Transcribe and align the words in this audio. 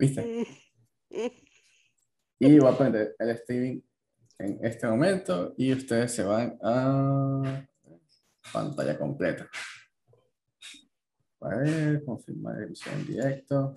¿Viste? 0.00 0.46
Y 2.42 2.58
voy 2.58 2.72
a 2.72 2.78
poner 2.78 3.14
el 3.18 3.30
streaming 3.30 3.82
en 4.38 4.64
este 4.64 4.86
momento 4.86 5.52
y 5.58 5.74
ustedes 5.74 6.10
se 6.10 6.24
van 6.24 6.58
a 6.62 7.68
pantalla 8.50 8.98
completa. 8.98 9.46
A 11.42 11.48
ver, 11.56 12.02
confirmar 12.02 12.62
emisión 12.62 12.94
en 12.94 13.06
directo. 13.06 13.74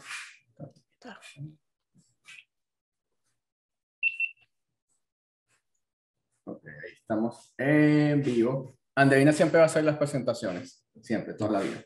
Ok, 6.45 6.65
ahí 6.65 6.93
estamos 7.01 7.53
en 7.57 8.23
vivo. 8.23 8.77
Andreina 8.95 9.33
siempre 9.33 9.57
va 9.57 9.63
a 9.63 9.67
hacer 9.67 9.83
las 9.83 9.97
presentaciones, 9.97 10.87
siempre, 11.01 11.33
toda 11.33 11.51
la 11.51 11.59
vida, 11.59 11.83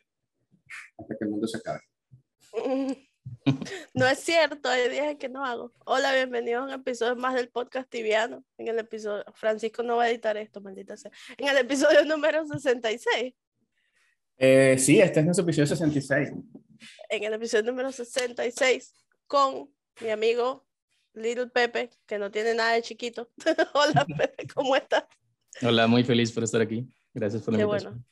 hasta 0.99 1.15
que 1.17 1.25
el 1.25 1.31
mundo 1.31 1.47
se 1.47 1.57
acabe. 1.57 1.81
No 3.93 4.07
es 4.07 4.19
cierto, 4.19 4.69
hay 4.69 4.89
días 4.89 5.15
que 5.17 5.29
no 5.29 5.45
hago. 5.45 5.73
Hola, 5.85 6.13
bienvenidos 6.13 6.61
a 6.61 6.65
un 6.65 6.71
episodio 6.71 7.15
más 7.15 7.33
del 7.35 7.49
podcast 7.49 7.89
tibiano. 7.89 8.43
En 8.57 8.67
el 8.67 8.79
episodio, 8.79 9.23
Francisco 9.33 9.83
no 9.83 9.97
va 9.97 10.03
a 10.03 10.09
editar 10.09 10.37
esto, 10.37 10.61
maldita 10.61 10.97
sea. 10.97 11.11
En 11.37 11.47
el 11.47 11.57
episodio 11.57 12.03
número 12.05 12.45
66. 12.45 13.33
Eh, 14.37 14.75
sí, 14.77 14.99
este 14.99 15.19
es 15.21 15.25
nuestro 15.25 15.43
episodio 15.43 15.67
66. 15.67 16.29
En 17.09 17.23
el 17.23 17.33
episodio 17.33 17.63
número 17.63 17.91
66 17.91 18.93
con 19.25 19.73
mi 20.01 20.09
amigo 20.09 20.67
Little 21.13 21.47
Pepe, 21.47 21.89
que 22.05 22.19
no 22.19 22.29
tiene 22.29 22.53
nada 22.53 22.73
de 22.73 22.81
chiquito. 22.81 23.31
Hola, 23.73 24.05
Pepe, 24.17 24.47
¿cómo 24.53 24.75
estás? 24.75 25.05
Hola, 25.61 25.87
muy 25.87 26.03
feliz 26.03 26.31
por 26.31 26.43
estar 26.43 26.61
aquí. 26.61 26.87
Gracias 27.13 27.41
por 27.41 27.53
la 27.53 27.57
Qué 27.57 27.63
invitación. 27.63 27.93
bueno. 27.93 28.05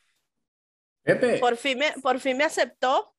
Pepe, 1.04 1.38
Por 1.38 1.56
fin 1.58 1.78
me, 1.78 1.92
por 2.02 2.20
fin 2.20 2.36
me 2.38 2.44
aceptó. 2.46 3.14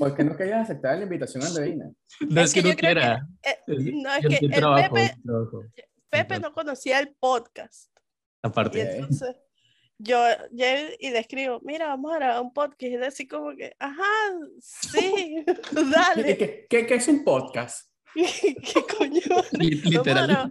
¿Por 0.00 0.16
qué 0.16 0.24
no 0.24 0.36
querías 0.36 0.62
aceptar 0.62 0.96
la 0.96 1.04
invitación 1.04 1.42
a 1.44 1.46
Andreina? 1.46 1.90
No 2.28 2.40
Es 2.40 2.48
es 2.48 2.54
que 2.54 2.62
que 2.62 2.68
no 2.68 2.72
yo 2.72 2.76
creo 2.76 2.94
que- 2.94 3.00
quiera. 3.00 3.26
Eh, 3.42 3.56
Es- 3.68 3.94
no, 3.94 4.14
es 4.14 4.22
yo- 4.22 4.28
que 4.30 4.38
el 4.46 4.50
trabajo, 4.50 4.94
Pepe, 4.94 5.14
trabajo. 5.24 5.62
Pepe 6.10 6.40
no 6.40 6.52
conocía 6.52 6.98
el 6.98 7.14
podcast. 7.20 7.90
Y 8.42 8.48
Aparte, 8.48 8.82
Ok. 8.82 8.88
entonces 8.94 9.36
yo 9.98 10.18
llego 10.50 10.88
y 10.98 11.10
le 11.10 11.18
escribo, 11.18 11.60
mira, 11.62 11.86
vamos 11.88 12.12
a 12.12 12.16
grabar 12.16 12.42
un 12.42 12.52
podcast. 12.52 12.82
Y 12.82 12.94
él 12.94 13.04
así 13.04 13.28
como 13.28 13.54
que, 13.54 13.76
ajá, 13.78 14.02
sí, 14.60 15.36
¿Y 15.36 15.44
dale. 16.24 16.36
¿Qué, 16.36 16.66
qué, 16.68 16.86
qué 16.86 16.94
es 16.94 17.06
un 17.08 17.22
podcast? 17.22 17.88
¿Qué 18.14 18.56
coño? 18.98 19.20
Vamos 19.28 19.52
literal. 19.84 20.26
grabar, 20.26 20.50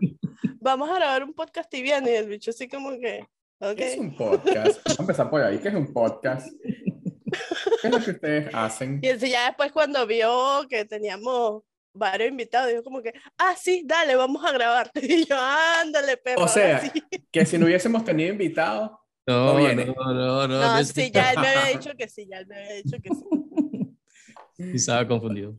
vamos 0.62 0.90
a 0.90 0.96
grabar 0.96 1.24
un 1.24 1.34
podcast 1.34 1.70
tibiano 1.70 2.08
y 2.08 2.14
el 2.14 2.30
bicho 2.30 2.52
así 2.52 2.68
como 2.70 2.92
que, 2.92 3.26
ok. 3.60 3.76
¿Qué 3.76 3.94
es 3.94 3.98
un 4.00 4.16
podcast? 4.16 4.80
Vamos 4.86 5.00
a 5.00 5.04
empezar 5.04 5.30
por 5.30 5.42
ahí. 5.42 5.58
¿Qué 5.60 5.68
es 5.70 5.76
un 5.76 5.92
podcast? 5.92 6.48
¿Qué 7.82 7.88
es 7.88 7.94
lo 7.94 8.00
que 8.04 8.12
ustedes 8.12 8.50
hacen? 8.54 9.00
Y 9.02 9.18
ya 9.30 9.48
después 9.48 9.72
cuando 9.72 10.06
vio 10.08 10.66
que 10.70 10.86
teníamos 10.86 11.64
varios 11.94 12.30
invitados, 12.30 12.70
dijo 12.70 12.84
como 12.84 13.02
que, 13.02 13.14
ah, 13.38 13.56
sí, 13.58 13.84
dale, 13.86 14.16
vamos 14.16 14.44
a 14.46 14.52
grabar. 14.52 14.92
Y 15.02 15.26
yo, 15.26 15.36
ándale, 15.38 16.18
perro. 16.18 16.44
O 16.44 16.48
sea, 16.48 16.80
sí". 16.82 16.92
que 17.32 17.46
si 17.46 17.58
no 17.58 17.66
hubiésemos 17.66 18.04
tenido 18.04 18.32
invitados, 18.32 18.92
No, 19.28 19.54
No 19.54 19.56
viene. 19.58 19.86
no, 19.86 19.94
no, 20.14 20.48
no. 20.48 20.78
No, 20.78 20.84
sí, 20.84 21.12
ya 21.12 21.32
él 21.32 21.40
me 21.40 21.48
había 21.48 21.78
dicho 21.78 21.92
que 21.98 22.08
sí, 22.08 22.28
ya 22.30 22.40
él 22.40 22.48
me 22.48 22.56
había 22.58 22.74
dicho 22.76 22.98
que 23.02 23.10
sí. 23.10 23.96
sí 24.58 24.72
Estaba 24.76 25.08
confundido. 25.08 25.56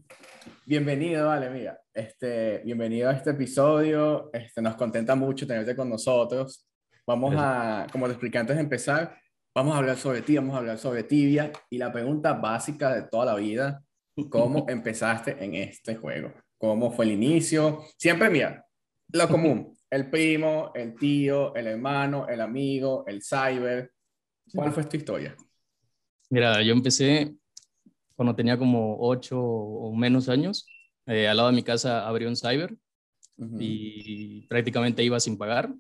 bienvenido, 0.67 1.27
vale, 1.29 1.51
mira. 1.51 1.81
Este, 1.93 2.59
bienvenido 2.65 3.11
a 3.11 3.13
este 3.13 3.31
episodio. 3.31 4.31
Este, 4.33 4.63
nos 4.63 4.77
contenta 4.77 5.15
mucho 5.15 5.47
tenerte 5.47 5.75
con 5.77 5.89
nosotros. 5.89 6.67
Vamos 7.07 7.35
a, 7.37 7.87
como 7.91 8.07
te 8.07 8.13
expliqué 8.13 8.39
antes 8.39 8.57
de 8.57 8.63
empezar, 8.63 9.20
vamos 9.55 9.75
a 9.75 9.79
hablar 9.79 9.97
sobre 9.97 10.23
ti, 10.23 10.37
vamos 10.37 10.55
a 10.55 10.59
hablar 10.59 10.79
sobre 10.79 11.05
tibia 11.05 11.53
y 11.69 11.79
la 11.79 11.93
pregunta 11.93 12.35
básica 12.35 12.95
de 12.95 13.03
toda 13.03 13.27
la 13.27 13.35
vida, 13.35 13.85
¿cómo 14.29 14.67
empezaste 14.69 15.43
en 15.43 15.55
este 15.55 15.97
juego? 15.97 16.33
¿Cómo 16.59 16.91
fue 16.91 17.07
el 17.07 17.13
inicio? 17.13 17.83
Siempre, 17.97 18.31
mira, 18.31 18.67
lo 19.13 19.29
común, 19.29 19.77
el 19.91 20.11
primo, 20.11 20.73
el 20.75 20.95
tío, 20.95 21.55
el 21.55 21.67
hermano, 21.67 22.29
el 22.29 22.41
amigo, 22.41 23.05
el 23.07 23.23
cyber. 23.23 23.93
¿Cuál 24.55 24.73
fue 24.73 24.85
tu 24.85 24.97
historia? 24.97 25.37
Mira, 26.29 26.63
yo 26.63 26.73
empecé 26.73 27.35
cuando 28.15 28.35
tenía 28.35 28.59
como 28.59 28.99
ocho 29.01 29.41
o 29.41 29.95
menos 29.95 30.29
años. 30.29 30.67
Eh, 31.07 31.27
al 31.27 31.37
lado 31.37 31.49
de 31.49 31.57
mi 31.57 31.63
casa 31.63 32.07
abrió 32.07 32.29
un 32.29 32.37
cyber 32.37 32.77
y 33.59 34.47
prácticamente 34.49 35.03
iba 35.03 35.19
sin 35.19 35.39
pagar. 35.39 35.73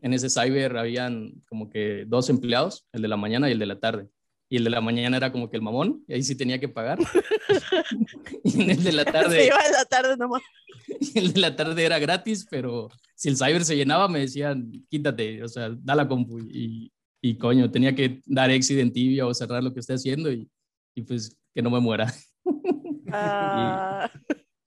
En 0.00 0.14
ese 0.14 0.30
cyber 0.30 0.76
habían 0.76 1.32
como 1.48 1.70
que 1.70 2.04
dos 2.06 2.30
empleados, 2.30 2.86
el 2.92 3.02
de 3.02 3.08
la 3.08 3.16
mañana 3.16 3.48
y 3.48 3.52
el 3.52 3.58
de 3.58 3.66
la 3.66 3.80
tarde. 3.80 4.08
Y 4.50 4.56
el 4.56 4.64
de 4.64 4.70
la 4.70 4.80
mañana 4.80 5.16
era 5.18 5.30
como 5.30 5.50
que 5.50 5.56
el 5.56 5.62
mamón, 5.62 6.04
y 6.08 6.14
ahí 6.14 6.22
sí 6.22 6.34
tenía 6.34 6.58
que 6.58 6.68
pagar. 6.68 6.98
y 8.44 8.62
en 8.62 8.70
el 8.70 8.82
de 8.82 8.92
la 8.92 9.04
Se 9.04 9.12
tarde, 9.12 9.46
iba 9.46 9.60
en 9.66 9.72
la 9.72 9.84
tarde 9.84 10.16
nomás. 10.16 10.42
el 11.14 11.32
de 11.32 11.40
la 11.40 11.54
tarde 11.54 11.84
era 11.84 11.98
gratis, 11.98 12.46
pero 12.50 12.88
si 13.14 13.28
el 13.28 13.36
cyber 13.36 13.64
se 13.64 13.76
llenaba 13.76 14.08
me 14.08 14.20
decían, 14.20 14.70
quítate, 14.88 15.42
o 15.42 15.48
sea, 15.48 15.70
da 15.70 15.94
la 15.94 16.08
compu. 16.08 16.38
Y, 16.38 16.90
y 17.20 17.36
coño, 17.36 17.70
tenía 17.70 17.94
que 17.94 18.20
dar 18.26 18.50
exit 18.50 18.78
en 18.78 18.92
tibia 18.92 19.26
o 19.26 19.34
cerrar 19.34 19.62
lo 19.62 19.74
que 19.74 19.80
esté 19.80 19.94
haciendo 19.94 20.32
y, 20.32 20.48
y 20.94 21.02
pues 21.02 21.36
que 21.54 21.62
no 21.62 21.70
me 21.70 21.80
muera. 21.80 22.12
Ah, 23.10 24.10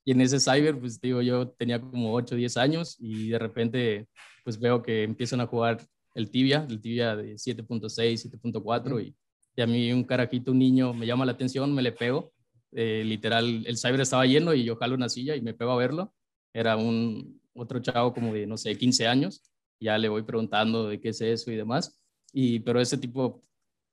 Y 0.03 0.13
en 0.13 0.21
ese 0.21 0.39
cyber, 0.39 0.79
pues 0.79 0.99
digo, 0.99 1.21
yo 1.21 1.49
tenía 1.49 1.79
como 1.79 2.11
8 2.11 2.33
o 2.33 2.37
10 2.39 2.57
años 2.57 2.97
y 2.99 3.29
de 3.29 3.37
repente 3.37 4.07
pues 4.44 4.59
veo 4.59 4.81
que 4.81 5.03
empiezan 5.03 5.41
a 5.41 5.47
jugar 5.47 5.79
el 6.16 6.29
tibia, 6.29 6.66
el 6.69 6.81
tibia 6.81 7.16
de 7.16 7.35
7.6, 7.35 8.31
7.4 8.41 9.02
y, 9.06 9.16
y 9.56 9.62
a 9.62 9.68
mí 9.68 9.91
un 9.91 10.03
carajito, 10.03 10.52
un 10.52 10.59
niño, 10.59 10.94
me 10.94 11.06
llama 11.06 11.25
la 11.25 11.34
atención, 11.34 11.74
me 11.74 11.81
le 11.81 11.91
pego. 11.91 12.34
Eh, 12.74 13.03
literal, 13.06 13.66
el 13.66 13.78
cyber 13.78 14.02
estaba 14.02 14.25
lleno 14.25 14.53
y 14.53 14.63
yo 14.63 14.75
jalo 14.75 14.96
una 14.96 15.09
silla 15.09 15.35
y 15.35 15.41
me 15.41 15.53
pego 15.53 15.72
a 15.72 15.78
verlo. 15.78 16.13
Era 16.53 16.78
un 16.78 17.41
otro 17.53 17.79
chavo 17.79 18.13
como 18.13 18.34
de, 18.34 18.47
no 18.47 18.57
sé, 18.57 18.78
15 18.78 19.07
años. 19.07 19.44
Ya 19.79 19.97
le 19.97 20.09
voy 20.09 20.24
preguntando 20.24 20.88
de 20.88 21.00
qué 21.00 21.09
es 21.09 21.22
eso 21.22 21.52
y 21.52 21.56
demás. 21.56 22.02
Y, 22.34 22.59
pero 22.59 22.79
ese 22.79 22.97
tipo 22.97 23.44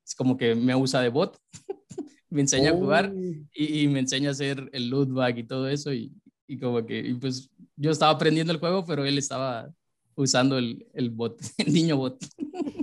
es 0.05 0.15
como 0.15 0.37
que 0.37 0.55
me 0.55 0.75
usa 0.75 1.01
de 1.01 1.09
bot. 1.09 1.37
me 2.29 2.41
enseña 2.41 2.71
a 2.71 2.73
jugar 2.73 3.11
y, 3.53 3.81
y 3.81 3.87
me 3.87 3.99
enseña 3.99 4.29
a 4.29 4.31
hacer 4.31 4.69
el 4.71 4.89
loot 4.89 5.09
bag 5.09 5.39
y 5.39 5.43
todo 5.43 5.67
eso 5.67 5.91
y, 5.91 6.13
y 6.47 6.59
como 6.59 6.85
que 6.85 6.99
y 6.99 7.13
pues 7.15 7.49
yo 7.75 7.91
estaba 7.91 8.11
aprendiendo 8.11 8.53
el 8.53 8.59
juego 8.59 8.85
pero 8.85 9.05
él 9.05 9.17
estaba 9.17 9.73
usando 10.21 10.57
el, 10.57 10.85
el 10.93 11.09
bot 11.09 11.39
el 11.57 11.73
niño 11.73 11.97
bot 11.97 12.23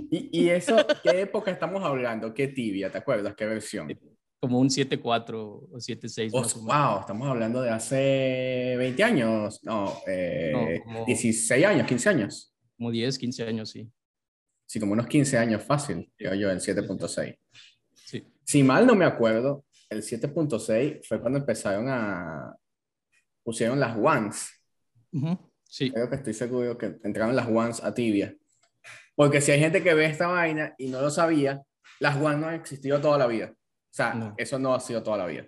¿Y, 0.09 0.29
y 0.45 0.49
eso, 0.49 0.75
qué 1.03 1.21
época 1.21 1.51
estamos 1.51 1.83
hablando? 1.83 2.33
¿Qué 2.33 2.47
tibia? 2.47 2.89
¿Te 2.91 2.97
acuerdas? 2.97 3.35
¿Qué 3.35 3.45
versión? 3.45 3.87
como 4.39 4.59
un 4.59 4.69
7.4 4.69 5.33
o 5.35 5.69
7.6 5.77 6.29
Oh, 6.31 6.61
wow, 6.61 6.99
estamos 7.01 7.27
hablando 7.27 7.61
de 7.61 7.71
hace 7.71 8.75
20 8.77 9.03
años, 9.03 9.59
no, 9.63 9.93
eh, 10.07 10.51
No, 10.53 10.83
como- 10.83 11.05
16 11.05 11.65
años, 11.65 11.87
15 11.87 12.09
años. 12.09 12.53
como 12.77 12.91
10 12.91 13.17
15 13.17 13.43
años 13.43 13.69
sí 13.71 13.89
Sí, 14.67 14.79
como 14.79 14.93
unos 14.93 15.07
15 15.07 15.37
años 15.37 15.63
fácil, 15.63 16.11
creo 16.15 16.33
yo, 16.35 16.51
en 16.51 16.59
7.6. 16.59 17.35
sí 17.93 18.23
Si 18.43 18.63
mal 18.63 18.85
no 18.85 18.95
me 18.95 19.05
acuerdo, 19.05 19.65
el 19.89 20.01
7.6 20.03 20.99
fue 21.07 21.19
cuando 21.19 21.39
empezaron 21.39 21.87
a... 21.89 22.55
pusieron 23.43 23.79
las 23.79 23.97
ones. 23.97 24.49
Ujú, 25.13 25.37
sí 25.77 25.91
Creo 25.91 26.09
que 26.09 26.15
estoy 26.15 26.33
seguro 26.33 26.77
que 26.77 26.97
entraron 27.03 27.35
las 27.35 27.47
ones 27.47 27.83
a 27.83 27.93
tibia. 27.93 28.35
Porque 29.15 29.41
si 29.41 29.51
hay 29.51 29.59
gente 29.59 29.83
que 29.83 29.93
ve 29.93 30.05
esta 30.05 30.27
vaina 30.27 30.73
y 30.77 30.87
no 30.89 31.01
lo 31.01 31.09
sabía, 31.09 31.61
las 31.99 32.15
ones 32.17 32.39
no 32.39 32.47
han 32.47 32.55
existido 32.55 32.99
toda 33.01 33.17
la 33.17 33.27
vida. 33.27 33.51
O 33.53 33.93
sea, 33.97 34.13
No. 34.13 34.33
eso 34.37 34.57
no 34.59 34.73
ha 34.73 34.79
sido 34.79 35.01
toda 35.03 35.17
la 35.17 35.25
vida. 35.27 35.45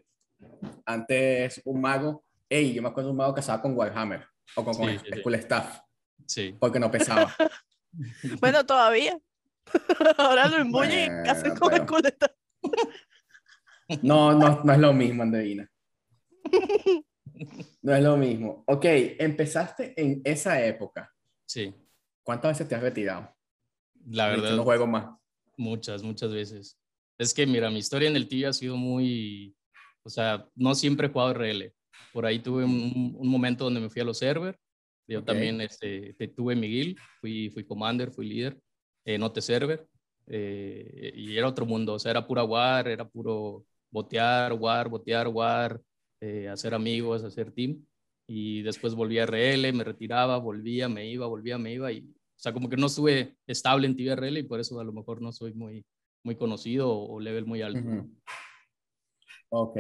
Antes 0.86 1.62
un 1.66 1.82
mago, 1.82 2.24
hey, 2.50 2.74
yo 2.74 2.82
me 2.82 2.90
acuerdo 2.90 3.10
de 3.10 3.12
un 3.12 3.18
mago 3.18 3.34
que 3.34 3.42
estaba 3.42 3.62
con 3.62 3.76
Warhammer 3.76 4.26
o 4.56 4.64
con, 4.64 4.76
con 4.76 4.88
Sí, 4.90 4.98
sí, 5.00 5.06
sí. 5.14 5.20
Skull 5.20 5.36
Staff, 5.36 5.80
sí 6.26 6.56
porque 6.60 6.80
no 6.80 6.90
pesaba. 6.92 7.34
bueno, 8.40 8.66
todavía. 8.66 9.20
Ahora 10.18 10.48
lo 10.48 10.58
embullen 10.58 11.12
en 11.12 11.24
casa 11.24 11.42
Bueno, 11.42 11.60
con 11.60 11.74
el 11.74 11.80
pero- 11.82 11.88
culeta. 11.88 12.36
No, 14.04 14.34
no, 14.34 14.64
no 14.64 14.74
es 14.74 14.80
lo 14.80 14.94
mismo, 14.94 15.24
Andreina. 15.24 15.70
No 17.82 17.96
es 17.96 18.04
lo 18.04 18.18
mismo. 18.18 18.64
Ok, 18.68 18.86
empezaste 19.20 19.94
en 20.02 20.22
esa 20.24 20.64
época. 20.66 21.14
sí 21.46 21.74
¿Cuántas 22.24 22.52
veces 22.54 22.68
te 22.68 22.76
has 22.76 22.82
retirado? 22.82 23.34
la 24.12 24.28
verdad 24.28 24.56
No 24.56 24.64
juego 24.64 24.86
más. 24.88 25.18
Muchas, 25.58 26.04
muchas 26.04 26.32
veces. 26.34 26.78
Es 27.18 27.34
que, 27.34 27.46
mira, 27.46 27.70
mi 27.70 27.80
historia 27.80 28.08
en 28.10 28.16
el 28.16 28.28
tibia 28.28 28.50
ha 28.50 28.54
sido 28.54 28.78
muy, 28.78 29.56
o 30.04 30.10
sea, 30.10 30.48
no 30.56 30.74
siempre 30.76 31.08
he 31.08 31.10
jugado 31.10 31.32
RL. 31.32 31.74
Por 32.14 32.26
ahí 32.26 32.40
tuve 32.40 32.64
un, 32.64 33.16
un 33.18 33.28
momento 33.28 33.66
donde 33.66 33.82
me 33.82 33.90
fui 33.90 34.02
a 34.02 34.06
los 34.06 34.18
servers. 34.20 34.58
Yo 35.08 35.20
Ok. 35.20 35.26
también 35.26 35.60
este, 35.62 36.14
te- 36.14 36.28
tuve 36.28 36.56
mi 36.56 36.68
guild, 36.68 36.98
fui, 37.20 37.50
fui 37.50 37.64
commander, 37.66 38.12
fui 38.12 38.28
líder, 38.30 38.60
eh, 39.06 39.18
note 39.18 39.42
server. 39.42 39.86
eh, 40.28 41.12
y 41.16 41.36
era 41.36 41.48
otro 41.48 41.66
mundo, 41.66 41.94
o 41.96 42.00
sea, 42.00 42.12
era 42.12 42.26
pura 42.28 42.44
war, 42.44 42.88
era 42.88 43.08
puro 43.08 43.66
botear, 43.92 44.54
war, 44.54 44.88
botear, 44.88 45.28
war, 45.28 45.82
eh, 46.22 46.48
hacer 46.48 46.74
amigos, 46.74 47.24
hacer 47.24 47.52
team. 47.52 47.86
Y 48.28 48.62
después 48.62 48.94
volví 48.94 49.20
a 49.20 49.24
RL, 49.24 49.74
me 49.74 49.84
retiraba, 49.84 50.38
volvía, 50.38 50.88
me 50.88 51.08
iba, 51.08 51.26
volvía, 51.26 51.58
me 51.58 51.74
iba. 51.74 51.92
Y, 51.92 52.02
o 52.02 52.40
sea, 52.40 52.54
como 52.54 52.70
que 52.70 52.78
no 52.78 52.88
estuve 52.88 53.38
estable 53.48 53.88
en 53.88 53.96
tibia 53.96 54.14
RL 54.14 54.38
y 54.38 54.44
por 54.44 54.60
eso 54.60 54.80
a 54.80 54.84
lo 54.84 54.94
mejor 54.94 55.22
no 55.22 55.32
soy 55.32 55.54
muy, 55.54 55.86
muy 56.24 56.36
conocido 56.36 56.90
o, 56.90 57.16
o 57.16 57.20
level 57.20 57.46
muy 57.46 57.62
alto. 57.62 58.08
Ok. 59.50 59.78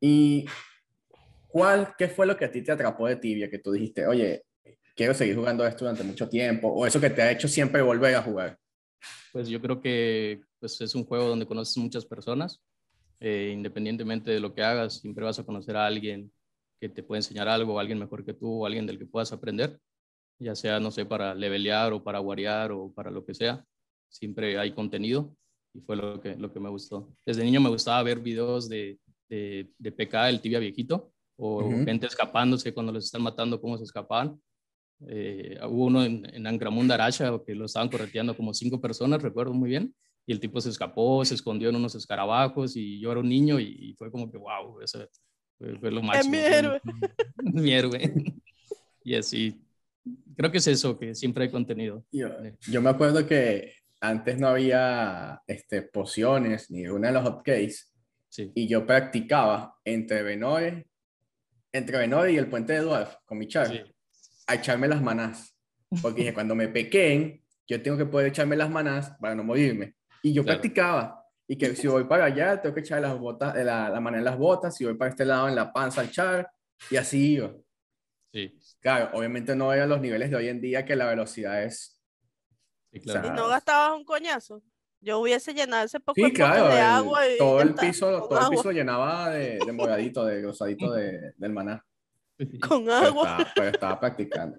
¿Y 0.00 0.46
¿cuál, 1.48 1.94
¿qué 1.96 2.08
fue 2.08 2.26
lo 2.26 2.36
que 2.36 2.46
a 2.46 2.50
ti 2.50 2.62
te 2.62 2.72
atrapó 2.72 3.06
de 3.06 3.16
tibia? 3.16 3.50
Que 3.50 3.58
tú 3.58 3.72
dijiste, 3.72 4.06
oye, 4.06 4.44
quiero 4.96 5.14
seguir 5.14 5.36
jugando 5.36 5.66
esto 5.66 5.84
durante 5.84 6.02
mucho 6.02 6.28
tiempo, 6.28 6.68
o 6.68 6.86
eso 6.86 7.00
que 7.00 7.10
te 7.10 7.22
ha 7.22 7.30
hecho 7.30 7.48
siempre 7.48 7.82
volver 7.82 8.14
a 8.14 8.22
jugar. 8.22 8.58
Pues 9.32 9.48
yo 9.48 9.60
creo 9.60 9.80
que 9.80 10.40
pues, 10.58 10.80
es 10.80 10.94
un 10.94 11.04
juego 11.04 11.28
donde 11.28 11.46
conoces 11.46 11.76
muchas 11.78 12.04
personas, 12.04 12.62
eh, 13.26 13.52
independientemente 13.54 14.30
de 14.30 14.38
lo 14.38 14.52
que 14.52 14.62
hagas, 14.62 15.00
siempre 15.00 15.24
vas 15.24 15.38
a 15.38 15.44
conocer 15.44 15.78
a 15.78 15.86
alguien 15.86 16.30
que 16.78 16.90
te 16.90 17.02
puede 17.02 17.20
enseñar 17.20 17.48
algo, 17.48 17.80
alguien 17.80 17.98
mejor 17.98 18.22
que 18.22 18.34
tú, 18.34 18.66
alguien 18.66 18.84
del 18.86 18.98
que 18.98 19.06
puedas 19.06 19.32
aprender, 19.32 19.80
ya 20.38 20.54
sea, 20.54 20.78
no 20.78 20.90
sé, 20.90 21.06
para 21.06 21.34
levelear 21.34 21.94
o 21.94 22.04
para 22.04 22.18
guarear 22.18 22.70
o 22.72 22.92
para 22.92 23.10
lo 23.10 23.24
que 23.24 23.32
sea, 23.32 23.64
siempre 24.10 24.58
hay 24.58 24.72
contenido 24.72 25.34
y 25.72 25.80
fue 25.80 25.96
lo 25.96 26.20
que, 26.20 26.36
lo 26.36 26.52
que 26.52 26.60
me 26.60 26.68
gustó. 26.68 27.16
Desde 27.24 27.44
niño 27.44 27.62
me 27.62 27.70
gustaba 27.70 28.02
ver 28.02 28.20
videos 28.20 28.68
de, 28.68 28.98
de, 29.30 29.72
de 29.78 29.92
PK, 29.92 30.28
el 30.28 30.42
tibia 30.42 30.58
viejito, 30.58 31.10
o 31.38 31.66
gente 31.82 32.06
escapándose 32.06 32.74
cuando 32.74 32.92
los 32.92 33.06
están 33.06 33.22
matando, 33.22 33.58
cómo 33.58 33.78
se 33.78 33.84
escapaban. 33.84 34.38
Eh, 35.08 35.58
hubo 35.66 35.86
uno 35.86 36.04
en, 36.04 36.26
en 36.26 36.46
Ancramunda 36.46 36.94
Aracha 36.96 37.32
que 37.46 37.54
lo 37.54 37.64
estaban 37.64 37.88
correteando 37.88 38.36
como 38.36 38.52
cinco 38.52 38.82
personas, 38.82 39.22
recuerdo 39.22 39.54
muy 39.54 39.70
bien, 39.70 39.94
y 40.26 40.32
el 40.32 40.40
tipo 40.40 40.60
se 40.60 40.70
escapó, 40.70 41.24
se 41.24 41.34
escondió 41.34 41.68
en 41.68 41.76
unos 41.76 41.94
escarabajos 41.94 42.76
y 42.76 42.98
yo 43.00 43.10
era 43.10 43.20
un 43.20 43.28
niño 43.28 43.60
y, 43.60 43.94
fue 43.98 44.10
como 44.10 44.30
que, 44.30 44.38
wow, 44.38 44.80
eso 44.80 45.06
fue, 45.58 45.90
lo 45.90 46.02
máximo. 46.02 46.34
Es 46.34 46.40
mi 46.40 46.54
héroe. 46.54 46.80
mi 47.42 47.72
héroe. 47.72 48.14
y 49.04 49.14
así, 49.14 49.62
creo 50.36 50.50
que 50.50 50.58
es 50.58 50.66
eso, 50.66 50.98
que 50.98 51.14
siempre 51.14 51.44
hay 51.44 51.50
contenido. 51.50 52.04
Yo, 52.10 52.28
yo 52.68 52.80
me 52.80 52.90
acuerdo 52.90 53.26
que 53.26 53.74
antes 54.00 54.38
no 54.38 54.48
había 54.48 55.42
este, 55.46 55.82
pociones 55.82 56.70
ni 56.70 56.86
una 56.86 57.08
de 57.08 57.14
los 57.14 57.22
hotkeys. 57.24 57.90
Sí. 58.28 58.50
Y 58.54 58.66
yo 58.66 58.84
practicaba 58.84 59.76
entre 59.84 60.22
Venore, 60.22 60.88
entre 61.72 61.98
Venore 61.98 62.32
y 62.32 62.36
el 62.36 62.48
puente 62.48 62.72
de 62.72 62.80
Dwarf 62.80 63.14
con 63.24 63.38
mi 63.38 63.46
char, 63.46 63.68
sí. 63.68 63.80
a 64.46 64.54
echarme 64.54 64.88
las 64.88 65.02
manás. 65.02 65.56
Porque 66.02 66.22
dije, 66.22 66.34
cuando 66.34 66.54
me 66.56 66.68
pequeen, 66.68 67.44
yo 67.68 67.80
tengo 67.80 67.96
que 67.96 68.06
poder 68.06 68.28
echarme 68.28 68.56
las 68.56 68.70
manás 68.70 69.10
para 69.20 69.34
no 69.34 69.44
morirme. 69.44 69.94
Y 70.24 70.32
yo 70.32 70.42
claro. 70.42 70.60
practicaba. 70.60 71.24
Y 71.46 71.56
que 71.56 71.76
si 71.76 71.86
voy 71.86 72.04
para 72.04 72.24
allá, 72.24 72.60
tengo 72.60 72.74
que 72.74 72.80
echar 72.80 73.02
las 73.02 73.18
botas, 73.18 73.54
la, 73.56 73.90
la 73.90 74.00
maná 74.00 74.18
en 74.18 74.24
las 74.24 74.38
botas. 74.38 74.74
Si 74.74 74.84
voy 74.84 74.94
para 74.94 75.10
este 75.10 75.24
lado, 75.24 75.48
en 75.48 75.54
la 75.54 75.72
panza 75.72 76.00
al 76.00 76.10
char. 76.10 76.50
Y 76.90 76.96
así 76.96 77.34
iba. 77.34 77.52
Sí. 78.32 78.58
Claro, 78.80 79.10
obviamente 79.12 79.54
no 79.54 79.72
era 79.72 79.86
los 79.86 80.00
niveles 80.00 80.30
de 80.30 80.36
hoy 80.36 80.48
en 80.48 80.60
día 80.60 80.84
que 80.84 80.96
la 80.96 81.06
velocidad 81.06 81.62
es 81.62 81.94
Sí, 82.94 83.00
claro. 83.00 83.26
¿Y 83.28 83.30
no 83.32 83.48
gastabas 83.48 83.98
un 83.98 84.04
coñazo? 84.04 84.62
Yo 85.00 85.18
hubiese 85.18 85.52
llenado 85.52 85.84
ese 85.84 85.98
poco 85.98 86.14
Sí, 86.14 86.32
claro, 86.32 86.68
de 86.68 86.76
el, 86.76 86.80
agua 86.80 87.28
y 87.28 87.38
todo, 87.38 87.60
el 87.60 87.74
piso, 87.74 88.28
todo 88.28 88.40
el 88.40 88.48
piso 88.50 88.70
llenaba 88.70 89.30
de, 89.30 89.58
de 89.58 89.72
moradito, 89.72 90.24
de 90.24 90.40
grosadito 90.40 90.92
de, 90.92 91.32
del 91.36 91.52
maná. 91.52 91.84
Con 92.66 92.84
Pero 92.84 92.94
agua. 92.94 93.28
estaba, 93.30 93.52
pero 93.54 93.68
estaba 93.68 94.00
practicando. 94.00 94.58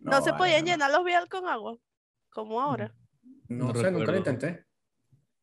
No, 0.00 0.20
se 0.22 0.32
podían 0.32 0.64
no. 0.64 0.72
llenar 0.72 0.90
los 0.90 1.04
vial 1.04 1.28
con 1.28 1.46
agua, 1.46 1.78
como 2.30 2.60
ahora. 2.60 2.94
No, 3.48 3.68
No 3.68 3.74
sé, 3.74 3.90
nunca 3.90 3.90
lo 3.90 3.98
recuerdo. 4.12 4.18
intenté. 4.18 4.64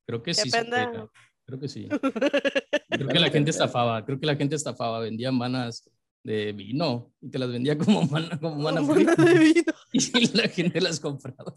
Creo 0.07 0.21
que 0.23 0.33
sí. 0.33 0.49
puede, 0.49 1.07
Creo 1.45 1.59
que 1.59 1.67
sí. 1.67 1.87
Creo 2.89 3.07
que 3.07 3.19
la 3.19 3.29
gente 3.29 3.51
estafaba. 3.51 4.05
Creo 4.05 4.19
que 4.19 4.25
la 4.25 4.35
gente 4.35 4.55
estafaba. 4.55 4.99
Vendía 4.99 5.31
manas 5.31 5.89
de 6.23 6.53
vino 6.53 7.11
y 7.21 7.29
te 7.29 7.37
las 7.39 7.49
vendía 7.51 7.77
como 7.77 8.03
mana, 8.03 8.39
como 8.39 8.55
mana 8.57 8.81
de 8.81 9.39
vino. 9.39 9.63
y 9.93 10.37
la 10.37 10.47
gente 10.49 10.81
las 10.81 10.99
compraba. 10.99 11.53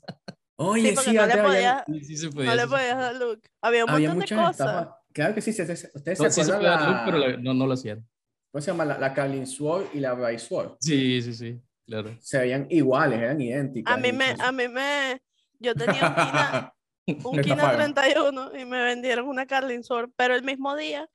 Oye, 0.60 0.96
Sí, 0.96 1.04
sí, 1.04 1.12
no 1.12 1.26
le 1.26 1.32
había, 1.34 1.44
podía, 1.44 1.84
Sí, 1.86 2.04
sí 2.04 2.16
se 2.16 2.30
podía. 2.30 2.50
no 2.50 2.56
le 2.56 2.66
podías 2.66 2.96
dar 2.98 3.14
look. 3.16 3.40
Había 3.62 3.84
un 3.84 3.90
había 3.90 4.08
montón 4.08 4.26
de 4.28 4.34
muchas 4.36 4.38
cosas. 4.58 4.68
estafas. 4.68 4.94
Claro 5.12 5.34
que 5.34 5.40
sí, 5.40 5.52
se- 5.52 5.76
se- 5.76 5.90
ustedes 5.94 6.18
No, 6.18 6.24
se 6.26 6.30
sí 6.32 6.44
se 6.44 6.52
acuerdan 6.52 6.58
podía 6.58 6.70
dar 6.70 6.88
look, 6.88 6.96
la, 6.98 7.04
pero 7.04 7.18
la- 7.18 7.36
no, 7.42 7.54
no 7.54 7.66
lo 7.66 7.72
hacían. 7.74 8.06
¿cómo 8.50 8.62
se 8.62 8.70
llama? 8.70 8.84
La, 8.84 8.98
la 8.98 9.14
Carlin 9.14 9.46
Sword 9.46 9.86
y 9.94 10.00
la 10.00 10.14
Bryce 10.14 10.46
Sword. 10.46 10.76
Sí, 10.80 11.22
sí, 11.22 11.32
sí, 11.34 11.60
claro. 11.86 12.16
Se 12.20 12.38
veían 12.38 12.66
iguales, 12.70 13.20
eran 13.20 13.40
idénticas. 13.40 13.94
A 13.94 13.96
mí 13.98 14.10
me, 14.12 14.34
a 14.38 14.52
mí 14.52 14.68
me, 14.68 15.20
yo 15.58 15.74
tenía 15.74 16.08
un 16.08 16.14
Kina, 16.14 16.74
un 17.24 17.36
Me 17.36 17.42
Kina 17.42 17.54
estafaron. 17.54 17.94
31 17.94 18.58
y 18.58 18.64
me 18.64 18.82
vendieron 18.82 19.28
una 19.28 19.46
Carlin 19.46 19.82
Sword, 19.82 20.10
pero 20.16 20.34
el 20.34 20.42
mismo 20.42 20.76
día 20.76 21.08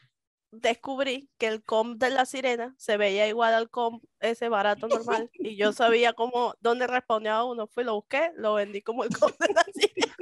descubrí 0.51 1.29
que 1.39 1.47
el 1.47 1.63
comp 1.63 1.99
de 1.99 2.11
la 2.11 2.25
sirena 2.25 2.75
se 2.77 2.97
veía 2.97 3.27
igual 3.27 3.53
al 3.55 3.69
comp 3.69 4.03
ese 4.19 4.49
barato 4.49 4.87
normal 4.87 5.31
y 5.33 5.55
yo 5.55 5.73
sabía 5.73 6.13
cómo, 6.13 6.53
dónde 6.59 6.85
respondía 6.85 7.37
a 7.37 7.43
uno. 7.43 7.67
Fui, 7.67 7.83
lo 7.83 7.95
busqué, 7.95 8.31
lo 8.35 8.53
vendí 8.53 8.81
como 8.81 9.03
el 9.03 9.09
comp 9.17 9.35
de 9.39 9.53
la 9.53 9.63
sirena. 9.73 10.15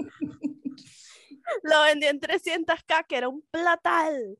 Lo 1.64 1.82
vendí 1.82 2.08
en 2.08 2.20
300k, 2.22 3.06
que 3.08 3.18
era 3.18 3.28
un 3.28 3.42
platal. 3.52 4.38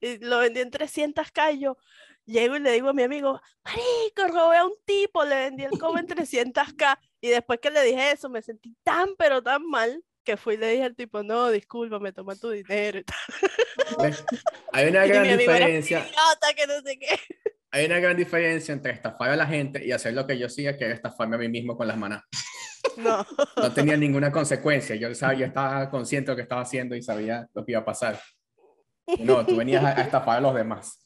Y 0.00 0.18
lo 0.18 0.38
vendí 0.38 0.60
en 0.60 0.70
300k 0.70 1.54
y 1.54 1.60
yo 1.60 1.76
llego 2.24 2.56
y 2.56 2.60
le 2.60 2.72
digo 2.72 2.88
a 2.88 2.94
mi 2.94 3.02
amigo, 3.02 3.40
marico, 3.64 4.26
robé 4.28 4.56
a 4.56 4.64
un 4.64 4.74
tipo, 4.86 5.24
le 5.24 5.36
vendí 5.36 5.64
el 5.64 5.78
comp 5.78 5.98
en 5.98 6.06
300k. 6.06 6.98
Y 7.24 7.30
después 7.30 7.58
que 7.58 7.70
le 7.70 7.82
dije 7.82 8.10
eso, 8.10 8.28
me 8.28 8.42
sentí 8.42 8.76
tan, 8.82 9.16
pero 9.16 9.42
tan 9.42 9.66
mal, 9.66 10.04
que 10.24 10.36
fui 10.36 10.56
y 10.56 10.58
le 10.58 10.68
dije 10.68 10.82
al 10.82 10.94
tipo, 10.94 11.22
no, 11.22 11.48
discúlpame, 11.48 12.12
toma 12.12 12.36
tu 12.36 12.50
dinero. 12.50 12.98
y 12.98 13.04
tal. 13.04 13.16
¿Ves? 14.02 14.24
Hay 14.74 14.88
una 14.88 15.06
gran 15.06 15.38
diferencia. 15.38 16.00
idiota, 16.00 16.54
que 16.54 16.66
no 16.66 16.82
sé 16.82 16.98
qué. 16.98 17.18
Hay 17.70 17.86
una 17.86 17.98
gran 17.98 18.14
diferencia 18.14 18.74
entre 18.74 18.92
estafar 18.92 19.30
a 19.30 19.36
la 19.36 19.46
gente 19.46 19.82
y 19.82 19.92
hacer 19.92 20.12
lo 20.12 20.26
que 20.26 20.38
yo 20.38 20.48
hacía, 20.48 20.76
que 20.76 20.84
era 20.84 20.92
estafarme 20.92 21.36
a 21.36 21.38
mí 21.38 21.48
mismo 21.48 21.78
con 21.78 21.88
las 21.88 21.96
manas. 21.96 22.22
No, 22.98 23.26
No 23.56 23.72
tenía 23.72 23.96
ninguna 23.96 24.30
consecuencia. 24.30 24.94
Yo, 24.94 25.12
sabía, 25.14 25.38
yo 25.38 25.46
estaba 25.46 25.88
consciente 25.88 26.26
de 26.26 26.32
lo 26.32 26.36
que 26.36 26.42
estaba 26.42 26.60
haciendo 26.60 26.94
y 26.94 27.02
sabía 27.02 27.48
lo 27.54 27.64
que 27.64 27.72
iba 27.72 27.80
a 27.80 27.84
pasar. 27.86 28.20
No, 29.18 29.46
tú 29.46 29.56
venías 29.56 29.82
a, 29.82 29.98
a 29.98 30.02
estafar 30.02 30.36
a 30.36 30.40
los 30.42 30.54
demás. 30.54 31.00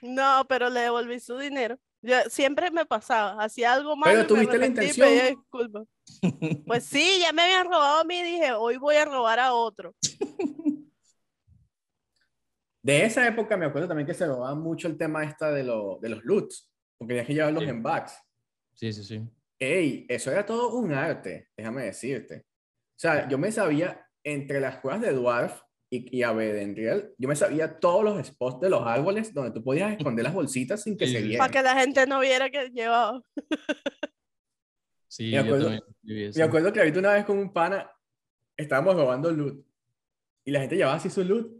no, 0.00 0.46
pero 0.48 0.70
le 0.70 0.80
devolví 0.80 1.20
su 1.20 1.36
dinero. 1.36 1.78
Yo, 2.02 2.16
siempre 2.30 2.70
me 2.70 2.86
pasaba, 2.86 3.42
hacía 3.42 3.72
algo 3.72 3.96
malo. 3.96 4.12
Pero 4.12 4.22
y 4.24 4.26
tuviste 4.26 4.58
la 4.58 4.64
y 4.66 4.68
intención. 4.68 5.08
pedía 5.08 5.26
disculpas. 5.26 5.86
Pues 6.66 6.84
sí, 6.86 7.18
ya 7.20 7.32
me 7.32 7.42
habían 7.42 7.66
robado 7.66 8.00
a 8.00 8.04
mí, 8.04 8.22
dije, 8.22 8.52
hoy 8.52 8.76
voy 8.76 8.96
a 8.96 9.04
robar 9.04 9.38
a 9.40 9.52
otro. 9.52 9.94
De 12.82 13.04
esa 13.04 13.26
época 13.26 13.56
me 13.56 13.66
acuerdo 13.66 13.88
también 13.88 14.06
que 14.06 14.14
se 14.14 14.26
robaba 14.26 14.54
mucho 14.54 14.88
el 14.88 14.96
tema 14.96 15.24
esta 15.24 15.50
de, 15.50 15.64
lo- 15.64 15.98
de 16.00 16.08
los 16.10 16.24
loots, 16.24 16.70
porque 16.96 17.12
tenías 17.14 17.26
que 17.26 17.34
llevarlos 17.34 17.64
Sí. 17.64 17.68
en 17.68 17.82
bags. 17.82 18.18
Sí, 18.74 18.92
sí, 18.92 19.04
sí. 19.04 19.28
Ey, 19.58 20.06
eso 20.08 20.30
era 20.30 20.46
todo 20.46 20.74
un 20.76 20.92
arte, 20.92 21.48
déjame 21.56 21.84
decirte. 21.84 22.46
O 22.46 22.98
sea, 23.00 23.28
yo 23.28 23.36
me 23.36 23.50
sabía 23.50 24.06
entre 24.22 24.60
las 24.60 24.78
cuevas 24.78 25.00
de 25.00 25.12
Dwarf 25.12 25.60
y, 25.90 26.18
y 26.18 26.22
Abedendriel, 26.22 27.14
yo 27.16 27.28
me 27.28 27.36
sabía 27.36 27.78
todos 27.80 28.04
los 28.04 28.26
spots 28.26 28.60
de 28.60 28.70
los 28.70 28.82
árboles 28.86 29.32
donde 29.32 29.52
tú 29.52 29.62
podías 29.64 29.92
esconder 29.96 30.22
las 30.24 30.34
bolsitas 30.34 30.82
sin 30.82 30.96
que 30.96 31.06
Sí, 31.06 31.12
se 31.14 31.22
vieran. 31.22 31.38
Para 31.38 31.52
que 31.52 31.62
la 31.62 31.80
gente 31.80 32.06
no 32.06 32.20
viera 32.20 32.50
que 32.50 32.68
llevaba. 32.70 33.22
Sí, 35.06 35.24
Me 35.26 35.30
yo 35.32 35.40
acuerdo- 35.40 35.62
también 35.64 35.82
viví 36.02 36.24
eso. 36.24 36.38
Me 36.38 36.44
acuerdo 36.44 36.72
que 36.72 36.80
ahorita 36.80 36.98
una 36.98 37.12
vez 37.14 37.24
con 37.24 37.38
un 37.38 37.52
pana 37.52 37.90
estábamos 38.56 38.94
robando 38.94 39.30
loot 39.32 39.64
y 40.44 40.50
la 40.50 40.60
gente 40.60 40.76
llevaba 40.76 40.96
así 40.96 41.08
su 41.10 41.24
loot 41.24 41.50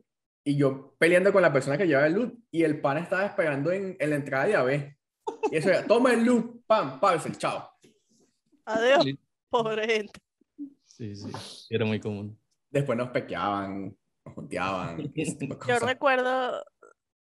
y 0.45 0.57
yo 0.57 0.95
peleando 0.99 1.33
con 1.33 1.43
la 1.43 1.53
persona 1.53 1.79
que 1.79 1.87
llevaba 1.87 2.07
el 2.07 2.15
loot 2.15 2.35
y 2.51 2.63
el 2.63 2.81
pana 2.81 3.01
estaba 3.01 3.25
esperando 3.25 3.73
en, 3.73 3.97
en 3.99 4.11
la 4.11 4.17
entrada 4.17 4.47
de 4.47 4.55
AB. 4.57 4.97
Y 5.51 5.57
eso 5.57 5.69
era, 5.71 5.87
toma 5.87 6.13
el 6.13 6.25
loot, 6.25 6.63
pam, 6.67 7.01
parcel, 7.01 7.37
chao. 7.37 7.71
Adiós, 8.67 9.07
pobre 9.51 9.87
gente. 9.87 10.21
sí, 10.85 11.15
sí. 11.17 11.31
Era 11.71 11.85
muy 11.87 12.01
común. 12.01 12.39
Después 12.71 12.99
nos 12.99 13.09
pequeaban, 13.11 13.97
junteaban. 14.31 15.13
Yo 15.69 15.79
recuerdo 15.79 16.65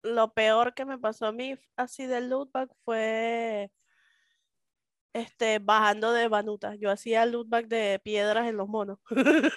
lo 0.03 0.33
peor 0.33 0.73
que 0.73 0.85
me 0.85 0.97
pasó 0.97 1.27
a 1.27 1.31
mí 1.31 1.55
así 1.75 2.05
del 2.05 2.29
lootback 2.29 2.71
fue 2.83 3.71
este 5.13 5.59
bajando 5.59 6.13
de 6.13 6.27
Banuta. 6.27 6.75
Yo 6.75 6.91
hacía 6.91 7.25
lootback 7.25 7.67
de 7.67 7.99
piedras 8.03 8.47
en 8.47 8.57
los 8.57 8.67
monos. 8.67 8.99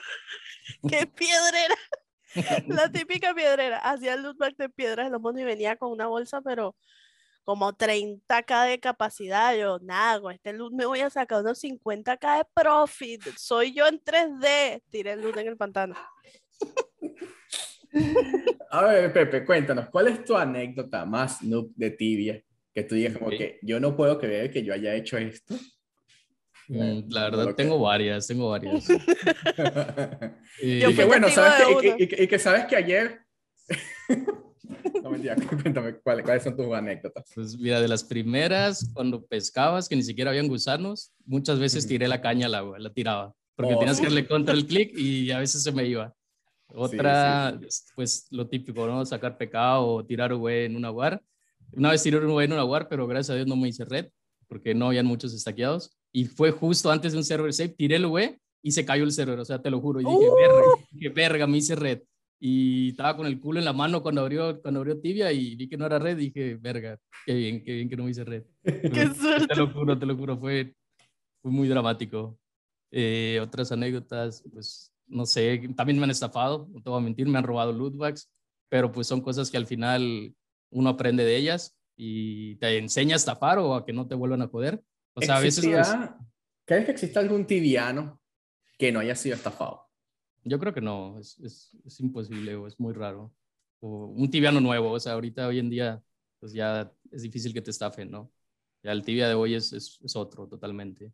¿Qué 0.89 1.07
piedrera? 1.15 1.77
La 2.69 2.91
típica 2.91 3.35
piedrera. 3.35 3.79
Hacía 3.79 4.17
lootback 4.17 4.57
de 4.57 4.69
piedras 4.69 5.07
en 5.07 5.13
los 5.13 5.21
monos 5.21 5.41
y 5.41 5.45
venía 5.45 5.77
con 5.77 5.91
una 5.93 6.07
bolsa, 6.07 6.41
pero 6.41 6.77
como 7.45 7.73
30k 7.73 8.69
de 8.69 8.81
capacidad. 8.81 9.55
Yo, 9.57 9.79
nada, 9.81 10.21
con 10.21 10.33
este 10.33 10.53
loot 10.53 10.73
me 10.73 10.87
voy 10.87 11.01
a 11.01 11.11
sacar 11.11 11.41
unos 11.41 11.63
50k 11.63 12.39
de 12.39 12.45
profit. 12.55 13.23
Soy 13.37 13.75
yo 13.75 13.87
en 13.87 14.03
3D. 14.03 14.83
Tiré 14.91 15.13
el 15.13 15.23
loot 15.23 15.37
en 15.37 15.49
el 15.49 15.57
pantano. 15.57 15.95
A 18.71 18.85
ver, 18.85 19.13
Pepe, 19.13 19.45
cuéntanos, 19.45 19.89
¿cuál 19.91 20.09
es 20.09 20.25
tu 20.25 20.37
anécdota 20.37 21.05
más 21.05 21.43
noob 21.43 21.71
de 21.75 21.91
tibia? 21.91 22.43
Que 22.73 22.85
tú 22.85 22.95
digas 22.95 23.15
como 23.15 23.27
Ok. 23.29 23.37
que 23.37 23.59
yo 23.63 23.81
no 23.81 23.97
puedo 23.97 24.19
creer 24.19 24.51
que 24.53 24.63
yo 24.63 24.73
haya 24.73 24.95
hecho 24.95 25.19
esto. 25.19 25.57
Mm, 26.69 27.11
La 27.11 27.25
verdad, 27.25 27.45
lo 27.47 27.55
tengo 27.57 27.81
varias, 27.81 28.29
tengo 28.29 28.51
varias. 28.51 28.87
y 30.63 30.79
Yo 30.81 30.95
que 30.95 31.05
bueno, 31.05 31.29
sabes 31.31 31.55
que, 31.67 31.73
y- 31.73 31.75
una. 31.91 31.97
y, 31.99 32.03
y- 32.05 32.25
y 32.25 32.27
que 32.29 32.39
sabes 32.39 32.67
que 32.67 32.77
ayer... 32.77 33.19
no, 35.03 35.11
mentira, 35.11 35.35
cuéntame 35.63 35.95
¿cuáles, 35.97 36.25
cuáles 36.25 36.43
son 36.45 36.57
tus 36.57 36.73
anécdotas. 36.73 37.25
Pues 37.35 37.59
mira, 37.59 37.81
de 37.81 37.89
las 37.89 38.05
primeras, 38.05 38.89
cuando 38.95 39.25
pescabas, 39.27 39.89
que 39.89 39.97
ni 39.97 40.03
siquiera 40.05 40.31
habían 40.31 40.47
gusanos, 40.47 41.13
muchas 41.27 41.59
veces 41.59 41.89
tiré 41.89 42.07
la 42.07 42.21
caña 42.21 42.47
al 42.47 42.55
agua, 42.55 42.79
la 42.79 42.93
tiraba, 42.93 43.35
porque 43.57 43.75
Oh, 43.75 43.79
tenías 43.81 43.99
que 43.99 44.07
darle 44.07 44.29
contra 44.29 44.55
el 44.55 44.65
clic 44.67 44.93
y 44.97 45.33
a 45.33 45.41
veces 45.41 45.63
se 45.65 45.73
me 45.73 45.85
iba. 45.87 46.15
Otra, 46.75 47.59
pues 47.95 48.27
lo 48.31 48.49
típico, 48.49 48.87
¿no? 48.87 49.05
Sacar 49.05 49.37
pecado 49.37 49.87
o 49.87 50.05
tirar 50.05 50.35
güey 50.35 50.67
en 50.67 50.77
un 50.77 50.85
aguar. 50.85 51.23
Una 51.73 51.91
vez 51.91 52.03
tiré 52.03 52.19
un 52.19 52.33
bueno 52.33 52.57
a 52.59 52.65
War, 52.65 52.89
pero 52.89 53.07
gracias 53.07 53.31
a 53.31 53.35
Dios 53.35 53.47
no 53.47 53.57
me 53.57 53.69
hice 53.69 53.85
red, 53.85 54.09
porque 54.49 54.75
no 54.75 54.87
habían 54.87 55.07
muchos 55.07 55.33
estaqueados. 55.35 55.97
Y 56.13 56.25
fue 56.25 56.51
justo 56.51 56.91
antes 56.91 57.13
de 57.13 57.19
un 57.19 57.25
server 57.25 57.53
save, 57.53 57.71
tiré 57.71 57.97
el 57.97 58.07
UE 58.07 58.39
y 58.63 58.73
se 58.73 58.85
cayó 58.85 59.05
el 59.05 59.13
server, 59.13 59.39
o 59.39 59.45
sea, 59.45 59.63
te 59.63 59.71
lo 59.71 59.81
juro. 59.81 60.01
Y 60.01 60.05
dije, 60.05 60.31
verga, 60.41 60.87
dije, 60.91 61.09
verga, 61.11 61.47
me 61.47 61.59
hice 61.59 61.77
red. 61.77 62.03
Y 62.43 62.91
estaba 62.91 63.17
con 63.17 63.27
el 63.27 63.39
culo 63.39 63.59
en 63.59 63.67
la 63.67 63.73
mano 63.73 64.03
cuando 64.03 64.23
abrió, 64.23 64.61
cuando 64.63 64.81
abrió 64.81 64.99
tibia 64.99 65.31
y 65.31 65.55
vi 65.57 65.69
que 65.69 65.77
no 65.77 65.87
era 65.87 65.99
red. 65.99 66.17
Dije, 66.17 66.57
verga, 66.57 66.99
qué 67.27 67.35
bien, 67.35 67.63
qué 67.63 67.75
bien 67.75 67.89
que 67.89 67.97
no 67.97 68.05
me 68.05 68.11
hice 68.11 68.25
red. 68.25 68.45
Qué 68.65 69.15
suerte. 69.15 69.47
Te 69.47 69.57
lo 69.57 69.69
juro, 69.69 69.99
te 69.99 70.07
lo 70.07 70.17
juro, 70.17 70.39
fue, 70.39 70.75
fue 71.43 71.51
muy 71.51 71.69
dramático. 71.69 72.39
Eh, 72.91 73.39
otras 73.43 73.71
anécdotas, 73.71 74.43
pues 74.53 74.93
no 75.11 75.27
sé, 75.27 75.69
también 75.77 75.99
me 75.99 76.05
han 76.05 76.11
estafado, 76.11 76.69
no 76.73 76.83
te 76.83 76.91
voy 76.91 76.99
a 76.99 77.05
mentir, 77.05 77.27
me 77.29 77.39
han 77.39 77.45
robado 77.45 77.73
lootbags, 77.73 78.31
pero 78.69 78.91
pues 78.93 79.07
son 79.07 79.21
cosas 79.21 79.51
que 79.51 79.57
al 79.57 79.67
final 79.67 80.35
uno 80.71 80.91
aprende 80.91 81.25
de 81.25 81.37
ellas 81.37 81.77
y 81.97 82.57
te 82.57 82.79
enseña 82.79 83.15
a 83.15 83.17
estafar 83.17 83.59
o 83.59 83.75
a 83.75 83.85
que 83.85 83.93
no 83.93 84.07
te 84.07 84.15
vuelvan 84.15 84.43
a 84.43 84.49
joder. 84.49 84.83
O 85.15 85.21
sea, 85.21 85.37
a 85.37 85.41
veces... 85.41 85.65
pues, 85.65 85.77
¿Existirá- 85.79 86.19
¿Crees 86.65 86.85
que 86.85 86.93
existe 86.93 87.19
algún 87.19 87.47
tibiano 87.47 88.21
que 88.79 88.93
no 88.93 89.01
haya 89.01 89.15
sido 89.17 89.35
estafado? 89.37 89.87
yo 90.43 90.59
creo 90.59 90.73
que 90.73 90.81
no, 90.81 91.19
es, 91.19 91.39
es, 91.41 91.77
es 91.85 92.01
imposible 92.01 92.57
o 92.57 92.67
es 92.67 92.81
muy 92.81 92.95
raro. 92.95 93.33
O 93.81 94.07
un 94.07 94.31
tibiano 94.31 94.61
nuevo, 94.61 94.93
o 94.93 95.01
sea, 95.01 95.13
ahorita 95.13 95.47
hoy 95.47 95.59
en 95.59 95.69
día 95.71 96.03
pues 96.39 96.53
ya 96.53 96.91
es 97.11 97.23
difícil 97.23 97.53
que 97.53 97.61
te 97.61 97.71
estafen, 97.71 98.11
¿no? 98.11 98.33
Ya 98.83 98.93
el 98.93 99.03
tibia 99.03 99.29
de 99.29 99.35
hoy 99.35 99.55
es, 99.55 99.73
es, 99.75 99.99
es 100.03 100.17
otro 100.17 100.47
totalmente. 100.49 101.13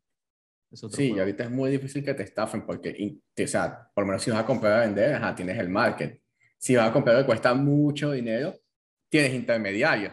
Es 0.77 0.85
otro 0.85 0.95
Sí, 0.99 1.05
y 1.05 1.09
juego. 1.09 1.23
ahorita 1.23 1.45
es 1.45 1.51
muy 1.51 1.71
difícil 1.71 2.05
que 2.05 2.13
te 2.13 2.23
estafen 2.23 2.67
porque, 2.67 2.91
y- 2.91 3.43
o 3.43 3.47
sea, 3.47 3.91
por 3.95 4.05
lo 4.05 4.09
menos 4.09 4.23
si 4.23 4.31
vas 4.31 4.41
a 4.41 4.47
comprar 4.47 4.75
a 4.75 4.81
vender, 4.81 5.15
ajá, 5.15 5.35
tienes 5.35 5.59
el 5.59 5.71
market. 5.71 6.21
Si 6.59 6.77
vas 6.77 6.91
a 6.91 6.93
comprar 6.93 7.17
que 7.19 7.25
cuesta 7.25 7.55
mucho 7.55 8.11
dinero, 8.13 8.55
tienes 9.09 9.33
intermediarios. 9.33 10.13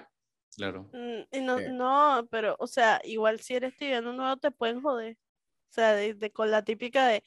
Claro. 0.56 0.90
Mm, 0.94 1.24
Y 1.38 1.42
no, 1.42 1.58
Sí. 1.60 1.66
no, 1.72 2.28
pero, 2.32 2.56
o 2.60 2.68
sea, 2.68 3.02
igual 3.04 3.42
si 3.42 3.56
eres 3.56 3.76
tibiano 3.76 4.14
nuevo 4.14 4.38
te 4.38 4.52
pueden 4.52 4.82
joder. 4.82 5.18
O 5.70 5.74
sea, 5.74 5.94
de, 5.96 6.14
de- 6.14 6.32
con 6.32 6.50
la 6.50 6.64
típica 6.64 7.08
de, 7.08 7.24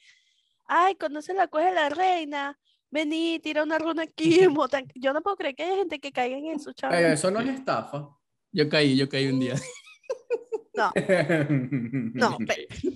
ay, 0.65 0.95
conoce 0.95 1.35
la 1.35 1.47
cueva 1.47 1.67
de 1.69 1.75
la 1.75 1.89
reina, 1.89 2.57
vení, 2.89 3.37
tira 3.39 3.61
una 3.61 3.77
runa 3.77 4.01
aquí. 4.03 4.39
monta-". 4.49 4.81
Yo 4.95 5.13
no 5.13 5.21
puedo 5.21 5.35
creer 5.35 5.53
que 5.53 5.63
haya 5.63 5.75
gente 5.75 5.99
que 5.99 6.11
caiga 6.11 6.37
en 6.37 6.47
eso, 6.47 6.73
chaval. 6.73 7.05
Eso 7.05 7.29
no 7.29 7.39
es 7.41 7.49
estafa. 7.49 8.09
Yo 8.51 8.67
caí, 8.67 8.97
yo 8.97 9.07
caí 9.07 9.27
un 9.27 9.39
día. 9.41 9.53
No, 10.77 10.93
no, 12.13 12.43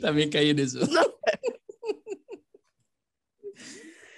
También 0.01 0.29
caí 0.29 0.49
en 0.49 0.59
eso. 0.59 0.79
no, 0.87 1.01
pe- 1.23 1.39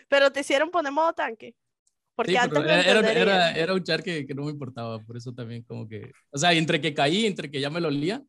Pero 0.10 0.32
te 0.32 0.42
hicieron 0.42 0.72
poner 0.72 0.92
modo 0.92 1.14
tanque. 1.14 1.56
Porque 2.16 2.32
Sí, 2.32 2.38
antes 2.40 2.64
era, 2.64 2.82
era, 2.84 3.00
entendería. 3.00 3.12
era, 3.12 3.52
era 3.52 3.74
un 3.74 3.84
char 3.84 4.02
que, 4.02 4.26
que 4.26 4.34
no 4.34 4.44
me 4.46 4.52
importaba, 4.52 5.00
por 5.04 5.18
eso 5.18 5.34
también 5.34 5.64
como 5.64 5.88
que, 5.90 6.12
o 6.32 6.38
sea, 6.38 6.54
entre 6.54 6.80
que 6.80 6.94
caí, 6.94 7.26
entre 7.26 7.52
que 7.52 7.60
ya 7.60 7.70
me 7.70 7.82
lo 7.82 7.90
olía, 7.90 8.24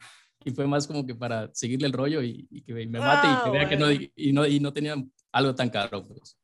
y 0.44 0.50
fue 0.50 0.66
más 0.66 0.86
como 0.88 1.06
que 1.06 1.14
para 1.14 1.48
seguirle 1.54 1.86
el 1.86 1.92
rollo 1.92 2.20
y, 2.22 2.46
y 2.50 2.62
que 2.62 2.74
me 2.88 3.00
mate 3.00 3.28
Ah, 3.28 3.32
y 3.38 3.40
que 3.40 3.50
vea 3.50 3.68
que 3.68 3.76
no, 3.76 3.90
y 3.92 4.32
no, 4.32 4.46
y 4.46 4.58
no 4.58 4.72
tenía 4.72 4.96
algo 5.32 5.54
tan 5.54 5.70
caro, 5.70 6.06
pues. 6.08 6.36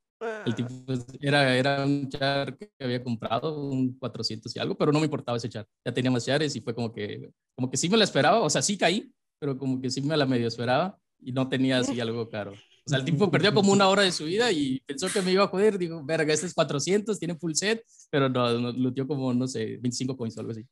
El 0.44 0.54
tipo 0.54 0.68
pues, 0.84 1.06
era, 1.20 1.56
era 1.56 1.84
un 1.84 2.08
char 2.08 2.56
que 2.56 2.70
había 2.78 3.02
comprado, 3.02 3.58
un 3.70 3.98
400 3.98 4.54
y 4.54 4.58
algo, 4.58 4.76
pero 4.76 4.92
no 4.92 4.98
me 4.98 5.06
importaba 5.06 5.38
ese 5.38 5.48
char. 5.48 5.66
Ya 5.84 5.92
tenía 5.94 6.10
más 6.10 6.26
chares 6.26 6.54
y 6.54 6.60
fue 6.60 6.74
como 6.74 6.92
que, 6.92 7.30
como 7.54 7.70
que 7.70 7.78
sí 7.78 7.88
me 7.88 7.96
la 7.96 8.04
esperaba, 8.04 8.40
o 8.40 8.50
sea, 8.50 8.60
sí 8.60 8.76
caí, 8.76 9.10
pero 9.38 9.56
como 9.56 9.80
que 9.80 9.90
sí 9.90 10.02
me 10.02 10.16
la 10.16 10.26
medio 10.26 10.46
esperaba 10.46 10.98
y 11.20 11.32
no 11.32 11.48
tenía 11.48 11.78
así 11.78 11.98
algo 12.00 12.28
caro. 12.28 12.52
O 12.52 12.90
sea, 12.90 12.98
el 12.98 13.04
tipo 13.04 13.30
perdió 13.30 13.54
como 13.54 13.72
una 13.72 13.88
hora 13.88 14.02
de 14.02 14.12
su 14.12 14.24
vida 14.24 14.50
y 14.52 14.80
pensó 14.80 15.08
que 15.08 15.22
me 15.22 15.32
iba 15.32 15.44
a 15.44 15.48
joder. 15.48 15.78
Digo, 15.78 16.04
verga, 16.04 16.32
este 16.34 16.46
es 16.46 16.54
400, 16.54 17.18
tiene 17.18 17.36
full 17.36 17.52
set, 17.54 17.84
pero 18.10 18.28
no, 18.28 18.58
no 18.58 18.72
looteó 18.72 19.06
como, 19.06 19.32
no 19.32 19.46
sé, 19.46 19.78
25 19.80 20.16
coins 20.16 20.36
o 20.36 20.40
algo 20.40 20.52
así. 20.52 20.66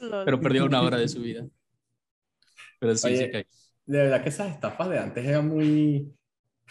lol. 0.00 0.24
Pero 0.24 0.40
perdió 0.40 0.64
una 0.64 0.80
hora 0.82 0.96
de 0.96 1.08
su 1.08 1.20
vida. 1.20 1.46
Pero 2.80 2.96
sí, 2.96 3.08
Oye, 3.08 3.18
sí 3.18 3.30
caí. 3.30 3.44
De 3.84 3.98
verdad 3.98 4.22
que 4.22 4.30
esas 4.30 4.52
estafas 4.52 4.88
de 4.88 4.98
antes 4.98 5.24
eran 5.24 5.48
muy... 5.48 6.12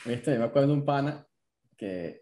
Este, 0.06 0.38
me 0.38 0.46
acuerdo 0.46 0.70
de 0.70 0.74
un 0.74 0.86
pana 0.86 1.28
que 1.82 2.22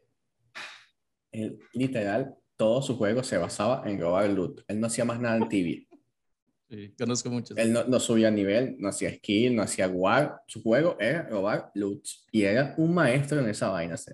él, 1.34 1.60
literal, 1.74 2.34
todo 2.56 2.82
su 2.82 2.96
juego 2.98 3.24
se 3.24 3.38
basaba 3.38 3.84
en 3.86 4.00
robar 4.00 4.26
el 4.26 4.36
loot. 4.36 4.62
Él 4.70 4.80
no 4.80 4.88
hacía 4.88 5.04
más 5.04 5.20
nada 5.20 5.36
en 5.36 5.50
tibia. 5.50 5.86
Sí, 6.70 6.96
conozco 6.98 7.30
muchos. 7.30 7.58
Él 7.58 7.74
no, 7.74 7.84
no 7.84 8.00
subía 8.00 8.32
nivel, 8.32 8.78
no 8.80 8.88
hacía 8.90 9.14
skill, 9.14 9.56
no 9.56 9.64
hacía 9.64 9.90
war. 9.90 10.42
Su 10.48 10.64
juego 10.64 10.96
era 11.00 11.24
robar 11.24 11.72
loot. 11.74 12.06
Y 12.32 12.44
era 12.44 12.74
un 12.78 12.94
maestro 12.94 13.40
en 13.42 13.50
esa 13.50 13.68
vaina. 13.70 13.98
¿sí? 13.98 14.14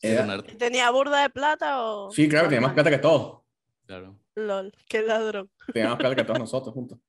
Era- 0.00 0.40
¿Tenía 0.56 0.90
burda 0.92 1.22
de 1.22 1.30
plata 1.30 1.82
o...? 1.84 2.12
Sí, 2.12 2.28
claro, 2.28 2.46
tenía 2.48 2.60
más 2.60 2.74
plata 2.74 2.90
que 2.90 2.98
todos. 2.98 3.42
claro. 3.86 4.18
Lol, 4.36 4.72
qué 4.88 5.02
ladrón. 5.02 5.50
Tenía 5.72 5.88
más 5.88 5.98
plata 5.98 6.14
que 6.14 6.22
todos 6.22 6.38
nosotros 6.38 6.72
juntos. 6.72 7.00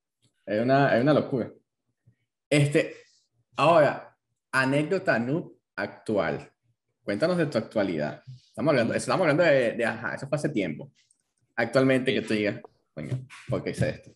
Era 0.48 0.64
una, 0.64 0.92
era 0.92 1.02
una 1.04 1.14
locura. 1.14 1.54
Este, 2.50 2.96
ahora, 3.56 4.18
anécdota 4.52 5.20
noob 5.20 5.59
actual. 5.82 6.52
Cuéntanos 7.04 7.38
de 7.38 7.46
tu 7.48 7.58
actualidad. 7.58 8.24
Estamos 8.46 8.72
hablando, 8.72 8.94
estamos 8.94 9.22
hablando 9.22 9.44
de, 9.44 9.74
de, 9.74 9.86
ajá, 9.86 10.16
eso 10.16 10.28
fue 10.28 10.38
hace 10.38 10.50
tiempo. 10.50 10.92
Actualmente 11.56 12.14
que 12.14 12.22
tú 12.22 12.34
digas, 12.34 12.62
coño, 12.94 13.26
¿por 13.48 13.64
qué 13.64 13.72
hice 13.72 13.90
esto? 13.90 14.12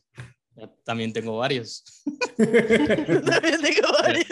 Ya 0.56 0.72
También 0.84 1.12
tengo 1.12 1.38
varios. 1.38 1.84
También 2.38 3.62
tengo 3.62 3.88
varias. 4.02 4.28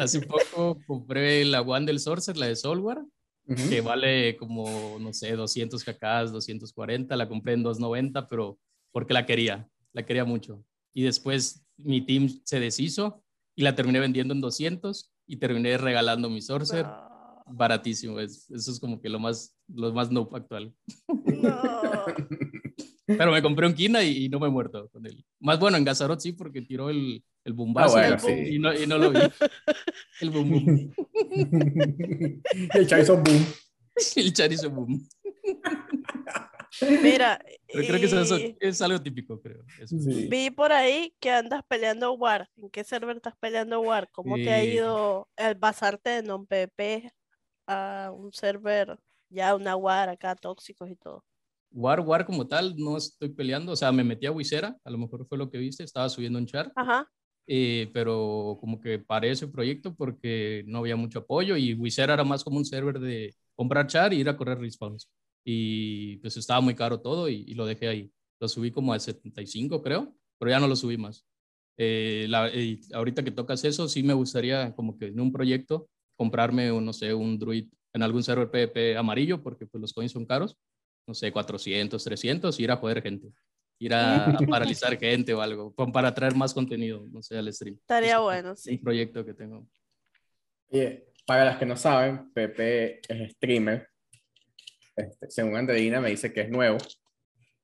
Hace 0.00 0.20
poco 0.20 0.78
compré 0.86 1.44
la 1.44 1.62
One 1.62 1.86
del 1.86 2.00
Sorcerer, 2.00 2.36
la 2.38 2.46
de 2.46 2.56
Soulware, 2.56 3.02
Ujú. 3.48 3.68
que 3.68 3.80
vale 3.80 4.36
como, 4.36 4.98
no 4.98 5.12
sé, 5.12 5.32
200 5.32 5.82
kk, 5.84 6.30
240. 6.32 7.16
La 7.16 7.28
compré 7.28 7.54
en 7.54 7.62
290, 7.62 8.28
pero 8.28 8.58
porque 8.92 9.14
la 9.14 9.24
quería, 9.24 9.68
la 9.92 10.04
quería 10.04 10.24
mucho. 10.24 10.64
Y 10.92 11.02
después 11.04 11.64
mi 11.76 12.00
team 12.04 12.28
se 12.44 12.58
deshizo 12.60 13.22
y 13.54 13.62
la 13.62 13.74
terminé 13.74 14.00
vendiendo 14.00 14.34
en 14.34 14.40
200 14.40 15.10
y 15.26 15.36
terminé 15.36 15.76
regalando 15.78 16.30
mi 16.30 16.40
Sorcerer. 16.40 16.86
No, 16.86 17.44
Baratísimo, 17.48 18.18
es, 18.18 18.50
eso 18.50 18.72
es 18.72 18.80
como 18.80 19.00
que 19.00 19.08
lo 19.08 19.20
más, 19.20 19.56
lo 19.68 19.92
más 19.92 20.10
noob 20.10 20.34
actual. 20.34 20.74
no. 21.08 22.04
Pero 23.06 23.30
me 23.30 23.40
compré 23.40 23.66
un 23.68 23.74
Kina 23.74 24.02
y, 24.02 24.24
y 24.24 24.28
no 24.28 24.40
me 24.40 24.48
he 24.48 24.50
muerto 24.50 24.88
con 24.88 25.06
él. 25.06 25.24
Más 25.38 25.60
bueno, 25.60 25.76
en 25.76 25.84
Gazarot 25.84 26.18
sí, 26.18 26.32
porque 26.32 26.62
tiró 26.62 26.90
el, 26.90 27.22
el 27.44 27.52
bombazo 27.52 27.96
Ah, 27.98 28.00
bueno, 28.00 28.16
y, 28.16 28.18
sí. 28.18 28.54
y 28.54 28.58
no, 28.58 28.74
y 28.74 28.84
no 28.86 28.98
lo 28.98 29.10
vi. 29.12 29.18
El 30.20 30.30
boom 30.30 30.50
boom. 30.50 30.92
el 32.74 32.86
Charizard 32.88 33.22
boom. 33.22 33.46
El 34.16 34.32
Charizard 34.32 34.72
boom. 34.72 35.08
Mira, 37.02 37.40
Pero 37.76 37.88
creo 37.88 38.00
que 38.00 38.06
eso, 38.06 38.36
es 38.60 38.82
algo 38.82 39.00
típico, 39.00 39.40
creo. 39.40 39.64
Sí. 39.86 40.28
vi 40.28 40.50
por 40.50 40.72
ahí 40.72 41.14
que 41.20 41.30
andas 41.30 41.62
peleando 41.68 42.12
War. 42.14 42.48
¿En 42.56 42.70
qué 42.70 42.84
server 42.84 43.16
estás 43.16 43.36
peleando 43.38 43.80
War? 43.80 44.08
¿Cómo 44.10 44.36
te 44.36 44.50
ha 44.50 44.64
ido 44.64 45.28
el 45.36 45.58
pasarte 45.58 46.10
de 46.10 46.22
non-PP 46.22 47.12
a 47.66 48.10
un 48.14 48.32
server, 48.32 48.98
ya 49.28 49.54
una 49.54 49.76
War 49.76 50.08
acá, 50.08 50.34
tóxicos 50.34 50.90
y 50.90 50.96
todo? 50.96 51.24
War, 51.70 52.00
War 52.00 52.24
como 52.24 52.46
tal, 52.46 52.74
no 52.76 52.96
estoy 52.96 53.28
peleando. 53.28 53.72
O 53.72 53.76
sea, 53.76 53.92
me 53.92 54.04
metí 54.04 54.26
a 54.26 54.32
Wisera, 54.32 54.76
a 54.82 54.90
lo 54.90 54.98
mejor 54.98 55.26
fue 55.26 55.38
lo 55.38 55.50
que 55.50 55.58
viste, 55.58 55.84
estaba 55.84 56.08
subiendo 56.08 56.38
un 56.38 56.46
char, 56.46 56.72
Ajá. 56.74 57.10
eh, 57.46 57.90
pero 57.92 58.56
como 58.60 58.80
que 58.80 58.98
paré 58.98 59.30
ese 59.30 59.48
proyecto 59.48 59.94
porque 59.94 60.64
no 60.66 60.78
había 60.78 60.96
mucho 60.96 61.20
apoyo 61.20 61.56
y 61.56 61.74
Wisera 61.74 62.14
era 62.14 62.24
más 62.24 62.42
como 62.42 62.56
un 62.56 62.64
server 62.64 62.98
de 62.98 63.34
comprar 63.54 63.86
char 63.86 64.12
y 64.12 64.20
ir 64.20 64.28
a 64.28 64.36
correr 64.36 64.58
respawns. 64.58 65.08
Y 65.48 66.16
pues 66.16 66.36
estaba 66.36 66.60
muy 66.60 66.74
caro 66.74 67.00
todo 67.00 67.28
y, 67.28 67.44
y 67.46 67.54
lo 67.54 67.66
dejé 67.66 67.86
ahí. 67.86 68.12
Lo 68.40 68.48
subí 68.48 68.72
como 68.72 68.92
a 68.92 68.98
75, 68.98 69.80
creo, 69.80 70.12
pero 70.38 70.50
ya 70.50 70.58
no 70.58 70.66
lo 70.66 70.74
subí 70.74 70.96
más. 70.96 71.24
Eh, 71.78 72.26
la- 72.28 72.52
y 72.52 72.80
ahorita 72.92 73.22
que 73.22 73.30
tocas 73.30 73.64
eso, 73.64 73.88
sí 73.88 74.02
me 74.02 74.12
gustaría 74.12 74.74
como 74.74 74.98
que 74.98 75.06
en 75.06 75.20
un 75.20 75.30
proyecto 75.30 75.88
comprarme, 76.16 76.72
un, 76.72 76.84
no 76.84 76.92
sé, 76.92 77.14
un 77.14 77.38
druid 77.38 77.68
en 77.92 78.02
algún 78.02 78.24
server 78.24 78.50
PvP 78.50 78.96
amarillo, 78.96 79.40
porque 79.40 79.66
pues 79.66 79.80
los 79.80 79.92
coins 79.92 80.10
son 80.10 80.26
caros, 80.26 80.56
no 81.06 81.14
sé, 81.14 81.30
400, 81.30 82.02
300, 82.02 82.58
y 82.58 82.64
ir 82.64 82.70
a 82.72 82.76
joder 82.76 83.00
gente, 83.00 83.28
ir 83.78 83.94
a, 83.94 84.26
a 84.30 84.38
paralizar 84.38 84.98
gente 84.98 85.32
o 85.32 85.40
algo, 85.40 85.72
para 85.92 86.12
traer 86.12 86.34
más 86.34 86.52
contenido, 86.52 87.06
no 87.12 87.22
sé, 87.22 87.38
al 87.38 87.52
stream. 87.52 87.76
Estaría 87.76 88.16
Es 88.16 88.20
bueno, 88.22 88.50
Un 88.50 88.56
sí. 88.56 88.78
proyecto 88.78 89.24
que 89.24 89.32
tengo. 89.32 89.64
Oye, 90.70 91.06
para 91.24 91.44
las 91.44 91.58
que 91.58 91.66
no 91.66 91.76
saben, 91.76 92.32
Pepe 92.32 93.00
es 93.08 93.32
streamer. 93.34 93.88
Este, 94.96 95.30
según 95.30 95.56
Andreina 95.56 96.00
me 96.00 96.10
dice 96.10 96.32
que 96.32 96.42
es 96.42 96.48
nuevo, 96.50 96.78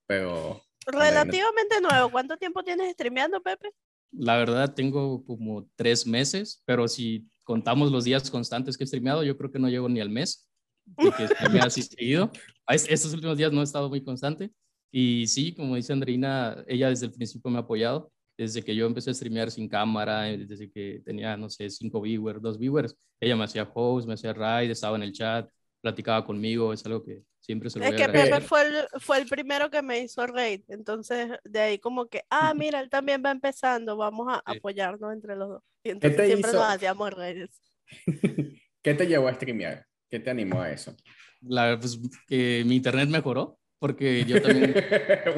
pero 0.06 0.62
Relativamente 0.86 1.80
nuevo. 1.80 2.10
¿Cuánto 2.10 2.36
tiempo 2.36 2.62
tienes 2.62 2.92
streameando, 2.92 3.40
Pepe? 3.40 3.70
La 4.10 4.36
verdad, 4.36 4.74
tengo 4.74 5.24
como 5.24 5.68
tres 5.76 6.06
meses, 6.06 6.62
pero 6.66 6.88
si 6.88 7.26
contamos 7.44 7.90
los 7.90 8.04
días 8.04 8.30
constantes 8.30 8.76
que 8.76 8.84
he 8.84 8.86
streameado, 8.86 9.22
yo 9.22 9.36
creo 9.36 9.50
que 9.50 9.58
no 9.58 9.68
llego 9.68 9.88
ni 9.88 10.00
al 10.00 10.10
mes 10.10 10.48
de 10.84 11.10
que 11.12 11.28
streamea 11.62 11.64
así 11.64 11.82
seguido. 11.82 12.30
Es- 12.68 12.88
Estos 12.88 13.14
últimos 13.14 13.38
días 13.38 13.52
no 13.52 13.60
he 13.60 13.64
estado 13.64 13.88
muy 13.88 14.02
constante. 14.02 14.50
Y 14.90 15.26
sí, 15.28 15.54
como 15.54 15.76
dice 15.76 15.92
Andreina, 15.92 16.62
ella 16.66 16.90
desde 16.90 17.06
el 17.06 17.12
principio 17.12 17.50
me 17.50 17.58
ha 17.58 17.60
apoyado. 17.62 18.12
Desde 18.36 18.62
que 18.62 18.74
yo 18.74 18.86
empecé 18.86 19.10
a 19.10 19.14
streamear 19.14 19.50
sin 19.50 19.68
cámara, 19.68 20.28
eh, 20.30 20.38
desde 20.38 20.70
que 20.70 21.00
tenía, 21.04 21.36
no 21.36 21.48
sé, 21.48 21.70
cinco 21.70 22.00
viewers, 22.00 22.42
dos 22.42 22.58
viewers, 22.58 22.96
ella 23.20 23.36
me 23.36 23.44
hacía 23.44 23.70
host, 23.72 24.06
me 24.08 24.14
hacía 24.14 24.32
raid, 24.32 24.70
estaba 24.70 24.96
en 24.96 25.04
el 25.04 25.12
chat, 25.12 25.48
platicaba 25.82 26.24
conmigo. 26.24 26.72
Es 26.72 26.84
algo 26.86 27.04
que, 27.04 27.22
Siempre 27.42 27.68
se 27.70 27.80
lo 27.80 27.84
Es 27.84 27.90
voy 27.90 28.02
a 28.02 28.06
que. 28.06 28.12
Pepe 28.12 28.40
fue 28.40 28.62
el, 28.62 29.00
fue 29.00 29.18
el 29.18 29.26
primero 29.26 29.68
que 29.68 29.82
me 29.82 29.98
hizo 29.98 30.24
raid, 30.28 30.62
entonces 30.68 31.28
de 31.42 31.58
ahí 31.58 31.78
como 31.78 32.06
que, 32.06 32.22
ah, 32.30 32.54
mira, 32.56 32.80
él 32.80 32.88
también 32.88 33.20
va 33.24 33.32
empezando, 33.32 33.96
vamos 33.96 34.28
a 34.32 34.52
Sí. 34.52 34.58
apoyarnos 34.58 35.12
entre 35.12 35.34
los 35.36 35.48
dos. 35.48 35.62
Y 35.82 35.88
te 35.88 35.90
entonces 35.90 36.26
siempre 36.26 36.50
hizo? 36.50 36.60
nos 36.60 36.68
hacíamos 36.68 37.10
raids. 37.12 37.60
¿Qué 38.82 38.94
te 38.94 39.06
llevó 39.06 39.26
a 39.26 39.34
streamear? 39.34 39.84
¿Qué 40.08 40.20
te 40.20 40.30
animó 40.30 40.60
a 40.62 40.70
eso? 40.70 40.94
La, 41.40 41.76
pues, 41.80 41.98
que 42.28 42.62
mi 42.64 42.76
internet 42.76 43.08
mejoró, 43.08 43.58
porque 43.80 44.24
yo 44.24 44.40
también 44.42 44.74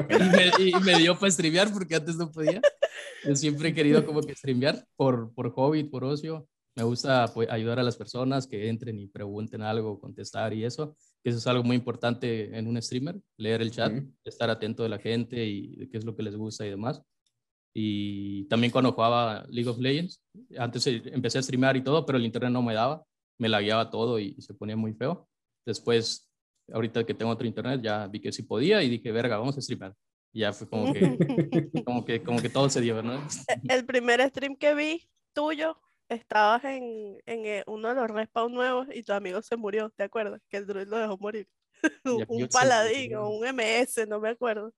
y 0.09 0.63
me, 0.63 0.69
y 0.69 0.73
me 0.83 0.99
dio 0.99 1.17
para 1.17 1.31
streamear 1.31 1.73
porque 1.73 1.95
antes 1.95 2.15
no 2.17 2.31
podía. 2.31 2.61
Yo 3.23 3.35
siempre 3.35 3.69
he 3.69 3.73
querido 3.73 4.05
como 4.05 4.21
que 4.21 4.35
streamear 4.35 4.85
por, 4.95 5.33
por 5.33 5.51
hobby, 5.53 5.83
por 5.83 6.03
ocio. 6.03 6.47
Me 6.75 6.83
gusta 6.83 7.31
pues, 7.33 7.49
ayudar 7.49 7.79
a 7.79 7.83
las 7.83 7.95
personas 7.95 8.47
que 8.47 8.67
entren 8.67 8.99
y 8.99 9.07
pregunten 9.07 9.61
algo, 9.61 9.99
contestar 9.99 10.53
y 10.53 10.65
eso. 10.65 10.97
que 11.23 11.29
Eso 11.29 11.39
es 11.39 11.47
algo 11.47 11.63
muy 11.63 11.77
importante 11.77 12.55
en 12.57 12.67
un 12.67 12.81
streamer, 12.81 13.19
leer 13.37 13.61
el 13.61 13.71
chat, 13.71 13.93
Ujú. 13.93 14.13
estar 14.25 14.49
atento 14.49 14.83
de 14.83 14.89
la 14.89 14.99
gente 14.99 15.45
y 15.45 15.77
de 15.77 15.89
qué 15.89 15.97
es 15.97 16.03
lo 16.03 16.15
que 16.15 16.23
les 16.23 16.35
gusta 16.35 16.65
y 16.65 16.69
demás. 16.69 17.01
Y 17.73 18.45
también 18.45 18.71
cuando 18.71 18.91
jugaba 18.91 19.45
League 19.49 19.69
of 19.69 19.79
Legends, 19.79 20.21
antes 20.57 20.85
empecé 20.87 21.37
a 21.37 21.43
streamear 21.43 21.77
y 21.77 21.83
todo, 21.83 22.05
pero 22.05 22.17
el 22.17 22.25
internet 22.25 22.51
no 22.51 22.61
me 22.61 22.73
daba, 22.73 23.03
me 23.37 23.49
lagueaba 23.49 23.89
todo 23.89 24.19
y 24.19 24.35
se 24.41 24.53
ponía 24.53 24.75
muy 24.75 24.93
feo. 24.93 25.29
Después, 25.65 26.29
ahorita 26.71 27.05
que 27.05 27.13
tengo 27.13 27.31
otro 27.31 27.47
internet, 27.47 27.81
ya 27.81 28.07
vi 28.07 28.19
que 28.19 28.31
sí 28.31 28.43
podía 28.43 28.83
y 28.83 28.89
dije, 28.89 29.11
verga, 29.11 29.37
vamos 29.37 29.57
a 29.57 29.61
streamear. 29.61 29.93
Y 30.33 30.41
ya 30.41 30.51
fue 30.51 30.69
como 30.69 30.91
que, 30.91 30.99
como 31.85 32.05
que, 32.05 32.21
como 32.21 32.41
que 32.41 32.49
todo 32.49 32.69
se 32.69 32.81
dio, 32.81 33.01
¿no? 33.01 33.17
El 33.69 33.85
primer 33.85 34.21
stream 34.29 34.55
que 34.57 34.73
vi 34.73 35.09
tuyo, 35.33 35.77
estabas 36.09 36.63
en, 36.65 37.17
en 37.25 37.45
eh, 37.45 37.63
uno 37.67 37.89
de 37.89 37.95
los 37.95 38.09
respawn 38.09 38.53
nuevos 38.53 38.87
y 38.93 39.03
tu 39.03 39.13
amigo 39.13 39.41
se 39.41 39.55
murió, 39.57 39.89
¿te 39.89 40.03
acuerdas? 40.03 40.41
Que 40.49 40.57
el 40.57 40.67
druid 40.67 40.87
lo 40.87 40.97
dejó 40.97 41.17
morir. 41.17 41.47
un 42.29 42.47
paladín 42.47 43.15
o 43.15 43.29
un 43.29 43.45
MS, 43.47 44.07
no 44.07 44.19
me 44.19 44.29
acuerdo. 44.29 44.73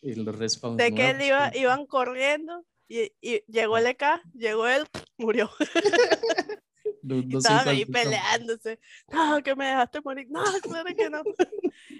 Y 0.00 0.14
los 0.14 0.36
respawns 0.36 0.76
De 0.78 0.92
que 0.92 1.10
él 1.10 1.22
iba, 1.22 1.50
iban 1.54 1.86
corriendo 1.86 2.64
y, 2.88 3.12
y 3.20 3.42
llegó 3.46 3.78
el 3.78 3.86
EK, 3.86 4.04
llegó 4.34 4.66
él, 4.66 4.84
murió. 5.18 5.50
No- 7.04 7.16
no 7.20 7.38
Estaban 7.38 7.68
ahí 7.68 7.84
peleándose. 7.84 8.78
No, 9.12 9.42
que 9.42 9.56
me 9.56 9.66
dejaste 9.66 10.00
morir. 10.00 10.28
No, 10.30 10.42
claro 10.62 10.94
que 10.96 11.10
no. 11.10 11.22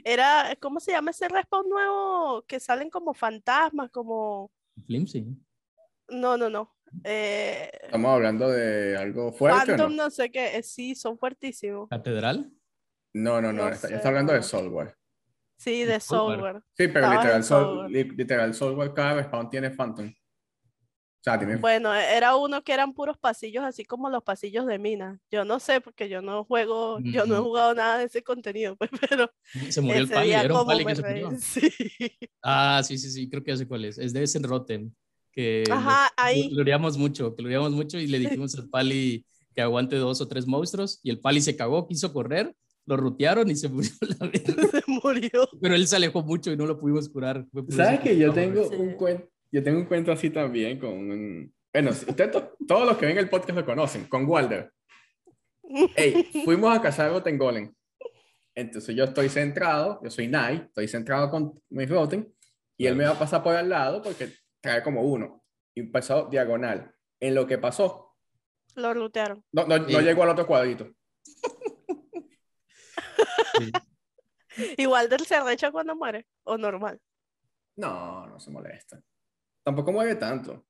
Era, 0.05 0.57
¿cómo 0.61 0.79
se 0.79 0.93
llama 0.93 1.11
ese 1.11 1.29
respawn 1.29 1.69
nuevo? 1.69 2.45
Que 2.47 2.61
salen 2.61 2.89
como 2.89 3.13
fantasmas, 3.13 3.91
como... 3.91 4.53
Flimsy. 4.87 5.27
No, 6.09 6.37
no, 6.37 6.49
no. 6.49 6.73
Eh, 7.05 7.71
Estamos 7.85 8.11
hablando 8.15 8.49
de 8.51 8.97
algo 8.97 9.33
fuerte. 9.33 9.67
Phantom 9.73 9.97
no? 9.97 10.05
no 10.05 10.11
sé 10.11 10.31
qué. 10.31 10.57
eh, 10.57 10.63
sí, 10.63 10.95
son 10.95 11.19
fuertísimos. 11.19 11.89
Catedral. 11.89 12.51
No, 13.15 13.41
no, 13.41 13.53
no. 13.53 13.65
No 13.65 13.69
está, 13.69 13.89
está 13.95 14.09
hablando 14.09 14.33
de 14.33 14.39
no. 14.41 14.45
Soulware. 14.45 14.95
Sí, 15.57 15.85
de 15.85 16.01
software. 16.01 16.63
Sí, 16.77 16.89
pero 16.89 17.07
Estabas 17.13 17.49
literal, 17.51 17.93
li- 17.93 18.11
literal 18.17 18.55
Soulware 18.55 18.93
cada 18.95 19.15
respawn 19.15 19.49
tiene 19.49 19.71
Phantom. 19.71 20.09
O 20.09 21.23
sea, 21.25 21.39
tiene. 21.39 21.55
Bueno, 21.57 21.95
e- 21.95 22.17
era 22.17 22.35
uno 22.35 22.63
que 22.65 22.73
eran 22.73 22.95
puros 22.95 23.17
pasillos, 23.17 23.63
así 23.63 23.85
como 23.85 24.11
los 24.11 24.25
pasillos 24.25 24.67
de 24.67 24.79
mina. 24.81 25.21
Yo 25.31 25.45
no 25.45 25.61
sé, 25.61 25.81
porque 25.81 26.09
yo 26.09 26.21
no 26.21 26.43
juego, 26.45 26.99
yo 27.01 27.27
no 27.27 27.37
he 27.37 27.41
jugado 27.41 27.75
nada 27.75 27.99
de 27.99 28.07
ese 28.07 28.23
contenido, 28.25 28.75
pues, 28.79 28.91
pero 29.09 29.31
Se 29.71 29.81
murió 29.81 30.01
el 30.01 30.09
pali. 30.09 30.33
Era 30.33 30.61
un 30.61 30.67
pali 30.67 30.85
que 30.85 30.97
se 30.97 31.03
murió. 31.03 31.31
Sí. 31.39 31.71
Ah, 32.43 32.83
sí, 32.85 32.99
sí, 32.99 33.11
sí. 33.11 33.31
Creo 33.31 33.45
que 33.45 33.53
ya 33.53 33.57
sé 33.57 33.69
cuál 33.69 33.85
es. 33.85 33.99
Es 33.99 34.13
de 34.13 34.23
ese 34.25 34.41
Rotten. 34.41 34.95
Que 35.33 35.65
lo- 35.67 35.75
Ajá, 35.75 36.11
lo 36.17 36.23
ahí. 36.25 36.51
gloriamos 36.51 36.99
mucho, 36.99 37.35
gloriamos 37.35 37.73
mucho 37.73 37.99
y 37.99 38.07
le 38.07 38.19
dijimos 38.41 38.55
al 38.57 38.69
pali 38.69 39.25
que 39.55 39.63
aguante 39.63 39.97
dos 39.97 40.21
o 40.21 40.29
tres 40.29 40.47
monstruos 40.47 41.01
y 41.03 41.11
el 41.11 41.21
pali 41.21 41.41
se 41.41 41.57
cagó, 41.57 41.87
quiso 41.87 42.13
correr, 42.13 42.55
lo 42.87 42.97
rutearon 42.97 43.51
y 43.51 43.57
se 43.57 43.69
murió 43.69 43.91
la 44.21 44.31
se 44.71 44.83
murió. 44.87 45.49
Pero 45.61 45.75
él 45.75 45.87
se 45.87 45.97
alejó 45.97 46.23
mucho 46.23 46.51
y 46.53 46.57
no 46.57 46.67
lo 46.67 46.79
pudimos 46.79 47.09
curar. 47.09 47.47
¿Sabes 47.69 48.01
que 48.01 48.17
yo 48.17 48.33
tengo 48.33 48.69
Sí. 48.69 48.75
un 48.77 48.93
cuento? 48.95 49.29
Yo 49.51 49.63
tengo 49.63 49.79
un 49.79 49.85
cuento 49.87 50.11
así 50.13 50.31
también 50.31 50.79
con 50.79 50.91
un... 50.93 51.53
Bueno, 51.73 51.93
si 51.93 52.09
ustedes 52.09 52.31
to- 52.31 52.53
todos 52.67 52.87
los 52.87 52.97
que 52.97 53.07
ven 53.07 53.19
el 53.19 53.29
podcast 53.29 53.59
lo 53.59 53.65
conocen, 53.67 54.05
con 54.07 54.25
Walder. 54.27 54.71
Ey, 55.97 56.25
fuimos 56.45 56.75
a 56.77 56.81
cazar 56.83 57.11
Rotten 57.11 57.39
Golem. 57.39 57.73
Entonces 58.55 58.95
yo 58.95 59.05
estoy 59.05 59.29
centrado, 59.29 60.01
yo 60.03 60.11
soy 60.11 60.29
Nai, 60.29 60.57
estoy 60.67 60.87
centrado 60.89 61.31
con 61.31 61.53
mi 61.71 61.87
Rotten, 61.87 62.31
y 62.77 62.87
él 62.87 62.97
me 62.97 63.05
va 63.05 63.11
a 63.13 63.19
pasar 63.19 63.43
por 63.43 63.55
al 63.55 63.69
lado 63.69 64.03
porque 64.03 64.29
trae 64.63 64.83
como 64.83 65.03
uno. 65.03 65.45
Y 65.75 65.81
empezó 65.81 66.27
diagonal. 66.31 66.95
En 67.21 67.35
lo 67.35 67.47
que 67.47 67.59
pasó, 67.59 68.17
Lo 68.75 68.95
lootearon. 68.95 69.45
no, 69.53 69.67
no, 69.67 69.79
no 69.79 70.01
llegó 70.01 70.23
al 70.23 70.31
otro 70.31 70.47
cuadrito. 70.47 70.91
Sí. 73.59 73.71
Igual 74.79 75.09
del 75.09 75.21
se 75.27 75.35
arrecha 75.37 75.71
cuando 75.71 75.95
muere, 75.95 76.27
o 76.45 76.57
normal. 76.59 77.01
No, 77.77 78.27
no 78.27 78.41
se 78.41 78.51
molesta. 78.51 79.01
Tampoco 79.63 79.93
mueve 79.93 80.15
tanto. 80.17 80.67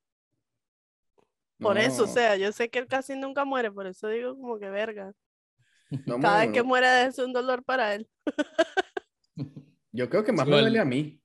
Por 1.59 1.78
eso, 1.78 2.05
o 2.05 2.07
sea, 2.09 2.37
yo 2.37 2.50
sé 2.52 2.68
que 2.70 2.81
él 2.81 2.87
casi 2.88 3.14
nunca 3.16 3.44
muere, 3.44 3.70
por 3.70 3.87
eso 3.87 4.09
digo 4.09 4.37
como 4.37 4.59
que 4.59 4.68
verga. 4.68 5.12
no 6.07 6.18
Cada 6.20 6.40
vez 6.40 6.52
que 6.52 6.59
no. 6.59 6.64
muere 6.64 7.05
es 7.05 7.18
un 7.18 7.33
dolor 7.33 7.62
para 7.64 7.94
él. 7.94 8.09
Yo 9.92 10.09
creo 10.11 10.24
que 10.24 10.33
más 10.33 10.46
me 10.46 10.61
duele 10.61 10.78
a 10.81 10.85
mí. 10.85 11.21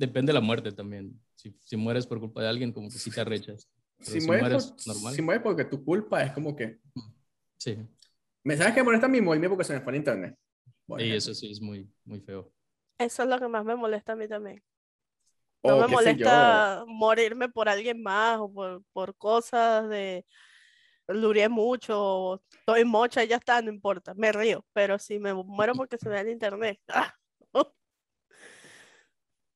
Depende 0.00 0.30
de 0.30 0.34
la 0.34 0.40
muerte 0.40 0.72
también. 0.72 1.20
Si, 1.34 1.54
si 1.60 1.76
mueres 1.76 2.06
por 2.06 2.18
culpa 2.20 2.40
de 2.40 2.48
alguien, 2.48 2.72
como 2.72 2.88
que 2.88 2.96
sí 2.96 3.10
te 3.10 3.20
arrechas. 3.20 3.68
Si 4.00 4.18
si 4.18 4.26
mueres, 4.26 4.42
mueres 4.42 4.66
por- 4.72 4.86
normal. 4.86 5.14
si 5.14 5.20
mueres 5.20 5.42
porque 5.42 5.64
tu 5.66 5.84
culpa 5.84 6.22
es 6.22 6.32
como 6.32 6.56
que... 6.56 6.78
Sí. 7.58 7.76
¿Me 8.42 8.56
sabes 8.56 8.72
que 8.72 8.82
molesta 8.82 9.08
mi 9.08 9.20
movimiento 9.20 9.54
porque 9.54 9.66
se 9.66 9.74
me 9.74 9.82
fue 9.82 9.92
el 9.92 9.98
internet? 9.98 10.34
Por 10.86 11.02
Y 11.02 11.12
eso 11.12 11.34
sí 11.34 11.50
es 11.52 11.60
muy, 11.60 11.86
muy 12.06 12.18
feo. 12.20 12.50
Eso 12.96 13.24
es 13.24 13.28
lo 13.28 13.38
que 13.38 13.46
más 13.48 13.62
me 13.62 13.76
molesta 13.76 14.14
a 14.14 14.16
mí 14.16 14.26
también. 14.26 14.62
No 15.62 15.76
me 15.76 15.82
qué 15.82 15.88
sé 15.88 15.94
molesta 15.94 16.84
morirme 16.86 17.50
por 17.50 17.68
alguien 17.68 18.02
más 18.02 18.38
o 18.38 18.50
por, 18.50 18.82
por 18.94 19.14
cosas 19.18 19.86
de 19.90 20.24
luré 21.08 21.46
mucho, 21.50 22.00
o 22.02 22.42
estoy 22.50 22.86
mocha 22.86 23.22
y 23.22 23.28
ya 23.28 23.36
está, 23.36 23.60
no 23.60 23.70
importa, 23.70 24.14
me 24.14 24.32
río. 24.32 24.64
Pero 24.72 24.98
si 24.98 25.18
me 25.18 25.34
muero 25.34 25.74
porque 25.74 25.98
se 25.98 26.08
me 26.08 26.14
da 26.14 26.22
el 26.22 26.30
internet, 26.30 26.80
¡ah! 26.88 27.14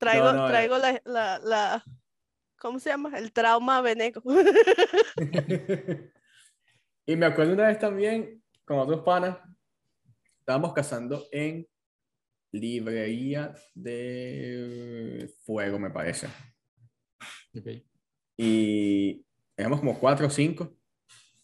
Traigo, 0.04 0.32
no, 0.32 0.46
eh. 0.46 0.50
traigo 0.50 0.78
la, 0.78 1.00
la, 1.04 1.38
la- 1.40 1.84
¿cómo 2.58 2.78
se 2.78 2.90
llama? 2.90 3.18
El 3.18 3.32
trauma 3.32 3.80
veneco. 3.80 4.22
y 7.06 7.16
me 7.16 7.26
acuerdo 7.26 7.52
una 7.54 7.66
vez 7.68 7.78
también 7.78 8.42
con 8.64 8.78
otros 8.78 9.00
panas, 9.02 9.38
estábamos 10.40 10.72
cazando 10.72 11.26
en 11.32 11.66
librería 12.52 13.54
de 13.74 15.30
fuego, 15.44 15.78
me 15.78 15.90
parece. 15.90 16.28
Ok. 17.58 17.68
Y 18.36 19.24
éramos 19.56 19.80
como 19.80 19.98
cuatro 19.98 20.26
o 20.26 20.30
cinco 20.30 20.76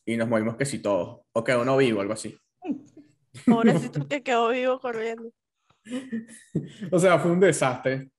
y 0.05 0.17
nos 0.17 0.29
morimos 0.29 0.57
que 0.57 0.65
si 0.65 0.81
todos. 0.81 1.21
O 1.33 1.45
quedó 1.45 1.63
uno 1.63 1.77
vivo, 1.77 2.01
algo 2.01 2.15
así. 2.15 2.37
Pobrecito 3.47 4.07
que 4.09 4.23
quedó 4.23 4.49
vivo 4.51 4.79
corriendo. 4.81 5.31
O 6.93 6.99
sea, 6.99 7.19
fue 7.19 7.33
un 7.33 7.41
desastre. 7.41 8.11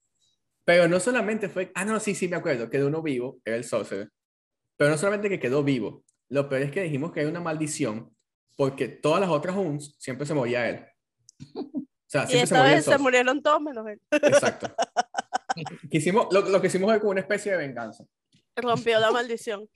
Pero 0.65 0.87
no 0.87 0.99
solamente 0.99 1.49
fue. 1.49 1.71
Ah, 1.75 1.85
no, 1.85 1.99
sí, 1.99 2.15
sí, 2.15 2.27
me 2.27 2.35
acuerdo. 2.35 2.69
Quedó 2.69 2.87
uno 2.87 3.01
vivo, 3.01 3.39
era 3.45 3.55
el 3.55 3.63
sorcerer. 3.63 4.09
Pero 4.77 4.91
no 4.91 4.97
solamente 4.97 5.29
que 5.29 5.39
quedó 5.39 5.63
vivo. 5.63 6.03
Lo 6.29 6.47
peor 6.47 6.61
es 6.61 6.71
que 6.71 6.83
dijimos 6.83 7.11
que 7.11 7.21
hay 7.21 7.25
una 7.25 7.41
maldición 7.41 8.15
porque 8.55 8.87
todas 8.87 9.21
las 9.21 9.29
otras 9.29 9.55
UNS 9.55 9.95
siempre 9.97 10.25
se 10.25 10.33
moría 10.33 10.69
él. 10.69 10.85
O 11.55 11.83
sea, 12.07 12.23
Y 12.25 12.27
siempre 12.27 12.37
se 12.37 12.43
esta 12.43 12.57
moría 12.57 12.71
el 12.71 12.77
vez 12.77 12.85
se 12.85 12.97
murieron 12.97 13.41
todos 13.41 13.61
menos 13.61 13.87
él. 13.87 14.01
Exacto. 14.11 14.73
Que 15.91 15.97
hicimos, 15.97 16.27
lo, 16.31 16.47
lo 16.47 16.61
que 16.61 16.67
hicimos 16.67 16.89
fue 16.89 16.99
como 16.99 17.11
una 17.11 17.19
especie 17.19 17.51
de 17.51 17.57
venganza. 17.57 18.05
Rompió 18.55 19.01
la 19.01 19.11
maldición. 19.11 19.67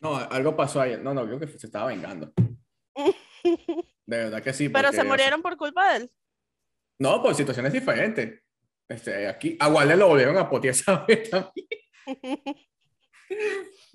No, 0.00 0.16
algo 0.16 0.56
pasó 0.56 0.80
ahí. 0.80 0.98
No, 1.00 1.14
no, 1.14 1.24
creo 1.24 1.38
que 1.38 1.46
se 1.46 1.66
estaba 1.66 1.86
vengando. 1.86 2.32
De 4.06 4.16
verdad 4.16 4.42
que 4.42 4.52
sí. 4.52 4.68
Pero 4.68 4.92
se 4.92 5.04
murieron 5.04 5.42
por 5.42 5.56
culpa 5.56 5.92
de 5.92 5.96
él. 5.98 6.10
No, 6.98 7.22
por 7.22 7.34
situaciones 7.34 7.72
diferentes. 7.72 8.42
Este, 8.88 9.26
aquí, 9.26 9.56
a 9.58 9.68
Walder 9.68 9.96
lo 9.98 10.08
volvieron 10.08 10.36
a 10.36 10.48
potear 10.50 10.72
esa 10.74 11.04
vez 11.08 11.30
también. 11.30 11.66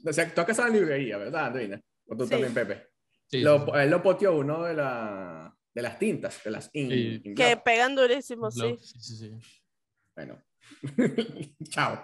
O 0.05 0.13
sea, 0.13 0.33
tú 0.33 0.45
casado 0.45 0.67
en 0.69 0.73
librería, 0.75 1.17
¿verdad, 1.17 1.47
Andreina? 1.47 1.81
O 2.07 2.15
tú 2.15 2.23
Sí. 2.25 2.29
también, 2.31 2.53
Pepe. 2.53 2.87
Sí, 3.29 3.41
Lo- 3.41 3.65
sí. 3.65 3.71
Él 3.75 3.89
lo 3.89 4.01
poteó 4.01 4.35
uno 4.37 4.63
de, 4.63 4.73
la, 4.73 5.53
de 5.73 5.81
las 5.81 5.99
tintas, 5.99 6.43
de 6.43 6.51
las 6.51 6.69
in, 6.73 7.35
Que 7.35 7.57
pegan 7.57 7.95
durísimo, 7.95 8.49
sí. 8.49 8.59
Love, 8.61 8.79
sí, 8.81 8.99
sí, 9.01 9.17
sí. 9.17 9.31
Bueno. 10.15 10.41
Chao. 11.69 12.03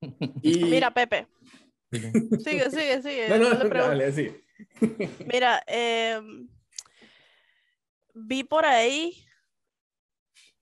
Y... 0.42 0.64
Mira, 0.64 0.92
Pepe, 0.92 1.28
sigue, 1.92 2.70
sigue, 2.70 3.02
sigue. 3.02 3.28
no, 3.28 3.38
no, 3.38 3.50
no 3.54 3.62
le 3.64 3.70
preguntes. 3.70 3.98
dale, 3.98 4.12
sí. 4.12 4.44
Mira, 5.32 5.62
em, 5.68 6.48
vi 8.14 8.42
por 8.42 8.64
ahí 8.64 9.24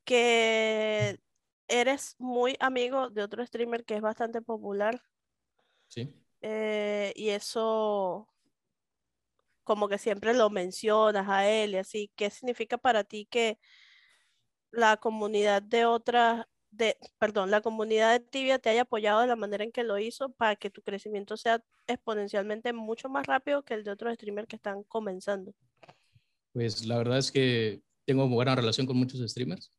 que 0.05 1.19
eres 1.69 2.17
muy 2.19 2.57
amigo 2.61 3.11
de 3.11 3.23
otro 3.23 3.45
streamer 3.47 3.85
que 3.85 3.95
es 3.95 4.01
bastante 4.01 4.43
popular 4.43 5.03
Sí. 5.89 6.15
eh, 6.41 7.13
y 7.17 7.31
eso 7.31 8.29
como 9.65 9.89
que 9.89 9.99
siempre 9.99 10.35
lo 10.35 10.51
mencionas 10.51 11.29
a 11.29 11.49
él 11.49 11.75
y 11.75 11.77
así. 11.77 12.11
¿Qué 12.17 12.29
significa 12.31 12.77
para 12.77 13.05
ti 13.05 13.27
que 13.31 13.59
la 14.73 14.97
comunidad 14.97 15.63
de 15.63 15.85
otras, 15.85 16.47
de, 16.71 16.97
perdón, 17.19 17.51
la 17.53 17.61
comunidad 17.61 18.13
de 18.13 18.19
Tibia 18.19 18.59
te 18.59 18.71
haya 18.71 18.83
apoyado 18.83 19.21
de 19.21 19.29
la 19.29 19.37
manera 19.37 19.63
en 19.63 19.71
que 19.71 19.85
lo 19.85 19.99
hizo 19.99 20.33
para 20.33 20.57
que 20.57 20.71
tu 20.71 20.83
crecimiento 20.83 21.37
sea 21.37 21.63
exponencialmente 21.87 22.73
mucho 22.73 23.09
más 23.09 23.27
rápido 23.27 23.63
que 23.63 23.75
el 23.75 23.85
de 23.85 23.93
otros 23.93 24.15
streamers 24.15 24.49
que 24.49 24.57
están 24.57 24.83
comenzando? 24.85 25.55
Pues 26.53 26.85
la 26.85 26.99
verdad 26.99 27.19
es 27.19 27.31
que 27.31 27.81
tengo 28.05 28.29
buena 28.29 28.57
relación 28.57 28.87
con 28.87 28.97
muchos 28.97 29.21
streamers. 29.21 29.71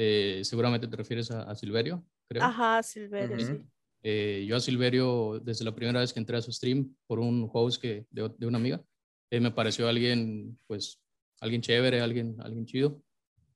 Eh, 0.00 0.42
seguramente 0.44 0.86
te 0.86 0.96
refieres 0.96 1.28
a, 1.32 1.52
Silverio, 1.56 2.06
creo. 2.28 2.44
Ajá, 2.44 2.80
Silverio, 2.84 3.36
sí. 3.40 3.60
Eh, 4.04 4.44
yo 4.48 4.54
a 4.54 4.60
Silverio, 4.60 5.40
desde 5.40 5.64
la 5.64 5.74
primera 5.74 5.98
vez 5.98 6.12
que 6.12 6.20
entré 6.20 6.36
a 6.36 6.40
su 6.40 6.52
stream 6.52 6.94
por 7.08 7.18
un 7.18 7.50
host 7.52 7.82
que, 7.82 8.06
de, 8.10 8.30
de 8.38 8.46
una 8.46 8.58
amiga, 8.58 8.80
eh, 9.28 9.40
me 9.40 9.50
pareció 9.50 9.88
alguien, 9.88 10.56
pues, 10.68 11.02
alguien 11.40 11.62
chévere, 11.62 12.00
alguien, 12.00 12.36
alguien 12.38 12.64
chido, 12.64 13.02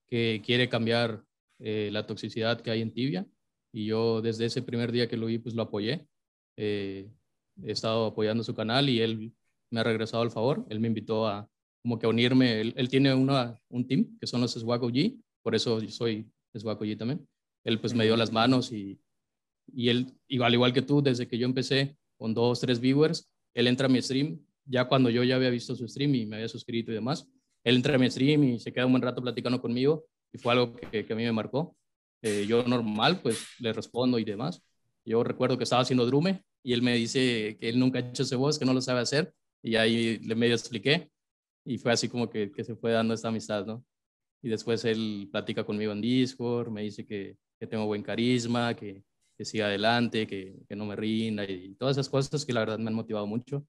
que 0.09 0.42
quiere 0.44 0.68
cambiar 0.68 1.24
la 1.61 2.05
toxicidad 2.09 2.61
que 2.61 2.72
hay 2.72 2.83
en 2.83 2.92
Tibia. 2.92 3.24
Y 3.72 3.87
yo 3.87 4.20
desde 4.20 4.46
ese 4.46 4.62
primer 4.62 4.90
día 4.90 5.09
que 5.09 5.16
lo 5.16 5.26
vi, 5.26 5.38
pues 5.38 5.55
lo 5.55 5.62
apoyé. 5.62 6.09
he 6.57 7.07
estado 7.62 8.07
apoyando 8.07 8.42
su 8.42 8.52
canal 8.52 8.88
y 8.88 9.00
él 9.00 9.33
me 9.70 9.78
ha 9.78 9.85
regresado 9.85 10.24
al 10.24 10.33
favor. 10.33 10.66
Él 10.70 10.81
me 10.81 10.88
invitó 10.88 11.28
a 11.28 11.48
como 11.83 12.00
que 12.00 12.07
a 12.07 12.09
unirme. 12.09 12.61
Él, 12.61 12.88
tiene 12.88 13.14
una, 13.14 13.57
un 13.68 13.87
team 13.87 14.18
que 14.18 14.26
son 14.26 14.40
los 14.40 14.52
Swag 14.52 14.83
OG, 14.83 15.14
por 15.42 15.55
eso 15.55 15.81
yo 15.81 15.90
soy 15.90 16.31
OG 16.55 16.96
también. 16.98 17.26
Él 17.64 17.81
pues 17.81 17.94
me 17.94 18.05
dio 18.05 18.16
las 18.16 18.33
manos 18.33 18.72
y 18.72 19.00
y 19.66 19.88
él, 19.88 20.12
igual, 20.28 20.55
igual 20.55 20.72
que 20.72 20.83
tú, 20.83 21.02
desde 21.02 21.26
que 21.28 21.38
yo 21.38 21.46
empecé 21.46 21.96
con 22.16 22.35
dos, 22.35 22.61
tres 22.61 22.81
viewers, 22.81 23.31
él 23.55 23.66
entra 23.66 23.87
a 23.87 23.88
mi 23.88 24.00
stream, 24.00 24.40
ya 24.64 24.87
cuando 24.87 25.11
yo 25.11 25.24
ya 25.24 25.37
había 25.37 25.50
visto 25.50 25.74
su 25.74 25.87
stream 25.88 26.14
y 26.14 26.26
me 26.26 26.37
había 26.37 26.48
suscrito 26.48 26.90
y 26.90 26.94
demás, 26.94 27.28
él 27.64 27.76
entra 27.76 27.94
a 27.94 27.98
mi 27.98 28.11
stream 28.11 28.44
y 28.44 28.59
se 28.59 28.72
queda 28.72 28.87
un 28.87 28.92
buen 28.92 29.02
rato 29.02 29.22
platicando 29.22 29.61
conmigo 29.61 30.07
y 30.33 30.38
fue 30.38 30.52
algo 30.52 30.74
que, 30.74 31.05
que 31.05 31.12
a 31.12 31.16
mí 31.16 31.24
me 31.24 31.33
marcó. 31.33 31.76
Eh, 32.22 32.46
yo 32.48 32.62
normal, 32.64 33.20
pues 33.20 33.44
le 33.59 33.72
respondo 33.72 34.18
y 34.18 34.24
demás. 34.24 34.62
Yo 35.05 35.24
recuerdo 35.24 35.59
que 35.59 35.64
estaba 35.64 35.83
haciendo 35.83 36.07
drume 36.07 36.44
y 36.62 36.72
él 36.72 36.83
me 36.83 36.94
dice 36.94 37.57
que 37.61 37.68
él 37.68 37.78
nunca 37.78 37.98
ha 37.98 38.02
hecho 38.02 38.22
ese 38.22 38.37
voz, 38.37 38.59
que 38.59 38.64
no 38.64 38.74
lo 38.74 38.81
sabe 38.81 39.00
hacer 39.00 39.33
y 39.62 39.76
ahí 39.76 40.18
le 40.18 40.35
medio 40.35 40.55
expliqué 40.55 41.11
y 41.64 41.78
fue 41.78 41.92
así 41.92 42.09
como 42.09 42.31
que, 42.31 42.50
que 42.52 42.64
se 42.64 42.76
fue 42.76 42.92
dando 42.92 43.14
esta 43.14 43.28
amistad, 43.28 43.66
¿no? 43.66 43.85
Y 44.42 44.48
después 44.48 44.85
él 44.85 45.28
platica 45.31 45.64
conmigo 45.64 45.92
en 45.92 46.00
Discord, 46.00 46.70
me 46.70 46.83
dice 46.83 47.07
que, 47.07 47.37
que 47.59 47.66
tengo 47.66 47.87
buen 47.87 48.02
carisma, 48.02 48.74
que, 48.74 49.05
que 49.37 49.44
siga 49.44 49.66
adelante, 49.66 50.26
que, 50.26 50.57
que, 50.68 50.76
no 50.76 50.85
me 50.85 50.96
rinda 50.96 51.44
y 51.44 51.74
todas 51.74 51.96
esas 51.96 52.09
cosas 52.09 52.44
que 52.44 52.52
la 52.52 52.61
verdad 52.61 52.78
me 52.78 52.88
han 52.88 52.94
motivado 52.94 53.26
mucho 53.26 53.64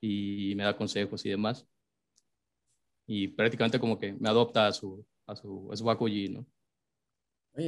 y 0.00 0.54
me 0.56 0.64
da 0.64 0.76
consejos 0.76 1.24
y 1.26 1.30
demás. 1.30 1.66
Y 3.06 3.28
prácticamente 3.28 3.78
como 3.78 3.98
que 3.98 4.12
me 4.14 4.28
adopta 4.28 4.66
a 4.66 4.72
su, 4.72 5.04
a 5.26 5.36
su, 5.36 5.70
a 5.72 5.94
¿no? 6.30 6.46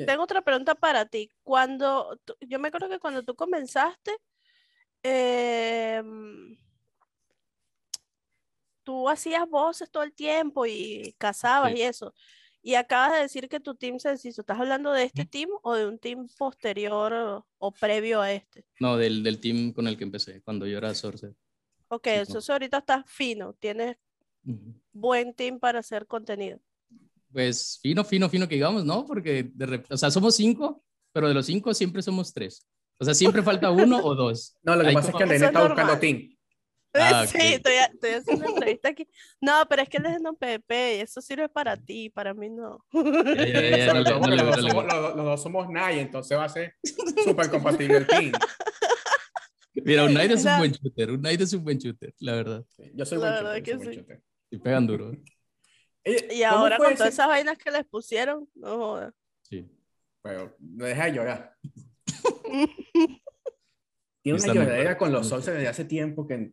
Tengo 0.07 0.23
otra 0.23 0.43
pregunta 0.43 0.75
para 0.75 1.07
ti. 1.07 1.31
Cuando, 1.43 2.19
yo 2.41 2.59
me 2.59 2.69
acuerdo 2.69 2.89
que 2.89 3.01
cuando 3.01 3.23
tú 3.23 3.35
comenzaste, 3.35 4.17
em, 5.03 6.57
tú 8.91 9.09
hacías 9.09 9.49
voces 9.49 9.89
todo 9.89 10.03
el 10.03 10.13
tiempo 10.13 10.67
y 10.67 11.15
cazabas 11.17 11.73
y 11.77 11.83
eso. 11.83 12.13
Y 12.61 12.75
acabas 12.75 13.13
de 13.13 13.21
decir 13.21 13.49
que 13.49 13.61
tu 13.61 13.77
team 13.77 14.01
se 14.01 14.09
deshizo. 14.09 14.41
¿Estás 14.41 14.59
hablando 14.59 14.91
de 14.91 15.05
este 15.05 15.25
team 15.25 15.49
o 15.63 15.75
de 15.75 15.87
un 15.87 15.97
team 15.97 16.27
posterior 16.37 17.45
o, 17.57 17.71
previo 17.71 18.21
a 18.21 18.33
este? 18.33 18.65
No, 18.81 18.97
del, 18.97 19.23
del, 19.23 19.39
team 19.39 19.73
con 19.73 19.87
el 19.87 19.97
que 19.97 20.03
empecé, 20.03 20.43
cuando 20.43 20.67
yo 20.67 20.77
era 20.79 20.93
Sorcerer. 20.93 21.37
Ok, 21.87 22.09
eso 22.09 22.53
ahorita 22.53 22.79
está 22.79 23.05
fino. 23.05 23.53
Tienes 23.53 23.97
buen 24.93 25.35
team 25.35 25.61
para 25.61 25.79
hacer 25.79 26.09
contenido. 26.09 26.59
Pues 27.33 27.79
fino, 27.81 28.05
fino, 28.05 28.29
fino 28.29 28.49
que 28.49 28.57
digamos, 28.57 28.85
¿no? 28.85 29.07
Porque, 29.07 29.53
de, 29.55 29.85
o 29.89 29.97
sea, 29.97 30.11
somos 30.11 30.35
cinco, 30.35 30.83
pero 31.13 31.29
de 31.29 31.35
los 31.35 31.47
cinco 31.47 31.73
siempre 31.75 32.03
somos 32.03 32.35
tres. 32.35 32.67
O 32.99 33.05
sea, 33.05 33.15
siempre 33.15 33.41
falta 33.41 33.71
uno 33.71 33.99
o 34.03 34.17
dos. 34.17 34.59
No, 34.65 34.75
lo 34.75 34.85
que 34.85 34.93
pasa 34.93 35.11
es 35.11 35.17
que 35.17 35.27
nene 35.27 35.47
está 35.47 35.65
buscando 35.65 35.97
team. 35.97 36.37
Ah, 36.93 37.25
sí, 37.27 37.39
estoy, 37.41 37.75
estoy, 37.75 38.11
haciendo 38.11 38.47
una 38.47 38.55
entrevista 38.55 38.89
aquí. 38.89 39.07
No, 39.41 39.65
pero 39.69 39.83
es 39.83 39.89
que 39.89 39.99
él 39.99 40.07
es 40.07 40.21
un 40.21 40.37
PP 40.37 40.97
y 40.97 41.01
eso 41.01 41.21
sirve 41.21 41.49
para 41.49 41.77
ti, 41.77 42.11
para 42.11 42.35
mí 42.35 42.51
no. 42.51 42.85
los, 42.93 44.05
dos 45.17 45.43
somos 45.43 45.69
Nai, 45.71 46.01
entonces 46.01 46.37
va 46.37 46.45
a 46.45 46.49
ser 46.49 46.75
súper 47.25 47.49
compatible 47.49 47.99
el 47.99 48.07
team. 48.07 48.33
Mira, 49.75 50.05
un 50.05 50.11
Knight 50.11 50.33
es 50.33 50.45
un 50.45 50.59
buen 50.59 50.73
shooter, 50.73 51.11
un 51.13 51.21
Knight 51.21 51.41
es 51.41 51.53
un 51.53 51.63
buen 51.65 51.79
shooter, 51.79 52.13
la 52.19 52.35
verdad. 52.35 52.65
yo 52.93 53.05
soy, 53.05 53.19
buen, 53.19 53.33
shooter, 53.35 53.65
soy 53.65 53.77
buen 53.77 53.97
shooter. 53.97 54.23
Y 54.51 54.59
pegan 54.59 54.87
duro. 54.87 55.13
y 56.31 56.43
ahora 56.43 56.77
con 56.77 56.95
todas 56.95 57.13
esas 57.13 57.29
vainas 57.29 57.57
que 57.57 57.71
les 57.71 57.85
pusieron, 57.85 58.49
no 58.55 58.77
jodas. 58.79 59.15
Sí. 59.43 59.71
Pero 60.23 60.57
me 60.59 60.89
deja 60.89 61.05
de 61.07 61.13
llorar. 61.13 61.55
Tiene 64.23 64.39
una 64.39 64.53
lloradera 64.53 64.99
con 64.99 65.13
los 65.13 65.29
sols 65.29 65.47
desde 65.47 65.67
hace 65.67 65.87
tiempo 65.87 66.27
que 66.27 66.53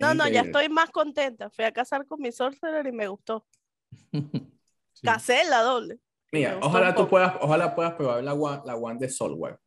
no, 0.00 0.14
no, 0.14 0.28
ya 0.28 0.42
estoy 0.42 0.68
más 0.68 0.90
contenta. 0.90 1.50
Fui 1.50 1.64
a 1.64 1.72
casar 1.72 2.06
con 2.06 2.20
mi 2.20 2.32
sorcerer 2.32 2.86
y 2.86 2.92
me 2.92 3.06
gustó. 3.06 3.46
Casé 5.02 5.44
la 5.44 5.62
doble. 5.62 6.00
Mira, 6.32 6.58
ojalá 6.62 6.94
tú 6.94 7.08
puedas, 7.08 7.34
ojalá 7.40 7.74
puedas 7.74 7.94
probar 7.94 8.22
la 8.22 8.34
one, 8.34 8.62
la 8.64 8.76
one 8.76 8.98
de 8.98 9.08
Soulware 9.08 9.58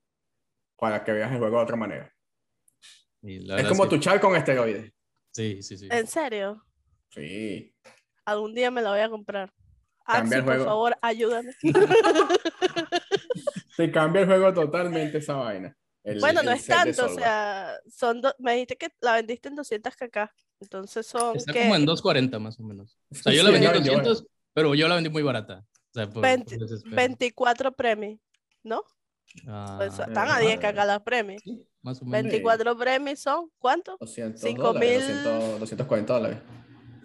para 0.77 1.03
que 1.03 1.11
veas 1.11 1.31
el 1.31 1.37
juego 1.37 1.57
de 1.57 1.63
otra 1.63 1.75
manera. 1.75 2.13
Es 3.21 3.67
como 3.67 3.87
tu 3.87 3.99
char 3.99 4.19
con 4.19 4.35
esteroides. 4.35 4.91
Sí, 5.31 5.61
sí, 5.61 5.77
sí. 5.77 5.87
¿En 5.89 6.07
serio? 6.07 6.63
Sí. 7.09 7.73
Algún 8.25 8.53
día 8.53 8.71
me 8.71 8.81
la 8.81 8.91
voy 8.91 8.99
a 8.99 9.09
comprar. 9.09 9.53
Axi, 10.05 10.41
por 10.41 10.63
favor, 10.63 10.97
ayúdame. 11.01 11.53
Se 13.75 13.91
cambia 13.91 14.21
el 14.21 14.27
juego 14.27 14.53
totalmente 14.53 15.19
esa 15.19 15.35
vaina 15.35 15.75
bueno, 16.19 16.43
no 16.43 16.51
es 16.51 16.65
tanto, 16.65 17.05
o 17.05 17.09
sea, 17.09 17.77
son 17.89 18.21
me 18.39 18.53
dijiste 18.53 18.75
que 18.75 18.89
la 19.01 19.15
vendiste 19.15 19.49
en 19.49 19.55
200 19.55 19.95
kk, 19.95 20.17
entonces 20.59 21.07
son... 21.07 21.37
Está 21.37 21.53
como 21.53 21.75
en 21.75 21.85
240 21.85 22.39
más 22.39 22.59
o 22.59 22.63
menos. 22.63 22.97
O 23.09 23.15
sea, 23.15 23.33
yo 23.33 23.43
la 23.43 23.51
vendí 23.51 23.67
en 23.67 23.73
200, 23.73 24.25
pero 24.53 24.75
yo 24.75 24.87
la 24.87 24.95
vendí 24.95 25.09
muy 25.09 25.23
barata. 25.23 25.65
O 25.91 25.93
sea, 25.93 26.09
por, 26.09 26.23
24 26.23 27.71
premios, 27.71 28.19
¿no? 28.63 28.83
Ah, 29.47 29.75
pues, 29.77 29.97
están 29.97 30.29
a 30.29 30.39
10 30.39 30.59
kk 30.59 30.75
las 30.75 31.01
premios. 31.01 31.41
Más 31.81 32.01
o 32.01 32.05
menos. 32.05 32.31
24 32.31 32.77
premios 32.77 33.19
son, 33.19 33.49
¿cuánto? 33.57 33.97
200 33.99 34.41
5 34.41 34.73
mil... 34.73 35.01
240 35.59 36.13
dólares. 36.13 36.37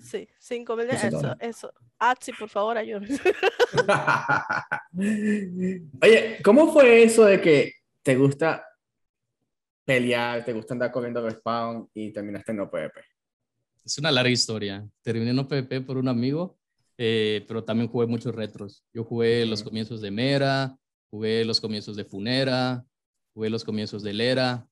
Sí, 0.03 0.29
5 0.39 0.77
mil, 0.77 0.91
eso, 0.91 1.37
eso. 1.41 1.73
Atsi, 1.99 2.33
por 2.33 2.49
favor, 2.49 2.79
ayúdame. 2.79 3.09
Oye, 6.03 6.39
¿cómo 6.43 6.73
fue 6.73 7.03
eso 7.03 7.25
de 7.25 7.41
que 7.41 7.73
te 8.03 8.17
gusta 8.17 8.68
pelear, 9.89 10.45
te 10.45 10.53
gusta 10.53 10.75
andar 10.75 10.93
corriendo 10.93 11.25
respawn 11.25 11.89
y 11.95 12.13
terminaste 12.13 12.53
en 12.53 12.61
OPP? 12.61 12.99
Es 13.83 13.97
una 13.97 14.11
larga 14.11 14.31
historia. 14.31 14.87
Terminé 15.01 15.31
en 15.31 15.39
OPP 15.39 15.81
por 15.87 15.97
un 15.97 16.09
amigo, 16.09 16.59
eh, 16.99 17.43
pero 17.49 17.65
también 17.65 17.89
jugué 17.89 18.07
muchos 18.07 18.35
retros. 18.35 18.85
Yo 18.93 19.03
jugué 19.03 19.47
los 19.47 19.63
comienzos 19.63 20.03
de 20.03 20.11
Mera, 20.11 20.77
jugué 21.11 21.43
los 21.47 21.59
comienzos 21.59 21.97
de 21.97 22.05
Funera, 22.05 22.85
jugué 23.33 23.49
los 23.49 23.65
comienzos 23.65 24.03
de 24.03 24.13
Lera, 24.13 24.69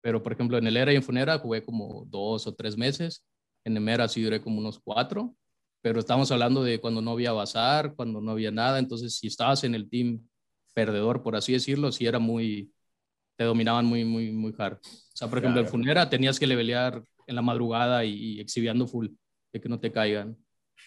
pero 0.00 0.22
por 0.22 0.34
ejemplo 0.34 0.58
en 0.58 0.68
el 0.68 0.76
Era 0.76 0.92
y 0.92 0.96
en 0.96 1.02
Funera 1.02 1.40
jugué 1.40 1.64
como 1.64 2.04
dos 2.06 2.46
o 2.46 2.54
tres 2.54 2.76
meses. 2.76 3.26
En 3.64 3.82
Mera 3.82 4.06
sí 4.06 4.22
duré 4.22 4.40
como 4.40 4.60
unos 4.60 4.78
cuatro, 4.78 5.34
pero 5.82 5.98
estamos 5.98 6.30
hablando 6.30 6.62
de 6.62 6.80
cuando 6.80 7.02
no 7.02 7.10
había 7.10 7.32
bazar, 7.32 7.96
cuando 7.96 8.20
no 8.20 8.30
había 8.30 8.52
nada, 8.52 8.78
entonces 8.78 9.16
si 9.16 9.26
estabas 9.26 9.64
en 9.64 9.74
el 9.74 9.90
team 9.90 10.24
perdedor, 10.72 11.24
por 11.24 11.34
así 11.34 11.52
decirlo, 11.52 11.90
sí 11.90 12.06
era 12.06 12.20
muy, 12.20 12.70
te 13.36 13.44
dominaban 13.44 13.84
muy, 13.84 14.04
muy, 14.04 14.32
muy 14.32 14.54
hard. 14.58 14.78
O 14.82 15.16
sea, 15.16 15.28
por 15.28 15.38
ejemplo, 15.38 15.60
el 15.60 15.68
Funera 15.68 16.08
tenías 16.08 16.38
que 16.38 16.46
levelear 16.46 17.02
en 17.26 17.34
la 17.34 17.42
madrugada 17.42 18.04
y, 18.04 18.40
exhibiendo 18.40 18.86
full, 18.86 19.08
de 19.52 19.60
que 19.60 19.68
no 19.68 19.78
te 19.78 19.92
caigan. 19.92 20.36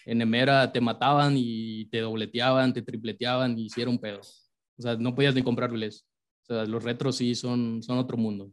En 0.06 0.20
Emera 0.20 0.72
te 0.72 0.80
mataban 0.80 1.34
y 1.36 1.86
te 1.86 2.00
dobleteaban, 2.00 2.72
te 2.72 2.82
tripleteaban 2.82 3.58
y 3.58 3.66
hicieron 3.66 3.98
pedo. 3.98 4.20
O 4.20 4.82
sea, 4.82 4.96
no 4.96 5.14
podías 5.14 5.34
ni 5.34 5.42
comprarles. 5.42 6.06
O 6.42 6.46
sea, 6.46 6.64
los 6.64 6.82
retros 6.82 7.16
sí 7.16 7.34
son, 7.34 7.82
son 7.82 7.98
otro 7.98 8.16
mundo. 8.16 8.50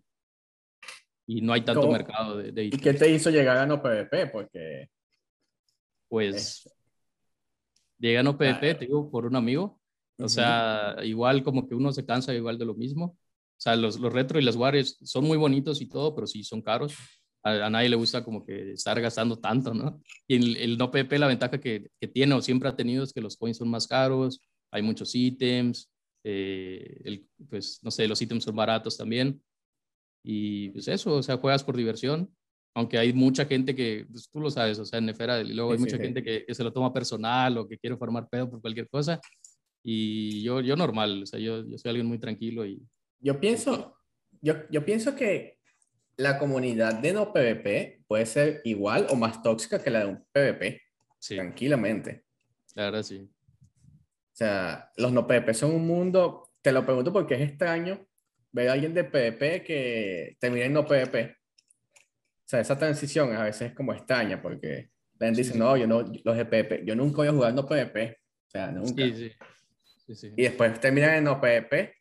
Y 1.25 1.41
no 1.41 1.53
hay 1.53 1.61
tanto 1.61 1.89
mercado 1.91 2.37
de, 2.37 2.65
¿Y 2.65 2.71
qué 2.71 2.93
te 2.93 3.09
hizo 3.09 3.29
llegar 3.29 3.57
a 3.57 3.65
no 3.65 3.81
PvP? 3.81 4.27
Porque... 4.27 4.89
Pues... 6.07 6.69
Llegué 7.99 8.19
a 8.19 8.23
no 8.23 8.37
PvP, 8.37 8.75
te 8.75 8.85
digo, 8.85 9.09
por 9.09 9.25
un 9.25 9.35
amigo. 9.35 9.81
O 10.19 10.29
sea, 10.29 10.95
igual 11.03 11.43
como 11.43 11.67
que 11.67 11.75
uno 11.75 11.91
se 11.91 12.05
cansa 12.05 12.33
igual 12.33 12.57
de 12.57 12.65
lo 12.65 12.75
mismo. 12.75 13.17
O 13.57 13.59
sea, 13.59 13.75
los, 13.75 13.99
los 13.99 14.13
retro 14.13 14.39
y 14.39 14.43
las 14.43 14.55
warriors 14.55 14.97
son 15.03 15.25
muy 15.25 15.37
bonitos 15.37 15.81
y 15.81 15.87
todo, 15.87 16.13
pero 16.13 16.27
sí 16.27 16.43
son 16.43 16.61
caros. 16.61 16.93
A, 17.43 17.69
nadie 17.69 17.89
le 17.89 17.95
gusta 17.95 18.23
como 18.23 18.45
que 18.45 18.73
estar 18.73 18.99
gastando 19.01 19.39
tanto, 19.39 19.73
¿no? 19.73 19.99
Y 20.27 20.35
el, 20.35 20.57
el 20.57 20.77
no 20.77 20.91
PP, 20.91 21.17
la 21.17 21.27
ventaja 21.27 21.59
que, 21.59 21.89
que, 21.99 22.07
tiene 22.07 22.35
o 22.35 22.41
siempre 22.41 22.69
ha 22.69 22.75
tenido 22.75 23.03
es 23.03 23.13
que 23.13 23.21
los 23.21 23.35
coins 23.35 23.57
son 23.57 23.69
más 23.69 23.87
caros, 23.87 24.41
hay 24.71 24.83
muchos 24.83 25.15
ítems, 25.15 25.91
eh, 26.23 27.01
el, 27.03 27.27
pues 27.49 27.79
no 27.83 27.89
sé, 27.89 28.07
los 28.07 28.21
ítems 28.21 28.43
son 28.43 28.55
baratos 28.55 28.95
también. 28.97 29.41
Y 30.23 30.69
pues 30.69 30.87
eso, 30.87 31.15
o 31.15 31.23
sea, 31.23 31.37
juegas 31.37 31.63
por 31.63 31.77
diversión, 31.77 32.29
aunque 32.75 32.97
hay 32.99 33.13
mucha 33.13 33.45
gente 33.45 33.73
que, 33.75 34.05
pues, 34.11 34.29
tú 34.29 34.39
lo 34.39 34.51
sabes, 34.51 34.77
o 34.77 34.85
sea, 34.85 34.99
en 34.99 35.07
Nefera, 35.07 35.41
y 35.41 35.53
luego 35.53 35.71
hay 35.71 35.79
mucha 35.79 35.97
gente 35.97 36.21
que, 36.21 36.45
que, 36.45 36.53
se 36.53 36.63
lo 36.63 36.71
toma 36.73 36.93
personal 36.93 37.57
o 37.57 37.67
que 37.67 37.79
quiere 37.79 37.97
formar 37.97 38.29
pedo 38.29 38.49
por 38.49 38.61
cualquier 38.61 38.87
cosa, 38.89 39.19
Y 39.83 40.43
yo, 40.43 40.61
yo 40.61 40.75
normal, 40.75 41.23
o 41.23 41.25
sea, 41.25 41.39
yo, 41.39 41.65
yo 41.65 41.77
soy 41.77 41.89
alguien 41.89 42.07
muy 42.07 42.19
tranquilo 42.19 42.65
y 42.65 42.81
Yo 43.19 43.39
pienso, 43.39 43.97
yo, 44.41 44.55
yo 44.69 44.85
pienso 44.85 45.15
que 45.15 45.57
la 46.17 46.37
comunidad 46.39 46.95
de 46.95 47.13
no 47.13 47.31
PvP 47.33 48.03
puede 48.07 48.25
ser 48.25 48.61
igual 48.63 49.07
o 49.09 49.15
más 49.15 49.41
tóxica 49.43 49.81
que 49.81 49.89
la 49.89 49.99
de 49.99 50.05
un 50.07 50.25
PvP, 50.31 50.81
sí, 51.19 51.35
tranquilamente. 51.35 52.23
la 52.75 52.85
verdad 52.85 53.03
sí. 53.03 53.29
O 53.89 54.35
sea, 54.37 54.91
los 54.97 55.11
no 55.11 55.25
PvP 55.25 55.53
son 55.53 55.73
un 55.73 55.87
mundo, 55.87 56.51
te 56.61 56.71
lo 56.71 56.85
pregunto 56.85 57.11
porque 57.11 57.35
es 57.35 57.41
extraño 57.41 58.05
ver 58.51 58.69
a 58.69 58.73
alguien 58.73 58.93
de 58.93 59.03
PvP 59.03 59.63
que 59.63 60.37
termina 60.39 60.65
en 60.65 60.73
no 60.73 60.85
PvP. 60.85 61.35
O 62.45 62.49
sea, 62.49 62.59
esa 62.61 62.77
transición 62.77 63.35
a 63.35 63.43
veces 63.43 63.69
es 63.69 63.75
como 63.75 63.93
extraña 63.93 64.41
porque 64.41 64.89
la 65.19 65.27
gente 65.27 65.43
Sí, 65.43 65.49
dice, 65.49 65.53
sí. 65.53 65.59
no, 65.59 65.75
yo 65.75 65.87
no, 65.87 66.03
los 66.23 66.37
de 66.37 66.45
PvP, 66.45 66.83
yo 66.85 66.95
nunca 66.95 67.17
voy 67.17 67.27
a 67.27 67.31
jugar 67.33 67.53
no 67.53 67.65
PvP. 67.67 68.11
O 68.47 68.49
sea, 68.49 68.71
nunca. 68.71 69.03
Sí, 69.03 69.13
sí. 69.15 69.31
sí, 70.05 70.15
sí. 70.15 70.33
Y 70.37 70.43
después 70.43 70.79
terminan 70.79 71.15
en 71.15 71.23
no 71.25 71.41
PvP 71.41 71.96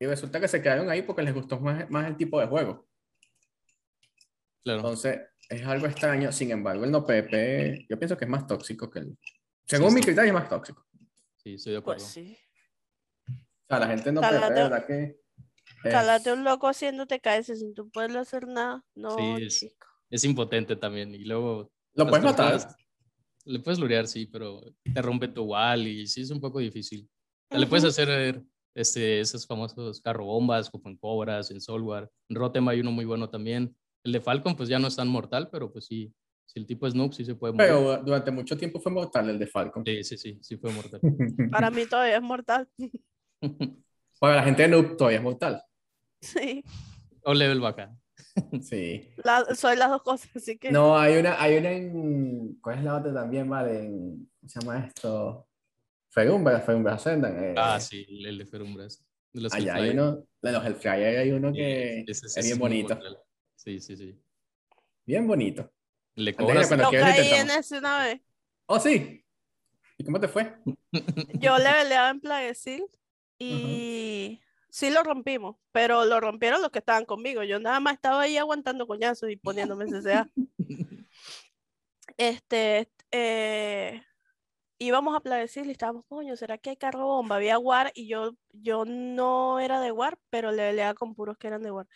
y 0.00 0.06
resulta 0.06 0.40
que 0.40 0.48
se 0.48 0.62
quedaron 0.62 0.88
ahí 0.88 1.02
porque 1.02 1.22
les 1.22 1.34
gustó 1.34 1.60
más, 1.60 1.88
más 1.90 2.08
el 2.08 2.16
tipo 2.16 2.40
de 2.40 2.46
juego. 2.46 2.88
Claro. 4.64 4.80
Entonces, 4.80 5.20
es 5.48 5.62
algo 5.66 5.86
extraño. 5.86 6.32
Sin 6.32 6.50
embargo, 6.50 6.84
el 6.84 6.90
no 6.90 7.06
PvP, 7.06 7.86
yo 7.88 7.98
pienso 7.98 8.16
que 8.16 8.24
es 8.24 8.30
más 8.30 8.46
tóxico 8.46 8.90
que 8.90 9.00
el. 9.00 9.18
Según 9.66 9.90
Sí, 9.90 9.94
mi 9.96 10.00
sí. 10.00 10.06
criterio, 10.06 10.28
es 10.30 10.34
más 10.34 10.48
tóxico. 10.48 10.86
Sí, 11.36 11.54
estoy 11.54 11.72
de 11.72 11.78
acuerdo. 11.78 12.02
Pues 12.02 12.12
sí. 12.12 12.36
O 13.28 13.32
sea, 13.68 13.78
la 13.78 13.86
gente 13.88 14.10
no 14.10 14.20
Cálate. 14.20 14.46
PvP, 14.46 14.54
de 14.54 14.62
verdad 14.62 14.86
que. 14.86 15.02
es- 15.84 15.92
Cálate 15.92 16.32
un 16.32 16.44
loco 16.44 16.66
haciéndote 16.68 17.20
caerse 17.20 17.54
sin 17.56 17.74
tú 17.74 17.90
poderle 17.90 18.18
hacer 18.20 18.46
nada. 18.46 18.82
No, 18.94 19.16
Sí, 19.16 19.44
es- 19.44 19.60
chico. 19.60 19.86
Es 20.10 20.24
impotente 20.24 20.76
también. 20.76 21.14
Y 21.14 21.24
luego 21.24 21.70
Lo 21.94 22.06
puedes 22.08 22.24
matar. 22.24 22.52
tortugas, 22.52 22.76
Le 23.44 23.58
puedes 23.60 23.78
lurear, 23.78 24.06
sí, 24.06 24.26
pero 24.26 24.60
te 24.94 25.00
rompe 25.00 25.26
tu 25.28 25.44
wall 25.44 25.86
y 25.86 26.06
sí 26.06 26.20
es 26.22 26.30
un 26.30 26.40
poco 26.40 26.58
difícil. 26.58 27.08
Le 27.50 27.66
puedes 27.66 27.84
hacer 27.84 28.42
este, 28.74 29.20
esos 29.20 29.46
famosos 29.46 30.00
carro 30.00 30.24
bombas 30.24 30.70
como 30.70 30.88
en 30.88 30.96
Cobras, 30.96 31.50
en 31.50 31.60
Solwar. 31.60 32.10
En 32.28 32.36
Rotem 32.36 32.66
hay 32.68 32.80
uno 32.80 32.92
muy 32.92 33.04
bueno 33.04 33.28
también. 33.28 33.74
El 34.04 34.12
de 34.12 34.20
Falcon 34.20 34.56
pues 34.56 34.68
ya 34.68 34.78
no 34.78 34.88
es 34.88 34.96
tan 34.96 35.08
mortal, 35.08 35.48
pero 35.50 35.72
pues 35.72 35.86
sí, 35.86 36.12
si 36.46 36.58
el 36.58 36.66
tipo 36.66 36.86
es 36.86 36.94
noob 36.94 37.12
sí 37.12 37.24
se 37.24 37.34
puede 37.34 37.52
morir. 37.52 37.68
Pero 37.68 37.96
durante 37.98 38.30
mucho 38.30 38.56
tiempo 38.56 38.80
fue 38.80 38.90
mortal 38.92 39.28
el 39.30 39.38
de 39.38 39.46
Falcon. 39.46 39.84
Sí, 39.84 40.02
sí, 40.04 40.16
sí, 40.18 40.38
sí 40.40 40.56
fue 40.56 40.72
mortal. 40.72 41.00
Para 41.50 41.70
mí 41.70 41.86
todavía 41.86 42.16
es 42.16 42.22
mortal. 42.22 42.68
Para 44.20 44.36
la 44.36 44.42
gente 44.42 44.62
de 44.62 44.68
Noob 44.68 44.96
todavía 44.96 45.18
es 45.18 45.24
mortal. 45.24 45.62
Sí. 46.20 46.64
o 47.24 47.34
level 47.34 47.60
baja. 47.60 47.94
Sí. 48.62 49.08
La- 49.24 49.54
soy 49.54 49.76
las 49.76 49.90
dos 49.90 50.02
cosas, 50.02 50.30
así 50.36 50.56
que. 50.58 50.70
No, 50.70 50.96
hay 50.96 51.16
una, 51.16 51.40
hay 51.42 51.56
una 51.56 51.72
en. 51.72 52.58
¿Cuál 52.60 52.78
es 52.78 52.84
la 52.84 52.96
otra 52.96 53.12
también, 53.12 53.48
vale? 53.48 53.84
En, 53.86 54.30
¿Cómo 54.40 54.48
se 54.48 54.60
llama 54.60 54.86
esto? 54.86 55.46
Ferumbra, 56.10 56.60
Ferumbra 56.60 56.94
Ascendan. 56.94 57.42
eh, 57.42 57.54
Ah, 57.56 57.80
sí, 57.80 58.04
el 58.26 58.38
de 58.38 58.46
Ferumbras. 58.46 59.04
De 59.32 59.40
los 59.42 59.52
Allá 59.54 59.74
hay 59.76 59.90
uno, 59.90 60.26
de 60.42 60.52
los 60.52 60.64
Hellfire 60.64 61.18
hay 61.18 61.30
uno 61.30 61.50
Sí, 61.50 61.56
que 61.56 62.04
ese- 62.08 62.26
es 62.26 62.44
bien 62.44 62.58
bonito. 62.58 62.94
mortal. 62.94 63.18
Sí, 63.54 63.80
sí, 63.80 63.96
sí. 63.96 64.20
Bien 65.06 65.26
bonito. 65.26 65.72
Andrea, 66.16 66.34
Cobras. 66.36 66.66
cuando 66.68 66.84
Yo 66.84 66.90
quieras 66.90 67.14
caí 67.16 67.32
en 67.32 67.50
ese 67.50 67.78
una 67.78 67.98
vez. 68.04 68.20
Oh, 68.66 68.80
sí. 68.80 69.24
¿Y 69.98 70.04
cómo 70.04 70.18
te 70.18 70.28
fue? 70.28 70.52
Yo 71.40 71.56
le 71.58 71.70
peleaba 71.72 72.10
en 72.10 72.20
Plaguecil 72.20 72.84
y 73.38 74.40
sí 74.68 74.90
lo 74.90 75.02
rompimos, 75.02 75.56
pero 75.72 76.04
lo 76.04 76.20
rompieron 76.20 76.60
los 76.60 76.70
que 76.70 76.80
estaban 76.80 77.04
conmigo. 77.04 77.42
Yo 77.44 77.60
nada 77.60 77.78
más 77.80 77.94
estaba 77.94 78.22
ahí 78.22 78.36
aguantando 78.36 78.86
coñazos 78.86 79.30
y 79.30 79.36
poniéndome 79.36 79.86
CCA. 79.86 80.26
Este, 82.16 82.90
eh, 83.12 84.02
íbamos 84.80 85.14
a 85.14 85.44
y 85.44 85.70
estábamos, 85.70 86.04
coño, 86.08 86.36
¿será 86.36 86.58
que 86.58 86.70
hay 86.70 86.76
carro 86.76 87.06
bomba? 87.06 87.36
Había 87.36 87.58
War 87.58 87.92
y 87.94 88.08
yo, 88.08 88.34
yo 88.52 88.84
no 88.86 89.60
era 89.60 89.80
de 89.80 89.92
War, 89.92 90.18
pero 90.30 90.50
le 90.50 90.70
peleaba 90.70 90.94
con 90.94 91.14
puros 91.14 91.36
que 91.38 91.48
eran 91.48 91.62
de 91.62 91.70
War. 91.70 91.86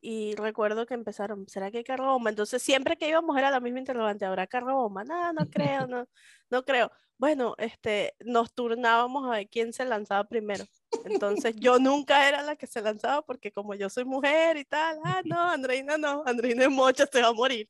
Y 0.00 0.36
recuerdo 0.36 0.86
que 0.86 0.94
empezaron, 0.94 1.48
¿será 1.48 1.70
que 1.72 1.78
hay 1.78 1.84
carro 1.84 2.06
bomba? 2.12 2.30
Entonces 2.30 2.62
siempre 2.62 2.96
que 2.96 3.08
íbamos 3.08 3.36
era 3.36 3.50
la 3.50 3.58
misma 3.60 3.80
interrogante, 3.80 4.24
¿habrá 4.24 4.46
carro 4.46 4.76
bomba? 4.76 5.02
No, 5.04 5.32
no 5.32 5.50
creo, 5.50 5.88
no, 5.88 6.08
no 6.50 6.64
creo. 6.64 6.90
Bueno, 7.18 7.54
este, 7.58 8.14
nos 8.20 8.54
turnábamos 8.54 9.26
a 9.26 9.30
ver 9.30 9.48
quién 9.48 9.72
se 9.72 9.84
lanzaba 9.84 10.22
primero. 10.28 10.64
Entonces 11.04 11.56
yo 11.56 11.80
nunca 11.80 12.28
era 12.28 12.42
la 12.42 12.54
que 12.54 12.68
se 12.68 12.80
lanzaba 12.80 13.22
porque 13.22 13.50
como 13.50 13.74
yo 13.74 13.90
soy 13.90 14.04
mujer 14.04 14.56
y 14.56 14.64
tal, 14.64 15.00
ah, 15.04 15.22
no, 15.24 15.50
Andreina 15.50 15.98
no, 15.98 16.22
Andreina 16.26 16.64
es 16.64 16.70
mocha, 16.70 17.06
se 17.10 17.22
va 17.22 17.28
a 17.28 17.32
morir. 17.32 17.68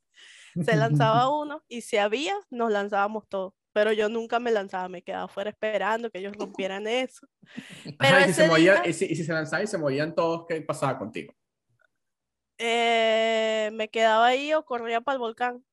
Se 0.64 0.76
lanzaba 0.76 1.30
uno 1.40 1.64
y 1.66 1.80
si 1.80 1.96
había, 1.96 2.36
nos 2.50 2.70
lanzábamos 2.70 3.26
todos. 3.26 3.57
Pero 3.78 3.92
yo 3.92 4.08
nunca 4.08 4.40
me 4.40 4.50
lanzaba, 4.50 4.88
me 4.88 5.02
quedaba 5.02 5.26
afuera 5.26 5.50
esperando 5.50 6.10
que 6.10 6.18
ellos 6.18 6.36
rompieran 6.36 6.88
eso. 6.88 7.28
Pero 8.00 8.16
Ajá, 8.16 8.22
y, 8.22 8.28
si 8.28 8.32
se 8.32 8.48
moría- 8.48 8.74
día- 8.80 8.90
y, 8.90 8.92
si, 8.92 9.04
y 9.04 9.14
si 9.14 9.22
se 9.22 9.32
lanzaba 9.32 9.62
y 9.62 9.68
se 9.68 9.78
morían 9.78 10.16
todos, 10.16 10.46
¿qué 10.48 10.60
pasaba 10.62 10.98
contigo? 10.98 11.32
eh, 12.58 13.70
me 13.72 13.88
quedaba 13.88 14.26
ahí 14.26 14.52
o 14.52 14.64
corría 14.64 15.00
para 15.00 15.14
el 15.14 15.20
volcán. 15.20 15.64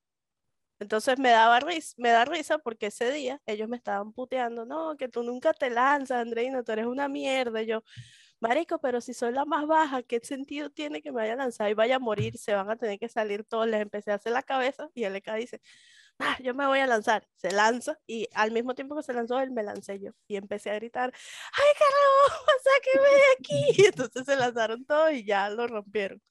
Entonces 0.79 1.17
me 1.17 1.29
daba 1.31 1.59
risa, 1.61 1.95
me 1.97 2.09
da 2.09 2.25
risa 2.25 2.59
porque 2.59 2.87
ese 2.87 3.11
día 3.11 3.41
ellos 3.47 3.67
me 3.67 3.77
estaban 3.77 4.13
puteando, 4.13 4.65
no, 4.65 4.95
que 4.97 5.07
tú 5.07 5.23
nunca 5.23 5.51
te 5.53 5.71
lanzas, 5.71 6.21
Andreina, 6.21 6.61
tú 6.61 6.73
eres 6.73 6.85
una 6.85 7.07
mierda. 7.07 7.63
Y 7.63 7.65
yo, 7.65 7.83
marico, 8.39 8.77
pero 8.79 9.01
si 9.01 9.15
soy 9.15 9.31
la 9.33 9.45
más 9.45 9.65
baja, 9.65 10.03
¿qué 10.03 10.19
sentido 10.21 10.69
tiene 10.69 11.01
que 11.01 11.11
me 11.11 11.21
vaya 11.21 11.33
a 11.33 11.37
lanzar 11.37 11.71
y 11.71 11.73
vaya 11.73 11.95
a 11.95 11.99
morir? 11.99 12.37
Se 12.37 12.53
van 12.53 12.69
a 12.69 12.75
tener 12.75 12.99
que 12.99 13.09
salir 13.09 13.43
todos. 13.45 13.67
Les 13.67 13.81
empecé 13.81 14.11
a 14.11 14.15
hacer 14.15 14.33
la 14.33 14.43
cabeza 14.43 14.89
y 14.93 15.05
el 15.05 15.15
EK 15.15 15.33
dice, 15.37 15.61
ah, 16.19 16.37
yo 16.41 16.53
me 16.53 16.65
voy 16.67 16.79
a 16.79 16.87
lanzar. 16.87 17.27
Se 17.35 17.51
lanza 17.51 17.99
y 18.07 18.27
al 18.33 18.51
mismo 18.51 18.75
tiempo 18.75 18.95
que 18.95 19.03
se 19.03 19.13
lanzó 19.13 19.39
él, 19.39 19.51
me 19.51 19.63
lancé 19.63 19.99
yo. 19.99 20.11
Y 20.27 20.35
empecé 20.35 20.71
a 20.71 20.75
gritar, 20.75 21.13
¡ay, 21.53 21.65
carajo, 21.79 22.45
sáqueme 22.63 23.09
de 23.09 23.23
aquí! 23.39 23.81
Y 23.81 23.85
entonces 23.85 24.25
se 24.25 24.35
lanzaron 24.35 24.85
todos 24.85 25.11
y 25.11 25.23
ya 25.23 25.49
lo 25.49 25.67
rompieron. 25.67 26.21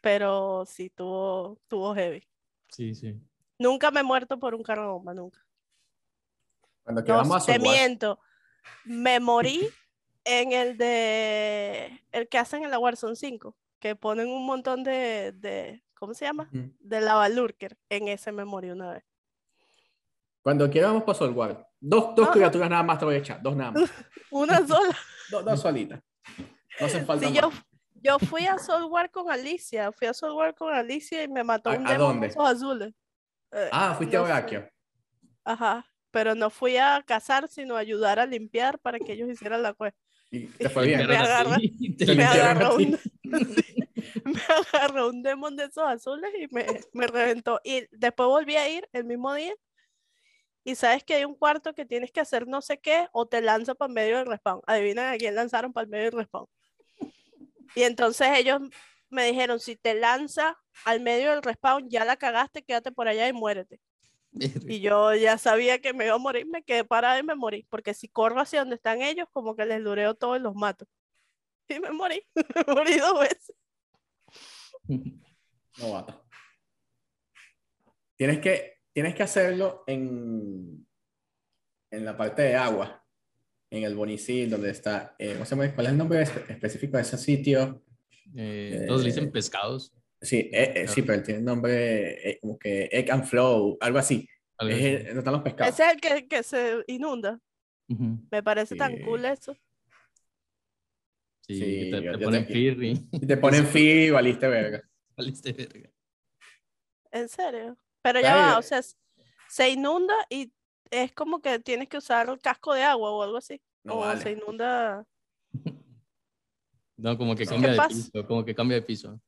Pero 0.00 0.66
sí, 0.66 0.90
tuvo, 0.90 1.58
tuvo 1.68 1.94
heavy. 1.94 2.26
Sí, 2.68 2.94
sí. 2.94 3.18
Nunca 3.58 3.90
me 3.90 4.00
he 4.00 4.02
muerto 4.04 4.38
por 4.38 4.54
un 4.54 4.62
carro 4.62 4.92
bomba, 4.92 5.14
nunca. 5.14 5.40
Cuando 6.82 7.02
No, 7.02 7.40
te 7.40 7.58
miento. 7.58 8.20
Me 8.84 9.20
morí 9.20 9.68
en 10.24 10.52
el 10.52 10.76
de 10.76 12.02
el 12.12 12.28
que 12.28 12.38
hacen 12.38 12.64
en 12.64 12.70
la 12.70 12.78
Warzone 12.78 13.16
5, 13.16 13.56
que 13.78 13.96
ponen 13.96 14.28
un 14.28 14.44
montón 14.44 14.82
de, 14.82 15.32
de 15.32 15.82
¿cómo 15.94 16.14
se 16.14 16.24
llama? 16.26 16.50
De 16.52 17.00
lava 17.00 17.28
lurker. 17.28 17.78
En 17.88 18.08
ese 18.08 18.32
me 18.32 18.44
morí 18.44 18.70
una 18.70 18.92
vez. 18.92 19.04
Cuando 20.44 20.68
quedamos 20.70 21.02
para 21.04 21.16
Soulwar. 21.18 21.66
Dos, 21.80 22.14
dos 22.14 22.26
Ajá. 22.26 22.32
criaturas 22.34 22.68
nada 22.68 22.82
más 22.82 22.98
te 22.98 23.06
voy 23.06 23.14
a 23.14 23.18
echar, 23.18 23.40
dos 23.42 23.56
nada 23.56 23.70
más. 23.72 23.90
Una 24.30 24.66
sola. 24.66 24.94
Dos, 25.30 25.42
dos 25.42 25.58
solitas. 25.60 26.00
No 26.78 26.86
hacen 26.86 27.06
falta 27.06 27.26
Sí, 27.26 27.32
yo, 27.32 27.48
más. 27.50 27.64
yo 27.94 28.18
fui 28.18 28.44
a 28.46 28.58
Soul 28.58 28.84
War 28.90 29.10
con 29.10 29.30
Alicia. 29.32 29.90
Fui 29.90 30.06
a 30.06 30.12
Soul 30.12 30.32
War 30.32 30.54
con 30.54 30.74
Alicia 30.74 31.22
y 31.22 31.28
me 31.28 31.42
mató 31.42 31.70
¿A- 31.70 31.76
un 31.76 31.86
a 31.86 31.92
demonio 31.92 32.06
dónde? 32.12 32.26
de 32.26 32.30
esos 32.32 32.46
azules. 32.46 32.92
Eh, 33.52 33.68
Ah, 33.72 33.94
fuiste 33.96 34.16
no 34.18 34.24
a 34.24 34.26
sé. 34.26 34.32
Oraquio. 34.32 34.68
Ajá. 35.44 35.86
Pero 36.10 36.34
no 36.34 36.50
fui 36.50 36.76
a 36.76 37.02
cazar, 37.06 37.48
sino 37.48 37.74
a 37.74 37.78
ayudar 37.78 38.18
a 38.20 38.26
limpiar 38.26 38.78
para 38.78 38.98
que 38.98 39.14
ellos 39.14 39.30
hicieran 39.30 39.62
la 39.62 39.72
cuesta. 39.72 39.98
Y 40.30 40.46
te 40.46 40.68
fue 40.68 40.84
bien. 40.88 41.06
Me 41.08 41.16
agarra- 41.16 41.56
te 41.98 42.14
me 42.14 42.24
agarró 42.24 42.76
un, 42.76 42.98
sí, 42.98 43.74
me 44.24 44.40
agarró 44.74 45.08
un 45.08 45.22
demon 45.22 45.56
de 45.56 45.64
esos 45.64 45.84
azules 45.88 46.30
y 46.38 46.54
me, 46.54 46.66
me 46.92 47.06
reventó. 47.06 47.60
Y 47.64 47.86
después 47.92 48.26
volví 48.28 48.56
a 48.56 48.68
ir 48.68 48.86
el 48.92 49.04
mismo 49.04 49.32
día. 49.32 49.54
Y 50.64 50.74
sabes 50.74 51.04
que 51.04 51.14
hay 51.14 51.24
un 51.24 51.34
cuarto 51.34 51.74
que 51.74 51.84
tienes 51.84 52.10
que 52.10 52.20
hacer 52.20 52.48
no 52.48 52.62
sé 52.62 52.78
qué 52.78 53.06
o 53.12 53.26
te 53.26 53.42
lanza 53.42 53.74
para 53.74 53.88
el 53.88 53.94
medio 53.94 54.16
del 54.16 54.26
respawn. 54.26 54.62
Adivina 54.66 55.12
a 55.12 55.16
quién 55.18 55.34
lanzaron 55.34 55.72
para 55.72 55.84
el 55.84 55.90
medio 55.90 56.04
del 56.06 56.18
respawn. 56.18 56.46
Y 57.74 57.82
entonces 57.82 58.28
ellos 58.34 58.60
me 59.10 59.26
dijeron, 59.26 59.60
si 59.60 59.76
te 59.76 59.94
lanza 59.94 60.58
al 60.84 61.00
medio 61.00 61.30
del 61.30 61.42
respawn, 61.42 61.88
ya 61.90 62.04
la 62.04 62.16
cagaste, 62.16 62.62
quédate 62.62 62.92
por 62.92 63.08
allá 63.08 63.28
y 63.28 63.32
muérete. 63.32 63.80
Y 64.32 64.80
yo 64.80 65.14
ya 65.14 65.38
sabía 65.38 65.80
que 65.80 65.92
me 65.92 66.06
iba 66.06 66.14
a 66.14 66.18
morir, 66.18 66.46
me 66.46 66.64
quedé 66.64 66.84
parada 66.84 67.18
y 67.18 67.22
me 67.22 67.36
morí. 67.36 67.64
Porque 67.70 67.94
si 67.94 68.08
corro 68.08 68.40
hacia 68.40 68.60
donde 68.60 68.76
están 68.76 69.00
ellos, 69.00 69.28
como 69.32 69.54
que 69.54 69.64
les 69.64 69.80
lureo 69.80 70.14
todo 70.14 70.36
y 70.36 70.40
los 70.40 70.54
mato. 70.54 70.86
Y 71.68 71.80
me 71.80 71.90
morí, 71.92 72.22
me 72.34 72.74
morí 72.74 72.98
dos 72.98 73.20
veces. 73.20 73.56
Novata. 75.78 76.22
Tienes 78.16 78.40
que, 78.40 78.73
tienes 78.94 79.14
que 79.14 79.22
hacerlo 79.24 79.84
en, 79.86 80.86
en 81.90 82.04
la 82.04 82.16
parte 82.16 82.42
de 82.42 82.54
agua, 82.56 83.04
en 83.70 83.84
el 83.84 83.94
Bonicil, 83.94 84.50
donde 84.50 84.70
está. 84.70 85.14
eh, 85.18 85.32
¿cómo 85.34 85.44
se 85.44 85.56
llama? 85.56 85.74
¿Cuál 85.74 85.86
es 85.86 85.92
el 85.92 85.98
nombre 85.98 86.22
espe- 86.22 86.50
específico 86.50 86.96
de 86.96 87.02
ese 87.02 87.18
sitio? 87.18 87.82
Eh, 88.36 88.84
todos 88.86 89.02
le 89.02 89.08
Eh, 89.10 89.12
dicen 89.12 89.30
pescados. 89.32 89.92
Sí, 90.20 90.48
eh, 90.52 90.72
eh, 90.76 90.88
sí, 90.88 91.02
pero 91.02 91.22
tiene 91.22 91.42
nombre 91.42 92.30
eh, 92.30 92.38
como 92.40 92.58
que 92.58 92.88
Egg 92.90 93.10
and 93.10 93.24
Flow, 93.24 93.76
algo 93.80 93.98
así. 93.98 94.26
algo 94.58 94.72
Es 94.74 94.78
así. 94.80 94.86
el- 94.86 95.04
donde 95.06 95.18
están 95.18 95.32
los 95.34 95.42
pescados. 95.42 95.74
Ese 95.74 95.84
es 95.86 95.92
el 95.94 96.00
que, 96.00 96.28
que 96.28 96.42
se 96.42 96.84
inunda. 96.86 97.40
Me 98.30 98.42
parece 98.42 98.74
tan 98.76 98.98
cool 99.00 99.24
eso. 99.24 99.54
Sí, 101.42 101.54
Sí, 101.56 101.90
te, 101.90 102.02
yo- 102.02 102.12
te 102.12 102.24
ponen 102.24 102.46
Y 103.12 103.26
te 103.26 103.36
ponen 103.36 103.66
fi 103.66 103.80
y 104.06 104.10
valiste 104.10 104.48
verga. 104.48 104.82
valiste 105.16 105.52
verga. 105.52 105.90
En 107.12 107.28
serio. 107.28 107.76
Pero 108.04 108.20
ya 108.20 108.36
va, 108.36 108.58
o 108.58 108.62
sea, 108.62 108.82
se 109.48 109.70
inunda 109.70 110.14
y 110.28 110.52
es 110.90 111.10
como 111.12 111.40
que 111.40 111.58
tienes 111.58 111.88
que 111.88 111.96
usar 111.96 112.28
el 112.28 112.38
casco 112.38 112.74
de 112.74 112.82
agua 112.82 113.10
o 113.10 113.22
algo 113.22 113.38
así. 113.38 113.60
No 113.82 113.94
o 113.94 113.98
vale. 114.00 114.20
se 114.20 114.32
inunda. 114.32 115.06
No, 116.96 117.16
como 117.18 117.34
que 117.34 117.44
¿Qué 117.44 117.50
cambia 117.50 117.70
de 117.70 117.76
pasa? 117.76 117.88
piso, 117.88 118.26
como 118.26 118.44
que 118.44 118.54
cambia 118.54 118.76
de 118.76 118.82
piso. 118.82 119.18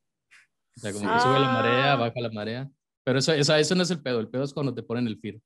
O 0.77 0.81
sea, 0.81 0.93
como 0.93 1.11
que 1.11 1.19
Sí. 1.19 1.25
sube 1.27 1.41
la 1.41 1.49
marea, 1.53 1.93
Ah. 1.93 1.97
baja 1.97 2.21
la 2.21 2.31
marea. 2.31 2.71
Pero 3.03 3.19
eso, 3.19 3.33
eso, 3.33 3.55
eso 3.55 3.75
no 3.75 3.83
es 3.83 3.91
el 3.91 4.03
pedo, 4.03 4.21
el 4.21 4.29
pedo 4.29 4.45
es 4.45 4.53
cuando 4.53 4.75
te 4.75 4.83
ponen 4.83 5.07
el 5.07 5.19
FIR. 5.19 5.41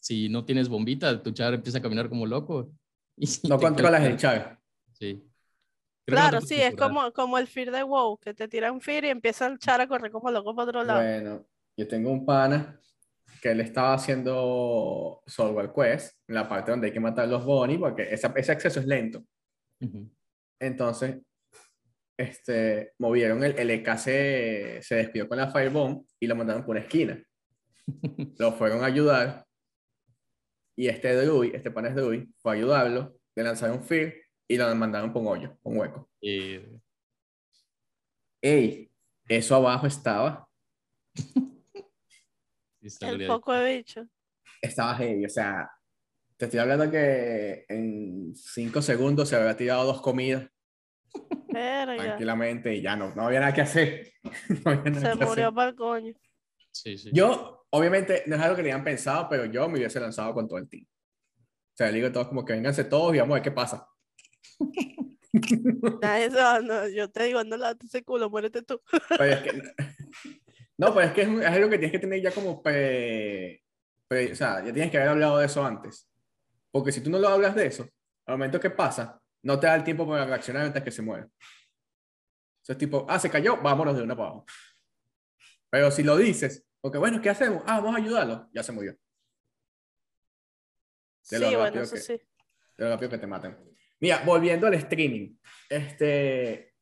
Si 0.00 0.28
no 0.28 0.44
tienes 0.44 0.68
bombita, 0.68 1.20
tu 1.22 1.32
char 1.32 1.54
empieza 1.54 1.78
a 1.78 1.82
caminar 1.82 2.08
como 2.08 2.24
loco. 2.24 2.70
y 3.16 3.26
No 3.48 3.58
controlas 3.58 4.02
el 4.04 4.16
char. 4.16 4.60
Sí. 4.92 5.14
Creo 5.16 5.24
que 6.06 6.12
no 6.12 6.16
Claro, 6.16 6.40
te 6.40 6.46
sí, 6.46 6.54
es 6.62 6.76
como, 6.76 7.12
como 7.12 7.36
el 7.36 7.48
fear 7.48 7.72
de 7.72 7.82
WoW, 7.82 8.16
que 8.18 8.32
te 8.32 8.46
tiran 8.46 8.80
fear 8.80 9.04
y 9.06 9.08
empieza 9.08 9.46
el 9.46 9.58
char 9.58 9.80
a 9.80 9.88
correr 9.88 10.12
como 10.12 10.30
loco 10.30 10.54
para 10.54 10.68
otro 10.68 10.84
lado. 10.84 11.02
Bueno, 11.02 11.44
yo 11.76 11.86
tengo 11.88 12.10
un 12.10 12.24
pana 12.24 12.80
que 13.42 13.50
él 13.50 13.60
estaba 13.60 13.94
haciendo 13.94 15.22
Software 15.26 15.72
Quest, 15.74 16.16
en 16.28 16.34
la 16.34 16.48
parte 16.48 16.70
donde 16.70 16.86
hay 16.88 16.92
que 16.92 17.00
matar 17.00 17.28
los 17.28 17.44
Bonnie, 17.44 17.78
porque 17.78 18.02
esa- 18.12 18.32
ese 18.36 18.52
acceso 18.52 18.80
es 18.80 18.86
lento. 18.86 19.22
Entonces, 20.58 21.18
este, 22.18 22.92
movieron 22.98 23.44
el, 23.44 23.58
el 23.58 23.70
EK 23.70 23.96
se, 23.98 24.78
se 24.82 24.94
despidió 24.96 25.28
con 25.28 25.36
la 25.36 25.50
Firebomb 25.50 26.04
y 26.18 26.26
lo 26.26 26.34
mandaron 26.34 26.62
por 26.64 26.70
una 26.76 26.80
esquina. 26.84 27.22
Lo 28.38 28.52
fueron 28.52 28.82
a 28.82 28.86
ayudar 28.86 29.46
y 30.76 30.88
este 30.88 31.14
Druid, 31.14 31.54
este 31.54 31.70
pana 31.70 31.88
es 31.90 31.94
Druid, 31.94 32.24
fue 32.38 32.52
a 32.52 32.54
ayudarlo, 32.56 33.16
le 33.36 33.42
lanzaron 33.44 33.82
Fear 33.84 34.12
y 34.48 34.56
lo 34.56 34.74
mandaron 34.74 35.12
por 35.12 35.22
un 35.22 35.28
hoyo, 35.28 35.56
un 35.62 35.78
hueco. 35.78 36.10
Y- 36.20 36.60
¡Ey! 38.42 38.90
Eso 39.28 39.54
abajo 39.56 39.86
estaba, 39.86 40.48
El 43.00 43.26
poco 43.26 43.52
de 43.52 43.76
bicho. 43.76 44.06
estaba 44.60 44.94
heavy, 44.96 45.24
o 45.24 45.28
sea, 45.28 45.70
te 46.36 46.44
estoy 46.46 46.60
hablando 46.60 46.90
que 46.90 47.64
en 47.68 48.34
cinco 48.34 48.82
segundos 48.82 49.28
se 49.28 49.36
había 49.36 49.56
tirado 49.56 49.84
dos 49.84 50.00
comidas 50.02 50.46
Verga. 51.48 51.96
tranquilamente 51.96 52.74
y 52.74 52.82
ya 52.82 52.94
no, 52.96 53.14
no 53.14 53.22
había 53.26 53.40
nada 53.40 53.54
que 53.54 53.62
hacer. 53.62 54.12
No 54.64 54.70
había 54.72 54.90
nada 54.90 55.00
Se 55.00 55.06
que 55.06 55.08
hacer. 55.12 55.26
murió 55.26 55.54
para 55.54 55.70
el 55.70 55.76
coño. 55.76 56.12
Sí, 56.72 56.98
sí. 56.98 57.10
Yo, 57.12 57.66
obviamente, 57.70 58.22
no 58.26 58.36
es 58.36 58.42
algo 58.42 58.56
que 58.56 58.62
tenían 58.62 58.84
pensado, 58.84 59.28
pero 59.30 59.46
yo 59.46 59.66
me 59.68 59.78
hubiese 59.78 59.98
lanzado 59.98 60.34
con 60.34 60.46
todo 60.46 60.58
el 60.58 60.68
team. 60.68 60.84
O 60.84 61.76
sea, 61.76 61.88
le 61.88 61.94
digo 61.94 62.08
a 62.08 62.12
todos 62.12 62.28
como 62.28 62.44
que 62.44 62.52
vénganse 62.52 62.84
todos 62.84 63.14
y 63.14 63.18
vamos 63.18 63.32
a 63.32 63.36
ver 63.36 63.42
qué 63.42 63.50
pasa. 63.52 63.88
Se 65.32 66.28
va, 66.30 66.60
no, 66.60 66.88
yo 66.88 67.10
te 67.10 67.24
digo, 67.24 67.42
no 67.44 67.56
late 67.56 67.86
ese 67.86 68.02
culo, 68.02 68.30
muérete 68.30 68.62
tú. 68.62 68.80
Pero 69.08 69.24
es 69.24 69.40
que, 69.40 69.62
no, 70.78 70.94
pero 70.94 71.06
es 71.06 71.12
que 71.12 71.22
es, 71.22 71.28
es 71.28 71.46
algo 71.46 71.68
que 71.70 71.78
tienes 71.78 71.92
que 71.92 71.98
tener 71.98 72.20
ya 72.20 72.30
como 72.32 72.62
pre, 72.62 73.62
pre- 74.08 74.32
O 74.32 74.36
sea, 74.36 74.58
ya 74.64 74.72
tienes 74.72 74.90
que 74.90 74.98
haber 74.98 75.10
hablado 75.10 75.38
de 75.38 75.46
eso 75.46 75.64
antes. 75.64 76.08
Porque 76.70 76.92
si 76.92 77.00
tú 77.00 77.10
no 77.10 77.18
lo 77.18 77.28
hablas 77.28 77.54
de 77.54 77.66
eso, 77.66 77.88
al 78.26 78.34
momento 78.34 78.60
que 78.60 78.70
pasa, 78.70 79.20
no 79.42 79.58
te 79.58 79.66
da 79.66 79.74
el 79.76 79.84
tiempo 79.84 80.06
para 80.06 80.26
reaccionar 80.26 80.64
antes 80.66 80.82
que 80.82 80.90
se 80.90 81.02
muera. 81.02 81.26
Eso 82.62 82.72
es 82.72 82.78
tipo, 82.78 83.06
ah, 83.08 83.18
se 83.18 83.30
cayó, 83.30 83.56
vámonos 83.62 83.96
de 83.96 84.02
una 84.02 84.16
para 84.16 84.28
abajo. 84.30 84.46
Pero 85.70 85.90
si 85.90 86.02
lo 86.02 86.16
dices, 86.16 86.66
porque 86.80 86.98
bueno, 86.98 87.20
¿qué 87.22 87.30
hacemos? 87.30 87.62
Ah, 87.66 87.80
vamos 87.80 87.94
a 87.94 87.98
ayudarlo, 87.98 88.48
ya 88.52 88.62
se 88.62 88.72
murió. 88.72 88.92
De 88.92 88.98
Sí, 91.22 91.38
lo 91.38 91.46
bueno, 91.46 91.64
rápido 91.64 91.82
eso 91.84 91.94
que- 91.94 92.00
sí. 92.00 92.12
de 92.12 92.84
lo 92.84 92.90
rápido 92.90 93.10
que 93.10 93.18
te 93.18 93.26
maten. 93.26 93.56
Mira, 94.00 94.22
volviendo 94.24 94.66
al 94.66 94.74
streaming, 94.74 95.36
este, 95.70 96.74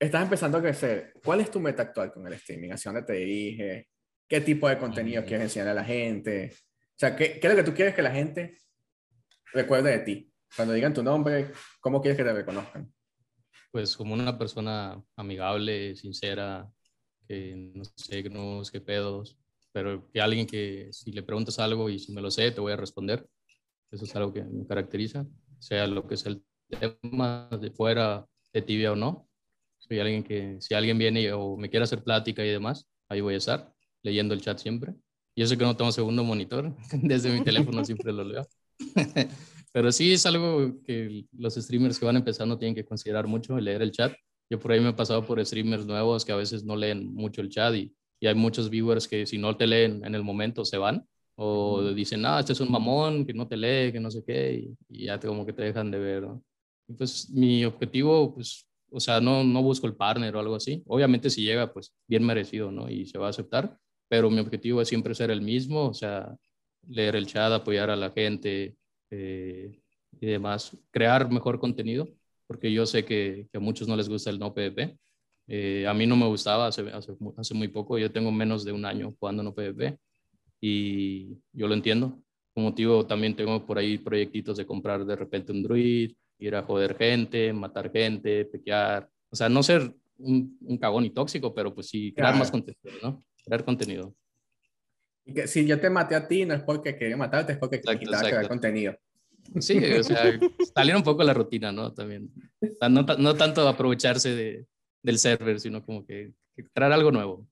estás 0.00 0.22
empezando 0.22 0.58
a 0.58 0.62
crecer. 0.62 1.12
¿Cuál 1.22 1.40
es 1.40 1.50
tu 1.50 1.60
meta 1.60 1.82
actual 1.82 2.12
con 2.12 2.26
el 2.26 2.32
streaming? 2.32 2.70
¿Hacia 2.70 2.90
dónde 2.90 3.06
te 3.06 3.12
diriges? 3.12 3.86
¿Qué 4.26 4.40
tipo 4.40 4.68
de 4.68 4.78
contenido 4.78 5.22
Mm. 5.22 5.24
quieres 5.26 5.44
enseñar 5.44 5.68
a 5.68 5.74
la 5.74 5.84
gente? 5.84 6.50
O 6.54 6.98
sea, 7.00 7.14
¿qué, 7.16 7.38
qué 7.38 7.46
es 7.46 7.52
lo 7.52 7.56
que 7.56 7.70
tú 7.70 7.74
quieres 7.74 7.94
que 7.94 8.02
la 8.02 8.10
gente 8.10 8.56
recuerde 9.52 9.90
de 9.90 9.98
ti? 10.00 10.32
Cuando 10.56 10.74
digan 10.74 10.94
tu 10.94 11.02
nombre, 11.02 11.52
¿cómo 11.80 12.00
quieres 12.00 12.16
que 12.16 12.24
te 12.24 12.32
reconozcan? 12.32 12.92
Pues 13.70 13.96
como 13.96 14.14
una 14.14 14.36
persona 14.36 15.00
amigable, 15.16 15.94
sincera, 15.94 16.68
que 17.28 17.54
no 17.74 17.84
sé, 17.84 18.22
no 18.24 18.62
es 18.62 18.70
que 18.70 18.80
pedos, 18.80 19.38
pero 19.72 20.10
que 20.10 20.20
alguien 20.20 20.46
que 20.46 20.88
si 20.90 21.12
le 21.12 21.22
preguntas 21.22 21.58
algo 21.60 21.88
y 21.88 21.98
si 22.00 22.12
me 22.12 22.20
lo 22.20 22.30
sé, 22.30 22.50
te 22.50 22.60
voy 22.60 22.72
a 22.72 22.76
responder. 22.76 23.24
Eso 23.92 24.04
es 24.04 24.16
algo 24.16 24.32
que 24.32 24.42
me 24.42 24.66
caracteriza, 24.66 25.26
sea 25.60 25.86
lo 25.86 26.06
que 26.06 26.16
sea 26.16 26.32
el 26.32 26.44
tema, 26.68 27.48
de 27.60 27.70
fuera, 27.70 28.26
de 28.52 28.62
tibia 28.62 28.92
o 28.92 28.96
no. 28.96 29.28
Soy 29.90 29.98
alguien 29.98 30.22
que, 30.22 30.56
si 30.60 30.72
alguien 30.72 30.96
viene 30.98 31.32
o 31.32 31.56
me 31.56 31.68
quiere 31.68 31.82
hacer 31.82 32.04
plática 32.04 32.46
y 32.46 32.48
demás, 32.48 32.86
ahí 33.08 33.20
voy 33.20 33.34
a 33.34 33.38
estar, 33.38 33.74
leyendo 34.04 34.34
el 34.34 34.40
chat 34.40 34.56
siempre. 34.56 34.94
Yo 35.34 35.48
sé 35.48 35.58
que 35.58 35.64
no 35.64 35.76
tengo 35.76 35.90
segundo 35.90 36.22
monitor, 36.22 36.72
desde 36.92 37.32
mi 37.32 37.42
teléfono 37.42 37.84
siempre 37.84 38.12
lo 38.12 38.22
leo. 38.22 38.46
Pero 39.72 39.90
sí 39.90 40.12
es 40.12 40.24
algo 40.26 40.80
que 40.84 41.24
los 41.36 41.56
streamers 41.56 41.98
que 41.98 42.06
van 42.06 42.14
empezando 42.14 42.56
tienen 42.56 42.76
que 42.76 42.84
considerar 42.84 43.26
mucho, 43.26 43.58
leer 43.58 43.82
el 43.82 43.90
chat. 43.90 44.12
Yo 44.48 44.60
por 44.60 44.70
ahí 44.70 44.78
me 44.78 44.90
he 44.90 44.92
pasado 44.92 45.26
por 45.26 45.44
streamers 45.44 45.84
nuevos 45.84 46.24
que 46.24 46.30
a 46.30 46.36
veces 46.36 46.62
no 46.62 46.76
leen 46.76 47.12
mucho 47.12 47.40
el 47.40 47.48
chat 47.48 47.74
y, 47.74 47.92
y 48.20 48.28
hay 48.28 48.36
muchos 48.36 48.70
viewers 48.70 49.08
que 49.08 49.26
si 49.26 49.38
no 49.38 49.56
te 49.56 49.66
leen 49.66 50.04
en 50.04 50.14
el 50.14 50.22
momento 50.22 50.64
se 50.64 50.78
van 50.78 51.04
o 51.34 51.82
dicen, 51.94 52.24
ah, 52.26 52.38
este 52.38 52.52
es 52.52 52.60
un 52.60 52.70
mamón, 52.70 53.26
que 53.26 53.34
no 53.34 53.48
te 53.48 53.56
lee, 53.56 53.90
que 53.90 53.98
no 53.98 54.08
sé 54.12 54.22
qué, 54.24 54.54
y, 54.54 54.76
y 54.88 55.06
ya 55.06 55.18
te, 55.18 55.26
como 55.26 55.44
que 55.44 55.52
te 55.52 55.64
dejan 55.64 55.90
de 55.90 55.98
ver. 55.98 56.22
¿no? 56.22 56.44
Y 56.86 56.92
pues 56.92 57.28
mi 57.30 57.64
objetivo, 57.64 58.32
pues, 58.32 58.69
o 58.90 59.00
sea, 59.00 59.20
no, 59.20 59.44
no 59.44 59.62
busco 59.62 59.86
el 59.86 59.96
partner 59.96 60.34
o 60.36 60.40
algo 60.40 60.56
así. 60.56 60.82
Obviamente 60.86 61.30
si 61.30 61.42
llega, 61.42 61.72
pues 61.72 61.92
bien 62.06 62.24
merecido, 62.24 62.70
¿no? 62.70 62.88
Y 62.90 63.06
se 63.06 63.18
va 63.18 63.26
a 63.26 63.30
aceptar, 63.30 63.78
pero 64.08 64.30
mi 64.30 64.40
objetivo 64.40 64.80
es 64.82 64.88
siempre 64.88 65.14
ser 65.14 65.30
el 65.30 65.42
mismo, 65.42 65.88
o 65.88 65.94
sea, 65.94 66.36
leer 66.88 67.16
el 67.16 67.26
chat, 67.26 67.52
apoyar 67.52 67.90
a 67.90 67.96
la 67.96 68.10
gente 68.10 68.76
eh, 69.10 69.80
y 70.20 70.26
demás, 70.26 70.76
crear 70.90 71.30
mejor 71.30 71.58
contenido, 71.60 72.08
porque 72.46 72.72
yo 72.72 72.86
sé 72.86 73.04
que, 73.04 73.48
que 73.50 73.58
a 73.58 73.60
muchos 73.60 73.88
no 73.88 73.96
les 73.96 74.08
gusta 74.08 74.30
el 74.30 74.38
no 74.38 74.54
PvP. 74.54 74.98
Eh, 75.48 75.86
a 75.86 75.94
mí 75.94 76.06
no 76.06 76.16
me 76.16 76.26
gustaba 76.26 76.68
hace, 76.68 76.88
hace, 76.90 77.12
hace 77.36 77.54
muy 77.54 77.68
poco, 77.68 77.98
yo 77.98 78.12
tengo 78.12 78.30
menos 78.30 78.64
de 78.64 78.72
un 78.72 78.84
año 78.84 79.14
jugando 79.18 79.42
no 79.42 79.54
PvP 79.54 79.98
y 80.60 81.38
yo 81.52 81.68
lo 81.68 81.74
entiendo. 81.74 82.20
Como 82.54 82.70
motivo 82.70 83.06
también 83.06 83.34
tengo 83.34 83.64
por 83.66 83.78
ahí 83.78 83.98
proyectitos 83.98 84.56
de 84.58 84.66
comprar 84.66 85.04
de 85.04 85.16
repente 85.16 85.52
un 85.52 85.62
druid, 85.62 86.12
ir 86.40 86.54
a 86.56 86.62
joder 86.62 86.96
gente, 86.96 87.52
matar 87.52 87.90
gente, 87.92 88.44
pequear, 88.46 89.08
o 89.30 89.36
sea, 89.36 89.48
no 89.48 89.62
ser 89.62 89.94
un, 90.18 90.58
un 90.62 90.78
cagón 90.78 91.04
y 91.04 91.10
tóxico, 91.10 91.54
pero 91.54 91.74
pues 91.74 91.88
sí 91.88 92.12
crear 92.12 92.30
Claro. 92.30 92.38
más 92.38 92.50
contenido, 92.50 92.98
¿no? 93.02 93.24
Crear 93.44 93.64
contenido. 93.64 94.14
Y 95.24 95.34
que 95.34 95.46
si 95.46 95.66
yo 95.66 95.78
te 95.80 95.90
maté 95.90 96.14
a 96.14 96.26
ti, 96.26 96.44
no 96.44 96.54
es 96.54 96.62
porque 96.62 96.96
quería 96.96 97.16
matarte, 97.16 97.52
es 97.52 97.58
porque 97.58 97.76
Exacto, 97.76 98.00
quitaba 98.00 98.18
crear 98.22 98.34
exacto. 98.42 98.48
contenido. 98.48 98.96
Sí, 99.60 99.78
o 99.78 100.02
sea, 100.02 100.22
salir 100.74 100.96
un 100.96 101.02
poco 101.02 101.22
la 101.22 101.34
rutina, 101.34 101.72
¿no? 101.72 101.92
También. 101.92 102.30
O 102.62 102.66
sea, 102.78 102.88
no, 102.88 103.02
no 103.02 103.34
tanto 103.36 103.66
aprovecharse 103.66 104.34
de, 104.34 104.66
del 105.02 105.18
server, 105.18 105.60
sino 105.60 105.84
como 105.84 106.04
que, 106.06 106.32
que 106.56 106.64
traer 106.72 106.92
algo 106.92 107.10
nuevo. 107.10 107.46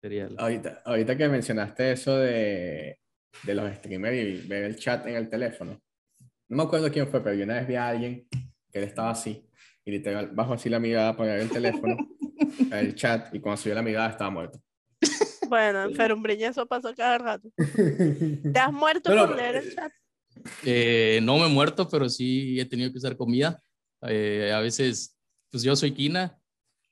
Sería 0.00 0.28
Ahorita, 0.38 0.82
ahorita 0.84 1.16
que 1.16 1.28
mencionaste 1.28 1.92
eso 1.92 2.16
de, 2.16 2.98
de 3.42 3.54
los 3.54 3.70
streamers 3.76 4.16
y 4.16 4.48
ver 4.48 4.64
el 4.64 4.76
chat 4.76 5.06
en 5.06 5.16
el 5.16 5.28
teléfono, 5.28 5.80
no 6.50 6.56
me 6.56 6.62
acuerdo 6.64 6.90
quién 6.90 7.06
fue, 7.06 7.22
pero 7.22 7.36
yo 7.36 7.44
una 7.44 7.54
vez 7.54 7.68
vi 7.68 7.76
a 7.76 7.88
alguien 7.88 8.26
que 8.28 8.78
él 8.78 8.84
estaba 8.84 9.10
así, 9.10 9.48
y 9.84 9.90
literal, 9.92 10.30
bajo 10.32 10.52
así 10.52 10.68
la 10.68 10.80
mirada 10.80 11.16
para 11.16 11.34
ver 11.34 11.42
el 11.42 11.50
teléfono, 11.50 11.96
el 12.72 12.94
chat, 12.96 13.32
y 13.32 13.38
cuando 13.38 13.62
subió 13.62 13.76
la 13.76 13.82
mirada 13.82 14.10
estaba 14.10 14.30
muerto. 14.30 14.60
Bueno, 15.48 15.84
en 15.84 15.94
Ferumbriña 15.94 16.48
eso 16.48 16.66
pasó 16.66 16.92
cada 16.94 17.18
rato. 17.18 17.48
¿Te 17.56 18.58
has 18.58 18.72
muerto 18.72 19.16
por 19.16 19.36
leer 19.36 19.56
eh, 19.56 19.58
el 19.60 19.74
chat? 19.74 19.92
Eh, 20.64 21.20
no 21.22 21.38
me 21.38 21.46
he 21.46 21.48
muerto, 21.48 21.88
pero 21.88 22.08
sí 22.08 22.58
he 22.58 22.64
tenido 22.64 22.90
que 22.90 22.98
usar 22.98 23.16
comida. 23.16 23.62
Eh, 24.02 24.52
a 24.52 24.60
veces, 24.60 25.16
pues 25.50 25.62
yo 25.62 25.76
soy 25.76 25.92
Kina, 25.92 26.36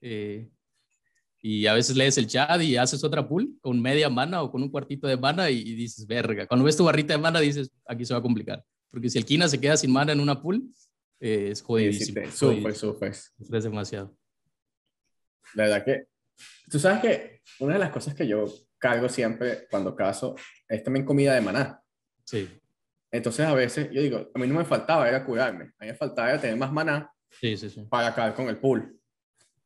eh, 0.00 0.48
y 1.40 1.66
a 1.66 1.74
veces 1.74 1.96
lees 1.96 2.16
el 2.18 2.28
chat 2.28 2.60
y 2.62 2.76
haces 2.76 3.02
otra 3.02 3.26
pool 3.26 3.56
con 3.60 3.80
media 3.80 4.08
mana 4.08 4.42
o 4.42 4.52
con 4.52 4.62
un 4.62 4.70
cuartito 4.70 5.08
de 5.08 5.16
mana 5.16 5.50
y, 5.50 5.58
y 5.58 5.74
dices, 5.74 6.06
verga. 6.06 6.46
Cuando 6.46 6.64
ves 6.64 6.76
tu 6.76 6.84
barrita 6.84 7.14
de 7.14 7.18
mana 7.18 7.40
dices, 7.40 7.72
aquí 7.86 8.04
se 8.04 8.14
va 8.14 8.20
a 8.20 8.22
complicar. 8.22 8.64
Porque 8.90 9.10
si 9.10 9.18
el 9.18 9.24
Kina 9.24 9.48
se 9.48 9.60
queda 9.60 9.76
sin 9.76 9.92
mana 9.92 10.12
en 10.12 10.20
una 10.20 10.40
pool, 10.40 10.62
eh, 11.20 11.50
es 11.52 11.58
sí, 11.58 11.64
jodidísimo. 11.64 12.14
te- 12.14 12.20
jodidísimo. 12.30 12.52
sufres, 12.56 12.78
sufres. 12.78 13.34
Sufres 13.38 13.64
demasiado. 13.64 14.16
La 15.54 15.64
verdad 15.64 15.84
que, 15.84 16.06
tú 16.70 16.78
sabes 16.78 17.00
que 17.00 17.42
una 17.60 17.74
de 17.74 17.78
las 17.80 17.90
cosas 17.90 18.14
que 18.14 18.26
yo 18.26 18.46
cargo 18.78 19.08
siempre 19.08 19.66
cuando 19.70 19.94
caso 19.96 20.34
es 20.68 20.82
también 20.82 21.04
comida 21.04 21.34
de 21.34 21.40
maná. 21.40 21.82
Sí, 22.24 22.48
Entonces 23.10 23.46
a 23.46 23.54
veces 23.54 23.88
yo 23.90 24.02
digo, 24.02 24.30
a 24.34 24.38
mí 24.38 24.46
no 24.46 24.54
me 24.54 24.64
faltaba 24.64 25.08
era 25.08 25.24
curarme, 25.24 25.64
a 25.78 25.84
mí 25.84 25.90
me 25.90 25.94
faltaba 25.94 26.28
era 26.30 26.40
tener 26.40 26.56
más 26.56 26.70
maná 26.70 27.10
sí, 27.40 27.56
sí. 27.56 27.70
sí. 27.70 27.86
para 27.90 28.14
caer 28.14 28.34
con 28.34 28.48
el 28.48 28.58
pool. 28.58 29.00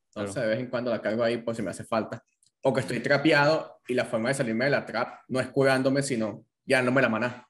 Entonces 0.08 0.34
Claro. 0.34 0.48
de 0.48 0.54
vez 0.54 0.64
en 0.64 0.70
cuando 0.70 0.90
la 0.90 1.02
cargo 1.02 1.24
ahí 1.24 1.38
por 1.38 1.56
si 1.56 1.62
me 1.62 1.70
hace 1.70 1.84
falta. 1.84 2.24
O 2.62 2.72
que 2.72 2.80
estoy 2.80 3.00
trapeado 3.00 3.80
y 3.88 3.94
la 3.94 4.04
forma 4.04 4.28
de 4.28 4.36
salirme 4.36 4.66
de 4.66 4.70
la 4.70 4.86
trap 4.86 5.22
no 5.28 5.40
es 5.40 5.48
curándome, 5.48 6.02
sino 6.02 6.46
llevándome 6.64 7.02
la 7.02 7.08
maná. 7.08 7.48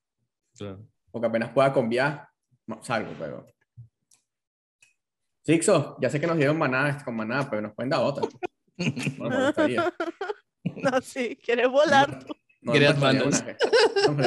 Claro. 0.56 0.88
Porque 1.12 1.28
apenas 1.28 1.50
pueda 1.50 1.72
conviar, 1.72 2.26
no, 2.66 2.82
salgo, 2.82 3.12
pero... 3.18 3.46
Sixo, 5.44 5.96
ya 6.00 6.08
sé 6.08 6.20
que 6.20 6.26
nos 6.26 6.36
dieron 6.36 6.56
maná 6.58 7.02
con 7.04 7.16
maná, 7.16 7.48
pero 7.50 7.62
nos 7.62 7.74
pueden 7.74 7.90
dar 7.90 8.00
otra. 8.00 8.26
No 9.18 9.28
me 9.28 9.46
gustaría. 9.46 9.92
No, 10.76 11.00
sí, 11.02 11.36
quieres 11.42 11.68
volar 11.68 12.24
tú. 12.24 12.32
No, 12.62 12.72
Querías 12.72 12.94
nos 12.94 13.02
daría 13.02 13.24
manas. 13.24 13.44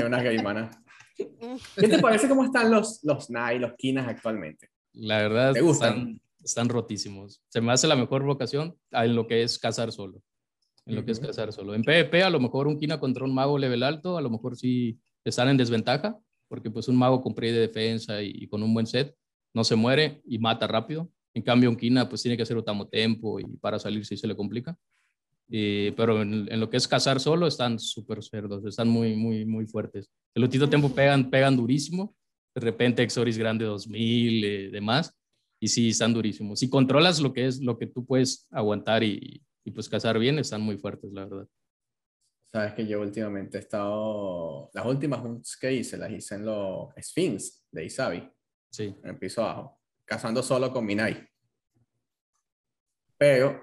una- 0.05 0.21
gay 0.21 0.37
maná. 0.43 0.69
¿Qué 1.75 1.87
te 1.87 1.99
parece 1.99 2.27
cómo 2.27 2.43
están 2.43 2.69
los, 2.69 2.99
los 3.03 3.29
NAI, 3.29 3.57
los 3.57 3.73
Kinas 3.77 4.07
actualmente? 4.07 4.69
La 4.93 5.19
verdad, 5.19 5.53
¿Te 5.53 5.61
gustan? 5.61 5.93
Están, 5.93 6.21
están 6.43 6.69
rotísimos. 6.69 7.41
Se 7.47 7.61
me 7.61 7.71
hace 7.71 7.87
la 7.87 7.95
mejor 7.95 8.23
vocación 8.23 8.77
en 8.91 9.15
lo 9.15 9.27
que 9.27 9.43
es 9.43 9.57
cazar 9.57 9.93
solo. 9.93 10.21
En 10.85 10.95
lo 10.95 11.05
que 11.05 11.13
es 11.13 11.19
cazar 11.19 11.51
solo. 11.53 11.73
En 11.73 11.83
PvP, 11.83 12.21
a 12.21 12.29
lo 12.29 12.39
mejor 12.39 12.67
un 12.67 12.77
Kina 12.77 12.99
contra 12.99 13.23
un 13.23 13.33
mago 13.33 13.57
level 13.57 13.81
alto, 13.81 14.17
a 14.17 14.21
lo 14.21 14.29
mejor 14.29 14.57
sí 14.57 14.99
están 15.23 15.47
en 15.47 15.57
desventaja, 15.57 16.17
porque 16.55 16.71
pues 16.71 16.87
un 16.87 16.95
mago 16.95 17.21
con 17.21 17.35
de 17.35 17.51
defensa 17.51 18.23
y, 18.23 18.47
con 18.47 18.63
un 18.63 18.73
buen 18.73 18.87
set 18.87 19.13
no 19.53 19.65
se 19.65 19.75
muere 19.75 20.21
y 20.25 20.39
mata 20.39 20.65
rápido. 20.65 21.11
En 21.33 21.43
cambio, 21.43 21.69
un 21.69 21.75
Kina 21.75 22.07
pues 22.07 22.21
tiene 22.21 22.37
que 22.37 22.43
hacer 22.43 22.55
Otamo 22.55 22.87
Tempo 22.87 23.41
y 23.41 23.43
para 23.57 23.77
salir 23.77 24.05
sí 24.05 24.15
se 24.15 24.25
le 24.25 24.37
complica. 24.37 24.77
Pero 25.49 26.21
en, 26.21 26.57
lo 26.57 26.69
que 26.69 26.77
es 26.77 26.87
cazar 26.87 27.19
solo 27.19 27.45
están 27.45 27.77
súper 27.77 28.23
cerdos, 28.23 28.65
están 28.65 28.87
muy, 28.87 29.17
muy, 29.17 29.43
muy 29.43 29.67
fuertes. 29.67 30.09
El 30.33 30.43
Lutito 30.43 30.69
Tempo 30.69 30.95
pegan, 30.95 31.29
pegan 31.29 31.57
durísimo. 31.57 32.15
De 32.55 32.61
repente 32.61 33.03
Exoris 33.03 33.37
Grande 33.37 33.65
2000, 33.65 34.45
eh, 34.45 34.69
demás. 34.71 35.13
Y 35.59 35.67
sí, 35.67 35.89
están 35.89 36.13
durísimos. 36.13 36.59
Si 36.59 36.69
controlas 36.69 37.19
lo 37.19 37.33
que 37.33 37.47
es 37.47 37.59
lo 37.59 37.77
que 37.77 37.87
tú 37.87 38.05
puedes 38.05 38.47
aguantar 38.49 39.03
y, 39.03 39.41
y 39.65 39.71
pues 39.71 39.89
cazar 39.89 40.19
bien, 40.19 40.39
están 40.39 40.61
muy 40.61 40.77
fuertes, 40.77 41.11
la 41.11 41.25
verdad. 41.25 41.47
Sabes 42.55 42.73
que 42.73 42.87
yo 42.87 43.01
últimamente 43.01 43.57
he 43.57 43.59
estado, 43.59 44.69
las 44.73 44.85
últimas 44.85 45.19
hunts 45.21 45.57
que 45.57 45.73
hice, 45.73 45.97
las 45.97 46.09
hice 46.09 46.35
en 46.35 46.45
los 46.45 46.87
Sphinx 47.01 47.65
de 47.69 47.83
Isabi, 47.83 48.31
Sí. 48.71 48.95
en 49.03 49.09
el 49.09 49.17
piso 49.17 49.43
abajo, 49.43 49.81
cazando 50.05 50.41
solo 50.41 50.71
con 50.71 50.85
Minai. 50.85 51.27
Pero 53.17 53.61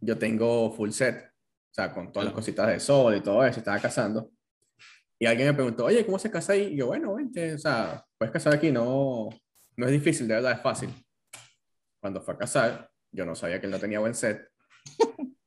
yo 0.00 0.18
tengo 0.18 0.72
full 0.72 0.90
set, 0.90 1.24
o 1.24 1.72
sea, 1.72 1.92
con 1.92 2.10
todas 2.10 2.24
las 2.24 2.34
cositas 2.34 2.66
de 2.66 2.80
sol 2.80 3.14
y 3.14 3.20
todo 3.20 3.44
eso, 3.44 3.60
estaba 3.60 3.78
cazando. 3.78 4.32
Y 5.20 5.26
alguien 5.26 5.46
me 5.46 5.54
preguntó, 5.54 5.84
oye, 5.84 6.04
¿cómo 6.04 6.18
se 6.18 6.28
caza 6.28 6.54
ahí? 6.54 6.72
Y 6.72 6.78
yo, 6.78 6.88
bueno, 6.88 7.14
vente, 7.14 7.54
o 7.54 7.58
sea, 7.58 8.04
puedes 8.18 8.32
cazar 8.32 8.54
aquí, 8.54 8.72
no, 8.72 9.28
no 9.76 9.86
es 9.86 9.92
difícil, 9.92 10.26
de 10.26 10.34
verdad 10.34 10.54
es 10.54 10.60
fácil. 10.62 10.90
Cuando 12.00 12.20
fue 12.20 12.34
a 12.34 12.38
cazar, 12.38 12.90
yo 13.12 13.24
no 13.24 13.36
sabía 13.36 13.60
que 13.60 13.66
él 13.66 13.72
no 13.72 13.78
tenía 13.78 14.00
buen 14.00 14.16
set. 14.16 14.48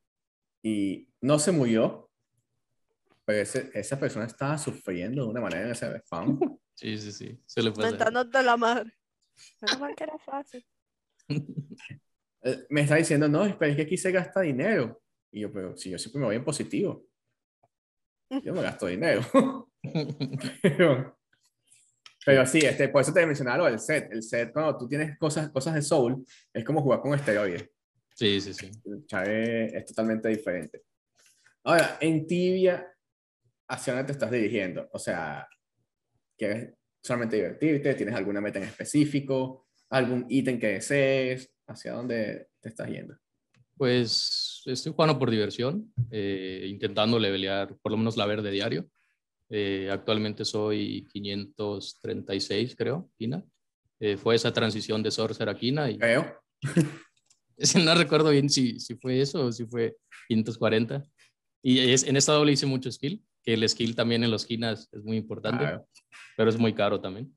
Y 0.64 1.14
no 1.22 1.38
se 1.38 1.52
murió, 1.52 2.05
pero 3.26 3.42
ese- 3.42 3.70
esa 3.74 4.00
persona 4.00 4.26
estaba 4.26 4.58
sufriendo 4.58 5.24
de 5.24 5.30
una 5.30 5.42
manera 5.42 5.66
en 5.66 5.72
ese 5.72 5.88
spam. 6.00 6.40
Sí, 6.78 6.98
sí, 6.98 7.14
sí. 7.14 7.40
Se 7.46 7.62
le 7.64 7.72
pasa. 7.72 7.90
Mentándote 7.90 8.44
la 8.44 8.58
madre. 8.58 8.92
Menos 9.62 9.80
mal 9.80 9.96
que 9.96 10.04
era 10.04 10.18
fácil. 10.20 10.66
Eh, 12.48 12.68
Me 12.70 12.82
está 12.82 12.96
diciendo, 12.98 13.28
no, 13.28 13.58
pero 13.58 13.72
es 13.72 13.76
que 13.78 13.82
aquí 13.84 13.98
se 13.98 14.12
gasta 14.12 14.42
dinero. 14.42 15.02
Y 15.32 15.40
yo, 15.42 15.52
pero 15.52 15.76
si 15.76 15.90
yo 15.90 15.98
siempre 15.98 16.20
me 16.20 16.26
voy 16.28 16.36
en 16.36 16.44
positivo. 16.44 17.08
Yo 18.44 18.54
no 18.54 18.62
gasto 18.62 18.86
dinero. 18.86 19.22
pero, 20.62 21.18
pero 22.24 22.46
sí, 22.46 22.60
este, 22.60 22.90
por 22.90 23.02
eso 23.02 23.14
te 23.14 23.26
mencionaba 23.26 23.68
del 23.70 23.80
set. 23.80 24.12
El 24.12 24.22
set, 24.22 24.52
cuando 24.54 24.78
tú 24.78 24.88
tienes 24.88 25.18
cosas, 25.18 25.50
cosas 25.50 25.74
de 25.74 25.82
soul, 25.82 26.24
es 26.54 26.64
como 26.64 26.82
jugar 26.84 27.02
con 27.02 27.14
esteroides. 27.16 27.68
Sí, 28.14 28.40
sí, 28.42 28.54
sí. 28.54 28.70
El 28.86 29.06
chave 29.08 29.76
es 29.78 29.86
totalmente 29.86 30.30
diferente. 30.30 30.84
Ahora, 31.64 31.98
en 32.00 32.28
tibia, 32.28 32.95
¿hacia 33.68 33.94
dónde 33.94 34.08
te 34.08 34.12
estás 34.14 34.32
dirigiendo? 34.32 34.90
O 34.92 35.00
sea, 35.00 35.48
¿quieres 36.38 36.74
solamente 37.02 37.36
divertirte? 37.38 37.96
¿Tienes 37.96 38.16
alguna 38.16 38.42
meta 38.42 38.60
en 38.60 38.66
específico? 38.66 39.68
¿Algún 39.90 40.26
ítem 40.30 40.60
que 40.60 40.68
desees? 40.68 41.52
¿Hacia 41.68 41.94
dónde 41.94 42.48
te 42.60 42.70
estás 42.70 42.90
yendo? 42.90 43.16
Pues 43.78 44.62
estoy 44.66 44.94
jugando 44.94 45.20
por 45.20 45.30
diversión, 45.30 45.94
eh, 46.10 46.66
intentando 46.68 47.20
levelear 47.20 47.76
por 47.82 47.92
lo 47.92 47.98
menos 47.98 48.16
la 48.16 48.26
verde 48.26 48.52
diario. 48.52 48.90
Eh, 49.50 49.90
actualmente 49.92 50.46
soy 50.46 51.06
536, 51.12 52.76
creo, 52.76 53.10
Kina. 53.18 53.44
Eh, 54.00 54.18
fue 54.18 54.36
esa 54.36 54.52
transición 54.52 55.04
de 55.04 55.12
Sorcerer 55.12 55.50
a 55.50 55.58
Kina 55.58 55.90
y 55.90 55.98
Creo. 55.98 56.42
no 57.86 57.96
recuerdo 57.96 58.30
bien 58.30 58.50
si, 58.50 58.80
si 58.80 58.96
fue 58.96 59.22
eso 59.22 59.46
o 59.46 59.52
si 59.52 59.66
fue 59.66 59.98
540. 60.28 61.06
Y 61.62 61.80
es, 61.92 62.04
en 62.04 62.16
esta 62.16 62.34
doble 62.34 62.52
hice 62.52 62.66
mucho 62.66 62.92
skill, 62.92 63.24
que 63.46 63.54
el 63.54 63.68
skill 63.70 63.96
también 63.96 64.24
en 64.24 64.32
los 64.32 64.46
Kinas 64.46 64.90
es 64.92 65.04
muy 65.04 65.18
importante, 65.18 65.60
Claro. 65.64 65.88
pero 66.36 66.50
es 66.50 66.58
muy 66.58 66.74
caro 66.74 67.00
también. 67.00 67.36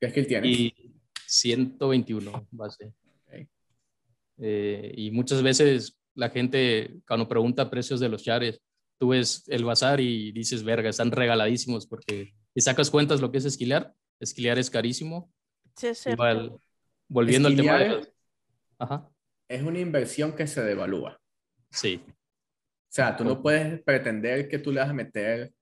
¿Qué 0.00 0.10
skill 0.10 0.26
tienes? 0.26 0.50
Y 0.58 0.74
121 1.26 2.46
base. 2.50 2.92
Ok. 3.26 3.48
Eh, 4.38 4.92
y 4.96 5.10
muchas 5.10 5.42
veces 5.42 5.98
la 6.14 6.30
gente, 6.30 7.00
cuando 7.06 7.28
pregunta 7.28 7.70
precios 7.70 8.00
de 8.00 8.08
los 8.08 8.22
chares, 8.22 8.60
tú 8.98 9.08
ves 9.08 9.44
el 9.48 9.64
bazar 9.64 10.00
y 10.00 10.32
dices, 10.32 10.62
verga, 10.62 10.90
están 10.90 11.10
regaladísimos 11.10 11.86
porque 11.86 12.34
si 12.54 12.60
sacas 12.60 12.90
cuentas 12.90 13.20
lo 13.20 13.30
que 13.30 13.38
es 13.38 13.44
esquilear, 13.44 13.94
esquilear 14.20 14.58
es 14.58 14.70
carísimo. 14.70 15.32
Sí, 15.76 15.88
es 15.88 15.98
cierto. 15.98 16.22
Igual, 16.22 16.58
volviendo 17.08 17.48
al 17.48 17.56
tema 17.56 17.78
de... 17.78 18.12
Ajá, 18.78 19.08
es 19.48 19.62
una 19.62 19.78
inversión 19.80 20.34
que 20.34 20.46
se 20.46 20.62
devalúa. 20.62 21.20
sí, 21.70 22.00
sea, 22.98 23.16
tú 23.16 23.24
no 23.24 23.40
puedes 23.40 23.80
pretender 23.82 24.48
que 24.48 24.58
tú 24.58 24.72
le 24.72 24.80
vas 24.80 24.90
a 24.90 24.94
meter, 24.94 25.52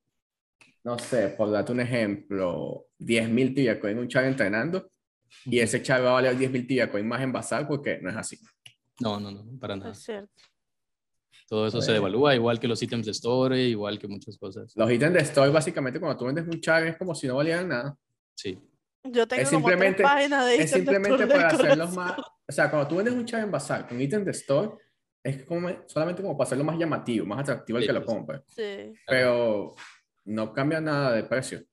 no 0.84 0.98
sé, 0.98 1.28
por 1.28 1.50
darte 1.50 1.72
un 1.72 1.80
ejemplo, 1.80 2.86
10.000 3.00 3.54
tibia 3.54 3.78
coin 3.80 3.92
en 3.92 3.98
un 3.98 4.08
char 4.08 4.24
entrenando 4.24 4.90
y 5.44 5.58
ese 5.58 5.82
char 5.82 6.02
va 6.04 6.10
a 6.10 6.12
valer 6.14 6.36
10.000 6.38 6.66
tibia 6.66 6.90
coin 6.90 7.06
más 7.06 7.20
en 7.20 7.32
bazar 7.32 7.66
porque 7.68 7.98
no 8.00 8.10
es 8.10 8.16
así. 8.16 8.38
No, 9.00 9.20
no, 9.20 9.30
no, 9.30 9.44
para 9.60 9.76
nada. 9.76 9.90
Es 9.92 9.98
cierto. 10.02 10.30
Todo 11.48 11.66
eso 11.66 11.80
se 11.80 11.92
Bueno. 11.92 11.94
devalúa, 12.06 12.34
igual 12.34 12.58
que 12.58 12.66
los 12.66 12.82
ítems 12.82 13.06
de 13.06 13.12
store, 13.12 13.60
igual 13.62 13.98
que 13.98 14.08
muchas 14.08 14.36
cosas. 14.38 14.72
Los 14.74 14.90
ítems 14.90 15.14
de 15.14 15.20
store, 15.20 15.50
básicamente, 15.50 16.00
cuando 16.00 16.18
tú 16.18 16.24
vendes 16.26 16.44
un 16.46 16.60
char, 16.60 16.86
es 16.86 16.96
como 16.96 17.14
si 17.14 17.26
no 17.28 17.36
valieran 17.36 17.68
nada. 17.68 17.96
Sí, 18.34 18.58
Yo 19.04 19.26
tengo 19.28 19.42
Es 19.42 19.50
como 19.50 19.68
tres 19.68 19.94
páginas 20.02 20.46
de 20.46 20.54
Es 20.56 20.70
ítems 20.70 20.70
de 20.72 20.76
simplemente 20.78 21.22
store 21.22 21.26
de 21.26 21.34
para 21.34 21.48
hacerlos 21.48 21.94
más. 21.94 22.18
O 22.48 22.52
sea, 22.52 22.70
cuando 22.70 22.88
tú 22.88 22.96
vendes 22.96 23.14
un 23.14 23.24
char 23.24 23.42
en 23.44 23.50
bazar 23.50 23.86
con 23.86 24.00
ítems 24.00 24.24
de 24.24 24.30
store, 24.32 24.70
es 25.26 25.44
como, 25.44 25.68
solamente 25.86 26.22
como 26.22 26.36
para 26.36 26.46
hacerlo 26.46 26.62
más 26.64 26.78
llamativo, 26.78 27.26
más 27.26 27.40
atractivo 27.40 27.78
al 27.78 27.82
Sí, 27.82 27.86
que 27.88 27.92
lo 27.92 28.04
pues. 28.04 28.16
compre. 28.16 28.42
Sí. 28.46 28.94
Pero 29.06 29.74
no 30.24 30.52
cambia 30.52 30.80
nada 30.80 31.12
de 31.12 31.24
precio. 31.24 31.64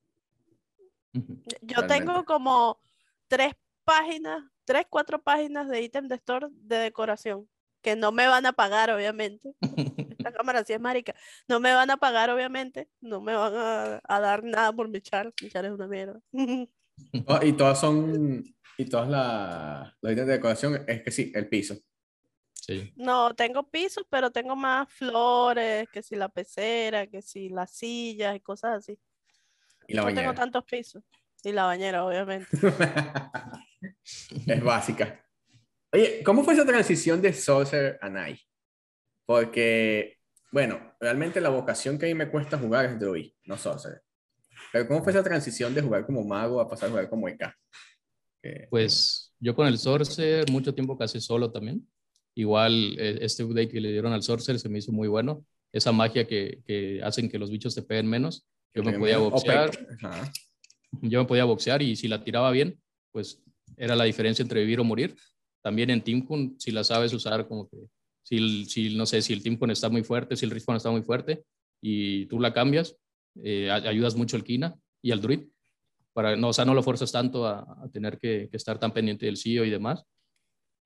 Yo 1.12 1.22
Realmente. 1.60 1.94
tengo 1.94 2.24
como 2.24 2.80
tres 3.28 3.54
páginas, 3.84 4.42
tres, 4.64 4.86
cuatro 4.90 5.22
páginas 5.22 5.68
de 5.68 5.82
ítem 5.82 6.08
de 6.08 6.16
store 6.16 6.48
de 6.50 6.78
decoración, 6.78 7.48
que 7.80 7.94
no 7.94 8.10
me 8.10 8.26
van 8.26 8.44
a 8.46 8.52
pagar, 8.52 8.90
obviamente. 8.90 9.54
Esta 10.18 10.32
cámara 10.32 10.64
sí 10.64 10.72
es 10.72 10.80
marica. 10.80 11.14
No 11.46 11.60
me 11.60 11.72
van 11.72 11.90
a 11.90 11.96
pagar, 11.96 12.30
obviamente. 12.30 12.88
No 13.00 13.20
me 13.20 13.34
van 13.36 13.54
a, 13.54 14.00
a 14.02 14.20
dar 14.20 14.42
nada 14.42 14.72
por 14.72 14.88
mi 14.88 15.00
char. 15.00 15.32
Mi 15.40 15.48
char 15.48 15.64
es 15.66 15.72
una 15.72 15.86
mierda. 15.86 16.20
Oh, 17.26 17.40
y 17.42 17.52
todas 17.54 17.80
son. 17.80 18.44
Y 18.78 18.84
todas 18.84 19.08
las 19.08 19.92
los 20.00 20.12
ítems 20.12 20.28
de 20.28 20.32
decoración, 20.34 20.84
es 20.86 21.02
que 21.02 21.10
sí, 21.10 21.32
el 21.34 21.48
piso. 21.48 21.74
Sí. 22.66 22.92
No, 22.96 23.34
tengo 23.34 23.68
pisos, 23.68 24.04
pero 24.08 24.30
tengo 24.30 24.56
más 24.56 24.92
flores, 24.92 25.88
que 25.90 26.02
si 26.02 26.16
la 26.16 26.28
pecera, 26.28 27.06
que 27.06 27.22
si 27.22 27.48
las 27.48 27.70
sillas 27.70 28.36
y 28.36 28.40
cosas 28.40 28.78
así. 28.78 28.98
Y 29.86 29.94
la 29.94 30.02
no 30.02 30.14
tengo 30.14 30.34
tantos 30.34 30.64
pisos. 30.64 31.02
Y 31.42 31.52
la 31.52 31.64
bañera, 31.64 32.04
obviamente. 32.04 32.48
es 34.46 34.64
básica. 34.64 35.22
Oye, 35.92 36.22
¿cómo 36.24 36.42
fue 36.42 36.54
esa 36.54 36.64
transición 36.64 37.20
de 37.20 37.32
Sorcerer 37.32 37.98
a 38.00 38.08
Knight? 38.08 38.40
Porque, 39.26 40.18
bueno, 40.50 40.96
realmente 40.98 41.40
la 41.40 41.50
vocación 41.50 41.98
que 41.98 42.06
a 42.06 42.08
mí 42.08 42.14
me 42.14 42.30
cuesta 42.30 42.58
jugar 42.58 42.86
es 42.86 42.98
Druid, 42.98 43.32
no 43.44 43.58
Sorcerer. 43.58 44.02
Pero 44.72 44.88
¿cómo 44.88 45.02
fue 45.04 45.12
esa 45.12 45.22
transición 45.22 45.74
de 45.74 45.82
jugar 45.82 46.06
como 46.06 46.24
mago 46.24 46.60
a 46.60 46.68
pasar 46.68 46.88
a 46.88 46.90
jugar 46.90 47.08
como 47.10 47.28
EK? 47.28 47.54
Pues 48.70 49.32
yo 49.38 49.54
con 49.54 49.66
el 49.66 49.78
Sorcerer 49.78 50.50
mucho 50.50 50.74
tiempo 50.74 50.98
casi 50.98 51.20
solo 51.20 51.50
también. 51.52 51.86
Igual 52.34 52.96
eh, 52.98 53.18
este 53.20 53.44
update 53.44 53.68
que 53.68 53.80
le 53.80 53.92
dieron 53.92 54.12
al 54.12 54.22
Sorcerer 54.22 54.58
se 54.58 54.68
me 54.68 54.78
hizo 54.78 54.92
muy 54.92 55.08
bueno. 55.08 55.44
Esa 55.72 55.92
magia 55.92 56.26
que, 56.26 56.62
que 56.66 57.00
hacen 57.02 57.28
que 57.28 57.38
los 57.38 57.50
bichos 57.50 57.74
te 57.74 57.82
peguen 57.82 58.08
menos. 58.08 58.46
Yo 58.74 58.82
me 58.82 58.98
podía 58.98 59.18
boxear, 59.18 59.70
yo 61.00 61.20
me 61.20 61.26
podía 61.26 61.44
boxear 61.44 61.80
y 61.82 61.94
si 61.94 62.08
la 62.08 62.24
tiraba 62.24 62.50
bien, 62.50 62.80
pues 63.12 63.40
era 63.76 63.94
la 63.94 64.04
diferencia 64.04 64.42
entre 64.42 64.60
vivir 64.60 64.80
o 64.80 64.84
morir. 64.84 65.14
También 65.62 65.90
en 65.90 66.02
Team 66.02 66.26
Kun, 66.26 66.56
si 66.58 66.72
la 66.72 66.82
sabes 66.82 67.12
usar, 67.12 67.46
como 67.46 67.68
que 67.68 67.78
si, 68.24 68.64
si 68.64 68.96
no 68.96 69.06
sé, 69.06 69.22
si 69.22 69.32
el 69.32 69.42
Team 69.42 69.56
Kun 69.56 69.70
está 69.70 69.88
muy 69.88 70.02
fuerte, 70.02 70.36
si 70.36 70.44
el 70.44 70.50
Respawn 70.50 70.76
está 70.76 70.90
muy 70.90 71.02
fuerte 71.02 71.44
y 71.80 72.26
tú 72.26 72.40
la 72.40 72.52
cambias, 72.52 72.96
eh, 73.42 73.70
ayudas 73.70 74.16
mucho 74.16 74.36
al 74.36 74.44
Kina 74.44 74.74
y 75.02 75.12
al 75.12 75.20
Druid. 75.20 75.40
Para, 76.12 76.36
no, 76.36 76.48
o 76.48 76.52
sea, 76.52 76.64
no 76.64 76.74
lo 76.74 76.82
fuerzas 76.82 77.10
tanto 77.12 77.46
a, 77.46 77.60
a 77.60 77.88
tener 77.92 78.18
que, 78.18 78.48
que 78.50 78.56
estar 78.56 78.78
tan 78.78 78.92
pendiente 78.92 79.26
del 79.26 79.36
CEO 79.36 79.64
y 79.64 79.70
demás. 79.70 80.04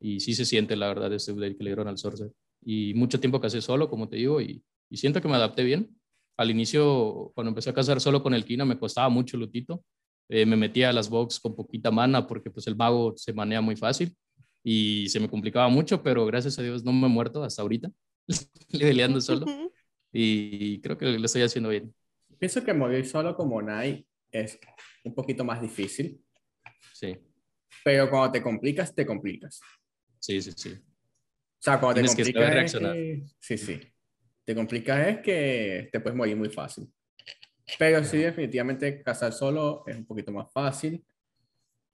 Y 0.01 0.21
sí 0.21 0.35
se 0.35 0.45
siente, 0.45 0.77
la 0.77 0.89
verdad, 0.89 1.13
este 1.13 1.33
update 1.33 1.57
que 1.57 1.65
le 1.65 1.71
dieron 1.71 1.89
al 1.89 1.99
Sorcerer. 1.99 2.33
Y 2.65 2.95
mucho 2.95 3.19
tiempo 3.21 3.41
casé 3.41 3.61
solo, 3.61 3.89
como 3.89 4.09
te 4.09 4.17
digo, 4.17 4.41
y, 4.41 4.63
y 4.91 4.97
siento 4.97 5.21
que 5.21 5.29
me 5.29 5.35
adapté 5.35 5.65
bien. 5.65 5.97
Al 6.37 6.51
inicio, 6.51 7.33
cuando 7.35 7.49
empecé 7.49 7.71
a 7.71 7.75
cazar 7.75 8.01
solo 8.01 8.23
con 8.23 8.35
el 8.35 8.45
Kina, 8.45 8.65
me 8.65 8.79
costaba 8.79 9.09
mucho 9.09 9.37
el 9.37 9.41
lutito. 9.41 9.85
Eh, 10.29 10.45
me 10.45 10.57
metía 10.57 10.91
a 10.91 10.93
las 10.93 11.09
box 11.09 11.41
con 11.41 11.57
poquita 11.57 11.91
mana 11.91 12.27
porque 12.27 12.51
pues 12.51 12.67
el 12.67 12.77
mago 12.77 13.15
se 13.17 13.33
manea 13.33 13.63
muy 13.63 13.77
fácil 13.77 14.15
y 14.63 15.09
se 15.09 15.21
me 15.21 15.29
complicaba 15.29 15.69
mucho, 15.71 16.03
pero 16.03 16.27
gracias 16.27 16.59
a 16.59 16.63
Dios 16.63 16.85
no 16.85 16.93
me 16.93 17.07
he 17.07 17.11
muerto 17.11 17.43
hasta 17.43 17.63
ahorita, 17.63 17.91
leveleando 18.69 19.23
solo 19.23 19.47
y 20.13 20.81
creo 20.81 20.99
que 20.99 21.07
lo 21.07 21.25
estoy 21.25 21.43
haciendo 21.43 21.71
bien. 21.71 21.95
Pienso 22.39 22.63
que 22.63 22.75
morir 22.75 23.07
solo 23.07 23.35
como 23.35 23.61
Knight 23.61 24.07
es 24.31 24.59
un 25.03 25.15
poquito 25.15 25.45
más 25.45 25.63
difícil, 25.63 26.21
Sí, 26.93 27.17
pero 27.85 28.11
cuando 28.11 28.33
te 28.33 28.43
complicas, 28.43 28.95
te 28.95 29.07
complicas. 29.07 29.61
Sí, 30.21 30.41
sí, 30.43 30.53
sí. 30.57 30.71
O 30.73 31.61
sea, 31.61 31.81
cuando 31.81 31.95
Tienes 31.95 32.13
te 32.13 32.17
que 32.17 32.23
complicas 32.25 32.49
es 32.49 32.55
reaccionar. 32.55 32.93
que- 32.95 33.27
sí, 33.41 33.59
sí. 33.59 33.81
Te 34.45 34.55
complicas 34.55 35.07
es 35.09 35.19
que 35.21 35.89
te 35.93 36.01
puedes 36.01 36.17
morir 36.17 36.37
muy 36.37 36.49
fácil. 36.49 36.91
Pero 37.79 38.03
sí, 38.05 38.19
definitivamente 38.19 39.03
cazar 39.03 39.33
solo 39.33 39.85
es 39.87 39.97
un 39.97 40.07
poquito 40.07 40.33
más 40.33 40.51
fácil. 40.53 41.05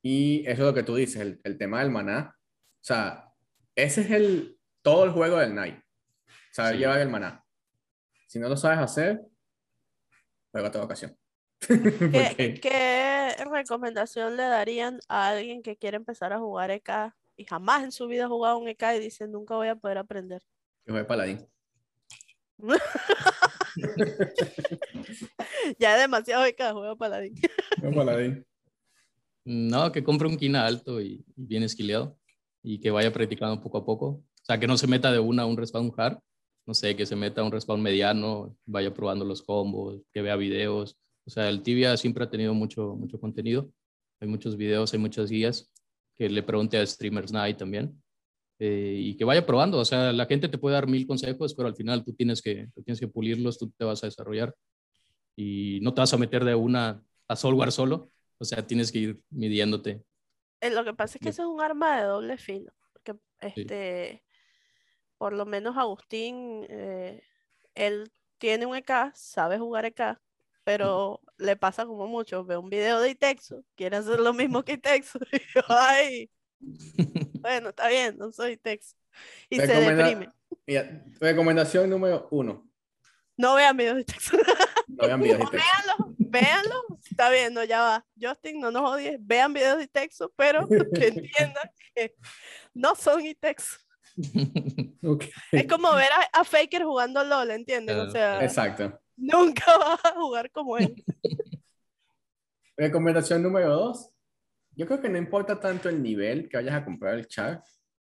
Y 0.03 0.41
eso 0.47 0.53
es 0.63 0.67
lo 0.69 0.75
que 0.75 0.83
tú 0.83 0.95
dices, 0.95 1.17
el, 1.21 1.41
el 1.43 1.57
tema 1.59 1.81
del 1.81 1.91
maná. 1.91 2.37
O 2.37 2.85
sea, 2.85 3.33
ese 3.75 4.03
es 4.03 4.11
el, 4.11 4.59
todo 4.83 5.05
el 5.05 5.11
juego 5.11 5.39
del 5.39 5.55
Night. 5.55 5.81
Saber 6.53 6.75
Sí. 6.75 6.79
llevar 6.81 7.01
el 7.01 7.09
maná. 7.09 7.45
Si 8.29 8.39
no 8.39 8.49
lo 8.49 8.57
sabes 8.57 8.79
hacer, 8.79 9.23
juega 10.53 10.69
otra 10.69 10.83
ocasión. 10.85 11.17
¿Qué, 11.67 12.59
qué 12.63 13.35
recomendación 13.51 14.37
le 14.37 14.43
darían 14.45 15.01
a 15.09 15.29
alguien 15.31 15.63
que 15.63 15.77
quiere 15.77 15.97
empezar 15.97 16.33
a 16.33 16.39
jugar 16.39 16.71
EK 16.71 17.15
y 17.37 17.45
jamás 17.45 17.85
en 17.85 17.93
su 17.93 18.07
vida 18.07 18.27
ha 18.27 18.29
jugado 18.29 18.59
un 18.59 18.69
EK 18.69 18.83
y 18.97 19.01
dice 19.01 19.29
nunca 19.29 19.57
voy 19.57 19.69
a 19.69 19.77
poder 19.77 19.99
aprender? 19.99 20.43
Que 20.85 20.93
juegue 20.93 21.07
paladín. 21.07 21.47
Ya 25.79 25.97
es 25.97 26.03
demasiado 26.03 26.45
EK, 26.45 26.73
juego 26.73 26.97
paladín. 26.97 27.35
Juega 27.81 27.97
paladín. 27.97 28.47
No, 29.45 29.91
que 29.91 30.05
compre 30.05 30.29
un 30.29 30.37
quina 30.37 30.67
alto 30.67 31.01
y, 31.01 31.25
y 31.37 31.45
bien 31.45 31.63
esquileado 31.63 32.19
y 32.63 32.81
que 32.81 32.91
vaya 32.91 33.13
practicando 33.13 33.61
poco 33.61 33.79
a 33.79 33.85
poco. 33.85 34.07
O 34.07 34.25
sea, 34.43 34.59
que 34.59 34.67
no 34.67 34.77
se 34.77 34.87
meta 34.87 35.13
de 35.13 35.19
una 35.19 35.43
a 35.43 35.47
un 35.47 35.57
respawn 35.57 35.93
hard. 35.97 36.19
No 36.67 36.73
sé, 36.73 36.97
que 36.97 37.05
se 37.05 37.15
meta 37.15 37.43
a 37.43 37.45
un 37.45 37.53
respawn 37.53 37.83
mediano, 37.83 38.57
vaya 38.65 38.93
probando 38.93 39.25
los 39.25 39.43
combos, 39.43 40.01
que 40.13 40.23
vea 40.23 40.37
videos. 40.37 40.97
O 41.27 41.31
sea, 41.31 41.51
el 41.51 41.63
Tibia 41.63 41.97
siempre 41.99 42.25
ha 42.25 42.31
tenido 42.31 42.55
mucho, 42.55 42.97
mucho 42.97 43.21
contenido. 43.21 43.71
Hay 44.21 44.29
muchos 44.29 44.57
videos, 44.57 44.93
hay 44.95 44.99
muchas 44.99 45.31
guías. 45.31 45.71
Que 46.17 46.29
le 46.29 46.43
pregunte 46.43 46.79
a 46.79 46.87
Streamers 46.87 47.33
Night 47.33 47.59
también. 47.59 48.01
eh, 48.61 48.97
y 49.01 49.17
que 49.17 49.25
vaya 49.25 49.45
probando. 49.45 49.79
O 49.79 49.85
sea, 49.85 50.13
la 50.13 50.27
gente 50.27 50.49
te 50.49 50.59
puede 50.59 50.75
dar 50.75 50.87
mil 50.87 51.07
consejos, 51.07 51.55
pero 51.55 51.69
al 51.69 51.75
final 51.75 52.05
tú 52.05 52.13
tienes 52.15 52.41
que, 52.41 52.69
tú 52.75 52.83
tienes 52.85 53.01
que 53.01 53.09
pulirlos, 53.09 53.59
tú 53.59 53.71
te 53.77 53.85
vas 53.85 54.03
a 54.05 54.07
desarrollar. 54.07 54.55
Y 55.37 55.81
no 55.83 55.93
te 55.93 56.01
vas 56.01 56.13
a 56.15 56.19
meter 56.19 56.45
de 56.45 56.55
una 56.55 57.03
a 57.29 57.37
Solwar 57.37 57.73
solo. 57.73 58.11
O 58.39 58.45
sea, 58.45 58.65
tienes 58.67 58.93
que 58.93 58.99
ir 58.99 59.21
midiéndote. 59.31 60.05
Eh, 60.61 60.71
Lo 60.71 60.85
que 60.85 60.95
pasa 60.95 61.17
es 61.17 61.21
que 61.21 61.25
Bien. 61.27 61.33
eso 61.33 61.43
es 61.43 61.49
un 61.49 61.61
arma 61.61 61.97
de 61.99 62.05
doble 62.05 62.39
filo. 62.39 62.73
Porque 62.93 63.17
este, 63.41 64.23
por 65.19 65.33
lo 65.33 65.47
menos 65.47 65.77
Agustín, 65.77 66.65
eh, 66.69 67.23
él 67.75 68.11
tiene 68.39 68.67
un 68.67 68.77
EK, 68.77 69.13
sabe 69.15 69.59
jugar 69.59 69.85
EK, 69.85 70.21
pero 70.65 71.21
le 71.39 71.57
pasa 71.57 71.87
como 71.87 72.07
mucho. 72.07 72.45
Ve 72.45 72.57
un 72.57 72.71
video 72.71 73.01
de 73.01 73.11
Itexo, 73.11 73.63
quiere 73.77 73.97
hacer 73.97 74.19
lo 74.21 74.33
mismo 74.33 74.65
que 74.65 74.73
Itexo. 74.75 75.19
Y 75.33 75.39
yo, 75.55 75.63
ay, 75.69 76.31
bueno, 77.41 77.69
está 77.71 77.89
bien, 77.89 78.17
no 78.19 78.33
soy 78.33 78.53
Itexo. 78.53 78.97
Y 79.51 79.57
se 79.57 79.67
Recomenda- 79.67 80.05
deprime. 80.09 80.29
Mira, 80.67 81.05
recomendación 81.21 81.91
número 81.91 82.27
uno. 82.31 82.67
No 83.37 83.55
vean 83.55 83.77
videos 83.77 83.97
de 83.97 84.01
Itexo. 84.03 84.37
No 84.89 85.07
vean 85.07 85.21
videos 85.21 85.39
de 85.41 85.47
texto. 85.51 85.59
véanlo, 85.59 86.15
véanlo. 86.19 86.85
Está 87.11 87.31
bien, 87.31 87.53
no, 87.53 87.65
ya 87.65 87.81
va. 87.83 88.07
Justin, 88.21 88.61
no 88.61 88.71
nos 88.71 88.93
odies. 88.93 89.17
Vean 89.21 89.53
videos 89.53 89.79
de 89.79 89.85
Itexo, 89.85 90.33
pero 90.37 90.67
que 90.69 91.09
entiendan 91.09 91.71
que 91.95 92.15
no 92.73 92.95
son 92.95 93.25
Itexo. 93.27 93.77
Ok. 95.03 95.25
Es 95.53 95.67
como 95.67 95.93
ver 95.95 96.09
a, 96.13 96.41
a 96.41 96.45
Faker 96.45 96.85
jugando 96.85 97.23
LOL, 97.25 97.51
¿entienden? 97.51 97.97
O 97.99 98.11
Claro, 98.11 98.13
sea, 98.13 98.45
Exacto. 98.45 99.01
Nunca 99.17 99.65
vas 99.79 100.05
a 100.05 100.15
jugar 100.15 100.51
como 100.51 100.79
él. 100.79 100.95
Recomendación 102.77 103.43
número 103.43 103.71
dos. 103.71 104.11
Yo 104.77 104.87
creo 104.87 105.01
que 105.01 105.09
no 105.09 105.19
importa 105.19 105.61
tanto 105.61 105.89
el 105.89 106.03
nivel 106.03 106.49
que 106.49 106.57
vayas 106.57 106.75
a 106.75 106.85
comprar 106.85 107.15
el 107.15 107.29
char, 107.29 107.63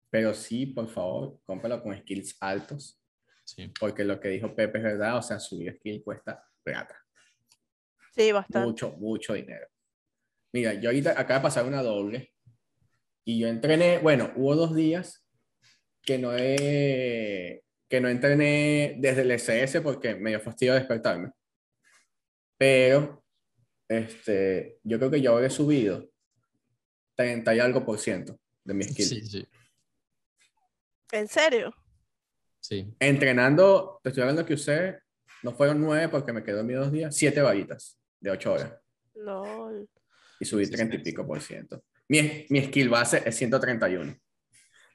pero 0.09 0.33
sí, 0.33 0.65
por 0.65 0.87
favor, 0.87 1.39
cómpralo 1.45 1.81
con 1.83 1.95
skills 1.97 2.35
altos, 2.39 2.99
Sí. 3.43 3.71
porque 3.79 4.03
lo 4.03 4.19
que 4.19 4.27
dijo 4.29 4.53
Pepe 4.55 4.79
es 4.79 4.83
verdad, 4.83 5.17
o 5.17 5.21
sea, 5.21 5.39
subir 5.39 5.73
skill 5.77 6.03
cuesta 6.03 6.43
plata, 6.63 6.97
Sí, 8.13 8.31
bastante. 8.31 8.67
mucho, 8.67 8.91
mucho 8.97 9.33
dinero. 9.35 9.67
Mira, 10.51 10.73
yo 10.73 10.89
ahorita 10.89 11.11
acaba 11.11 11.39
de 11.39 11.43
pasar 11.43 11.65
una 11.65 11.81
doble 11.83 12.33
y 13.23 13.39
yo 13.39 13.47
entrené, 13.47 13.99
bueno, 13.99 14.31
hubo 14.35 14.55
dos 14.55 14.73
días 14.75 15.25
que 16.01 16.17
no 16.17 16.33
he, 16.35 17.63
que 17.89 18.01
no 18.01 18.09
entrené 18.09 18.95
desde 18.99 19.21
el 19.21 19.31
SS 19.31 19.81
porque 19.81 20.15
me 20.15 20.31
dio 20.31 20.39
fastidio 20.39 20.73
despertarme. 20.73 21.31
Pero 22.57 23.23
este, 23.87 24.79
yo 24.83 24.97
creo 24.97 25.11
que 25.11 25.21
yo 25.21 25.33
habré 25.33 25.49
subido 25.49 26.09
30 27.15 27.55
y 27.55 27.59
algo 27.59 27.85
por 27.85 27.99
ciento 27.99 28.39
de 28.63 28.73
mi 28.73 28.83
skill. 28.83 29.05
Sí, 29.05 29.21
sí, 29.25 29.47
¿En 31.11 31.27
serio? 31.27 31.73
sí. 32.59 32.93
Entrenando, 32.99 33.99
te 34.03 34.09
estoy 34.09 34.21
hablando 34.23 34.45
que 34.45 34.55
usé, 34.55 34.99
no 35.43 35.53
fueron 35.53 35.79
nueve 35.79 36.09
porque 36.09 36.33
me 36.33 36.43
quedó 36.43 36.63
mis 36.63 36.75
dos 36.75 36.91
días, 36.91 37.15
siete 37.15 37.41
varitas 37.41 37.97
de 38.19 38.31
ocho 38.31 38.53
horas 38.53 38.73
LOL. 39.13 39.87
y 40.39 40.45
subí 40.45 40.65
Sí, 40.65 40.71
30 40.73 40.95
y 40.95 40.97
sí. 40.97 41.03
pico 41.05 41.25
por 41.25 41.39
ciento. 41.41 41.83
Mi, 42.09 42.45
mi 42.49 42.63
skill 42.65 42.89
base 42.89 43.21
es 43.25 43.35
131. 43.35 44.15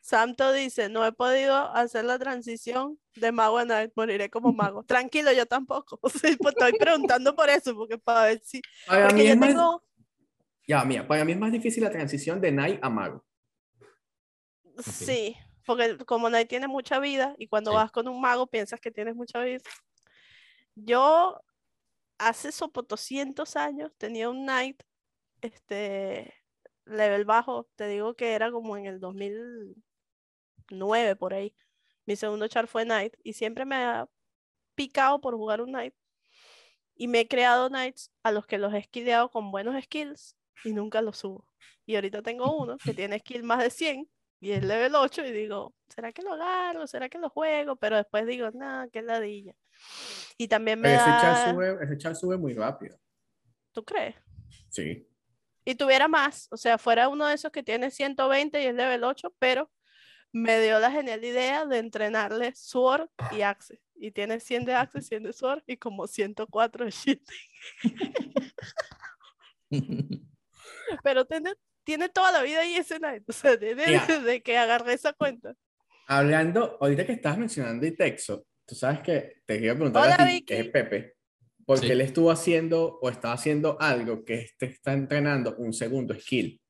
Samto 0.03 0.53
dice, 0.53 0.88
no 0.88 1.07
he 1.07 1.12
podido 1.12 1.55
hacer 1.74 2.05
la 2.05 2.18
transición 2.18 2.98
de 3.14 3.30
mago 3.30 3.59
a 3.59 3.64
knight, 3.64 3.92
moriré 3.94 4.28
como 4.30 4.53
mago. 4.53 4.82
Tranquilo, 4.82 5.32
yo 5.32 5.46
tampoco. 5.46 5.98
O 6.03 6.09
sea, 6.11 6.36
pues, 6.38 6.55
estoy 6.55 6.72
preguntando 6.72 7.34
por 7.34 7.48
eso, 7.48 7.74
porque 7.74 7.96
para 7.98 8.24
ver 8.24 8.40
si... 8.44 8.61
Para 8.86 9.11
mí 9.12 9.24
yo 9.24 9.32
es 9.32 9.38
más-. 9.38 9.80
Ya, 10.66 10.84
mira, 10.84 11.07
para 11.07 11.24
mí 11.24 11.32
es 11.32 11.38
más 11.38 11.53
difícil 11.53 11.84
la 11.84 11.90
transición 11.90 12.40
de 12.40 12.50
Knight 12.50 12.80
a 12.82 12.90
Mago. 12.90 13.24
Sí, 14.78 15.36
porque 15.64 15.98
como 15.98 16.28
Knight 16.28 16.48
tiene 16.48 16.66
mucha 16.66 16.98
vida 16.98 17.34
y 17.38 17.46
cuando 17.46 17.70
Sí. 17.70 17.76
vas 17.76 17.92
con 17.92 18.09
un 18.09 18.20
mago 18.20 18.48
piensas 18.48 18.80
que 18.80 18.90
tienes 18.90 19.14
mucha 19.14 19.40
vida. 19.42 19.62
Yo 20.74 21.40
hace 22.18 22.50
sopo 22.50 22.82
200 22.82 23.55
años 23.57 23.92
tenía 23.98 24.28
un 24.28 24.42
Knight, 24.42 24.82
este, 25.42 26.34
level 26.86 27.24
bajo, 27.24 27.68
te 27.76 27.86
digo 27.86 28.14
que 28.14 28.32
era 28.32 28.50
como 28.50 28.76
en 28.76 28.86
el 28.86 28.98
2009 30.68 31.16
por 31.16 31.34
ahí. 31.34 31.54
Mi 32.06 32.16
segundo 32.16 32.48
char 32.48 32.66
fue 32.66 32.84
Knight 32.84 33.14
y 33.22 33.32
siempre 33.32 33.64
me 33.64 33.76
ha 33.76 34.08
picado 34.74 35.20
por 35.20 35.34
jugar 35.34 35.60
un 35.60 35.70
Knight. 35.70 35.94
Y 36.94 37.08
me 37.08 37.20
he 37.20 37.28
creado 37.28 37.68
Knights 37.68 38.10
a 38.22 38.32
los 38.32 38.46
que 38.46 38.58
los 38.58 38.74
he 38.74 38.82
skilleado 38.82 39.30
con 39.30 39.50
buenos 39.50 39.82
skills 39.84 40.36
y 40.64 40.72
nunca 40.72 41.00
los 41.00 41.18
subo. 41.18 41.46
Y 41.86 41.94
ahorita 41.94 42.22
tengo 42.22 42.56
uno 42.56 42.76
que 42.78 42.94
tiene 42.94 43.18
skill 43.18 43.42
más 43.42 43.62
de 43.62 43.70
100 43.70 44.08
y 44.40 44.52
es 44.52 44.64
level 44.64 44.94
8 44.94 45.24
y 45.24 45.32
digo, 45.32 45.74
¿será 45.88 46.12
que 46.12 46.22
lo 46.22 46.32
agarro? 46.32 46.86
¿Será 46.86 47.08
que 47.08 47.18
lo 47.18 47.30
juego? 47.30 47.76
Pero 47.76 47.96
después 47.96 48.26
digo, 48.26 48.50
nada, 48.50 48.88
qué 48.88 49.02
ladilla. 49.02 49.54
Y 50.36 50.48
también 50.48 50.80
me 50.80 50.94
ese 50.94 51.04
da... 51.04 51.20
char, 51.20 51.54
sube, 51.54 51.78
ese 51.80 51.98
char 51.98 52.16
sube 52.16 52.36
muy 52.36 52.54
rápido. 52.54 52.98
¿Tú 53.72 53.84
crees? 53.84 54.16
Sí. 54.68 55.08
Y 55.64 55.76
tuviera 55.76 56.08
más, 56.08 56.48
o 56.50 56.56
sea, 56.56 56.76
fuera 56.76 57.08
uno 57.08 57.26
de 57.26 57.34
esos 57.34 57.52
que 57.52 57.62
tiene 57.62 57.90
120 57.90 58.60
y 58.60 58.66
es 58.66 58.74
level 58.74 59.04
8, 59.04 59.32
pero 59.38 59.70
me 60.33 60.61
dio 60.61 60.78
la 60.80 60.91
genial 60.91 61.22
idea 61.24 61.66
de 61.66 61.78
entrenarle 61.78 62.53
Sword 62.55 63.09
y 63.33 63.43
Axe. 63.43 63.80
Y 63.95 64.11
tiene 64.11 64.41
100 64.41 64.64
de 64.64 64.74
Axe, 64.74 65.01
100 65.03 65.22
de 65.24 65.33
Sword 65.33 65.62
y 65.66 65.76
como 65.76 66.07
104 66.07 66.85
de 66.87 66.91
Shield. 66.91 67.22
Pero 71.03 71.24
tiene, 71.24 71.53
tiene 71.85 72.09
toda 72.09 72.33
la 72.33 72.43
vida 72.43 72.61
ahí 72.61 72.74
ese 72.74 72.99
Knight. 72.99 73.28
O 73.28 73.33
sea, 73.33 73.57
desde 73.57 73.87
Mira. 73.87 74.18
de 74.20 74.43
que 74.43 74.57
agarré 74.59 74.95
esa 74.95 75.12
cuenta. 75.12 75.55
Hablando, 76.07 76.76
ahorita 76.80 77.07
que 77.07 77.12
estabas 77.12 77.39
mencionando 77.39 77.87
Itexo, 77.87 78.45
tú 78.66 78.74
sabes 78.74 79.01
que 79.01 79.43
te 79.47 79.59
quiero 79.59 79.74
preguntar 79.76 80.03
Hola, 80.05 80.14
a 80.14 80.26
ti, 80.26 80.33
Vicky. 80.33 80.45
que 80.45 80.61
es 80.61 80.68
Pepe, 80.68 81.14
porque 81.64 81.87
Sí. 81.87 81.93
él 81.93 82.01
estuvo 82.01 82.30
haciendo 82.30 82.99
o 83.01 83.09
está 83.09 83.33
haciendo 83.33 83.80
algo 83.80 84.24
que 84.24 84.35
este 84.41 84.66
está 84.66 84.93
entrenando 84.93 85.55
un 85.57 85.72
segundo 85.72 86.14
skill. 86.14 86.61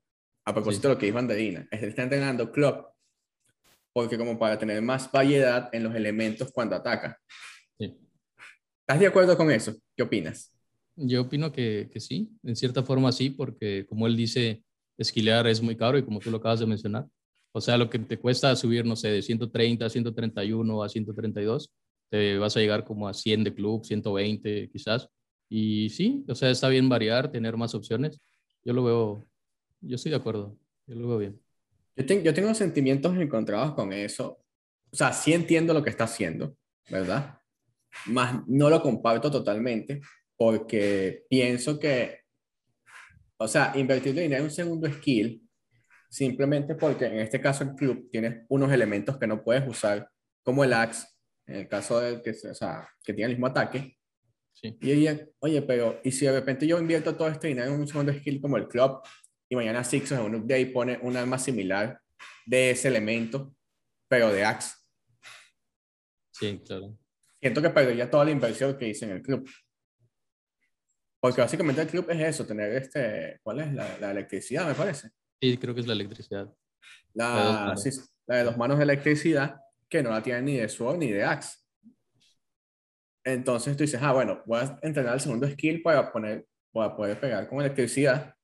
A 0.45 0.53
propósito 0.53 0.89
de 0.89 0.95
lo 0.95 1.01
que 1.01 1.07
dijo 1.07 1.19
Anderina, 1.19 1.67
él 1.71 1.85
está 1.85 2.03
entrenando 2.03 2.51
Club, 2.53 2.87
porque 3.93 4.19
como 4.19 4.39
para 4.39 4.59
tener 4.59 4.81
más 4.83 5.11
variedad 5.11 5.69
en 5.73 5.85
los 5.85 5.95
elementos 5.95 6.51
cuando 6.53 6.77
ataca. 6.77 7.19
Sí. 7.79 7.97
¿Estás 8.81 9.01
de 9.01 9.07
acuerdo 9.07 9.37
con 9.37 9.51
eso? 9.51 9.75
¿Qué 9.97 10.03
opinas? 10.03 10.53
Yo 10.97 11.23
opino 11.23 11.53
que, 11.53 11.89
que 11.93 12.01
sí, 12.01 12.31
en 12.43 12.57
cierta 12.57 12.83
forma 12.83 13.13
sí, 13.13 13.31
porque 13.31 13.87
como 13.87 14.07
él 14.07 14.17
dice, 14.17 14.63
esquilear 14.99 15.47
es 15.47 15.63
muy 15.63 15.77
caro 15.77 15.99
y 15.99 16.05
como 16.05 16.21
tú 16.21 16.31
lo 16.31 16.39
acabas 16.39 16.61
de 16.61 16.67
mencionar, 16.67 17.07
o 17.53 17.61
sea, 17.61 17.77
lo 17.77 17.91
que 17.91 17.99
te 17.99 18.19
cuesta 18.19 18.57
subir, 18.57 18.85
no 18.87 18.97
sé, 18.97 19.09
de 19.09 19.23
130 19.23 19.85
a 19.85 19.91
131 19.91 20.83
a 20.83 20.89
132, 20.89 21.71
te 22.09 22.39
vas 22.39 22.57
a 22.57 22.61
llegar 22.61 22.85
como 22.85 23.09
a 23.09 23.15
100 23.15 23.45
de 23.45 23.55
club, 23.55 23.85
120 23.85 24.71
quizás. 24.71 25.09
Y 25.49 25.91
sí, 25.91 26.25
o 26.29 26.35
sea, 26.35 26.51
está 26.51 26.69
bien 26.69 26.89
variar, 26.89 27.31
tener 27.31 27.57
más 27.59 27.75
opciones. 27.75 28.21
Yo 28.65 28.73
lo 28.73 28.85
veo, 28.85 29.27
yo 29.83 29.97
estoy 29.97 30.11
de 30.11 30.17
acuerdo, 30.17 30.57
yo 30.87 30.95
lo 30.95 31.09
veo 31.09 31.19
bien. 31.19 31.41
Yo, 31.97 32.07
ten- 32.07 32.23
yo 32.23 32.33
tengo 32.35 32.55
sentimientos 32.55 33.17
encontrados 33.17 33.75
con 33.75 33.93
eso. 33.93 34.39
O 34.91 34.97
sea, 34.97 35.13
sí 35.13 35.33
entiendo 35.33 35.73
lo 35.75 35.83
que 35.83 35.91
está 35.91 36.05
haciendo, 36.05 36.57
¿verdad? 36.91 37.39
Más 38.07 38.41
no 38.47 38.71
lo 38.71 38.81
comparto 38.83 39.31
totalmente 39.31 40.01
porque 40.37 41.25
pienso 41.29 41.79
que 41.79 42.23
o 43.43 43.49
sea, 43.49 43.73
invertir 43.75 44.15
dinero 44.15 44.37
en 44.37 44.45
un 44.45 44.51
segundo 44.51 44.89
skill, 44.89 45.43
simplemente 46.09 46.77
porque 46.77 47.07
en 47.07 47.19
este 47.19 47.41
caso 47.41 47.65
el 47.65 47.75
club 47.75 48.09
tiene 48.11 48.45
unos 48.49 48.71
elementos 48.71 49.19
que 49.19 49.27
no 49.27 49.43
puedes 49.43 49.67
usar, 49.67 50.09
como 50.45 50.63
el 50.63 50.73
axe, 50.73 51.09
en 51.47 51.57
el 51.57 51.69
caso 51.69 51.99
del 52.01 52.23
que, 52.23 52.31
o 52.31 52.55
sea, 52.55 52.89
que 53.03 53.13
tiene 53.13 53.33
el 53.33 53.37
mismo 53.37 53.49
ataque. 53.49 53.97
Sí. 54.53 54.79
Y 54.81 54.93
ella, 54.93 55.27
oye, 55.41 55.61
pero, 55.63 56.01
¿y 56.05 56.13
si 56.13 56.25
de 56.27 56.33
repente 56.33 56.67
yo 56.69 56.79
invierto 56.79 57.17
todo 57.17 57.29
este 57.29 57.49
dinero 57.49 57.75
en 57.75 57.81
un 57.81 57.89
segundo 57.89 58.13
skill 58.13 58.41
como 58.41 58.57
el 58.59 58.69
club 58.69 59.01
y 59.53 59.55
mañana 59.55 59.85
Sixos 59.85 60.19
en 60.19 60.25
un 60.25 60.35
update 60.37 60.69
pone 60.69 60.99
un 61.03 61.15
arma 61.15 61.39
similar 61.39 62.01
de 62.47 62.71
ese 62.71 62.89
elemento, 62.89 63.55
pero 64.09 64.33
de 64.33 64.47
axe? 64.47 64.75
Sí, 66.33 66.59
claro. 66.65 66.99
Siento 67.39 67.61
que 67.61 67.69
perdería 67.69 68.11
toda 68.11 68.25
la 68.25 68.31
inversión 68.31 68.79
que 68.79 68.89
hice 68.89 69.05
en 69.05 69.11
el 69.11 69.21
club. 69.23 69.47
Porque 71.21 71.43
básicamente 71.43 71.83
el 71.83 71.89
club 71.89 72.07
es 72.09 72.21
eso, 72.21 72.47
tener 72.47 72.73
este, 72.73 73.41
¿cuál 73.43 73.61
es? 73.61 73.75
La, 73.75 73.99
la 73.99 74.13
electricidad, 74.13 74.67
me 74.67 74.75
parece. 74.75 75.11
Sí, 75.39 75.59
creo 75.59 75.75
que 75.75 75.83
es 75.83 75.87
la 75.87 75.93
electricidad. 75.93 76.51
La, 77.13 77.29
La 77.29 77.37
de 77.37 77.45
dos 77.45 77.61
manos. 77.61 77.83
sí, 77.83 77.91
la 78.27 78.37
de 78.37 78.45
dos 78.45 78.57
manos 78.57 78.79
de 78.79 78.85
electricidad, 78.85 79.61
que 79.87 80.03
no 80.03 80.13
la 80.13 80.23
tienen 80.23 80.47
ni 80.47 80.57
de 80.57 80.69
Sword 80.71 80.97
ni 80.97 81.11
de 81.11 81.25
Axe. 81.25 81.59
Entonces 83.23 83.77
tú 83.77 83.83
dices, 83.83 84.01
ah, 84.03 84.13
bueno, 84.15 84.43
voy 84.47 84.61
a 84.61 84.79
entrenar 84.81 85.13
el 85.13 85.21
segundo 85.21 85.47
skill 85.47 85.83
para, 85.83 86.11
poner, 86.11 86.47
para 86.73 86.97
poder 86.97 87.21
pegar 87.21 87.47
con 87.47 87.61
electricidad. 87.61 88.35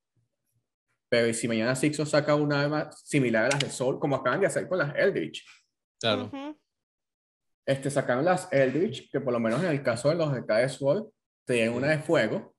Pero 1.09 1.27
¿y 1.29 1.35
si 1.35 1.49
mañana 1.49 1.75
Sixo 1.75 2.05
saca 2.05 2.35
un 2.35 2.53
arma 2.53 2.91
similar 2.93 3.47
a 3.47 3.49
las 3.51 3.61
de 3.61 3.71
Sol, 3.71 3.99
como 3.99 4.17
acaban 4.17 4.41
de 4.41 4.47
hacer 4.47 4.69
con 4.69 4.79
las 4.79 4.95
Eldritch? 4.95 5.45
Claro. 6.01 6.31
Este, 7.67 7.91
sacaron 7.91 8.25
las 8.25 8.51
Eldritch, 8.53 9.11
que 9.11 9.21
por 9.21 9.33
lo 9.33 9.41
menos 9.41 9.63
en 9.63 9.71
el 9.71 9.83
caso 9.83 10.09
de 10.09 10.15
los 10.17 10.33
de 10.33 10.45
KS 10.45 10.79
Sword, 10.79 11.09
tenían 11.45 11.75
una 11.75 11.89
de 11.89 11.99
fuego. 11.99 12.55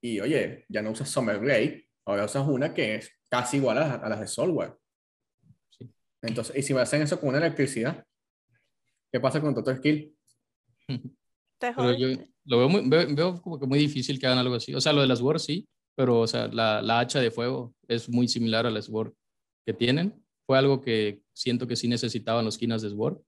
Y 0.00 0.20
oye, 0.20 0.64
ya 0.68 0.82
no 0.82 0.90
usas 0.90 1.08
Summer 1.08 1.38
Blade, 1.38 1.88
ahora 2.04 2.24
usas 2.24 2.46
una 2.46 2.72
que 2.74 2.96
es 2.96 3.10
casi 3.28 3.56
igual 3.56 3.78
a, 3.78 3.88
las- 3.88 4.02
a 4.02 4.08
las 4.08 4.20
de 4.20 4.26
Soulware. 4.28 4.74
Sí. 5.70 5.90
Entonces, 6.22 6.56
y 6.56 6.62
si 6.62 6.74
me 6.74 6.80
hacen 6.80 7.02
eso 7.02 7.18
con 7.18 7.30
una 7.30 7.38
electricidad, 7.38 8.04
¿qué 9.12 9.20
pasa 9.20 9.40
con 9.40 9.54
tu 9.54 9.60
otro 9.60 9.74
skill? 9.76 10.14
Te 11.58 11.72
Pero 11.72 11.92
yo 11.96 12.08
lo 12.44 12.58
veo, 12.58 12.68
muy, 12.68 12.88
veo, 12.88 13.06
veo 13.14 13.42
como 13.42 13.58
que 13.58 13.66
muy 13.66 13.78
difícil 13.78 14.18
que 14.20 14.26
hagan 14.26 14.38
algo 14.38 14.54
así. 14.54 14.74
O 14.74 14.80
sea, 14.80 14.92
lo 14.92 15.00
de 15.00 15.06
las 15.08 15.18
Sword 15.18 15.40
sí, 15.40 15.66
pero 15.96 16.20
o 16.20 16.26
sea, 16.26 16.48
la, 16.48 16.82
la 16.82 17.00
hacha 17.00 17.20
de 17.20 17.30
fuego 17.30 17.74
es 17.88 18.08
muy 18.08 18.28
similar 18.28 18.66
a 18.66 18.70
la 18.70 18.82
Sword 18.82 19.12
que 19.66 19.72
tienen. 19.72 20.22
Fue 20.46 20.58
algo 20.58 20.80
que 20.80 21.22
siento 21.34 21.66
que 21.66 21.76
sí 21.76 21.88
necesitaban 21.88 22.44
los 22.44 22.58
quinas 22.58 22.82
de 22.82 22.90
Sword, 22.90 23.18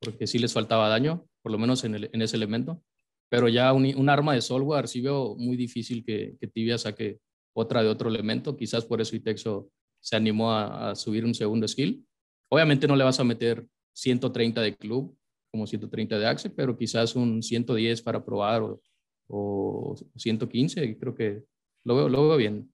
porque 0.00 0.26
sí 0.26 0.38
les 0.38 0.52
faltaba 0.52 0.88
daño, 0.88 1.26
por 1.42 1.52
lo 1.52 1.58
menos 1.58 1.84
en, 1.84 1.94
el- 1.94 2.10
en 2.12 2.22
ese 2.22 2.36
elemento. 2.36 2.82
Pero 3.30 3.48
ya 3.48 3.72
un, 3.72 3.84
un 3.96 4.08
arma 4.08 4.34
de 4.34 4.40
Soulware 4.40 4.88
sí 4.88 5.00
veo 5.00 5.36
muy 5.36 5.56
difícil 5.56 6.04
que, 6.04 6.36
que 6.40 6.46
Tibia 6.48 6.78
saque 6.78 7.20
otra 7.54 7.82
de 7.82 7.88
otro 7.88 8.08
elemento. 8.08 8.56
Quizás 8.56 8.84
por 8.86 9.00
eso 9.00 9.14
Itexo 9.14 9.70
se 10.00 10.16
animó 10.16 10.52
a, 10.52 10.90
a 10.90 10.94
subir 10.94 11.24
un 11.24 11.34
segundo 11.34 11.68
skill. 11.68 12.04
Obviamente 12.50 12.88
no 12.88 12.96
le 12.96 13.04
vas 13.04 13.20
a 13.20 13.24
meter 13.24 13.66
130 13.94 14.62
de 14.62 14.76
club 14.76 15.14
como 15.50 15.66
130 15.66 16.18
de 16.18 16.26
Axe, 16.26 16.50
pero 16.50 16.76
quizás 16.76 17.14
un 17.16 17.42
110 17.42 18.00
para 18.02 18.24
probar 18.24 18.62
o, 18.62 18.80
o 19.28 19.94
115, 20.16 20.98
creo 20.98 21.14
que 21.14 21.42
lo 21.88 21.96
veo, 21.96 22.08
lo 22.10 22.28
veo 22.28 22.36
bien. 22.36 22.70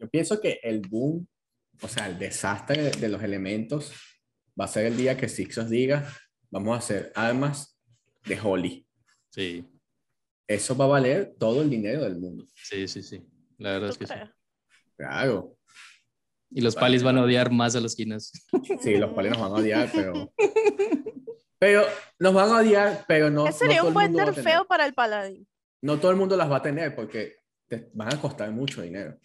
Yo 0.00 0.08
pienso 0.08 0.40
que 0.40 0.58
el 0.64 0.80
boom, 0.80 1.28
o 1.80 1.86
sea, 1.86 2.08
el 2.08 2.18
desastre 2.18 2.90
de 2.90 3.08
los 3.08 3.22
elementos, 3.22 3.92
va 4.60 4.64
a 4.64 4.68
ser 4.68 4.86
el 4.86 4.96
día 4.96 5.16
que 5.16 5.28
Sixos 5.28 5.70
diga, 5.70 6.12
vamos 6.50 6.74
a 6.74 6.78
hacer 6.78 7.12
armas 7.14 7.80
de 8.24 8.38
Holy. 8.40 8.84
Sí, 9.30 9.64
Eso 10.48 10.76
va 10.76 10.86
a 10.86 10.88
valer 10.88 11.36
todo 11.38 11.62
el 11.62 11.70
dinero 11.70 12.02
del 12.02 12.18
mundo. 12.18 12.44
sí, 12.54 12.88
sí, 12.88 13.02
sí. 13.02 13.24
La 13.58 13.72
verdad 13.72 13.88
¿Tú 13.88 13.92
es 13.92 13.98
que 13.98 14.06
sí. 14.06 14.14
Claro. 14.96 15.56
Y 16.50 16.60
los 16.60 16.74
Vale, 16.74 16.84
palis 16.84 17.02
van 17.04 17.18
a 17.18 17.22
odiar 17.22 17.52
más 17.52 17.76
a 17.76 17.80
las 17.80 17.94
quinas. 17.94 18.32
Sí, 18.80 18.96
los 18.96 19.12
cuales 19.12 19.32
nos 19.32 19.40
van 19.40 19.52
a 19.52 19.54
odiar, 19.54 19.90
pero... 19.94 20.32
Pero 21.60 21.82
nos 22.20 22.32
van 22.34 22.50
a 22.50 22.58
odiar, 22.58 23.04
pero 23.08 23.30
no... 23.30 23.48
Ese 23.48 23.58
sería 23.58 23.78
no 23.78 23.80
todo 23.82 23.88
un 23.88 23.94
buen 23.94 24.12
nerfeo 24.12 24.64
para 24.68 24.86
el 24.86 24.94
paladín. 24.94 25.44
No 25.82 25.98
todo 25.98 26.12
el 26.12 26.16
mundo 26.16 26.36
las 26.36 26.48
va 26.48 26.58
a 26.58 26.62
tener 26.62 26.94
porque 26.94 27.37
te 27.68 27.90
van 27.94 28.12
a 28.14 28.20
costar 28.20 28.50
mucho 28.50 28.82
dinero. 28.82 29.18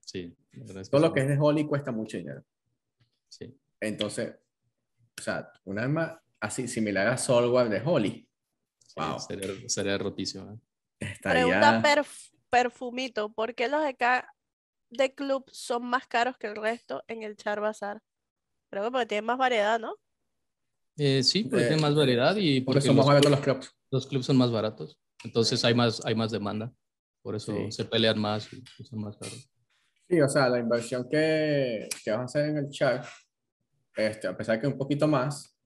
Sí, 0.00 0.36
Todo 0.90 1.00
lo 1.00 1.12
que 1.12 1.20
es 1.20 1.28
de 1.28 1.38
Holy 1.38 1.66
cuesta 1.66 1.90
mucho 1.92 2.16
dinero. 2.18 2.44
Sí. 3.28 3.56
Entonces, 3.80 4.34
o 5.18 5.22
sea, 5.22 5.50
un 5.64 5.78
arma 5.78 6.20
así 6.40 6.68
similar 6.68 7.06
a 7.08 7.16
Soulware 7.16 7.68
de 7.68 7.80
Holy 7.84 8.28
Sí, 8.86 8.94
Wow. 9.00 9.18
sería, 9.18 9.68
sería 9.68 9.98
rotísimo. 9.98 10.60
¿eh? 11.00 11.14
Pregunta 11.22 11.82
perf- 11.82 12.32
perfumito, 12.50 13.32
¿por 13.32 13.54
qué 13.54 13.68
los 13.68 13.82
de 13.82 13.88
acá 13.88 14.28
de 14.90 15.12
club 15.14 15.44
son 15.50 15.84
más 15.86 16.06
caros 16.06 16.36
que 16.38 16.46
el 16.46 16.54
resto 16.56 17.02
en 17.08 17.22
el 17.24 17.36
Char 17.36 17.60
Bazar? 17.60 18.00
Creo 18.70 18.84
que 18.84 18.90
porque 18.92 19.06
tienen 19.06 19.24
más 19.24 19.38
variedad, 19.38 19.80
¿no? 19.80 19.96
Eh, 20.96 21.22
sí, 21.24 21.44
porque 21.44 21.64
Eh, 21.64 21.68
tiene 21.68 21.82
más 21.82 21.94
variedad 21.96 22.36
y 22.36 22.60
Por 22.60 22.74
porque 22.74 22.86
eso 22.86 22.94
más 22.94 23.06
baratos 23.06 23.30
los 23.30 23.40
clubs. 23.40 23.74
los 23.90 24.06
clubs 24.06 24.26
son 24.26 24.36
más 24.36 24.52
baratos. 24.52 24.96
Entonces 25.24 25.64
hay 25.64 25.74
más, 25.74 26.04
hay 26.04 26.14
más 26.14 26.30
demanda. 26.30 26.72
Por 27.24 27.34
eso 27.34 27.52
Sí. 27.56 27.72
se 27.72 27.84
pelean 27.86 28.20
más 28.20 28.52
y 28.52 28.62
son 28.84 29.00
más 29.00 29.16
caros. 29.16 29.50
Sí, 30.08 30.20
o 30.20 30.28
sea, 30.28 30.48
la 30.50 30.58
inversión 30.58 31.08
que, 31.10 31.88
que 32.04 32.10
vas 32.10 32.20
a 32.20 32.24
hacer 32.24 32.50
en 32.50 32.58
el 32.58 32.68
chat, 32.68 33.06
este, 33.96 34.28
a 34.28 34.36
pesar 34.36 34.60
que 34.60 34.66
un 34.66 34.76
poquito 34.76 35.08
más, 35.08 35.56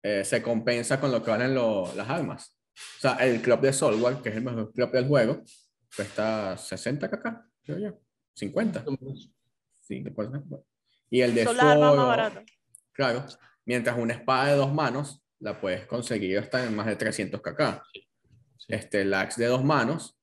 eh, 0.00 0.24
se 0.24 0.40
compensa 0.40 1.00
con 1.00 1.10
lo 1.10 1.20
que 1.22 1.32
valen 1.32 1.54
lo- 1.54 1.92
las 1.96 2.08
armas. 2.08 2.56
O 2.98 3.00
sea, 3.00 3.14
el 3.16 3.42
club 3.42 3.60
de 3.60 3.72
Soulware, 3.72 4.22
que 4.22 4.28
es 4.28 4.36
el 4.36 4.44
mejor 4.44 4.72
club 4.72 4.92
del 4.92 5.08
juego, 5.08 5.42
cuesta 5.96 6.56
60 6.56 7.10
kk, 7.10 7.50
creo 7.64 7.78
yo. 7.78 7.98
50. 8.34 8.84
Sí, 9.80 10.00
después, 10.04 10.28
y 11.10 11.20
el 11.20 11.34
de 11.34 11.44
Son 11.44 11.56
las 11.56 11.66
armas 11.66 11.96
más 11.96 12.06
baratas. 12.06 12.44
Claro, 12.92 13.26
mientras 13.66 13.98
una 13.98 14.14
espada 14.14 14.50
de 14.52 14.56
dos 14.56 14.72
manos 14.72 15.20
la 15.40 15.60
puedes 15.60 15.84
conseguir 15.86 16.38
hasta 16.38 16.64
en 16.64 16.74
más 16.76 16.86
de 16.86 16.94
300 16.96 17.42
kk. 17.42 17.82
Sí. 17.92 18.08
Este, 18.68 19.02
el 19.02 19.12
axe 19.12 19.42
de 19.42 19.48
dos 19.48 19.64
manos, 19.64 20.16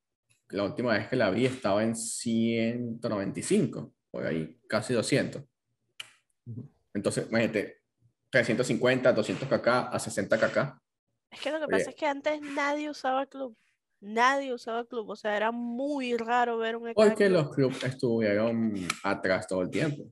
la 0.50 0.64
última 0.64 0.93
vez 0.93 1.08
que 1.08 1.16
la 1.16 1.30
vi 1.30 1.45
estaba 1.45 1.84
en 1.84 1.95
195, 1.95 3.93
por 4.12 4.26
ahí, 4.26 4.60
casi 4.68 4.93
200. 4.93 5.43
Ujú. 6.45 6.70
Entonces, 6.93 7.28
imagínate, 7.30 7.82
350, 8.32 9.14
200 9.14 9.47
kk 9.47 9.68
a 9.91 10.00
60 10.00 10.38
kk. 10.38 10.82
Es 11.32 11.39
que 11.41 11.52
lo 11.52 11.60
que 11.60 11.66
Oye. 11.66 11.78
pasa 11.78 11.89
es 11.91 11.95
que 11.95 12.06
antes 12.08 12.41
nadie 12.41 12.89
usaba 12.89 13.26
club. 13.28 13.56
Nadie 14.02 14.54
usaba 14.54 14.86
club. 14.86 15.10
O 15.10 15.16
sea, 15.16 15.36
era 15.36 15.52
muy 15.52 16.16
raro 16.18 16.58
ver 16.58 16.76
un 16.78 16.86
de 16.86 16.93
Porque 16.93 17.28
club. 17.28 17.32
los 17.32 17.50
clubs 17.56 17.84
estuvieron 17.84 18.74
atrás 19.04 19.47
todo 19.47 19.62
el 19.62 19.70
tiempo. 19.70 20.12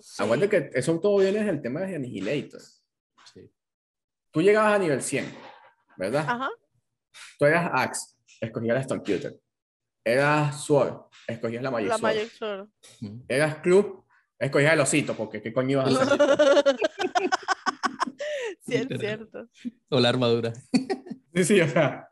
Sí. 0.00 0.22
Acuérdate 0.22 0.48
que 0.70 0.78
eso 0.78 0.98
todo 1.00 1.18
viene 1.18 1.42
del 1.44 1.60
tema 1.62 1.80
de 1.80 1.96
Annihilator. 1.96 2.60
Sí. 3.32 3.50
Tú 4.30 4.42
llegabas 4.42 4.74
a 4.74 4.78
nivel 4.78 5.00
100, 5.02 5.24
¿verdad? 5.96 6.24
Ajá. 6.28 6.50
Tú 7.38 7.46
eras 7.46 7.70
Axe, 7.72 8.16
escogías 8.40 8.74
la 8.74 8.80
Stone 8.82 9.00
Cutter. 9.00 9.38
Eras 10.12 10.64
Sword, 10.64 11.02
escogías 11.26 11.62
la 11.62 11.70
Magic 11.70 11.88
La 11.88 11.98
Sword. 11.98 12.14
Magic 12.14 12.32
Sword. 12.32 12.68
Ujú. 13.02 13.24
Eras 13.28 13.56
Club, 13.56 14.04
escogías 14.38 14.72
el 14.72 14.80
osito, 14.80 15.14
porque 15.14 15.42
¿qué 15.42 15.52
coño 15.52 15.72
ibas 15.72 15.94
a 15.94 16.02
hacer? 16.02 16.18
sí, 18.66 18.74
es 18.74 19.00
cierto. 19.00 19.48
O 19.90 20.00
la 20.00 20.08
armadura. 20.08 20.52
sí, 21.34 21.44
sí, 21.44 21.60
o 21.60 21.68
sea, 21.68 22.08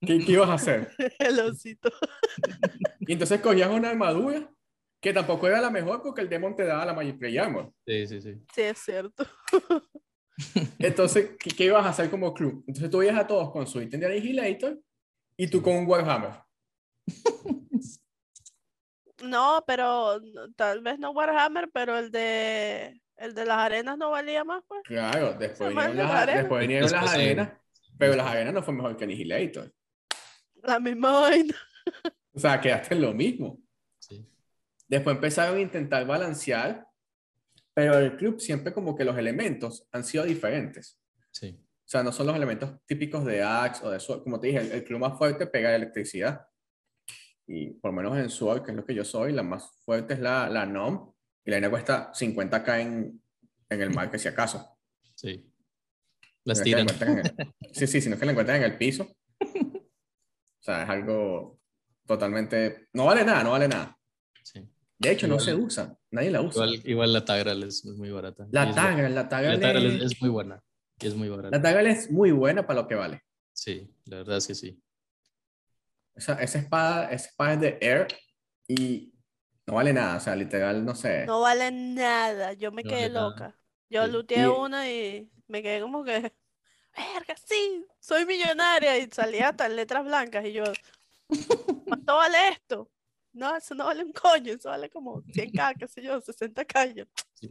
¿qué, 0.00 0.18
qué 0.18 0.32
ibas 0.32 0.50
a 0.50 0.54
hacer? 0.54 0.90
El 1.18 1.40
osito. 1.40 1.90
Y 3.00 3.14
entonces 3.14 3.40
cogías 3.40 3.68
una 3.70 3.90
armadura 3.90 4.48
que 5.00 5.12
tampoco 5.12 5.48
era 5.48 5.60
la 5.60 5.70
mejor 5.70 6.00
porque 6.02 6.20
el 6.20 6.28
Demon 6.28 6.54
te 6.54 6.64
daba 6.64 6.84
la 6.84 6.92
Magic 6.92 7.18
Play 7.18 7.36
Armor. 7.38 7.72
Sí, 7.84 8.06
sí, 8.06 8.20
sí. 8.20 8.34
Sí, 8.54 8.60
es 8.60 8.78
cierto. 8.78 9.26
Entonces, 10.78 11.30
¿qué, 11.40 11.50
qué 11.50 11.64
ibas 11.64 11.84
a 11.84 11.88
hacer 11.88 12.08
como 12.08 12.32
club? 12.32 12.62
Entonces 12.68 12.88
tú 12.90 12.98
veías 12.98 13.18
a 13.18 13.26
todos 13.26 13.50
con 13.50 13.66
su 13.66 13.80
ítem 13.80 13.98
de 13.98 14.06
Annihilator 14.06 14.78
y 15.36 15.48
tú 15.48 15.60
con 15.60 15.74
un 15.74 15.86
Warhammer. 15.88 16.34
No, 19.22 19.62
pero 19.66 20.20
tal 20.56 20.80
vez 20.82 20.98
no 20.98 21.10
Warhammer, 21.10 21.70
pero 21.72 21.98
el 21.98 22.10
de 22.10 23.00
el 23.16 23.34
de 23.34 23.44
las 23.44 23.58
arenas 23.58 23.98
no 23.98 24.10
valía 24.10 24.44
más, 24.44 24.64
pues. 24.66 24.80
Claro, 24.84 25.34
después 25.34 25.68
vinieron, 25.68 25.96
la 25.96 26.02
las, 26.04 26.22
arena. 26.22 26.38
después 26.40 26.60
vinieron 26.62 26.90
las 26.90 27.14
arenas, 27.14 27.52
pero 27.98 28.16
las 28.16 28.26
arenas 28.26 28.54
no 28.54 28.62
fue 28.62 28.74
mejor 28.74 28.96
que 28.96 29.04
Annihilator. 29.04 29.70
La 30.62 30.80
misma 30.80 31.20
vaina. 31.20 31.54
O 32.32 32.38
sea, 32.38 32.60
quedaste 32.60 32.94
en 32.94 33.02
lo 33.02 33.12
mismo. 33.12 33.60
sí. 33.98 34.26
Después 34.88 35.14
empezaron 35.16 35.56
a 35.58 35.60
intentar 35.60 36.04
balancear, 36.06 36.86
pero 37.74 37.98
el 37.98 38.16
club 38.16 38.40
siempre 38.40 38.72
como 38.72 38.96
que 38.96 39.04
los 39.04 39.16
elementos 39.16 39.86
han 39.92 40.04
sido 40.04 40.24
diferentes. 40.24 40.98
sí. 41.30 41.58
O 41.84 41.90
sea, 41.90 42.04
no 42.04 42.12
son 42.12 42.28
los 42.28 42.36
elementos 42.36 42.70
típicos 42.86 43.24
de 43.24 43.42
Axe 43.42 43.84
o 43.84 43.90
de 43.90 43.98
Sword. 43.98 44.22
Como 44.22 44.38
te 44.38 44.46
dije, 44.46 44.60
el, 44.60 44.70
el 44.70 44.84
club 44.84 45.00
más 45.00 45.18
fuerte 45.18 45.48
pega 45.48 45.74
electricidad. 45.74 46.46
Y 47.52 47.70
por 47.70 47.90
lo 47.90 47.96
menos 47.96 48.16
en 48.16 48.30
Sword, 48.30 48.62
que 48.62 48.70
es 48.70 48.76
lo 48.76 48.84
que 48.84 48.94
yo 48.94 49.04
soy, 49.04 49.32
la 49.32 49.42
más 49.42 49.72
fuerte 49.84 50.14
es 50.14 50.20
la, 50.20 50.48
la 50.48 50.66
NOM. 50.66 51.12
Y 51.44 51.50
la 51.50 51.56
N 51.56 51.68
cuesta 51.68 52.12
50k 52.12 52.80
en, 52.80 53.20
en 53.68 53.82
el 53.82 53.90
mar, 53.92 54.08
que 54.08 54.18
si 54.20 54.28
acaso. 54.28 54.78
sí. 55.16 55.46
Las 56.44 56.58
no 56.58 56.64
tiran. 56.64 56.86
el- 56.88 57.52
sí, 57.72 57.86
sí, 57.86 58.00
si 58.00 58.08
no 58.08 58.14
es 58.14 58.20
que 58.20 58.24
la 58.26 58.32
encuentran 58.32 58.56
en 58.62 58.70
el 58.70 58.78
piso. 58.78 59.02
O 59.42 60.62
sea, 60.62 60.84
es 60.84 60.88
algo 60.88 61.60
totalmente... 62.06 62.88
No 62.94 63.06
vale 63.06 63.24
nada, 63.24 63.42
no 63.42 63.50
vale 63.50 63.66
nada. 63.68 63.98
Sí. 64.42 64.64
De 64.98 65.10
hecho, 65.10 65.26
no 65.26 65.34
Igual- 65.34 65.44
se 65.44 65.54
usa. 65.54 65.98
Nadie 66.12 66.30
la 66.30 66.40
usa. 66.40 66.64
Igual, 66.66 66.82
igual 66.88 67.12
la 67.12 67.24
Tagral 67.24 67.62
es, 67.64 67.84
muy 67.84 68.10
barata. 68.10 68.46
La 68.52 68.72
Tagral, 68.72 69.14
la 69.14 69.28
Tagral 69.28 69.60
La 69.60 69.66
Tagral 69.66 69.86
es, 69.86 70.12
es, 70.12 70.20
muy 70.22 70.30
buena. 70.30 70.62
Es 70.98 71.14
muy 71.14 71.28
barata. 71.28 71.56
la 71.56 71.62
Tagral 71.62 71.86
es 71.88 72.10
muy 72.10 72.30
buena 72.30 72.66
para 72.66 72.82
lo 72.82 72.88
que 72.88 72.94
vale. 72.94 73.22
Sí, 73.52 73.92
la 74.06 74.18
verdad 74.18 74.38
es 74.38 74.46
que 74.46 74.54
sí. 74.54 74.80
Esa, 76.14 76.34
esa 76.42 76.58
espada, 76.58 77.10
esa 77.10 77.28
espada 77.28 77.54
es 77.54 77.60
de 77.60 77.78
Air 77.80 78.08
y 78.68 79.14
no 79.66 79.74
vale 79.74 79.92
nada. 79.92 80.16
O 80.16 80.20
sea, 80.20 80.36
literal, 80.36 80.84
no 80.84 80.94
sé. 80.94 81.24
No 81.26 81.40
vale 81.40 81.70
nada. 81.70 82.52
Yo 82.54 82.72
me 82.72 82.82
No 82.82 82.90
quedé 82.90 83.02
vale 83.02 83.14
nada. 83.14 83.28
loca. 83.30 83.56
Yo 83.88 84.04
Sí. 84.06 84.10
looteé 84.12 84.42
Y- 84.42 84.46
una 84.46 84.90
y 84.90 85.30
me 85.48 85.62
quedé 85.62 85.80
como 85.80 86.04
que, 86.04 86.12
verga, 86.96 87.34
sí, 87.44 87.84
soy 87.98 88.26
millonaria. 88.26 88.98
Y 88.98 89.08
salía 89.10 89.48
hasta 89.50 89.66
en 89.66 89.76
letras 89.76 90.04
blancas. 90.04 90.44
Y 90.44 90.52
yo, 90.52 90.64
¿cuánto 91.86 92.16
vale 92.16 92.48
esto? 92.50 92.90
No, 93.32 93.56
eso 93.56 93.74
no 93.74 93.86
vale 93.86 94.04
un 94.04 94.12
coño. 94.12 94.52
Eso 94.52 94.68
vale 94.70 94.90
como 94.90 95.22
100k, 95.22 95.74
qué 95.78 95.86
sé 95.88 96.02
yo, 96.02 96.20
60k. 96.20 96.86
Y 96.90 96.94
yo, 96.94 97.04
Sí. 97.34 97.50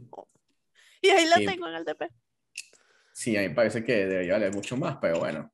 Y 1.02 1.08
ahí 1.08 1.26
la 1.26 1.36
Sí. 1.36 1.46
tengo 1.46 1.66
en 1.68 1.74
el 1.74 1.84
DP. 1.84 2.08
Sí, 3.12 3.36
a 3.36 3.40
mí 3.40 3.48
me 3.48 3.54
parece 3.54 3.82
que 3.82 4.06
debería 4.06 4.34
valer 4.34 4.54
mucho 4.54 4.76
más, 4.76 4.98
pero 5.00 5.18
bueno. 5.18 5.50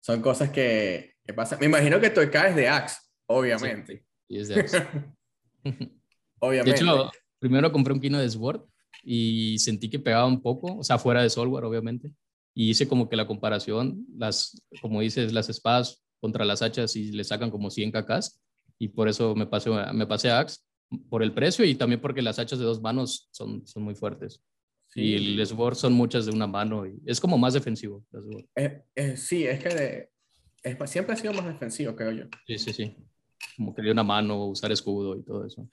Son 0.00 0.22
cosas 0.22 0.50
que, 0.50 1.16
que 1.28 1.34
pasan. 1.34 1.58
Me 1.60 1.66
imagino 1.66 2.00
que 2.00 2.06
EK 2.06 2.34
es 2.48 2.56
de 2.56 2.68
Axe, 2.68 2.96
obviamente. 3.26 4.04
Y 4.28 4.38
es 4.38 4.48
de 4.48 4.60
Axe. 4.60 4.86
De 5.64 5.90
Obviamente. 6.46 6.80
hecho, 6.80 7.10
primero 7.40 7.70
compré 7.72 7.92
un 7.92 8.00
Kino 8.00 8.18
de 8.20 8.30
Sword 8.30 8.62
y 9.02 9.58
sentí 9.58 9.90
que 9.90 9.98
pegaba 9.98 10.24
un 10.26 10.40
poco, 10.40 10.76
o 10.78 10.84
sea, 10.84 10.96
fuera 10.96 11.20
de 11.20 11.28
software, 11.28 11.64
obviamente. 11.64 12.12
Y 12.54 12.70
hice 12.70 12.86
como 12.86 13.08
que 13.08 13.16
la 13.16 13.26
comparación, 13.26 14.06
las, 14.16 14.62
como 14.80 15.00
dices, 15.00 15.32
las 15.32 15.48
espadas 15.48 16.04
contra 16.20 16.44
las 16.44 16.62
hachas 16.62 16.94
y 16.94 17.10
le 17.10 17.24
sacan 17.24 17.50
como 17.50 17.70
100 17.70 17.90
kks. 17.90 18.40
Y 18.78 18.88
por 18.88 19.08
eso 19.08 19.34
me 19.34 19.46
pasé, 19.46 19.68
me 19.92 20.06
pasé 20.06 20.30
a 20.30 20.38
Axe, 20.38 20.60
por 21.10 21.24
el 21.24 21.34
precio 21.34 21.64
y 21.64 21.74
también 21.74 22.00
porque 22.00 22.22
las 22.22 22.38
hachas 22.38 22.60
de 22.60 22.64
dos 22.64 22.80
manos 22.80 23.28
son, 23.32 23.66
son 23.66 23.82
muy 23.82 23.96
fuertes. 23.96 24.40
Y 24.94 25.18
Sí. 25.18 25.38
el 25.40 25.46
Sword 25.46 25.74
son 25.74 25.92
muchas 25.92 26.24
de 26.26 26.30
una 26.32 26.46
mano 26.46 26.86
y 26.86 27.02
es 27.04 27.20
como 27.20 27.36
más 27.36 27.52
defensivo. 27.54 28.04
el. 28.12 28.48
Eh, 28.54 28.82
eh, 28.94 29.16
sí, 29.16 29.44
es 29.44 29.60
que 29.60 29.68
de- 29.70 30.08
es- 30.62 30.90
siempre 30.90 31.14
ha 31.14 31.16
sido 31.16 31.32
más 31.34 31.46
defensivo, 31.46 31.94
creo 31.96 32.10
yo. 32.12 32.24
Sí, 32.46 32.58
sí, 32.58 32.72
sí. 32.72 32.96
Como 33.56 33.74
que 33.74 33.82
de 33.82 33.90
una 33.92 34.02
mano, 34.04 34.46
usar 34.46 34.70
escudo 34.72 35.16
y 35.16 35.22
todo 35.22 35.46
eso. 35.46 35.68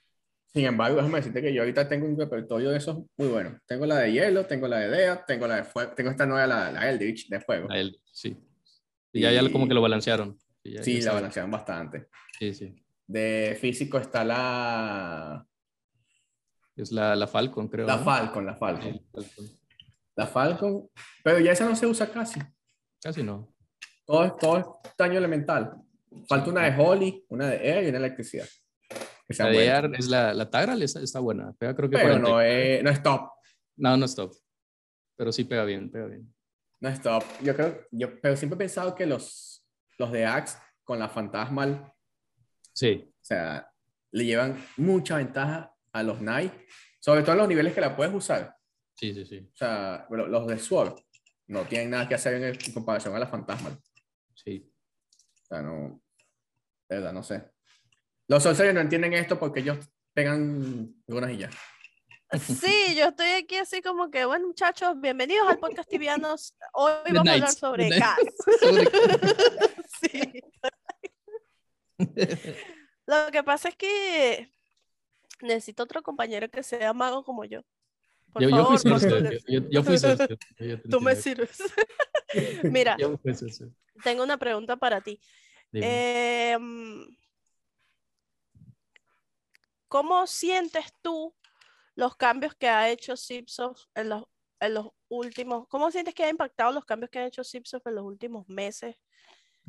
Sin 0.54 0.66
embargo, 0.66 0.96
déjame 0.98 1.18
decirte 1.18 1.42
que 1.42 1.54
yo 1.54 1.62
ahorita 1.62 1.88
tengo 1.90 2.06
un 2.08 2.18
repertorio 2.18 2.70
de 2.70 2.78
esos 2.78 2.98
muy 3.18 3.28
bueno. 3.28 3.60
Tengo 3.68 3.86
la 3.86 3.98
de 4.00 4.12
hielo, 4.14 4.46
tengo 4.46 4.68
la 4.68 4.80
de 4.80 4.90
Dea, 4.90 5.26
tengo 5.26 5.48
la 5.48 5.58
de 5.58 5.64
fuego, 5.66 5.92
tengo 5.94 6.12
esta 6.12 6.26
nueva, 6.26 6.48
la, 6.48 6.72
la 6.72 6.90
Eldritch 6.90 7.28
de 7.28 7.42
fuego. 7.42 7.70
A 7.72 7.78
él, 7.78 8.00
sí. 8.12 8.38
Y 9.12 9.22
ya, 9.22 9.32
ya 9.32 9.52
como 9.52 9.68
que 9.68 9.74
lo 9.74 9.82
balancearon. 9.82 10.38
Sí, 10.64 10.72
ya- 10.72 10.84
Sí, 10.84 10.92
ya 10.94 10.98
la 10.98 11.04
saben. 11.04 11.16
balancean 11.18 11.52
bastante. 11.52 12.08
Sí, 12.40 12.54
sí. 12.54 12.76
De 13.08 13.58
físico 13.60 13.98
está 13.98 14.24
la, 14.24 15.46
Es 16.76 16.92
la, 16.92 17.16
la 17.16 17.28
Falcon, 17.28 17.68
creo. 17.68 17.86
la 17.88 17.98
¿no? 17.98 18.04
Falcon, 18.04 18.46
la 18.46 18.56
Falcon. 18.56 18.94
la 19.14 19.22
Falcon. 19.24 19.50
La 20.16 20.28
Falcon, 20.28 20.90
pero 21.24 21.40
ya 21.40 21.52
esa 21.52 21.66
no 21.68 21.76
se 21.76 21.86
usa 21.86 22.10
casi. 22.10 22.40
Casi 23.02 23.22
no. 23.24 23.54
Todo 24.06 24.36
todo 24.36 24.58
es 24.58 24.66
daño 24.98 25.18
elemental. 25.18 25.76
Falta 26.28 26.50
una 26.50 26.70
de 26.70 26.82
Holly, 26.82 27.26
una 27.30 27.48
de 27.48 27.58
Air 27.58 27.84
y 27.86 27.90
una 27.90 28.00
de 28.00 28.06
electricidad. 28.06 28.48
Que 29.28 29.34
La 29.38 29.48
de. 29.50 29.66
Air 29.68 29.92
es 29.98 30.08
la, 30.08 30.34
la 30.34 30.50
Tagral, 30.50 30.82
está, 30.82 31.02
está 31.02 31.20
buena. 31.20 31.52
Pega 31.54 31.76
creo 31.76 31.90
que 31.90 31.98
Pero 31.98 32.10
40. 32.22 32.30
no 32.30 32.42
es, 32.42 32.84
no 32.84 32.90
es 32.90 33.04
top. 33.04 33.30
No, 33.78 33.98
no 33.98 34.06
es 34.06 34.16
top. 34.16 34.34
Pero 35.18 35.32
sí 35.32 35.44
pega 35.46 35.64
bien, 35.66 35.90
pega 35.90 36.06
bien. 36.06 36.34
No 36.80 36.90
es 36.90 37.02
top. 37.02 37.24
Yo 37.42 37.56
creo, 37.56 37.82
yo, 37.92 38.20
pero 38.22 38.36
siempre 38.38 38.56
he 38.56 38.60
pensado 38.60 38.94
que 38.94 39.06
los, 39.06 39.66
los 39.98 40.12
de 40.12 40.26
Axe 40.26 40.58
con 40.84 41.00
la 41.00 41.10
Fantasmal, 41.10 41.92
Sí, 42.74 43.10
o 43.10 43.24
sea, 43.26 43.72
le 44.12 44.26
llevan 44.26 44.62
mucha 44.76 45.16
ventaja 45.16 45.74
a 45.94 46.04
los 46.04 46.18
Knight, 46.18 46.52
sobre 47.00 47.22
todo 47.22 47.32
en 47.32 47.38
los 47.38 47.48
niveles 47.48 47.74
que 47.74 47.80
la 47.80 47.96
puedes 47.96 48.14
usar. 48.14 48.54
sí, 48.96 49.14
sí, 49.14 49.26
sí. 49.26 49.50
O 49.54 49.56
sea, 49.56 50.06
pero 50.10 50.28
los 50.28 50.46
de 50.46 50.60
Sword 50.60 50.94
no 51.48 51.64
tienen 51.64 51.92
nada 51.92 52.08
que 52.08 52.16
hacer 52.16 52.34
en, 52.34 52.44
en 52.44 52.74
comparación 52.74 53.16
a 53.16 53.20
la 53.20 53.28
Fantasmal. 53.28 53.78
O 54.46 54.48
sí. 54.48 54.72
sea, 55.50 55.64
no, 55.64 56.00
de 56.88 56.96
verdad, 56.98 57.14
no 57.14 57.24
sé. 57.24 57.50
Los 58.28 58.44
Sorcerers 58.44 58.76
no 58.76 58.82
entienden 58.82 59.14
esto 59.14 59.40
porque 59.40 59.62
ellos 59.62 59.80
pegan 60.14 60.94
runas 61.08 61.32
y 61.32 61.38
ya. 61.38 61.50
Sí, 62.40 62.96
yo 62.96 63.06
estoy 63.08 63.30
aquí 63.30 63.56
así 63.56 63.82
como 63.82 64.12
que, 64.12 64.26
bueno, 64.26 64.48
muchachos, 64.48 65.00
bienvenidos 65.02 65.48
al 65.48 65.58
podcast 65.58 65.90
Tibianos. 65.90 66.56
Hoy 66.74 67.12
vamos 67.12 67.28
a 67.28 67.34
hablar 67.34 67.52
sobre 67.52 67.90
gas. 67.90 68.20
Sí. 70.02 70.44
Lo 73.08 73.32
que 73.32 73.44
pasa 73.44 73.70
es 73.70 73.76
que 73.76 74.52
necesito 75.42 75.84
otro 75.84 76.04
compañero 76.04 76.50
que 76.50 76.62
sea 76.62 76.94
mago 76.94 77.24
como 77.24 77.46
yo. 77.46 77.62
Por 78.36 78.44
Yo, 78.44 78.50
yo 78.50 78.56
favor, 78.58 78.80
fui 78.80 78.92
socio. 78.92 79.10
póngale- 79.10 79.40
Yo, 79.72 79.82
fui 79.84 79.98
socio. 79.98 80.38
Yo 80.60 80.82
Tú 80.90 81.00
me 81.00 81.16
sirves. 81.16 81.58
Mira, 82.64 82.98
Yo 83.00 83.18
fui 83.18 83.34
socio. 83.34 83.72
tengo 84.04 84.24
una 84.24 84.36
pregunta 84.38 84.76
para 84.76 85.00
ti. 85.00 85.22
Em, 85.72 87.08
¿cómo 89.88 90.28
sientes 90.28 90.86
tú 91.02 91.34
los 91.96 92.18
cambios 92.18 92.54
que 92.56 92.68
ha 92.68 92.90
hecho 92.90 93.16
Zipsoft 93.16 93.84
en 93.96 94.10
los, 94.10 94.24
en 94.60 94.74
los 94.74 94.90
últimos, 95.08 95.66
cómo 95.70 95.90
sientes 95.92 96.14
que 96.14 96.26
ha 96.26 96.30
impactado 96.30 96.74
los 96.74 96.84
cambios 96.84 97.10
que 97.10 97.20
ha 97.20 97.26
hecho 97.28 97.42
Zipsoft 97.42 97.88
en 97.88 97.96
los 97.96 98.04
últimos 98.04 98.50
meses 98.50 98.98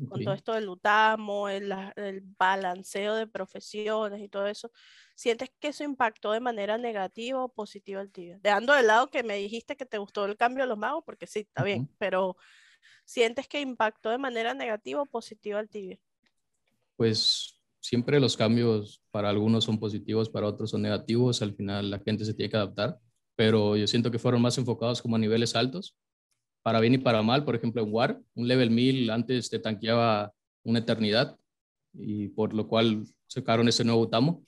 con 0.05 0.21
todo 0.23 0.33
esto 0.33 0.53
del 0.53 0.65
Lutamo, 0.65 1.49
el, 1.49 1.69
la- 1.69 1.93
el 1.95 2.21
balanceo 2.37 3.15
de 3.15 3.27
profesiones 3.27 4.21
y 4.21 4.29
todo 4.29 4.47
eso? 4.47 4.71
¿Sientes 5.15 5.49
que 5.59 5.69
eso 5.69 5.83
impactó 5.83 6.31
de 6.31 6.39
manera 6.39 6.77
negativa 6.77 7.43
o 7.43 7.49
positiva 7.49 8.01
al 8.01 8.11
tibia? 8.11 8.39
Dejando 8.41 8.73
de 8.73 8.83
lado 8.83 9.09
que 9.09 9.23
me 9.23 9.35
dijiste 9.35 9.75
que 9.75 9.85
te 9.85 9.97
gustó 9.97 10.25
el 10.25 10.37
cambio 10.37 10.63
de 10.63 10.69
los 10.69 10.77
magos, 10.77 11.03
porque 11.05 11.27
sí, 11.27 11.39
está 11.39 11.63
bien, 11.63 11.81
Ujú. 11.83 11.95
pero 11.97 12.37
¿sientes 13.05 13.47
que 13.47 13.61
impactó 13.61 14.09
de 14.09 14.17
manera 14.17 14.53
negativa 14.53 15.01
o 15.01 15.05
positiva 15.05 15.59
al 15.59 15.69
tibia? 15.69 15.99
Pues 16.95 17.59
siempre 17.79 18.19
los 18.19 18.35
cambios 18.37 19.03
para 19.11 19.29
algunos 19.29 19.63
son 19.65 19.79
positivos, 19.79 20.29
para 20.29 20.47
otros 20.47 20.71
son 20.71 20.81
negativos. 20.81 21.41
Al 21.41 21.53
final 21.55 21.89
la 21.91 21.99
gente 21.99 22.25
se 22.25 22.33
tiene 22.33 22.49
que 22.49 22.57
adaptar, 22.57 22.99
pero 23.35 23.75
yo 23.77 23.87
siento 23.87 24.11
que 24.11 24.19
fueron 24.19 24.41
más 24.41 24.57
enfocados 24.57 25.01
como 25.01 25.15
a 25.15 25.19
niveles 25.19 25.55
altos, 25.55 25.95
para 26.67 26.81
bien 26.81 26.95
y 26.95 26.97
para 26.97 27.21
mal. 27.21 27.45
Por 27.45 27.55
ejemplo, 27.55 27.81
en 27.81 27.93
War, 27.93 28.21
un 28.35 28.45
level 28.45 28.69
1000 28.71 29.09
antes 29.09 29.49
te 29.49 29.57
tanqueaba 29.57 30.33
una 30.65 30.79
eternidad 30.79 31.37
y 31.93 32.27
por 32.27 32.53
lo 32.53 32.67
cual 32.67 33.05
sacaron 33.25 33.69
ese 33.69 33.85
nuevo 33.85 34.09
Tamo 34.09 34.43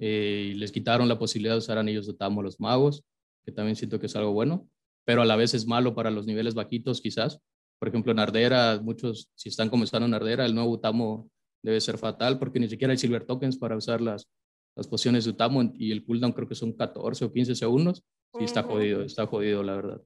eh, 0.00 0.48
y 0.50 0.54
les 0.54 0.72
quitaron 0.72 1.06
la 1.06 1.20
posibilidad 1.20 1.54
de 1.54 1.58
usar 1.58 1.78
anillos 1.78 2.08
de 2.08 2.14
Tamo 2.14 2.40
a 2.40 2.42
los 2.42 2.58
magos, 2.58 3.04
que 3.44 3.52
también 3.52 3.76
siento 3.76 4.00
que 4.00 4.06
es 4.06 4.16
algo 4.16 4.32
bueno, 4.32 4.68
pero 5.04 5.22
a 5.22 5.24
la 5.24 5.36
vez 5.36 5.54
es 5.54 5.64
malo 5.64 5.94
para 5.94 6.10
los 6.10 6.26
niveles 6.26 6.54
bajitos 6.54 7.00
quizás. 7.00 7.38
Por 7.78 7.86
ejemplo, 7.86 8.10
en 8.10 8.18
Ardera, 8.18 8.80
muchos, 8.82 9.30
si 9.36 9.48
están 9.48 9.70
comenzando 9.70 10.06
en 10.06 10.14
Ardera, 10.14 10.44
el 10.44 10.56
nuevo 10.56 10.80
Tamo 10.80 11.30
debe 11.62 11.80
ser 11.80 11.96
fatal 11.96 12.40
porque 12.40 12.58
ni 12.58 12.68
siquiera 12.68 12.90
hay 12.90 12.98
silver 12.98 13.24
tokens 13.24 13.56
para 13.56 13.76
usar 13.76 14.00
las, 14.00 14.28
las 14.74 14.88
pociones 14.88 15.26
de 15.26 15.30
Utamo 15.30 15.62
y 15.74 15.92
el 15.92 16.04
cooldown 16.04 16.32
creo 16.32 16.48
que 16.48 16.56
son 16.56 16.72
14 16.72 17.24
o 17.24 17.32
15 17.32 17.54
segundos. 17.54 18.02
Sí, 18.36 18.42
está 18.42 18.64
jodido, 18.64 19.02
está 19.02 19.28
jodido, 19.28 19.62
la 19.62 19.76
verdad. 19.76 20.02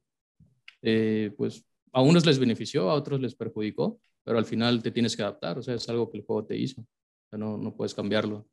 Eh, 0.89 1.33
pues 1.37 1.65
a 1.93 2.01
unos 2.01 2.25
les 2.25 2.39
benefició, 2.39 2.89
a 2.91 2.95
otros 2.95 3.21
les 3.21 3.35
perjudicó, 3.35 3.99
pero 4.23 4.39
al 4.39 4.45
final 4.45 4.81
te 4.85 4.93
tienes 4.93 5.17
que 5.17 5.23
adaptar, 5.23 5.59
o 5.59 5.63
sea, 5.63 5.75
es 5.75 5.89
algo 5.89 6.09
que 6.09 6.19
el 6.19 6.25
juego 6.25 6.45
te 6.47 6.57
hizo, 6.57 6.81
o 6.83 7.29
sea, 7.29 7.39
no, 7.41 7.57
no 7.59 7.75
puedes 7.75 7.93
cambiarlo. 7.93 8.47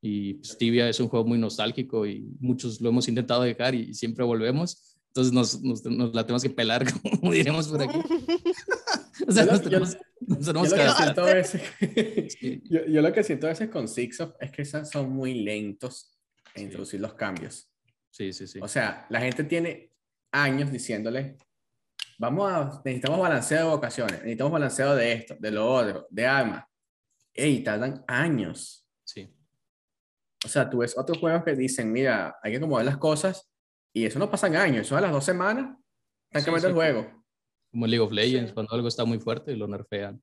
Y 0.00 0.34
pues, 0.34 0.56
Tibia 0.56 0.88
es 0.88 1.00
un 1.00 1.08
juego 1.08 1.24
muy 1.24 1.38
nostálgico 1.38 2.06
y 2.06 2.24
muchos 2.38 2.80
lo 2.80 2.90
hemos 2.90 3.08
intentado 3.08 3.42
dejar 3.42 3.74
y, 3.74 3.92
siempre 3.92 4.24
volvemos, 4.24 4.96
entonces 5.08 5.32
nos, 5.32 5.60
nos, 5.62 5.84
nos 5.84 6.14
la 6.14 6.22
tenemos 6.24 6.44
que 6.44 6.50
pelar, 6.50 6.84
como 7.20 7.32
diremos 7.32 7.66
por 7.68 7.82
aquí. 7.82 7.98
O 9.28 9.30
sea, 9.30 9.44
Yo 9.44 9.52
nos 9.52 9.60
yo- 9.62 9.68
tenemos, 9.68 9.96
Yo 10.20 10.36
tenemos 10.38 10.70
lo 10.70 10.76
que 10.76 10.82
que 10.82 10.90
siento 10.90 11.22
a 11.22 11.34
veces, 11.34 11.62
yo, 12.70 12.86
yo 12.86 13.02
lo 13.02 13.12
que 13.12 13.22
siento 13.22 13.46
a 13.46 13.50
veces 13.50 13.68
con 13.68 13.86
Sixof 13.86 14.34
es 14.40 14.50
que 14.50 14.64
son 14.64 15.10
muy 15.12 15.34
lentos 15.34 16.18
en 16.54 16.60
Sí. 16.60 16.64
introducir 16.64 17.00
los 17.00 17.14
cambios. 17.14 17.70
Sí, 18.10 18.32
sí, 18.32 18.46
sí. 18.46 18.58
O 18.60 18.66
sea, 18.68 19.06
la 19.10 19.20
gente 19.20 19.44
tiene 19.44 19.91
años 20.32 20.72
diciéndole, 20.72 21.36
vamos 22.18 22.50
a, 22.52 22.82
necesitamos 22.84 23.20
balanceo 23.20 23.58
de 23.58 23.74
vocaciones, 23.74 24.18
necesitamos 24.18 24.52
balanceo 24.52 24.94
de 24.96 25.12
esto, 25.12 25.36
de 25.38 25.50
lo 25.50 25.70
otro, 25.72 26.06
de 26.10 26.26
armas. 26.26 26.64
Ey, 27.34 27.62
tardan 27.62 28.04
años. 28.08 28.86
sí. 29.04 29.28
O 30.44 30.48
sea, 30.48 30.68
tú 30.68 30.78
ves 30.78 30.98
otros 30.98 31.18
juegos 31.18 31.44
que 31.44 31.54
dicen, 31.54 31.92
mira, 31.92 32.36
hay 32.42 32.50
que 32.50 32.56
acomodar 32.58 32.84
las 32.84 32.96
cosas 32.98 33.48
y 33.94 34.04
eso 34.04 34.18
no 34.18 34.28
pasa 34.28 34.48
en 34.48 34.56
años, 34.56 34.86
eso 34.86 34.96
a 34.96 35.00
las 35.00 35.12
dos 35.12 35.24
semanas 35.24 35.76
están 36.28 36.42
Sí, 36.42 36.44
cambiando 36.46 36.68
el 36.68 36.72
sí. 36.74 36.76
juego. 36.76 37.24
Como 37.70 37.86
League 37.86 38.04
of 38.04 38.10
Legends, 38.12 38.50
Sí. 38.50 38.54
cuando 38.54 38.74
algo 38.74 38.88
está 38.88 39.04
muy 39.04 39.18
fuerte, 39.20 39.54
lo 39.56 39.68
nerfean. 39.68 40.20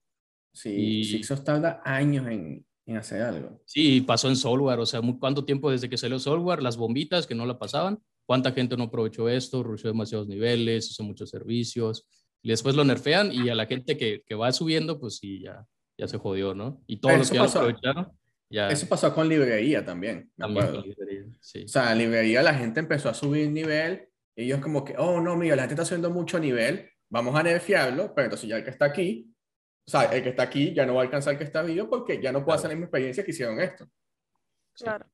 Sí, 0.54 0.70
Y- 1.00 1.04
Sixof 1.06 1.44
tarda 1.44 1.82
años 1.86 2.28
en, 2.28 2.66
en 2.86 2.98
hacer 2.98 3.22
algo. 3.22 3.62
Sí, 3.66 4.02
pasó 4.02 4.28
en 4.28 4.36
Soulware, 4.36 4.80
o 4.80 4.86
sea, 4.86 5.00
¿cuánto 5.20 5.46
tiempo 5.46 5.72
desde 5.72 5.90
que 5.90 5.98
salió 5.98 6.20
Soulware? 6.20 6.62
Las 6.62 6.76
bombitas 6.76 7.26
que 7.26 7.34
no 7.36 7.46
la 7.46 7.58
pasaban, 7.58 8.04
¿cuánta 8.30 8.52
gente 8.52 8.78
no 8.78 8.84
aprovechó 8.84 9.28
esto? 9.28 9.64
Rusheó 9.64 9.90
demasiados 9.90 10.28
niveles, 10.28 10.92
hizo 10.92 11.02
muchos 11.02 11.32
servicios, 11.32 12.08
y 12.44 12.50
después 12.50 12.76
lo 12.76 12.84
nerfean 12.86 13.32
y 13.32 13.50
a 13.50 13.56
la 13.56 13.66
gente 13.66 13.98
que, 13.98 14.22
que 14.24 14.36
va 14.36 14.52
subiendo, 14.52 15.00
pues 15.00 15.18
sí, 15.18 15.42
ya, 15.42 15.66
ya 15.98 16.08
se 16.08 16.20
jodió, 16.20 16.54
¿no? 16.54 16.80
Y 16.86 16.98
todos 16.98 17.14
Pero 17.14 17.18
los 17.18 17.26
eso 17.26 17.32
que 17.32 17.38
ya 17.40 17.44
lo 17.44 17.50
aprovecharon, 17.50 18.20
Ya, 18.52 18.70
Eso 18.70 18.86
pasó 18.88 19.16
con 19.16 19.28
librería 19.28 19.84
también, 19.84 20.32
me 20.38 20.44
también 20.44 20.64
acuerdo. 20.64 20.82
con 20.82 20.90
librería, 20.90 21.26
sí. 21.42 21.64
O 21.64 21.68
sea, 21.68 21.92
en 21.92 21.98
librería 21.98 22.44
la 22.44 22.54
gente 22.54 22.80
empezó 22.80 23.10
a 23.10 23.16
subir 23.16 23.50
nivel 23.50 24.08
y 24.36 24.44
ellos 24.44 24.60
como 24.60 24.86
que, 24.86 24.94
oh, 25.00 25.20
no, 25.20 25.36
mira, 25.36 25.56
la 25.56 25.64
gente 25.64 25.74
está 25.74 25.86
subiendo 25.86 26.12
mucho 26.12 26.40
nivel, 26.40 26.88
vamos 27.10 27.34
a 27.34 27.42
nerfearlo, 27.42 28.14
pero 28.14 28.26
entonces 28.26 28.48
ya 28.48 28.58
el 28.58 28.64
que 28.64 28.70
está 28.70 28.86
aquí, 28.86 29.34
o 29.88 29.90
sea, 29.90 30.04
el 30.04 30.22
que 30.22 30.30
está 30.30 30.44
aquí 30.44 30.72
ya 30.72 30.86
no 30.86 30.94
va 30.94 31.02
a 31.02 31.06
alcanzar 31.06 31.34
el 31.34 31.40
que 31.40 31.46
está 31.46 31.64
vivo 31.64 31.90
porque 31.90 32.22
ya 32.22 32.32
no 32.32 32.46
puede 32.46 32.58
hacer 32.58 32.70
la 32.70 32.76
misma 32.76 32.86
experiencia 32.86 33.26
que 33.26 33.32
hicieron 33.32 33.60
esto. 33.60 33.90
Claro. 34.76 35.08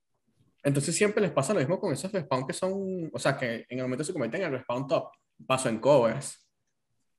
Entonces 0.66 0.96
siempre 0.96 1.22
les 1.22 1.30
pasa 1.30 1.54
lo 1.54 1.60
mismo 1.60 1.78
con 1.78 1.92
esos 1.92 2.10
respawn 2.10 2.44
que 2.44 2.52
son, 2.52 3.08
o 3.12 3.18
sea, 3.20 3.36
que 3.38 3.64
en 3.68 3.78
el 3.78 3.84
momento 3.84 4.02
se 4.02 4.12
convierten 4.12 4.40
en 4.40 4.48
el 4.48 4.52
respawn 4.54 4.88
top. 4.88 5.12
Pasó 5.46 5.68
en 5.68 5.78
cobras. 5.78 6.44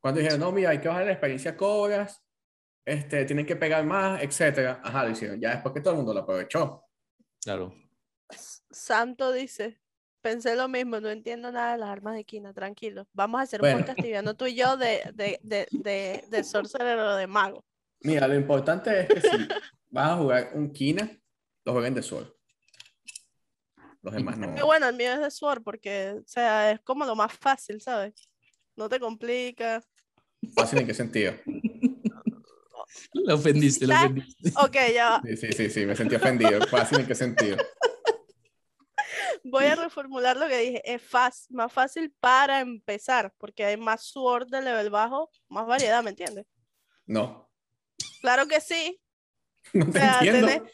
Cuando 0.02 0.20
dijeron, 0.20 0.42
no, 0.42 0.52
mira, 0.52 0.72
hay 0.72 0.82
que 0.82 0.90
bajar 0.90 1.06
la 1.06 1.14
experiencia 1.14 1.56
cobras, 1.56 2.22
este, 2.86 3.24
tienen 3.24 3.46
que 3.46 3.56
pegar 3.56 3.86
más, 3.86 4.22
etcétera. 4.22 4.82
Ajá, 4.84 5.06
lo 5.06 5.12
hicieron. 5.12 5.40
Ya 5.40 5.52
después 5.52 5.74
que 5.74 5.80
todo 5.80 5.92
el 5.92 5.98
mundo 5.98 6.14
lo 6.14 6.20
aprovechó. 6.20 6.84
Claro. 7.42 7.74
Santo 8.70 9.32
dice, 9.32 9.80
pensé 10.22 10.58
lo 10.58 10.68
mismo, 10.68 11.00
no 11.00 11.10
entiendo 11.10 11.50
nada 11.50 11.72
de 11.72 11.78
las 11.78 11.90
armas 11.90 12.16
de 12.16 12.26
Kina, 12.26 12.54
tranquilo. 12.54 13.08
Vamos 13.14 13.40
a 13.40 13.44
hacer 13.44 13.62
un 13.62 13.70
Bueno. 13.70 13.78
podcast 13.80 14.02
tibiano 14.02 14.36
tú 14.36 14.46
y 14.48 14.56
yo 14.56 14.76
de, 14.76 15.10
de, 15.14 15.40
de, 15.42 15.68
de, 15.72 16.26
de 16.28 16.44
Sorcerer 16.44 17.00
o 17.00 17.16
de 17.16 17.28
Mago. 17.28 17.64
Mira, 18.02 18.28
lo 18.28 18.36
importante 18.36 19.00
es 19.02 19.08
que 19.08 19.22
si 19.22 19.30
vas 19.90 20.12
a 20.12 20.18
jugar 20.18 20.52
un 20.54 20.74
Kina, 20.74 21.10
lo 21.64 21.72
jueguen 21.72 21.94
de 21.94 22.04
Sword. 22.04 22.37
Los 24.08 24.16
demás 24.16 24.38
no. 24.38 24.56
Que 24.56 24.64
bueno, 24.64 24.88
el 24.88 24.96
mío 24.96 25.12
es 25.12 25.20
de 25.20 25.30
Sword 25.32 25.64
porque, 25.64 26.16
o 26.18 26.24
sea, 26.28 26.72
es 26.72 26.80
como 26.82 27.04
lo 27.06 27.14
más 27.16 27.34
fácil, 27.34 27.82
¿sabes? 27.82 28.14
No 28.76 28.88
te 28.88 29.00
complica. 29.02 29.84
Fácil 30.56 30.80
en 30.80 30.88
qué 30.88 30.94
sentido. 30.94 31.34
Lo 33.14 33.36
ofendiste, 33.36 33.86
lo 33.86 33.94
ofendiste. 33.96 34.50
Ok, 34.58 34.76
ya 34.94 35.10
va. 35.10 35.22
Sí, 35.26 35.36
sí, 35.38 35.52
sí, 35.52 35.70
sí, 35.70 35.86
me 35.86 35.96
sentí 35.96 36.16
ofendido. 36.16 36.66
Fácil 36.68 37.02
en 37.02 37.06
qué 37.08 37.14
sentido. 37.16 37.58
Voy 39.44 39.66
a 39.66 39.76
reformular 39.76 40.38
lo 40.38 40.48
que 40.48 40.58
dije. 40.60 40.82
Es 40.94 41.02
fácil, 41.02 41.56
más 41.56 41.72
fácil 41.72 42.14
para 42.20 42.60
empezar, 42.62 43.34
porque 43.38 43.66
hay 43.66 43.78
más 43.78 44.04
Sword 44.04 44.48
de 44.50 44.62
level 44.62 44.90
bajo, 44.90 45.30
más 45.50 45.68
variedad, 45.68 46.02
¿me 46.04 46.12
entiendes? 46.12 46.46
No, 47.06 47.50
Claro 48.22 48.48
que 48.48 48.62
sí. 48.62 49.00
no 49.74 49.86
O 49.86 49.92
te 49.92 50.00
sea, 50.00 50.20
entiendo. 50.22 50.48
tenés- 50.48 50.72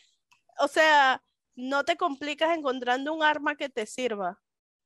o 0.60 0.68
sea, 0.68 1.22
no 1.56 1.86
te 1.86 1.98
complicas 1.98 2.58
encontrando 2.58 3.14
un 3.14 3.24
arma 3.24 3.56
que 3.56 3.70
te 3.70 3.86
sirva. 3.86 4.42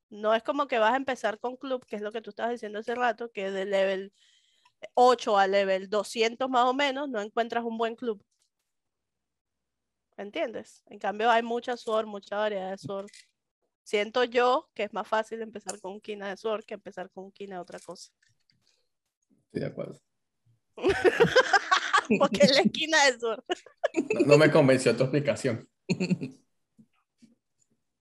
No 0.10 0.34
es 0.34 0.44
como 0.44 0.68
que 0.68 0.80
vas 0.80 0.94
a 0.94 0.98
empezar 0.98 1.40
con 1.40 1.58
club, 1.58 1.86
que 1.86 1.98
es 1.98 2.02
lo 2.02 2.12
que 2.12 2.22
tú 2.22 2.30
estabas 2.30 2.54
diciendo 2.54 2.80
hace 2.80 2.96
rato, 2.96 3.32
que 3.32 3.52
de 3.52 3.66
level 3.66 4.14
8 4.94 5.38
a 5.38 5.48
level 5.48 5.90
200 5.90 6.50
más 6.50 6.66
o 6.66 6.74
menos, 6.74 7.10
no 7.10 7.22
encuentras 7.22 7.64
un 7.64 7.78
buen 7.78 7.96
club. 7.96 8.24
¿Entiendes? 10.18 10.84
En 10.88 10.98
cambio, 10.98 11.30
hay 11.30 11.44
mucha 11.44 11.78
sword, 11.78 12.08
mucha 12.08 12.38
variedad 12.38 12.72
de 12.72 12.78
sword. 12.78 13.08
Siento 13.84 14.24
yo 14.24 14.70
que 14.74 14.84
es 14.84 14.94
más 14.94 15.08
fácil 15.08 15.42
empezar 15.42 15.80
con 15.80 15.94
un 15.94 16.02
Kina 16.02 16.30
de 16.30 16.38
sword 16.38 16.66
que 16.66 16.74
empezar 16.74 17.10
con 17.12 17.26
un 17.26 17.32
Kina 17.32 17.56
de 17.56 17.62
otra 17.62 17.80
cosa. 17.80 18.12
Estoy 19.46 19.62
de 19.62 19.66
acuerdo. 19.68 20.00
Porque 22.20 22.44
es 22.44 22.56
la 22.56 22.62
esquina 22.62 23.06
de 23.06 23.20
sword. 23.20 23.44
No, 24.14 24.26
no 24.26 24.38
me 24.38 24.52
convenció 24.52 24.96
tu 24.96 25.04
explicación. 25.04 25.70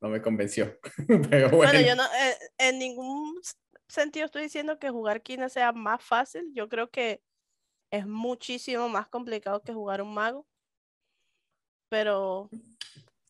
No 0.01 0.09
me 0.09 0.21
convenció. 0.21 0.79
Pero 1.31 1.51
bueno. 1.51 1.73
Bueno, 1.73 1.81
yo 1.81 1.95
no, 1.97 2.05
eh, 2.05 2.37
en 2.59 2.79
ningún 2.79 3.41
sentido 3.89 4.27
estoy 4.27 4.43
diciendo 4.43 4.79
que 4.79 4.91
jugar 4.91 5.23
Kina 5.23 5.49
sea 5.49 5.73
más 5.73 6.03
fácil. 6.03 6.51
Yo 6.55 6.69
creo 6.69 6.91
que 6.91 7.23
es 7.91 8.07
muchísimo 8.07 8.89
más 8.89 9.09
complicado 9.09 9.63
que 9.63 9.73
jugar 9.73 10.03
un 10.03 10.13
mago. 10.13 10.47
Pero 11.89 12.51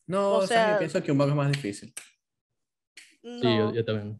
no, 0.07 0.29
o 0.31 0.37
o 0.39 0.47
sea, 0.47 0.73
yo 0.73 0.79
pienso 0.79 1.01
que 1.03 1.11
un 1.11 1.17
mago 1.17 1.29
es 1.31 1.35
más 1.35 1.51
difícil. 1.51 1.93
Sí, 3.21 3.57
yo, 3.57 3.73
yo 3.73 3.85
también. 3.85 4.19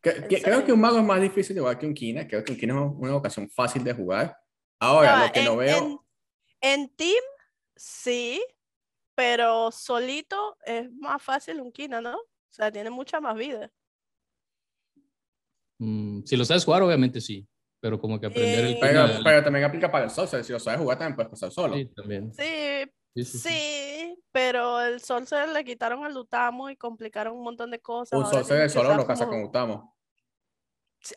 Que- 0.00 0.10
¿En 0.10 0.28
que- 0.28 0.42
creo 0.42 0.64
que 0.64 0.72
un 0.72 0.80
mago 0.80 0.98
es 0.98 1.04
más 1.04 1.20
difícil 1.20 1.56
igual 1.56 1.78
que 1.78 1.86
un 1.86 1.94
Kina. 1.94 2.26
Creo 2.26 2.42
que 2.42 2.52
un 2.52 2.58
Kina 2.58 2.74
es 2.74 2.92
una 2.96 3.16
ocasión 3.16 3.48
fácil 3.48 3.84
de 3.84 3.92
jugar. 3.92 4.36
Ahora, 4.80 5.12
va, 5.12 5.26
lo 5.26 5.32
que 5.32 5.44
no 5.44 5.56
veo. 5.56 5.76
En, 6.60 6.80
en 6.82 6.88
team, 6.96 7.22
sí, 7.76 8.42
pero 9.14 9.70
solito 9.70 10.56
es 10.64 10.90
más 10.92 11.22
fácil 11.22 11.60
un 11.60 11.72
Kina, 11.72 12.00
¿no? 12.00 12.16
O 12.16 12.54
sea, 12.54 12.70
tiene 12.70 12.90
mucha 12.90 13.20
más 13.20 13.34
vida. 13.36 13.70
Mm, 15.78 16.22
si 16.24 16.36
lo 16.36 16.44
sabes 16.44 16.64
jugar, 16.64 16.82
obviamente 16.82 17.20
sí. 17.20 17.46
Pero 17.80 17.98
como 17.98 18.20
que 18.20 18.26
aprender 18.26 18.64
el 18.64 18.72
Eh, 18.74 18.78
Pero, 18.80 19.06
pero 19.24 19.42
también 19.42 19.64
aplica 19.64 19.90
para 19.90 20.04
el 20.04 20.10
sorcerer. 20.10 20.44
Si 20.44 20.52
lo 20.52 20.60
sabes 20.60 20.78
jugar, 20.80 20.98
también 20.98 21.16
puedes 21.16 21.30
pasar 21.30 21.50
solo. 21.50 21.74
Sí, 21.74 21.86
también. 21.86 22.32
Sí, 22.32 22.44
Sí, 23.14 23.24
sí, 23.24 23.38
sí. 23.38 23.48
sí, 23.48 24.22
pero 24.30 24.80
el 24.80 25.00
Sorcerer 25.02 25.50
le 25.50 25.64
quitaron 25.64 26.06
el 26.06 26.14
Lutamo 26.14 26.70
y 26.70 26.76
complicaron 26.76 27.36
un 27.36 27.42
montón 27.42 27.70
de 27.70 27.78
cosas. 27.80 28.18
un 28.18 28.30
tienes 28.46 28.48
que 28.72 28.78
solo 28.78 28.94
no 28.94 29.06
casa 29.06 29.26
como- 29.26 29.36
con 29.38 29.48
Utamo. 29.50 29.96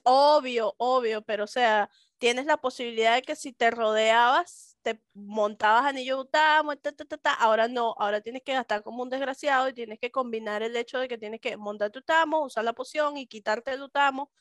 Obvio, 0.03 0.73
obvio, 0.77 1.21
pero 1.21 1.43
o 1.43 1.47
sea, 1.47 1.89
tienes 2.17 2.47
la 2.47 2.57
posibilidad 2.57 3.13
de 3.15 3.21
que 3.21 3.35
si 3.35 3.53
te 3.53 3.69
rodeabas, 3.69 4.74
te 4.85 5.01
montabas 5.15 5.83
anillo 5.85 6.17
de 6.17 6.21
Utamo, 6.21 6.75
ta, 6.75 6.91
ta, 6.91 7.05
ta, 7.05 7.17
ta, 7.17 7.33
ahora 7.33 7.67
no, 7.67 7.95
ahora 7.97 8.21
tienes 8.21 8.43
que 8.43 8.53
gastar 8.53 8.83
como 8.83 9.01
un 9.01 9.09
desgraciado 9.09 9.67
y 9.67 9.73
tienes 9.73 9.97
que 9.97 10.11
combinar 10.11 10.61
el 10.61 10.75
hecho 10.75 10.99
de 10.99 11.07
que 11.07 11.17
tienes 11.17 11.41
que 11.41 11.57
montar 11.57 11.89
tu 11.89 11.99
Utamo, 11.99 12.45
usar 12.45 12.63
la 12.63 12.73
poción 12.73 13.17
y 13.17 13.25
quitarte 13.25 13.71
el 13.73 13.81
Utamo. 13.81 14.31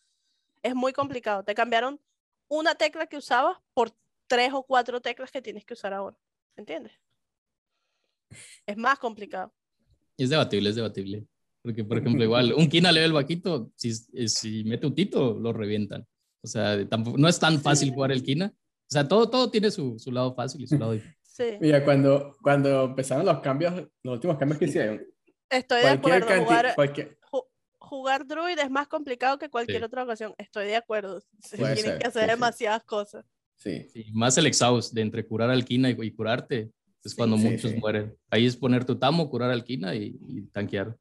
Es 0.62 0.74
muy 0.74 0.92
complicado. 0.92 1.44
Te 1.44 1.54
cambiaron 1.54 1.98
una 2.48 2.74
tecla 2.74 3.06
que 3.06 3.16
usabas 3.16 3.56
por 3.72 3.96
tres 4.26 4.52
o 4.52 4.62
cuatro 4.62 5.00
teclas 5.00 5.30
que 5.30 5.40
tienes 5.40 5.64
que 5.64 5.72
usar 5.72 5.94
ahora. 5.94 6.18
¿Entiendes? 6.56 6.92
Es 8.66 8.76
más 8.76 8.98
complicado. 8.98 9.50
Es 10.18 10.28
debatible, 10.28 10.68
es 10.68 10.76
debatible. 10.76 11.26
Porque, 11.62 11.84
por 11.84 11.96
ejemplo, 11.96 12.22
igual, 12.22 12.52
un 12.52 12.68
Kina 12.68 12.92
level 12.92 13.14
vaquito, 13.14 13.72
si, 13.76 13.94
si 13.94 14.62
mete 14.64 14.86
un 14.86 14.94
Tito, 14.94 15.38
lo 15.40 15.54
revientan. 15.54 16.06
O 16.42 16.46
sea, 16.46 16.86
tampoco, 16.86 17.16
no 17.16 17.28
es 17.28 17.40
tan 17.40 17.62
fácil 17.62 17.94
jugar 17.94 18.12
el 18.12 18.22
Kina. 18.22 18.54
O 18.94 18.96
sea, 18.96 19.08
todo, 19.08 19.28
todo 19.28 19.50
tiene 19.50 19.72
su, 19.72 19.98
su 19.98 20.12
lado 20.12 20.32
fácil 20.36 20.62
y 20.62 20.68
su 20.68 20.78
lado 20.78 20.92
difícil. 20.92 21.16
Sí, 21.24 21.44
Mira, 21.60 21.84
cuando, 21.84 22.36
cuando 22.40 22.84
empezaron 22.84 23.26
los 23.26 23.40
cambios, 23.40 23.74
los 24.04 24.14
últimos 24.14 24.38
cambios 24.38 24.56
que 24.56 24.66
hicieron, 24.66 25.02
estoy 25.50 25.80
de 25.82 25.88
acuerdo. 25.88 26.28
canti- 26.28 26.44
Jugar, 26.44 26.74
cualquier- 26.76 27.18
ju- 27.32 27.44
jugar 27.76 28.24
druid 28.24 28.56
es 28.56 28.70
más 28.70 28.86
complicado 28.86 29.36
que 29.36 29.50
cualquier 29.50 29.78
Sí. 29.78 29.84
otra 29.84 30.04
ocasión. 30.04 30.32
Estoy 30.38 30.66
de 30.66 30.76
acuerdo. 30.76 31.20
Se 31.40 31.56
Tienen 31.56 31.76
ser, 31.76 31.98
que 31.98 32.06
hacer 32.06 32.22
sí, 32.22 32.26
sí. 32.28 32.30
demasiadas 32.30 32.84
cosas. 32.84 33.24
Sí, 33.56 33.88
Sí, 33.92 34.06
más 34.12 34.38
el 34.38 34.46
exhaust 34.46 34.92
de 34.94 35.00
entre 35.00 35.26
curar 35.26 35.50
al 35.50 35.64
Kina 35.64 35.90
y, 35.90 35.96
y 36.00 36.10
curarte. 36.12 36.70
Es 37.02 37.16
cuando 37.16 37.36
Sí, 37.36 37.48
muchos 37.48 37.70
sí. 37.72 37.76
mueren. 37.78 38.16
Ahí 38.30 38.46
es 38.46 38.56
poner 38.56 38.84
tu 38.84 38.94
tamo, 38.96 39.28
curar 39.28 39.50
al 39.50 39.64
Kina 39.64 39.92
y, 39.96 40.16
y 40.28 40.42
tanquear. 40.52 40.96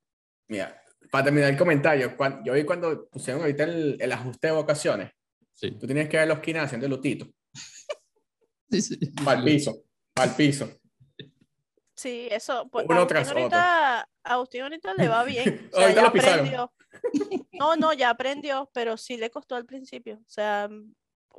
mira, 0.47 0.81
para 1.11 1.25
terminar 1.25 1.51
el 1.51 1.57
comentario, 1.59 2.17
cuan- 2.17 2.43
yo 2.43 2.53
vi 2.53 2.63
cuando 2.63 3.07
pusieron 3.07 3.43
ahorita 3.43 3.65
el, 3.65 3.97
el 4.01 4.11
ajuste 4.11 4.47
de 4.47 4.53
vocaciones, 4.53 5.11
Sí. 5.53 5.69
tú 5.69 5.85
tienes 5.85 6.09
que 6.09 6.17
ver 6.17 6.27
los 6.27 6.39
kinas 6.39 6.65
haciendo 6.65 6.87
el 6.87 6.91
lutito, 6.91 7.27
El 8.71 9.43
piso, 9.43 9.83
el 10.15 10.29
piso. 10.31 10.69
Sí, 11.95 12.27
eso. 12.31 12.67
Pues, 12.69 12.85
Uno 12.89 13.03
otro. 13.03 13.19
ahorita, 13.19 14.09
Agustín 14.23 14.61
ahorita 14.63 14.93
le 14.95 15.07
va 15.07 15.23
bien. 15.23 15.69
O 15.71 15.75
sea, 15.75 15.83
Ahorita 15.83 16.01
ya 16.01 16.07
lo 16.07 16.11
pisaron. 16.13 16.39
aprendió. 16.39 16.73
No, 17.53 17.75
no, 17.75 17.93
ya 17.93 18.09
aprendió, 18.09 18.69
pero 18.73 18.97
sí 18.97 19.17
le 19.17 19.29
costó 19.29 19.55
al 19.55 19.65
principio. 19.65 20.15
O 20.15 20.29
sea, 20.29 20.69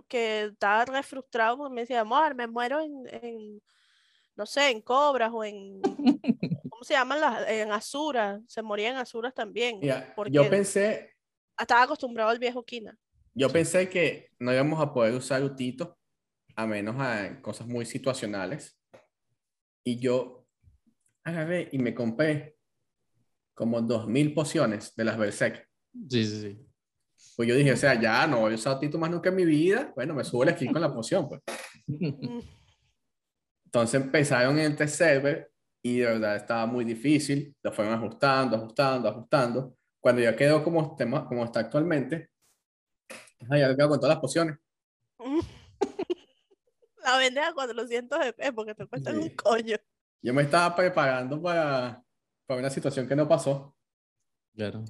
que 0.09 0.45
estaba 0.45 0.85
re 0.85 1.03
frustrado 1.03 1.57
porque 1.59 1.75
me 1.75 1.81
decía, 1.83 2.01
amor, 2.01 2.35
me 2.35 2.47
muero 2.47 2.81
en, 2.81 3.03
en, 3.11 3.63
no 4.37 4.47
sé, 4.47 4.71
en 4.71 4.81
cobras 4.81 5.31
o 5.33 5.43
en, 5.45 5.81
¿cómo 6.71 6.85
se 6.85 6.95
llaman 6.95 7.21
las? 7.21 7.49
En 7.49 7.73
Azura. 7.73 8.41
Se 8.47 8.63
moría 8.63 8.91
en 8.91 8.97
Azuras 8.97 9.35
también. 9.35 9.81
Porque 10.15 10.33
yo 10.33 10.49
pensé, 10.49 11.17
estaba 11.59 11.83
acostumbrado 11.83 12.31
al 12.31 12.39
viejo 12.39 12.65
Kina. 12.65 12.97
yo 13.35 13.49
pensé 13.51 13.89
que 13.89 14.31
no 14.39 14.53
íbamos 14.53 14.81
a 14.81 14.93
poder 14.93 15.15
usar 15.15 15.41
lutito 15.41 15.99
a 16.57 16.67
menos 16.67 16.97
a 16.99 17.41
cosas 17.43 17.67
muy 17.67 17.85
situacionales. 17.87 18.79
Y 19.85 19.99
yo 19.99 20.47
agarré 21.25 21.69
y 21.73 21.79
me 21.79 21.95
compré 21.95 22.57
como 23.55 23.81
2000 23.83 24.35
pociones 24.35 24.95
de 24.97 25.05
las 25.05 25.17
Berserk. 25.19 25.69
Sí, 26.09 26.25
sí, 26.25 26.41
sí. 26.41 26.67
Pues 27.37 27.49
yo 27.49 27.55
dije, 27.57 27.73
o 27.73 27.77
sea, 27.77 28.01
ya 28.01 28.27
no 28.27 28.41
voy 28.41 28.53
a 28.53 28.57
usar 28.57 28.79
Tito 28.79 28.99
más 28.99 29.11
nunca 29.11 29.29
en 29.29 29.37
mi 29.37 29.45
vida. 29.45 29.93
Bueno, 29.95 30.15
me 30.15 30.25
subo 30.25 30.45
el 30.45 30.51
skill 30.55 30.73
con 30.73 30.83
la 30.83 30.93
poción, 30.93 31.29
pues. 31.29 31.41
Entonces 33.67 34.01
empezaron 34.01 34.59
en 34.59 34.67
el 34.67 34.77
test 34.77 34.97
server 34.97 35.51
y 35.83 35.99
de 35.99 36.07
verdad 36.07 36.37
estaba 36.37 36.67
muy 36.67 36.85
difícil. 36.85 37.55
Lo 37.63 37.73
fueron 37.73 37.95
ajustando, 37.95 38.57
ajustando, 38.57 39.09
ajustando. 39.09 39.77
Cuando 40.01 40.23
ya 40.23 40.37
quedó 40.37 40.63
como, 40.63 40.95
tema- 40.97 41.27
como 41.27 41.45
está 41.45 41.61
actualmente, 41.61 42.31
ya 43.51 43.77
con 43.89 43.99
todas 43.99 44.15
las 44.15 44.21
pociones. 44.21 44.57
La 47.05 47.19
vendes 47.19 47.45
a 47.45 47.53
400 47.53 48.19
EP 48.27 48.53
porque 48.53 48.75
te 48.75 48.87
cuestan 48.87 49.17
un 49.19 49.25
Sí. 49.25 49.37
coño. 49.37 49.77
Yo 50.23 50.33
me 50.33 50.43
estaba 50.43 50.75
preparando 50.75 51.41
para, 51.43 52.03
para 52.47 52.61
una 52.61 52.71
situación 52.71 53.07
que 53.07 53.15
no 53.15 53.29
pasó. 53.29 53.77
Claro. 54.55 54.85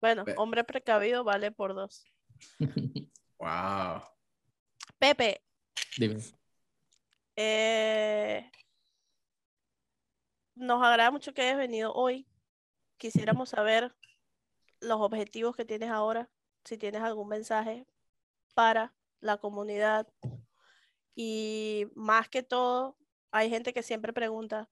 Bueno, 0.00 0.24
hombre 0.36 0.62
precavido 0.64 1.24
vale 1.24 1.50
por 1.52 1.74
dos. 1.74 2.04
Wow. 3.38 4.00
Pepe, 4.98 5.42
Dime. 5.98 6.22
eh, 7.36 8.50
nos 10.54 10.82
agrada 10.82 11.10
mucho 11.10 11.34
que 11.34 11.42
hayas 11.42 11.58
venido 11.58 11.92
hoy. 11.92 12.26
Quisiéramos 12.96 13.50
saber 13.50 13.94
los 14.80 14.98
objetivos 15.02 15.54
que 15.54 15.66
tienes 15.66 15.90
ahora, 15.90 16.30
si 16.64 16.78
tienes 16.78 17.02
algún 17.02 17.28
mensaje 17.28 17.86
para 18.54 18.94
la 19.20 19.36
comunidad. 19.36 20.08
Y 21.16 21.86
más 21.94 22.28
que 22.28 22.42
todo, 22.44 22.96
hay 23.32 23.50
gente 23.50 23.72
que 23.72 23.82
siempre 23.82 24.12
pregunta, 24.12 24.68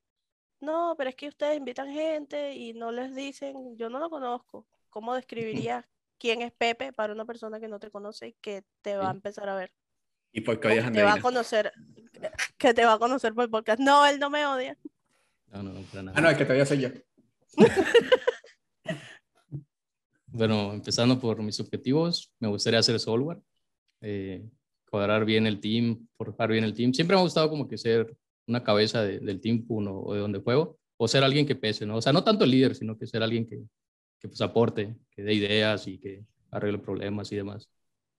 no, 0.61 0.95
pero 0.97 1.11
es 1.11 1.17
que 1.17 1.29
ustedes 1.29 1.57
invitan 1.57 1.93
gente 1.93 2.55
y 2.55 2.75
no 2.75 2.93
les 2.93 3.15
dicen, 3.15 3.77
yo 3.77 3.89
no 3.89 3.99
lo 3.99 4.11
conozco. 4.11 4.67
¿Cómo 4.91 5.15
describirías 5.15 5.85
quién 6.19 6.43
es 6.43 6.53
Pepe 6.53 6.93
para 6.93 7.13
una 7.13 7.25
persona 7.25 7.59
que 7.59 7.67
no 7.67 7.81
te 7.81 7.91
conoce 7.91 8.29
y 8.29 8.33
que 8.35 8.63
te 8.83 8.97
va 8.97 9.09
a 9.09 9.13
empezar 9.13 9.49
a 9.49 9.57
ver? 9.57 9.73
¿Y 10.33 10.43
por 10.43 10.61
qué 10.61 10.69
O 10.69 10.71
odias 10.71 10.87
a 10.87 10.89
que 10.89 10.99
te 10.99 11.03
va 11.03 11.15
a 11.15 11.21
conocer, 11.21 11.73
que 12.59 12.75
te 12.75 12.85
va 12.85 12.93
a 12.93 12.99
conocer 12.99 13.35
por 13.35 13.45
el 13.45 13.51
podcast. 13.51 13.81
No, 13.81 14.07
él 14.07 14.19
no 14.19 14.31
me 14.31 14.47
odia. 14.47 14.79
No, 15.49 15.63
no, 15.63 15.73
no, 15.73 15.81
para 15.83 16.03
nada. 16.03 16.19
Ah, 16.19 16.21
no, 16.21 16.31
el 16.31 16.37
que 16.37 16.45
te 16.45 16.53
odia 16.53 16.67
soy 16.67 16.81
yo. 16.81 16.89
Bueno, 20.27 20.73
empezando 20.73 21.21
por 21.21 21.41
mis 21.45 21.61
objetivos, 21.61 22.35
me 22.41 22.49
gustaría 22.49 22.81
hacer 22.81 22.99
software, 22.99 23.41
eh, 24.01 24.45
cuadrar 24.95 25.25
bien 25.25 25.45
el 25.49 25.59
team, 25.59 26.07
forjar 26.17 26.53
bien 26.53 26.63
el 26.63 26.73
team. 26.73 26.95
Siempre 26.95 27.17
me 27.17 27.21
ha 27.21 27.25
gustado 27.25 27.51
como 27.51 27.67
que 27.67 27.77
ser 27.77 28.17
una 28.47 28.63
cabeza 28.63 29.03
de- 29.03 29.19
del 29.19 29.41
team 29.41 29.65
uno 29.69 29.99
o 29.99 30.15
de 30.15 30.21
donde 30.21 30.39
juego, 30.39 30.79
o 30.97 31.09
ser 31.09 31.25
alguien 31.25 31.47
que 31.47 31.57
pese, 31.57 31.85
¿no? 31.85 31.97
O 31.97 32.01
sea, 32.01 32.13
no 32.13 32.23
tanto 32.23 32.45
el 32.45 32.53
líder, 32.53 32.77
sino 32.77 32.97
que 32.97 33.05
ser 33.09 33.21
alguien 33.25 33.45
que, 33.45 33.59
que 34.21 34.29
pues 34.29 34.41
aporte, 34.41 34.95
que 35.11 35.25
dé 35.25 35.35
ideas 35.35 35.89
y 35.89 35.99
que 35.99 36.25
arregle 36.53 36.79
problemas 36.79 37.33
y 37.33 37.37
demás. 37.37 37.69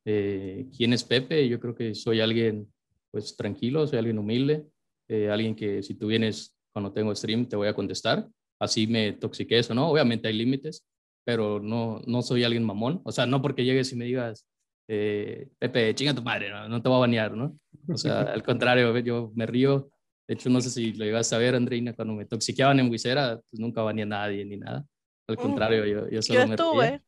Eh, 0.04 0.66
¿Quién 0.76 0.92
es 0.92 1.06
Pepe? 1.06 1.48
Yo 1.48 1.62
creo 1.62 1.76
que 1.76 1.96
soy 1.96 2.20
alguien 2.20 2.68
pues 3.10 3.38
tranquilo, 3.38 3.88
soy 3.88 4.00
alguien 4.00 4.20
humilde, 4.20 4.66
eh, 5.08 5.30
alguien 5.30 5.56
que 5.56 5.82
si 5.82 5.94
tú 5.96 6.08
vienes 6.08 6.58
cuando 6.74 6.92
tengo 6.92 7.16
stream 7.16 7.46
te 7.48 7.56
voy 7.56 7.70
a 7.70 7.74
contestar, 7.74 8.28
así 8.60 8.86
me 8.86 9.14
toxiques 9.14 9.70
o 9.70 9.74
no, 9.74 9.90
obviamente 9.90 10.28
hay 10.28 10.34
límites, 10.34 10.86
pero 11.24 11.62
no, 11.62 12.02
no 12.06 12.22
soy 12.22 12.44
alguien 12.44 12.66
mamón, 12.66 13.00
o 13.06 13.14
sea, 13.14 13.26
no 13.26 13.42
porque 13.42 13.64
llegues 13.64 13.94
y 13.94 13.96
me 13.96 14.04
digas, 14.04 14.46
eh, 14.88 15.48
Pepe, 15.60 15.94
chinga 15.96 16.14
tu 16.14 16.22
madre, 16.22 16.50
no, 16.50 16.68
no 16.70 16.82
te 16.82 16.90
voy 16.90 16.98
a 16.98 17.00
banear, 17.02 17.32
¿no? 17.36 17.58
O 17.90 17.98
sea, 17.98 18.22
al 18.22 18.44
contrario, 18.44 18.98
yo 19.00 19.32
me 19.36 19.46
río, 19.46 19.90
de 20.28 20.34
hecho 20.36 20.50
no 20.50 20.62
sé 20.62 20.70
si 20.70 20.94
lo 20.94 21.06
llegas 21.06 21.32
a 21.34 21.38
ver, 21.38 21.56
Andreina, 21.56 21.94
cuando 21.94 22.14
me 22.14 22.26
toxiqueaban 22.26 22.80
en 22.80 22.90
Wizera, 22.90 23.40
pues 23.50 23.60
nunca 23.60 23.82
baneé 23.82 24.04
a 24.04 24.08
nadie 24.08 24.46
ni 24.46 24.58
nada, 24.58 24.86
al 25.28 25.38
Mm. 25.38 25.42
contrario, 25.42 25.86
yo, 25.86 26.10
yo 26.10 26.22
solo 26.22 26.42
Yo 26.42 26.48
me 26.48 26.56
estuve, 26.56 26.86
reía. 26.86 27.02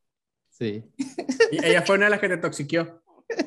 Sí, 0.49 0.83
Y 1.51 1.65
ella 1.65 1.81
fue 1.83 1.95
una 1.97 2.05
de 2.05 2.11
las 2.11 2.19
que 2.19 2.29
te 2.29 2.37
toxiqueó. 2.37 3.01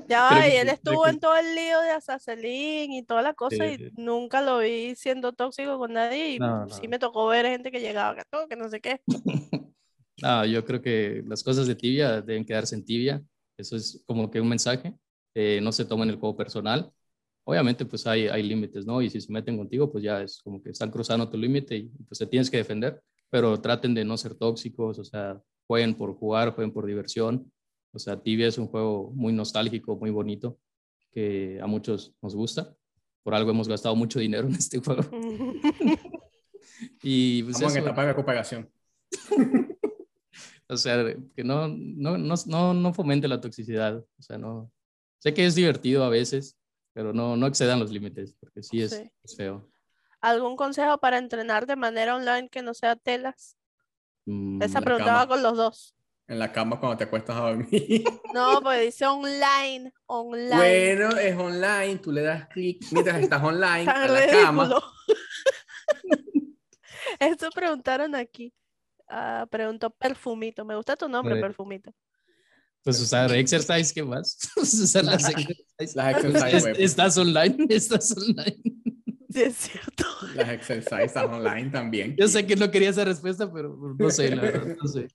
ya 0.09 0.22
va, 0.22 0.49
y 0.49 0.57
él 0.57 0.68
sí, 0.68 0.74
estuvo 0.74 1.05
que 1.05 1.11
en 1.11 1.20
todo 1.20 1.37
el 1.37 1.55
lío 1.55 1.81
de 1.81 1.91
Azazelín 1.91 2.93
y 2.93 3.03
toda 3.05 3.22
la 3.22 3.35
cosa 3.35 3.57
Sí, 3.66 3.74
y 3.74 3.76
sí. 3.78 3.91
nunca 3.97 4.43
lo 4.43 4.59
vi 4.59 4.95
siendo 4.97 5.33
tóxico 5.33 5.78
con 5.78 5.93
nadie 5.93 6.35
y 6.37 6.39
No, 6.39 6.66
sí 6.68 6.83
no. 6.83 6.91
me 6.91 6.99
tocó 6.99 7.26
ver 7.28 7.47
gente 7.47 7.70
que 7.70 7.81
llegaba 7.81 8.16
que 8.49 8.57
no 8.57 8.68
sé 8.68 8.81
qué. 8.81 9.01
No, 10.22 10.45
yo 10.45 10.64
creo 10.66 10.83
que 10.83 11.22
las 11.26 11.43
cosas 11.43 11.66
de 11.66 11.74
tibia 11.74 12.20
deben 12.20 12.45
quedarse 12.45 12.74
en 12.74 12.85
tibia. 12.85 13.22
Eso 13.61 13.76
es 13.76 14.02
como 14.06 14.30
que 14.30 14.40
un 14.40 14.48
mensaje. 14.48 14.94
Eh, 15.34 15.61
no 15.62 15.72
se 15.72 15.84
tomen 15.84 16.08
el 16.08 16.16
juego 16.16 16.36
personal. 16.36 16.90
Obviamente, 17.44 17.84
pues 17.84 18.06
hay, 18.06 18.28
hay 18.28 18.42
límites, 18.42 18.86
¿no? 18.86 19.00
Y 19.02 19.11
si 19.11 19.20
se 19.20 19.32
meten 19.32 19.56
contigo, 19.56 19.90
pues 19.90 20.04
ya 20.04 20.22
es 20.22 20.40
como 20.42 20.62
que 20.62 20.70
están 20.70 20.90
cruzando 20.90 21.28
tu 21.28 21.36
límite 21.36 21.76
y 21.76 21.90
pues 22.06 22.18
te 22.18 22.26
tienes 22.26 22.50
que 22.50 22.58
defender. 22.58 23.02
Pero 23.30 23.61
traten 23.61 23.94
de 23.94 24.04
no 24.04 24.16
ser 24.16 24.34
tóxicos, 24.34 24.98
o 24.98 25.04
sea, 25.04 25.40
jueguen 25.66 25.94
por 25.94 26.14
jugar, 26.14 26.54
jueguen 26.54 26.72
por 26.72 26.86
diversión. 26.86 27.50
O 27.92 27.98
sea, 27.98 28.20
tibia 28.20 28.48
es 28.48 28.58
un 28.58 28.66
juego 28.66 29.12
muy 29.14 29.32
nostálgico, 29.32 29.96
muy 29.96 30.11
bonito, 30.11 30.58
que 31.12 31.58
a 31.62 31.66
muchos 31.66 32.14
nos 32.22 32.34
gusta. 32.34 32.74
Por 33.22 33.34
algo 33.34 33.50
hemos 33.50 33.68
gastado 33.68 33.94
mucho 33.96 34.20
dinero 34.20 34.48
en 34.48 34.54
este 34.54 34.78
juego. 34.78 35.02
Y 37.02 37.42
pues 37.42 37.56
Vamos 37.56 37.72
en 37.72 37.78
eso, 37.78 37.86
etapa 37.88 38.02
de 38.02 38.08
recuperación. 38.08 38.70
o 40.71 40.77
sea, 40.77 41.05
que 41.37 41.45
no, 41.45 41.68
no, 41.68 42.16
no, 42.16 42.35
no, 42.47 42.75
no 42.75 42.95
fomente 42.95 43.29
la 43.29 43.41
toxicidad. 43.41 43.97
O 43.99 44.23
sea, 44.23 44.39
no. 44.39 44.71
Sé 45.18 45.35
que 45.35 45.45
es 45.45 45.55
divertido 45.55 46.05
a 46.05 46.09
veces, 46.09 46.57
pero 46.95 47.12
no, 47.12 47.37
no 47.37 47.47
excedan 47.47 47.81
los 47.81 47.91
límites, 47.91 48.35
porque 48.41 48.62
sí 48.62 48.83
es, 48.83 48.93
Sí. 48.93 49.11
es 49.23 49.37
feo. 49.37 49.68
¿Algún 50.21 50.57
consejo 50.57 50.99
para 50.99 51.18
entrenar 51.18 51.66
de 51.66 51.77
manera 51.77 52.16
online 52.16 52.49
que 52.49 52.62
no 52.62 52.75
sea 52.75 52.97
telas? 52.97 53.57
Mm, 54.27 54.62
Esa 54.62 54.81
preguntaba 54.81 55.21
cama. 55.21 55.29
con 55.29 55.43
los 55.43 55.57
dos. 55.57 55.95
En 56.29 56.39
la 56.39 56.53
cama 56.53 56.79
cuando 56.79 56.97
te 56.99 57.05
acuestas 57.05 57.37
a 57.37 57.41
dormir. 57.41 58.05
No, 58.35 58.61
pues 58.62 58.81
dice 58.83 59.05
online, 59.07 59.93
online. 60.07 60.57
Bueno, 60.57 61.16
es 61.18 61.37
online, 61.37 61.97
tú 61.99 62.12
le 62.12 62.23
das 62.23 62.47
clic 62.49 62.81
mientras 62.93 63.21
estás 63.21 63.43
online 63.43 63.85
Tan 63.87 64.03
a 64.03 64.07
la 64.09 64.27
cama. 64.31 64.71
Esto 67.18 67.51
preguntaron 67.51 68.14
aquí. 68.14 68.53
Ah, 69.11 69.46
preguntó 69.50 69.90
Perfumito. 69.90 70.64
Me 70.64 70.76
gusta 70.76 70.96
tu 70.96 71.08
nombre, 71.08 71.40
Perfumito. 71.40 71.92
Pues 72.82 72.98
usar 73.00 73.30
exercise, 73.32 73.92
¿qué 73.92 74.02
más? 74.02 74.38
usar 74.56 75.04
las 75.04 75.28
exercise. 75.28 75.94
Las 75.96 76.14
exercise 76.16 76.56
Es- 76.56 76.64
web. 76.64 76.76
estás 76.78 77.18
online, 77.18 77.56
estás 77.68 78.16
online. 78.16 78.56
Sí, 79.32 79.42
es 79.42 79.56
cierto. 79.56 80.04
Las 80.34 80.48
exercises 80.48 81.16
online 81.16 81.70
también. 81.70 82.16
Yo 82.16 82.26
sé 82.26 82.46
que 82.46 82.56
no 82.56 82.70
quería 82.70 82.90
esa 82.90 83.04
respuesta, 83.04 83.52
pero 83.52 83.76
no 83.98 84.11
sé, 84.11 84.34
la 84.34 84.42
verdad, 84.42 84.76
no 84.80 84.88
sé. 84.88 85.08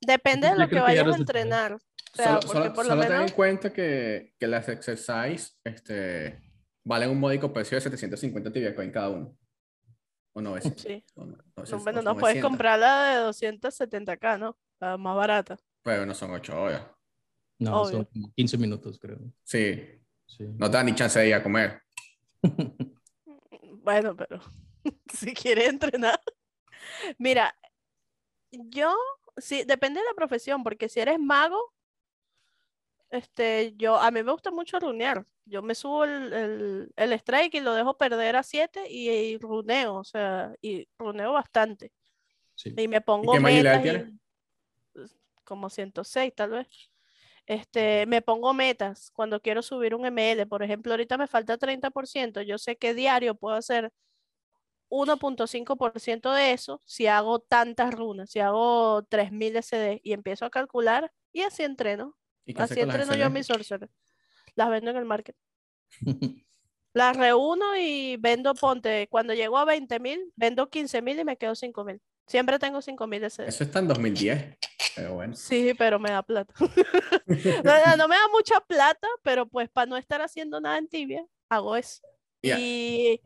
Depende 0.00 0.48
de 0.48 0.56
lo 0.56 0.68
que 0.68 0.80
vayas 0.80 1.06
a 1.06 1.16
entrenar. 1.16 1.74
O 1.74 1.78
sea, 2.14 2.26
Solo, 2.26 2.40
porque 2.40 2.58
solo- 2.58 2.74
por 2.74 2.84
lo 2.84 2.90
solo 2.90 3.02
ten 3.02 3.10
menos 3.12 3.30
en 3.30 3.36
cuenta 3.36 3.72
que, 3.72 4.34
que 4.38 4.46
las 4.46 4.68
exercise 4.68 5.52
este, 5.64 6.40
valen 6.84 7.10
un 7.10 7.20
módico 7.20 7.52
precio 7.52 7.76
de 7.76 7.80
750 7.82 8.50
tibia 8.52 8.74
coin 8.74 8.90
cada 8.90 9.10
uno. 9.10 9.36
O 10.34 10.40
900. 10.40 10.82
sí. 10.82 11.04
o 11.14 11.24
no- 11.24 11.36
No, 11.36 11.42
900, 11.56 11.84
bueno, 11.84 12.02
no 12.02 12.12
puedes 12.16 12.36
900, 12.36 12.48
comprar 12.50 12.78
la 12.78 13.04
de 13.04 13.26
270k, 13.28 14.38
¿no? 14.38 14.56
La 14.80 14.96
más 14.96 15.16
barata. 15.16 15.56
Pero 15.82 16.06
no 16.06 16.14
son 16.14 16.30
8 16.32 16.60
horas. 16.60 16.86
No, 17.58 17.82
Obvio. 17.82 17.92
son 17.98 18.04
como 18.06 18.32
15 18.34 18.58
minutos, 18.58 18.98
creo. 18.98 19.18
Sí, 19.44 19.82
Sí. 20.26 20.44
no 20.56 20.70
te 20.70 20.76
dan 20.78 20.86
ni 20.86 20.94
chance 20.94 21.18
de 21.18 21.28
ir 21.28 21.34
a 21.34 21.42
comer. 21.42 21.80
Bueno, 23.84 24.14
pero 24.16 24.40
si 25.12 25.34
quieres 25.34 25.68
entrenar. 25.68 26.20
Mira, 27.18 27.52
yo, 28.52 28.94
sí, 29.36 29.64
depende 29.64 30.00
de 30.00 30.06
la 30.06 30.14
profesión, 30.14 30.62
porque 30.62 30.88
si 30.88 31.00
eres 31.00 31.18
mago, 31.18 31.72
este, 33.12 33.74
yo, 33.76 33.96
a 33.96 34.10
mí 34.10 34.22
me 34.22 34.32
gusta 34.32 34.50
mucho 34.50 34.80
runear. 34.80 35.24
Yo 35.44 35.62
me 35.62 35.74
subo 35.74 36.04
el, 36.04 36.32
el, 36.32 36.92
el 36.96 37.12
strike 37.12 37.54
y 37.54 37.60
lo 37.60 37.74
dejo 37.74 37.96
perder 37.96 38.36
a 38.36 38.42
7 38.42 38.90
y, 38.90 39.08
y 39.10 39.38
runeo, 39.38 39.96
o 39.96 40.04
sea, 40.04 40.54
y 40.60 40.88
runeo 40.98 41.32
bastante. 41.32 41.92
Sí. 42.54 42.72
Y 42.76 42.88
me 42.88 43.00
pongo 43.00 43.32
qué 43.32 43.40
magilidad 43.40 43.82
metas 43.82 44.08
y- 44.08 44.18
como 45.44 45.68
106 45.70 46.32
tal 46.34 46.50
vez. 46.50 46.68
Este, 47.46 48.06
me 48.06 48.22
pongo 48.22 48.54
metas 48.54 49.10
cuando 49.10 49.40
quiero 49.40 49.62
subir 49.62 49.94
un 49.94 50.06
ML. 50.06 50.46
Por 50.46 50.62
ejemplo, 50.62 50.92
ahorita 50.92 51.18
me 51.18 51.26
falta 51.26 51.58
30%. 51.58 52.40
Yo 52.42 52.56
sé 52.58 52.76
que 52.76 52.94
diario 52.94 53.34
puedo 53.34 53.56
hacer 53.56 53.92
1.5% 54.90 56.32
de 56.32 56.52
eso 56.52 56.80
si 56.84 57.06
hago 57.06 57.40
tantas 57.40 57.92
runas, 57.94 58.30
si 58.30 58.40
hago 58.40 59.02
3000 59.04 59.56
SD 59.56 60.00
y 60.04 60.12
empiezo 60.12 60.44
a 60.44 60.50
calcular 60.50 61.10
y 61.32 61.42
así 61.42 61.62
entreno. 61.62 62.16
¿Y 62.44 62.60
Así 62.60 62.80
entreno 62.80 63.14
yo 63.14 63.30
mis 63.30 63.46
sorcerer. 63.46 63.90
Las 64.54 64.70
vendo 64.70 64.90
en 64.90 64.96
el 64.96 65.04
market. 65.04 65.36
Las 66.94 67.16
reúno 67.16 67.76
y 67.76 68.16
vendo, 68.18 68.54
ponte, 68.54 69.08
cuando 69.08 69.32
llego 69.32 69.56
a 69.56 69.64
20.000, 69.64 70.32
vendo 70.36 70.68
15.000 70.68 71.20
y 71.20 71.24
me 71.24 71.38
quedo 71.38 71.52
5.000. 71.52 72.00
Siempre 72.26 72.58
tengo 72.58 72.80
5.000 72.80 73.30
SD. 73.30 73.48
Eso 73.48 73.64
está 73.64 73.78
en 73.78 73.88
2010. 73.88 74.58
Pero 74.94 75.14
bueno. 75.14 75.34
Sí, 75.34 75.72
pero 75.78 75.98
me 75.98 76.10
da 76.10 76.22
plata. 76.22 76.54
No, 77.64 77.96
no, 77.96 78.08
me 78.08 78.16
da 78.16 78.28
mucha 78.30 78.60
plata, 78.60 79.08
pero 79.22 79.46
pues 79.46 79.70
para 79.70 79.86
no 79.86 79.96
estar 79.96 80.20
haciendo 80.20 80.60
nada 80.60 80.76
en 80.76 80.88
tibia, 80.88 81.24
hago 81.48 81.76
eso. 81.76 82.02
Ya. 82.42 82.58
Y 82.58 83.22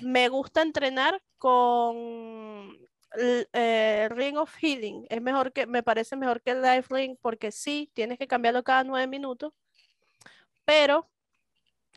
me 0.00 0.28
gusta 0.28 0.62
entrenar 0.62 1.22
con 1.38 2.76
eh, 3.18 4.08
Ring 4.10 4.36
of 4.36 4.54
Healing. 4.60 5.06
Es 5.08 5.20
mejor 5.22 5.52
que, 5.52 5.66
me 5.66 5.82
parece 5.82 6.16
mejor 6.16 6.42
que 6.42 6.52
el 6.52 6.62
Life 6.62 6.94
Ring 6.94 7.16
porque 7.20 7.52
sí, 7.52 7.90
tienes 7.94 8.18
que 8.18 8.26
cambiarlo 8.26 8.62
cada 8.62 8.84
nueve 8.84 9.06
minutos, 9.06 9.52
pero 10.64 11.10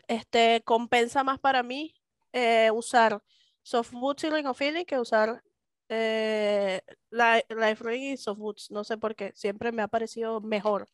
este 0.07 0.61
compensa 0.65 1.23
más 1.23 1.39
para 1.39 1.63
mí 1.63 1.95
eh, 2.33 2.71
usar 2.71 3.21
Soft 3.61 3.91
Boots 3.91 4.25
y 4.25 4.29
Ring 4.29 4.47
of 4.47 4.59
Healing 4.59 4.85
que 4.85 4.99
usar 4.99 5.43
eh, 5.89 6.81
Li- 7.11 7.45
Life 7.55 7.83
Ring 7.83 8.03
y 8.13 8.17
Soft 8.17 8.39
Boots. 8.39 8.71
No 8.71 8.83
sé 8.83 8.97
por 8.97 9.15
qué, 9.15 9.31
siempre 9.35 9.71
me 9.71 9.81
ha 9.81 9.87
parecido 9.87 10.41
mejor. 10.41 10.89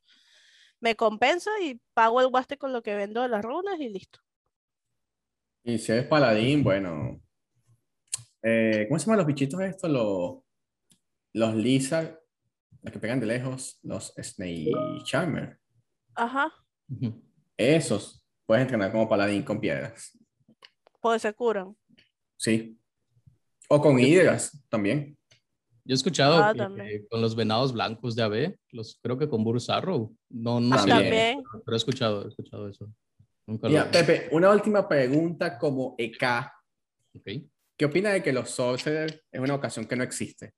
Me 0.80 0.96
compensa 0.96 1.52
y 1.62 1.82
pago 1.94 2.22
el 2.22 2.28
guaste 2.28 2.58
con 2.58 2.74
lo 2.74 2.82
que 2.84 2.96
vendo 2.96 3.22
de 3.22 3.30
las 3.30 3.44
runas 3.44 3.80
y 3.80 3.90
listo. 3.90 4.20
Y 5.64 5.78
si 5.78 5.92
eres 5.92 6.08
paladín, 6.08 6.64
bueno. 6.64 7.22
Eh, 8.44 8.86
¿cómo 8.88 9.00
se 9.00 9.06
llaman 9.06 9.18
los 9.20 9.28
bichitos 9.28 9.60
estos? 9.62 9.90
Los, 9.90 10.40
los 11.34 11.56
lizard, 11.56 12.20
los 12.82 12.94
que 12.94 13.00
pegan 13.00 13.20
de 13.20 13.26
lejos, 13.26 13.80
los 13.84 14.14
snake 14.22 14.72
charmer. 15.04 15.60
Ajá. 16.16 16.52
Esos 17.58 18.26
puedes 18.46 18.64
entrenar 18.64 18.92
como 18.92 19.08
paladín 19.10 19.44
con 19.44 19.60
piedras. 19.60 20.18
pues 21.02 21.22
se 21.22 21.34
curan. 21.34 21.76
Sí. 22.38 22.78
O 23.70 23.80
con 23.82 24.00
hidras 24.00 24.64
también. 24.70 25.18
Yo 25.86 25.94
he 25.94 25.96
escuchado 25.96 26.44
Ah, 26.44 26.52
que, 26.54 26.58
también. 26.60 27.08
con 27.10 27.22
los 27.22 27.36
venados 27.36 27.74
blancos 27.74 28.16
de 28.16 28.22
AB, 28.24 28.56
los, 28.72 29.00
creo 29.02 29.18
que 29.18 29.28
con 29.30 29.44
Burus 29.44 29.70
Arrow. 29.70 30.16
No, 30.30 30.60
no 30.60 30.76
Ah, 30.76 30.80
sé, 30.80 30.90
también. 30.90 31.44
pero 31.66 31.76
he 31.76 31.78
escuchado, 31.78 32.26
he 32.26 32.28
escuchado 32.30 32.68
eso. 32.70 32.88
Nunca 33.48 33.68
lo- 33.70 33.90
Pepe, 33.92 34.30
una 34.32 34.52
última 34.52 34.88
pregunta 34.88 35.58
como 35.58 35.96
EK. 35.98 36.52
Ok. 37.16 37.28
¿Qué 37.80 37.86
opina 37.86 38.10
de 38.10 38.22
que 38.22 38.34
los 38.34 38.50
sorcerers 38.50 39.22
es 39.32 39.40
una 39.40 39.56
ocasión 39.56 39.86
que 39.86 39.96
no 39.96 40.04
existe? 40.04 40.54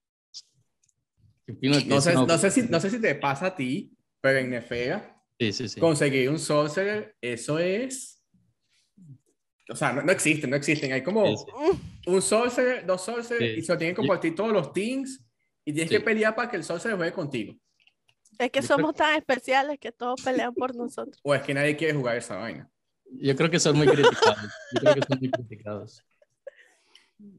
¿Qué 1.46 1.52
opino 1.52 1.76
de 1.76 1.84
que 1.84 1.88
No 1.90 2.02
sé, 2.02 2.16
no, 2.16 2.38
sé 2.40 2.50
si, 2.50 2.64
no 2.64 2.80
sé 2.80 2.90
si 2.90 3.00
te 3.00 3.14
pasa 3.14 3.46
a 3.46 3.56
ti, 3.56 3.96
pero 4.20 4.40
en 4.40 4.50
Nefega, 4.50 5.22
Sí, 5.40 5.54
sí, 5.54 5.70
sí. 5.70 5.80
conseguir 5.80 6.32
un 6.32 6.40
sorcerer, 6.40 7.16
eso 7.22 7.60
es... 7.60 8.24
O 9.70 9.76
sea, 9.76 9.94
no, 9.94 10.02
no 10.02 10.12
existen, 10.12 10.50
no 10.50 10.56
existen. 10.56 10.92
Hay 10.94 11.04
como 11.04 11.28
Sí, 11.28 11.36
sí. 11.46 11.80
un 12.08 12.22
sorcerer, 12.24 12.88
dos 12.88 13.06
sorcerers, 13.06 13.54
Sí. 13.54 13.60
y 13.60 13.62
se 13.62 13.72
lo 13.72 13.78
tienen 13.78 13.96
que 13.96 14.00
compartir 14.00 14.34
todos 14.34 14.52
los 14.52 14.74
teams, 14.74 15.24
y 15.64 15.74
tienes 15.74 15.90
Sí. 15.92 15.98
que 15.98 16.02
pelear 16.04 16.34
para 16.36 16.50
que 16.50 16.58
el 16.58 16.64
sorcerer 16.64 16.98
juegue 16.98 17.14
contigo. 17.14 17.54
Es 18.40 18.50
que 18.50 18.64
somos 18.64 18.96
tan 18.96 19.16
especiales 19.16 19.78
que 19.80 19.92
todos 19.92 20.20
pelean 20.24 20.56
por 20.56 20.76
nosotros. 20.76 21.20
O 21.24 21.36
es 21.36 21.44
que 21.44 21.54
nadie 21.54 21.78
quiere 21.78 21.94
jugar 21.94 22.18
esa 22.18 22.38
vaina. 22.38 22.68
Yo 23.12 23.36
creo 23.36 23.52
que 23.52 23.60
son 23.60 23.78
muy 23.78 23.86
criticados. 23.88 24.40
Yo 24.74 24.80
creo 24.82 24.96
que 24.96 25.02
son 25.08 25.20
muy 25.20 25.30
criticados. 25.30 26.04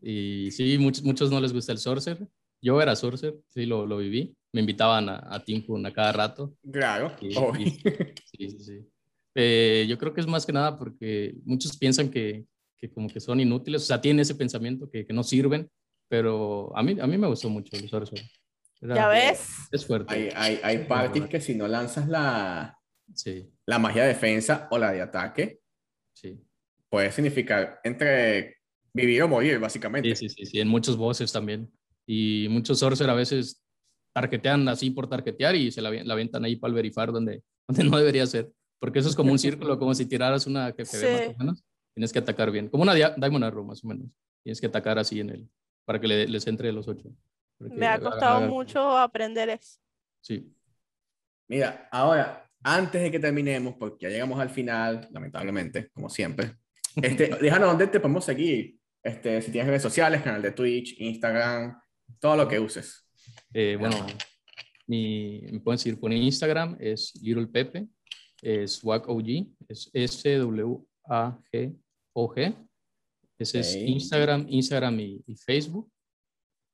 Y 0.00 0.50
sí, 0.50 0.78
muchos, 0.78 1.02
muchos 1.04 1.30
no 1.30 1.40
les 1.40 1.52
gusta 1.52 1.72
el 1.72 1.78
Sorcerer. 1.78 2.26
Yo 2.60 2.80
era 2.80 2.94
Sorcerer, 2.96 3.36
sí, 3.48 3.66
lo, 3.66 3.86
lo 3.86 3.98
viví. 3.98 4.34
Me 4.52 4.60
invitaban 4.60 5.08
a, 5.08 5.20
a 5.34 5.42
Team 5.44 5.62
Kun 5.62 5.84
a 5.86 5.92
cada 5.92 6.12
rato. 6.12 6.54
Claro. 6.70 7.12
Y- 7.20 7.36
obvio. 7.36 7.66
y- 7.66 7.70
sí, 7.70 8.50
sí, 8.50 8.58
sí. 8.58 8.88
Eh, 9.34 9.86
yo 9.88 9.96
creo 9.98 10.12
que 10.12 10.20
es 10.20 10.26
más 10.26 10.44
que 10.44 10.52
nada 10.52 10.78
porque 10.78 11.34
muchos 11.44 11.76
piensan 11.78 12.10
que, 12.10 12.44
que 12.78 12.90
como 12.90 13.08
que 13.08 13.18
son 13.20 13.40
inútiles, 13.40 13.82
o 13.82 13.86
sea, 13.86 14.00
tienen 14.00 14.20
ese 14.20 14.34
pensamiento 14.34 14.90
que, 14.90 15.06
que 15.06 15.12
no 15.12 15.22
sirven, 15.22 15.70
pero 16.08 16.70
a 16.76 16.82
mí, 16.82 16.98
a 17.00 17.06
mí 17.06 17.16
me 17.16 17.26
gustó 17.28 17.48
mucho 17.48 17.74
el 17.76 17.88
Sorcerer. 17.88 18.24
Era- 18.80 18.94
¿Ya 18.96 19.08
ves? 19.08 19.48
Es 19.70 19.86
fuerte. 19.86 20.12
Hay, 20.12 20.28
hay, 20.34 20.60
hay 20.62 20.78
parties 20.86 21.26
que 21.26 21.40
si 21.40 21.54
no 21.54 21.66
lanzas 21.68 22.08
la, 22.08 22.78
Sí, 23.14 23.50
la 23.66 23.78
magia 23.78 24.02
de 24.02 24.08
defensa 24.08 24.68
o 24.70 24.78
la 24.78 24.90
de 24.92 25.00
ataque, 25.02 25.60
sí. 26.14 26.40
puede 26.88 27.10
significar 27.12 27.80
entre 27.84 28.56
vivir 28.94 29.22
o 29.22 29.28
morir, 29.28 29.58
básicamente. 29.58 30.14
Sí, 30.16 30.28
sí, 30.28 30.34
sí, 30.44 30.46
sí, 30.46 30.60
en 30.60 30.68
muchos 30.68 30.96
bosses 30.96 31.32
también. 31.32 31.70
Y 32.06 32.46
muchos 32.50 32.78
sorcerer 32.78 33.10
a 33.10 33.14
veces 33.14 33.62
targetean 34.14 34.68
así 34.68 34.90
por 34.90 35.08
targetear 35.08 35.54
y 35.56 35.70
se 35.70 35.80
la, 35.80 35.90
la 35.90 36.12
avientan 36.14 36.44
ahí 36.44 36.56
para 36.56 36.70
el 36.70 36.74
verifar 36.74 37.12
donde, 37.12 37.42
donde 37.68 37.84
no 37.84 37.96
debería 37.98 38.26
ser. 38.26 38.50
Porque 38.80 38.98
eso 38.98 39.08
es 39.08 39.14
como 39.16 39.30
un 39.32 39.38
círculo, 39.38 39.78
como 39.78 39.94
si 39.94 40.06
tiraras 40.06 40.46
una 40.46 40.72
que 40.72 40.84
se 40.84 40.98
ve 41.06 41.12
más 41.12 41.20
Sí. 41.28 41.32
o 41.34 41.38
menos. 41.38 41.64
Tienes 41.94 42.12
que 42.12 42.18
atacar 42.18 42.50
bien. 42.50 42.68
Como 42.68 42.82
una 42.82 42.94
dia- 42.94 43.14
Diamond 43.16 43.44
Arrow, 43.44 43.64
más 43.64 43.84
o 43.84 43.88
menos. 43.88 44.06
Tienes 44.42 44.60
que 44.60 44.66
atacar 44.66 44.98
así 44.98 45.20
en 45.20 45.30
el, 45.30 45.48
para 45.84 46.00
que 46.00 46.08
le- 46.08 46.26
les 46.26 46.46
entre 46.46 46.72
los 46.72 46.88
ocho. 46.88 47.10
Porque 47.58 47.74
Me 47.76 47.86
ha 47.86 47.94
haga- 47.94 48.10
costado 48.10 48.38
haga- 48.38 48.48
mucho 48.48 48.96
aprender 48.98 49.48
eso. 49.50 49.78
Sí. 50.20 50.52
Mira, 51.48 51.88
ahora, 51.92 52.50
antes 52.64 53.02
de 53.02 53.10
que 53.10 53.18
terminemos, 53.20 53.74
porque 53.78 54.06
ya 54.06 54.10
llegamos 54.10 54.40
al 54.40 54.50
final, 54.50 55.08
lamentablemente, 55.12 55.90
como 55.92 56.08
siempre, 56.08 56.56
este, 56.96 57.28
déjanos 57.40 57.68
dónde 57.68 57.86
te 57.86 58.00
podemos 58.00 58.24
seguir. 58.24 58.78
Este, 59.02 59.42
si 59.42 59.50
tienes 59.50 59.68
redes 59.68 59.82
sociales, 59.82 60.22
canal 60.22 60.40
de 60.42 60.52
Twitch, 60.52 60.94
Instagram, 61.00 61.80
todo 62.20 62.36
lo 62.36 62.46
que 62.48 62.60
uses. 62.60 63.08
Eh, 63.52 63.76
bueno, 63.78 63.96
mi, 64.86 65.42
me 65.50 65.60
pueden 65.60 65.78
seguir 65.78 65.98
por 65.98 66.12
Instagram, 66.12 66.76
es 66.78 67.12
Little 67.20 67.48
Pepe, 67.48 67.88
es 68.40 68.74
SwagOG, 68.76 69.48
es 69.68 69.90
S-W-A-G-O-G. 69.92 70.84
Ese 73.38 73.60
es 73.60 73.74
Ok. 73.74 73.82
Instagram, 73.86 74.46
Instagram 74.48 75.00
y, 75.00 75.24
y 75.26 75.36
Facebook. 75.36 75.90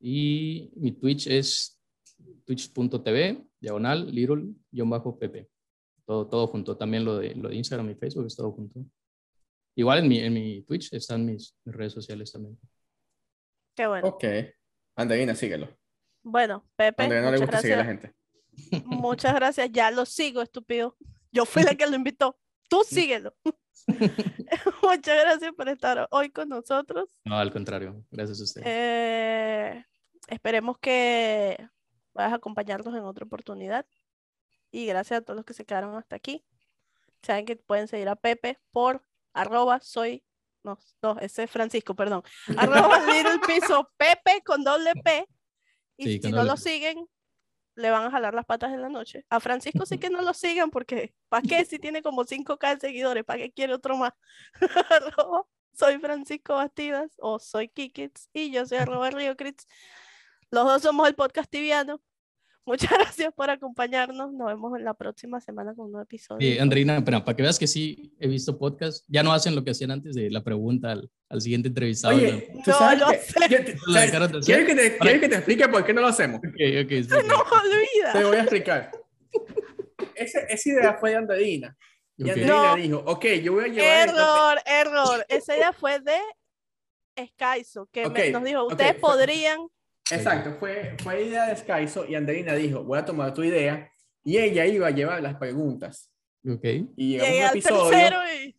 Y 0.01 0.71
mi 0.77 0.93
Twitch 0.93 1.27
es 1.27 1.81
twitch.tv, 2.45 3.45
diagonal, 3.61 4.15
little-pepe. 4.15 5.49
Todo, 6.05 6.27
todo 6.27 6.47
junto. 6.47 6.77
También 6.77 7.05
lo 7.05 7.19
de, 7.19 7.35
lo 7.35 7.49
de 7.49 7.57
Instagram 7.57 7.91
y 7.91 7.95
Facebook 7.95 8.27
es 8.27 8.37
todo 8.37 8.53
junto. 8.53 8.85
Igual 9.79 10.01
en 10.01 10.09
mi, 10.09 10.19
en 10.19 10.33
mi 10.33 10.63
Twitch 10.63 10.93
están 10.93 11.25
mis, 11.25 11.55
mis 11.65 11.73
redes 11.73 11.93
sociales 11.93 12.33
también. 12.33 12.59
Qué 13.77 13.87
bueno. 13.87 14.09
Ok. 14.09 14.25
Andreina, 14.97 15.37
síguelo. 15.37 15.69
Bueno, 16.21 16.69
Pepe, 16.75 17.05
Andreina 17.05 17.27
no 17.27 17.31
le 17.31 17.39
muchas 17.39 17.47
gusta 17.47 17.61
seguir 17.61 17.75
a 17.75 17.77
la 17.77 17.85
gracias. 17.85 18.13
gente. 18.73 18.85
Muchas 18.87 19.35
gracias. 19.37 19.71
Ya 19.71 19.93
lo 19.93 20.05
sigo, 20.05 20.43
estúpido. 20.43 20.97
Yo 21.31 21.45
fui 21.45 21.63
la 21.63 21.77
que 21.77 21.87
lo 21.87 21.95
invitó. 21.95 22.37
Tú 22.69 22.83
síguelo. 22.83 23.37
Muchas 24.83 25.23
gracias 25.23 25.53
por 25.57 25.69
estar 25.69 26.09
hoy 26.11 26.31
con 26.31 26.49
nosotros. 26.49 27.17
No, 27.25 27.39
al 27.39 27.53
contrario. 27.53 28.05
Gracias 28.11 28.41
a 28.41 28.43
ustedes. 28.43 28.67
Eh, 28.69 29.85
esperemos 30.27 30.77
que 30.79 31.69
puedas 32.13 32.33
acompañarnos 32.33 32.93
en 32.97 33.05
otra 33.05 33.25
oportunidad. 33.27 33.87
Y 34.73 34.87
gracias 34.87 35.21
a 35.21 35.23
todos 35.23 35.37
los 35.37 35.45
que 35.45 35.55
se 35.55 35.65
quedaron 35.65 35.95
hasta 35.95 36.17
aquí. 36.17 36.45
Saben 37.23 37.47
que 37.47 37.55
pueden 37.55 37.87
seguir 37.87 38.09
a 38.09 38.17
Pepe 38.17 38.59
por 38.73 39.07
arroba 39.41 39.81
soy, 39.81 40.23
no, 40.65 40.79
no, 41.03 41.19
ese 41.21 41.45
es 41.45 41.51
Francisco, 41.51 41.95
perdón. 41.95 42.23
Arroba 42.59 43.01
little 43.07 43.39
piso 43.47 43.91
Pepe 43.97 44.43
con 44.45 44.65
doble 44.65 44.93
P. 45.03 45.27
Y 45.97 46.05
Sí, 46.05 46.21
si 46.23 46.31
no 46.31 46.39
doble 46.39 46.51
lo 46.51 46.57
siguen, 46.57 47.09
le 47.75 47.91
van 47.91 48.05
a 48.05 48.11
jalar 48.11 48.35
las 48.35 48.45
patas 48.45 48.73
en 48.73 48.83
la 48.83 48.89
noche. 48.89 49.25
A 49.31 49.41
Francisco 49.41 49.87
sí 49.87 49.99
que 50.01 50.11
no 50.11 50.23
lo 50.23 50.35
sigan 50.35 50.71
porque 50.71 51.15
¿para 51.29 51.43
qué? 51.43 51.65
Si 51.65 51.79
tiene 51.79 52.03
como 52.03 52.25
5k 52.25 52.75
de 52.75 52.81
seguidores, 52.81 53.25
¿para 53.25 53.39
qué 53.39 53.53
quiere 53.53 53.75
otro 53.75 53.97
más? 53.97 54.13
Arroba 54.91 55.47
soy 55.79 55.99
Francisco 55.99 56.55
Bastidas 56.55 57.13
o 57.19 57.39
soy 57.39 57.69
Kikits 57.69 58.29
y 58.33 58.51
yo 58.51 58.67
soy 58.67 58.79
arroba 58.79 59.11
Río 59.11 59.37
Crits. 59.37 59.67
Los 60.51 60.65
dos 60.65 60.83
somos 60.83 61.07
el 61.07 61.15
podcast 61.15 61.49
tibiano. 61.49 62.01
Muchas 62.69 62.91
gracias 62.99 63.33
por 63.35 63.49
acompañarnos. 63.51 64.33
Nos 64.33 64.47
vemos 64.49 64.79
en 64.79 64.85
la 64.85 64.93
próxima 64.95 65.41
semana 65.41 65.75
con 65.75 65.87
un 65.87 65.93
nuevo 65.93 66.05
episodio. 66.05 66.39
Sí, 66.53 66.59
Andreina, 66.59 67.03
pero 67.05 67.25
para 67.25 67.35
que 67.35 67.43
veas 67.43 67.59
que 67.59 67.67
sí 67.67 68.15
he 68.21 68.29
visto 68.29 68.59
podcast, 68.59 69.05
ya 69.09 69.23
no 69.23 69.33
hacen 69.33 69.55
lo 69.55 69.65
que 69.65 69.71
hacían 69.71 69.91
antes 69.91 70.15
de 70.15 70.31
la 70.31 70.45
pregunta 70.45 70.93
al, 70.93 71.11
al 71.31 71.41
siguiente 71.41 71.69
entrevistado. 71.69 72.15
Oye, 72.17 72.51
tú 72.65 72.71
No 72.71 72.79
sabes 72.79 73.03
que- 73.03 73.19
sé. 73.33 73.49
yo 73.49 73.65
te- 73.65 73.75
Lo 73.87 73.93
¿sabes? 73.95 74.13
dejaron 74.13 74.33
de 74.33 74.39
hacer. 74.39 74.55
¿Quieres 74.67 74.67
que, 74.67 74.99
te, 75.09 75.21
que 75.21 75.29
te 75.29 75.35
explique 75.37 75.69
por 75.69 75.85
qué 75.85 75.93
no 75.95 76.01
lo 76.03 76.07
hacemos? 76.09 76.39
Ok, 76.39 76.45
ok, 76.85 76.93
espera. 76.93 77.23
No 77.27 77.37
olvida. 77.41 78.13
Te 78.13 78.25
voy 78.25 78.37
a 78.37 78.41
explicar. 78.43 78.91
Ese- 80.15 80.47
esa 80.49 80.69
idea 80.69 80.95
fue 81.01 81.11
de 81.11 81.17
Andreina. 81.17 81.77
Y 82.17 82.25
Ok. 82.25 82.29
Andreina 82.31 82.53
No. 82.71 82.75
dijo, 82.77 83.03
ok, 83.07 83.25
yo 83.43 83.53
voy 83.55 83.65
a 83.65 83.69
llevar... 83.69 84.09
Error, 84.09 84.59
error. 84.67 85.27
Esa 85.29 85.57
idea 85.57 85.73
fue 85.73 86.01
de 86.01 86.19
Skyso, 87.27 87.89
que 87.91 88.09
me- 88.09 88.31
nos 88.31 88.45
dijo, 88.45 88.65
ustedes 88.67 88.95
podrían. 88.97 89.59
Exacto, 90.11 90.57
fue, 90.59 90.97
fue 91.03 91.25
idea 91.25 91.47
de 91.47 91.57
Skyso 91.57 92.07
y 92.07 92.15
Andreina 92.15 92.55
dijo, 92.55 92.83
voy 92.85 92.99
a 92.99 93.05
tomar 93.05 93.35
tu 93.35 93.43
idea 93.43 93.91
y 94.25 94.39
ella 94.39 94.65
iba 94.67 94.87
a 94.87 94.91
llevar 94.91 95.23
las 95.23 95.37
preguntas. 95.37 96.11
Ok. 96.49 96.65
Y 96.97 97.19
Llegué 97.19 97.41
un 97.45 97.51
episodio 97.51 98.19
y 98.35 98.55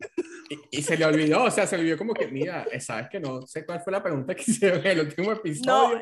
y, 0.49 0.77
y 0.79 0.81
se 0.81 0.97
le 0.97 1.05
olvidó, 1.05 1.43
o 1.43 1.51
sea, 1.51 1.65
se 1.67 1.75
le 1.77 1.83
olvidó 1.83 1.97
como 1.97 2.13
que, 2.13 2.27
mira, 2.27 2.65
sabes 2.79 3.07
que 3.09 3.19
no 3.19 3.45
sé 3.45 3.65
cuál 3.65 3.81
fue 3.81 3.91
la 3.93 4.01
pregunta 4.03 4.35
que 4.35 4.43
hicieron 4.47 4.79
en 4.79 4.87
el 4.87 4.99
último 5.01 5.31
episodio. 5.31 5.97
no. 5.97 6.01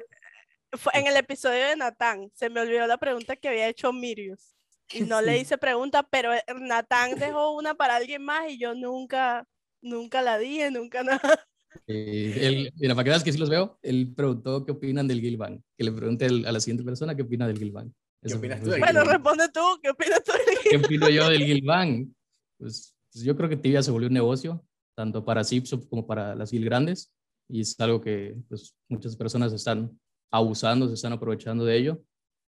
Fue 0.78 0.92
en 0.96 1.08
el 1.08 1.16
episodio 1.16 1.66
de 1.66 1.78
Natán. 1.78 2.30
Se 2.36 2.50
me 2.50 2.60
olvidó 2.60 2.86
la 2.88 2.98
pregunta 2.98 3.38
que 3.38 3.48
había 3.48 3.70
hecho 3.70 3.94
Mirius. 3.94 4.54
Y 4.92 5.02
no 5.02 5.22
le 5.22 5.36
Sí. 5.36 5.40
hice 5.42 5.58
pregunta, 5.58 6.04
pero 6.04 6.34
eh, 6.34 6.44
Natán 6.60 7.16
dejó 7.16 7.56
una 7.56 7.74
para 7.74 7.96
alguien 7.96 8.22
más 8.24 8.50
y 8.50 8.60
yo 8.60 8.74
nunca, 8.76 9.48
nunca 9.82 10.22
la 10.22 10.38
dije, 10.38 10.70
nunca 10.70 11.04
nada. 11.32 11.48
Eh, 11.86 12.34
él- 12.42 12.74
mira, 12.76 12.96
para 12.96 13.04
que 13.04 13.10
veas 13.12 13.24
que 13.24 13.32
sí 13.32 13.38
los 13.38 13.50
veo, 13.50 13.78
él 13.82 14.14
preguntó 14.16 14.66
qué 14.66 14.72
opinan 14.72 15.08
del 15.08 15.22
Gilvan. 15.22 15.64
Que 15.78 15.84
le 15.84 15.92
pregunte 15.92 16.26
el- 16.26 16.46
a 16.46 16.52
la 16.52 16.60
siguiente 16.60 16.84
persona 16.84 17.16
qué 17.16 17.22
opina 17.22 17.48
del 17.48 17.58
Gilvan. 17.60 17.94
¿Qué 18.22 18.34
opinas 18.34 18.62
tú 18.62 18.72
del 18.72 18.80
Bueno, 18.80 19.04
responde 19.04 19.46
tú, 19.54 19.62
¿qué 19.82 19.90
opinas 19.90 20.24
tú? 20.24 20.32
¿Qué 20.70 20.78
opino 20.78 21.10
yo 21.10 21.30
del 21.30 21.44
Gilvan? 21.44 22.16
Pues, 22.60 22.96
pues 23.12 23.24
yo 23.24 23.36
creo 23.38 23.50
que 23.50 23.58
Tibia 23.58 23.84
se 23.84 23.92
volvió 23.92 24.08
un 24.08 24.14
negocio, 24.14 24.66
tanto 24.98 25.24
para 25.24 25.44
Zipsop 25.44 25.88
como 25.88 26.06
para 26.08 26.36
las 26.36 26.50
Gil 26.50 26.66
grandes, 26.66 27.14
y 27.50 27.62
es 27.62 27.80
algo 27.80 28.02
que 28.02 28.36
pues, 28.50 28.76
muchas 28.90 29.16
personas 29.16 29.54
están 29.54 29.98
abusando, 30.32 30.88
se 30.88 30.96
están 30.96 31.14
aprovechando 31.14 31.64
de 31.64 31.78
ello, 31.78 32.02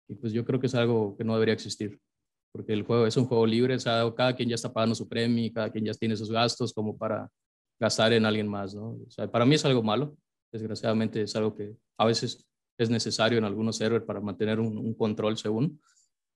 y 0.09 0.15
pues 0.15 0.32
yo 0.32 0.45
creo 0.45 0.61
que 0.61 0.66
es 0.66 0.74
algo 0.74 1.16
que 1.16 1.24
no 1.24 1.32
debería 1.32 1.55
existir, 1.55 1.99
porque 2.53 2.73
el 2.74 2.82
juego 2.82 3.07
es 3.07 3.16
un 3.16 3.24
juego 3.27 3.47
libre, 3.47 3.74
o 3.74 3.81
sea, 3.81 4.05
cada 4.15 4.36
quien 4.36 4.49
ya 4.51 4.55
está 4.55 4.73
pagando 4.73 4.95
su 4.95 5.09
premio, 5.09 5.51
cada 5.53 5.70
quien 5.73 5.85
ya 5.86 5.95
tiene 5.95 6.15
sus 6.16 6.31
gastos 6.31 6.73
como 6.73 6.97
para 6.97 7.28
gastar 7.78 8.12
en 8.12 8.24
alguien 8.26 8.48
más, 8.48 8.74
¿no? 8.74 8.90
O 9.06 9.10
sea, 9.10 9.30
para 9.30 9.44
mí 9.44 9.55
es 9.55 9.64
algo 9.64 9.82
malo, 9.82 10.16
desgraciadamente 10.52 11.22
es 11.22 11.34
algo 11.36 11.55
que 11.55 11.76
a 11.98 12.05
veces 12.06 12.46
es 12.78 12.90
necesario 12.90 13.38
en 13.38 13.44
algunos 13.44 13.76
servers 13.76 14.05
para 14.05 14.20
mantener 14.20 14.60
un, 14.60 14.76
un 14.78 14.94
control 14.94 15.36
según, 15.36 15.80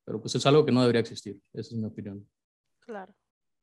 pero 0.04 0.20
pues 0.20 0.34
es 0.34 0.46
algo 0.46 0.64
que 0.64 0.72
no 0.72 0.80
debería 0.80 1.00
existir, 1.00 1.36
esa 1.52 1.74
es 1.74 1.80
mi 1.80 1.86
opinión. 1.86 2.26
Claro. 2.80 3.14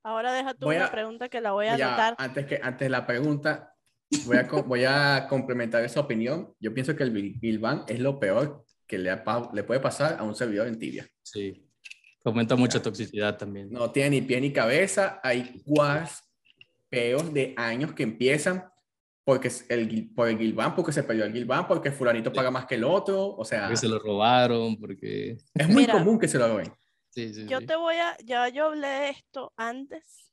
Ahora 0.03 0.34
deja 0.34 0.53
tú 0.53 0.68
Voy 0.68 0.76
una 0.76 0.85
a- 0.85 0.91
pregunta 0.91 1.30
que 1.30 1.41
la 1.41 1.52
voy 1.53 1.65
a 1.68 1.77
Ya, 1.77 1.88
anotar. 1.88 2.15
antes, 2.19 2.45
que, 2.45 2.60
antes 2.61 2.85
de 2.85 2.89
la 2.89 3.07
pregunta, 3.07 3.73
voy 4.26 4.38
a, 4.38 4.43
voy 4.43 4.84
a 4.84 5.26
complementar 5.27 5.84
esa 5.84 5.99
opinión. 5.99 6.53
Yo 6.60 6.73
pienso 6.73 6.95
que 6.95 7.03
el 7.03 7.11
Bil- 7.11 7.39
Bilban 7.39 7.84
es 7.88 7.99
lo 7.99 8.19
peor 8.19 8.64
que 8.85 8.99
le, 8.99 9.10
le 9.53 9.64
puede 9.64 9.80
pasar 9.80 10.18
a 10.19 10.23
un 10.23 10.35
servidor 10.35 10.68
en 10.68 10.77
tibia. 10.77 11.07
Sí, 11.23 11.68
fomenta 12.22 12.56
mucha 12.56 12.80
toxicidad 12.81 13.35
también. 13.35 13.72
No 13.72 13.89
tiene 13.91 14.11
ni 14.11 14.22
pie 14.22 14.39
ni 14.41 14.53
cabeza. 14.53 15.19
Hay 15.23 15.64
guas 15.65 16.24
peos 16.90 17.34
de 17.34 17.53
años 17.57 17.94
que 17.94 18.03
empiezan 18.03 18.70
porque 19.24 19.48
es 19.48 19.66
el, 19.70 20.12
por 20.14 20.30
el 20.30 20.38
Gilvan, 20.38 20.76
porque 20.76 20.91
se 20.91 21.02
perdió 21.02 21.26
el 21.26 21.34
Gilvan, 21.34 21.68
porque 21.68 21.91
fulanito 21.91 22.32
paga 22.32 22.52
más 22.52 22.68
que 22.68 22.76
el 22.76 22.84
otro, 22.84 23.36
o 23.36 23.44
sea, 23.44 23.62
Porque 23.64 23.78
se 23.78 23.88
lo 23.88 23.98
robaron, 23.98 24.78
porque... 24.80 25.38
es 25.56 25.68
muy 25.68 25.78
Mira. 25.84 25.94
común 25.94 26.20
que 26.20 26.28
se 26.28 26.38
lo 26.38 26.48
roben. 26.48 26.72
Sí, 27.10 27.34
sí, 27.34 27.48
Yo 27.48 27.60
sí. 27.60 27.66
te 27.66 27.76
voy 27.76 27.95
a, 27.95 28.16
ya 28.24 28.49
yo 28.49 28.66
hablé 28.68 28.88
de 28.88 29.10
esto 29.10 29.52
antes, 29.57 30.32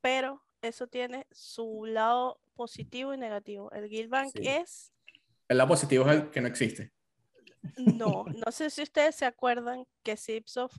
pero 0.00 0.42
eso 0.62 0.86
tiene 0.86 1.26
su 1.30 1.84
lado 1.86 2.40
positivo 2.54 3.12
y 3.12 3.18
negativo. 3.18 3.70
El 3.72 3.88
Guildbank 3.90 4.30
Sí. 4.34 4.46
es, 4.48 4.92
El 5.48 5.58
lado 5.58 5.68
positivo 5.68 6.08
es 6.08 6.16
el 6.16 6.30
que 6.30 6.40
no 6.40 6.48
existe. 6.48 6.92
no, 7.76 8.24
no 8.24 8.52
sé 8.52 8.70
si 8.70 8.82
ustedes 8.82 9.16
se 9.16 9.26
acuerdan 9.26 9.84
que 10.02 10.16
Zipsoft 10.16 10.78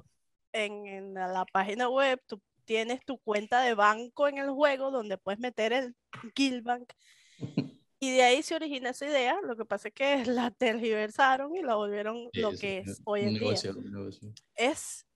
en, 0.51 0.87
en 0.87 1.13
la 1.13 1.45
página 1.51 1.89
web 1.89 2.19
tú 2.25 2.41
tienes 2.67 3.03
tu 3.05 3.17
cuenta 3.19 3.61
de 3.61 3.73
banco 3.75 4.27
en 4.27 4.37
el 4.39 4.51
juego 4.51 4.91
donde 4.91 5.17
puedes 5.17 5.39
meter 5.39 5.73
el 5.73 5.95
Guildbank 6.35 6.93
y 7.99 8.11
de 8.11 8.23
ahí 8.23 8.43
se 8.43 8.55
origina 8.55 8.91
esa 8.91 9.07
idea. 9.07 9.39
Lo 9.43 9.55
que 9.55 9.65
pasa 9.65 9.87
es 9.89 9.93
que 9.93 10.25
la 10.25 10.51
tergiversaron 10.51 11.55
y 11.55 11.63
la 11.63 11.75
volvieron 11.75 12.29
Sí, 12.33 12.41
lo 12.41 12.53
sí, 12.53 12.57
que 12.59 12.77
es 12.79 13.01
hoy 13.05 13.23
en 13.23 13.39
día. 13.39 13.39
negocio, 13.39 13.71
un 13.77 13.91
negocio. 13.91 14.33
es, 14.55 15.07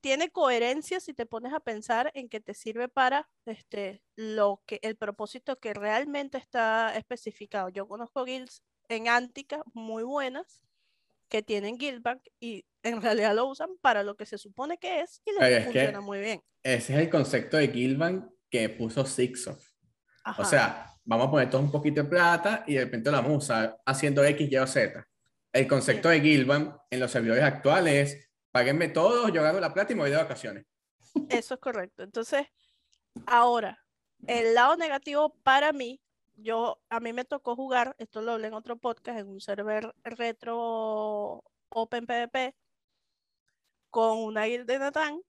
tiene 0.00 0.30
coherencia 0.30 1.00
si 1.00 1.14
te 1.14 1.26
pones 1.26 1.52
a 1.52 1.60
pensar 1.60 2.10
en 2.14 2.28
que 2.28 2.40
te 2.40 2.54
sirve 2.54 2.88
para 2.88 3.30
este, 3.46 4.02
lo 4.16 4.62
que, 4.66 4.78
el 4.82 4.96
propósito 4.96 5.58
que 5.58 5.74
realmente 5.74 6.38
está 6.38 6.96
especificado. 6.96 7.68
Yo 7.70 7.88
conozco 7.88 8.24
guilds 8.24 8.62
en 8.88 9.08
Antica 9.08 9.62
muy 9.74 10.02
buenas 10.02 10.60
que 11.30 11.42
tienen 11.42 11.78
Guildbank 11.78 12.20
y 12.40 12.66
en 12.82 13.00
realidad 13.00 13.34
lo 13.34 13.46
usan 13.46 13.70
para 13.80 14.02
lo 14.02 14.16
que 14.16 14.26
se 14.26 14.36
supone 14.36 14.76
que 14.78 15.00
es 15.00 15.22
y 15.24 15.32
les 15.32 15.64
funciona 15.64 16.00
muy 16.00 16.20
bien. 16.20 16.42
Ese 16.62 16.92
es 16.92 16.98
el 16.98 17.08
concepto 17.08 17.56
de 17.56 17.68
Gilvan 17.68 18.30
que 18.50 18.68
puso 18.68 19.06
Sixoft. 19.06 19.64
O 20.36 20.44
sea, 20.44 20.86
vamos 21.04 21.28
a 21.28 21.30
poner 21.30 21.48
todo 21.48 21.62
un 21.62 21.70
poquito 21.70 22.02
de 22.02 22.08
plata 22.08 22.64
y 22.66 22.74
de 22.74 22.84
repente 22.84 23.10
la 23.10 23.20
vamos 23.20 23.32
a 23.32 23.38
usar 23.38 23.80
haciendo 23.86 24.24
X, 24.24 24.50
Y 24.50 24.56
o 24.56 24.66
Z. 24.66 25.06
El 25.52 25.66
concepto 25.66 26.08
de 26.08 26.20
Gilvan 26.20 26.76
en 26.90 27.00
los 27.00 27.10
servidores 27.10 27.44
actuales 27.44 28.12
es, 28.12 28.30
páguenme 28.50 28.88
todos, 28.88 29.32
yo 29.32 29.42
gano 29.42 29.60
la 29.60 29.72
plata 29.72 29.92
y 29.92 29.96
me 29.96 30.02
voy 30.02 30.10
de 30.10 30.16
vacaciones. 30.16 30.66
Eso 31.28 31.54
es 31.54 31.60
correcto. 31.60 32.02
Entonces, 32.02 32.46
ahora, 33.26 33.82
el 34.26 34.54
lado 34.54 34.76
negativo 34.76 35.34
para 35.42 35.72
mí, 35.72 36.00
yo, 36.42 36.80
a 36.88 37.00
mí 37.00 37.12
me 37.12 37.24
tocó 37.24 37.56
jugar, 37.56 37.94
esto 37.98 38.22
lo 38.22 38.32
hablé 38.32 38.48
en 38.48 38.54
otro 38.54 38.76
podcast, 38.76 39.18
en 39.18 39.28
un 39.28 39.40
server 39.40 39.94
retro 40.02 41.44
Open 41.68 42.06
PvP, 42.06 42.54
con 43.90 44.18
una 44.18 44.44
guild 44.44 44.66
de 44.66 44.78
Natán, 44.78 45.20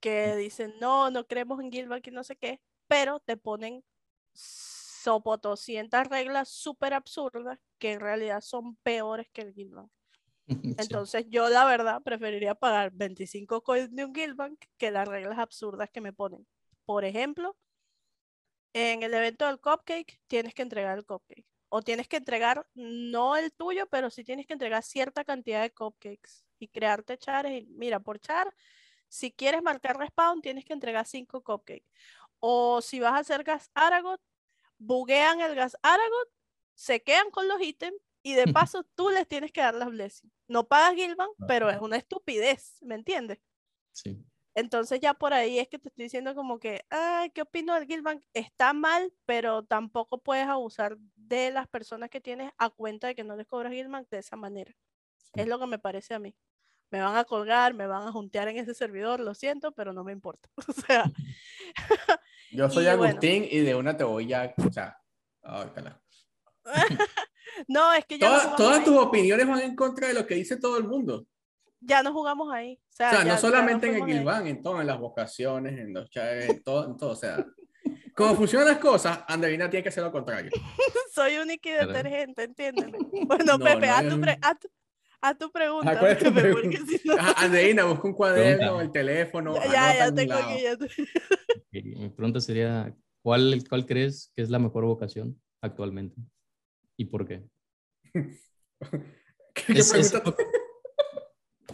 que 0.00 0.36
dicen, 0.36 0.74
no, 0.80 1.10
no 1.10 1.26
creemos 1.26 1.60
en 1.60 1.70
Guildbank 1.70 2.06
y 2.06 2.10
no 2.10 2.24
sé 2.24 2.36
qué, 2.36 2.60
pero 2.86 3.20
te 3.20 3.36
ponen 3.36 3.82
sopotoscientas 4.34 6.08
reglas 6.08 6.48
súper 6.48 6.94
absurdas 6.94 7.58
que 7.78 7.92
en 7.92 8.00
realidad 8.00 8.40
son 8.40 8.76
peores 8.76 9.28
que 9.32 9.42
el. 9.42 9.54
Sí. 10.48 10.76
Entonces 10.78 11.26
yo 11.28 11.48
la 11.48 11.64
verdad 11.64 12.00
preferiría 12.02 12.54
pagar 12.54 12.92
25 12.92 13.62
coins 13.62 13.92
de 13.92 14.04
un 14.04 14.12
Guildbank 14.12 14.64
que 14.76 14.92
las 14.92 15.08
reglas 15.08 15.40
absurdas 15.40 15.90
que 15.90 16.00
me 16.00 16.12
ponen. 16.12 16.46
Por 16.84 17.04
ejemplo, 17.04 17.56
en 18.78 19.02
el 19.02 19.14
evento 19.14 19.46
del 19.46 19.58
cupcake 19.58 20.20
tienes 20.26 20.52
que 20.52 20.60
entregar 20.60 20.98
el 20.98 21.06
cupcake. 21.06 21.46
O 21.70 21.80
tienes 21.80 22.08
que 22.08 22.18
entregar, 22.18 22.68
no 22.74 23.34
el 23.34 23.50
tuyo, 23.50 23.86
pero 23.86 24.10
sí 24.10 24.22
tienes 24.22 24.46
que 24.46 24.52
entregar 24.52 24.82
cierta 24.82 25.24
cantidad 25.24 25.62
de 25.62 25.72
cupcakes 25.72 26.44
y 26.58 26.68
crearte 26.68 27.16
chares. 27.16 27.62
Y 27.62 27.66
mira, 27.68 28.00
por 28.00 28.20
char, 28.20 28.54
si 29.08 29.32
quieres 29.32 29.62
marcar 29.62 29.96
respawn, 29.96 30.42
tienes 30.42 30.66
que 30.66 30.74
entregar 30.74 31.06
5 31.06 31.42
cupcakes. 31.42 31.90
O 32.38 32.82
si 32.82 33.00
vas 33.00 33.14
a 33.14 33.18
hacer 33.20 33.44
gas 33.44 33.70
Aragot, 33.72 34.20
buguean 34.76 35.40
el 35.40 35.54
gas 35.54 35.78
Aragot, 35.80 36.28
se 36.74 37.02
quedan 37.02 37.30
con 37.30 37.48
los 37.48 37.62
ítems 37.62 37.98
y 38.22 38.34
de 38.34 38.44
paso 38.52 38.84
tú 38.94 39.08
les 39.08 39.26
tienes 39.26 39.52
que 39.52 39.62
dar 39.62 39.74
las 39.74 39.88
blessings. 39.88 40.34
No 40.48 40.68
pagas 40.68 40.96
Gilban, 40.96 41.30
pero 41.48 41.70
es 41.70 41.80
una 41.80 41.96
estupidez, 41.96 42.76
¿me 42.82 42.94
entiendes? 42.94 43.38
Sí. 43.92 44.22
Entonces 44.56 45.00
ya 45.00 45.12
por 45.12 45.34
ahí 45.34 45.58
es 45.58 45.68
que 45.68 45.78
te 45.78 45.88
estoy 45.88 46.04
diciendo 46.04 46.34
como 46.34 46.58
que, 46.58 46.80
ay, 46.88 47.28
¿qué 47.30 47.42
opino 47.42 47.74
del 47.74 47.86
Guildbank? 47.86 48.22
Está 48.32 48.72
mal, 48.72 49.12
pero 49.26 49.64
tampoco 49.64 50.16
puedes 50.16 50.46
abusar 50.46 50.96
de 51.14 51.50
las 51.50 51.68
personas 51.68 52.08
que 52.08 52.22
tienes 52.22 52.50
a 52.56 52.70
cuenta 52.70 53.06
de 53.06 53.14
que 53.14 53.22
no 53.22 53.36
les 53.36 53.46
cobras 53.46 53.70
Guildbank 53.70 54.08
de 54.08 54.18
esa 54.18 54.34
manera. 54.34 54.74
Es 55.34 55.46
lo 55.46 55.58
que 55.58 55.66
me 55.66 55.78
parece 55.78 56.14
a 56.14 56.18
mí. 56.18 56.34
Me 56.90 57.02
van 57.02 57.16
a 57.16 57.24
colgar, 57.24 57.74
me 57.74 57.86
van 57.86 58.08
a 58.08 58.12
juntear 58.12 58.48
en 58.48 58.56
ese 58.56 58.72
servidor, 58.72 59.20
lo 59.20 59.34
siento, 59.34 59.72
pero 59.72 59.92
no 59.92 60.04
me 60.04 60.12
importa. 60.12 60.48
O 60.68 60.72
sea, 60.72 61.04
Yo 62.50 62.70
soy 62.70 62.84
Y 62.84 62.96
bueno. 62.96 63.04
Agustín 63.04 63.46
y 63.50 63.58
de 63.58 63.74
una 63.74 63.94
te 63.94 64.04
voy 64.04 64.32
a, 64.32 64.54
o 64.56 64.72
sea, 64.72 64.96
cala. 65.42 66.00
no, 67.68 67.92
es 67.92 68.06
que 68.06 68.18
ya 68.18 68.48
no 68.48 68.56
Todas, 68.56 68.82
tus 68.82 68.96
opiniones 68.96 69.46
van 69.46 69.60
en 69.60 69.76
contra 69.76 70.08
de 70.08 70.14
lo 70.14 70.26
que 70.26 70.36
dice 70.36 70.56
todo 70.56 70.78
el 70.78 70.84
mundo. 70.84 71.26
Ya 71.80 72.02
no 72.02 72.12
jugamos 72.12 72.52
ahí. 72.52 72.80
O 72.90 72.92
sea, 72.96 73.08
O 73.08 73.12
sea, 73.12 73.24
ya- 73.24 73.32
no 73.34 73.38
solamente 73.38 73.88
en 73.88 73.94
el. 73.96 74.04
Gilvan, 74.06 74.46
en 74.46 74.62
todo, 74.62 74.80
en 74.80 74.86
las 74.86 74.98
vocaciones, 74.98 75.78
en 75.78 75.92
los 75.92 76.10
chaves, 76.10 76.48
en 76.50 76.62
todo, 76.62 76.86
en 76.86 76.96
todo. 76.96 77.10
O 77.10 77.16
sea, 77.16 77.44
como 78.14 78.34
funcionan 78.34 78.68
las 78.68 78.78
cosas, 78.78 79.20
Andreina 79.28 79.68
tiene 79.68 79.82
que 79.82 79.88
hacer 79.90 80.02
lo 80.02 80.10
contrario. 80.12 80.50
Soy 81.14 81.36
única 81.36 81.68
y 81.68 81.72
Claro. 81.74 81.92
detergente, 81.92 82.42
entiéndeme. 82.44 82.98
Bueno, 83.26 83.44
No, 83.44 83.58
Pepe, 83.64 83.86
no 83.86 83.92
haz, 83.94 84.02
es 84.02 84.08
tu 84.08 84.14
un- 84.14 84.20
pre- 84.22 84.38
haz 84.42 84.58
tu- 84.58 84.68
haz 85.20 85.38
tu 85.38 85.50
pregunta. 85.52 85.90
Ajá, 85.90 86.00
¿cuál 86.00 86.12
es 86.12 86.18
tu 86.18 86.24
Pepe, 86.34 86.52
porque 86.52 86.68
pregunta? 86.68 86.98
si 86.98 87.08
no- 87.08 87.14
Andreina, 87.36 87.84
busca 87.84 88.08
un 88.08 88.14
cuaderno, 88.14 88.80
el 88.80 88.90
teléfono. 88.90 89.54
ya, 89.56 89.94
ya, 89.98 90.08
un 90.08 90.14
tengo 90.14 90.34
aquí. 90.34 90.62
ya 90.62 90.76
Mi 91.72 92.08
pregunta 92.08 92.40
sería, 92.40 92.94
¿cuál, 93.22 93.62
¿cuál 93.68 93.84
crees 93.86 94.32
que 94.34 94.42
es 94.42 94.50
la 94.50 94.58
mejor 94.58 94.84
vocación 94.84 95.40
actualmente? 95.60 96.16
¿Y 96.96 97.04
por 97.04 97.26
qué? 97.28 97.44
¿Qué 99.54 99.72
Es, 99.72 99.92
es 99.94 100.10
pregunta? 100.12 100.18
un 100.18 100.24
poco, 100.24 100.42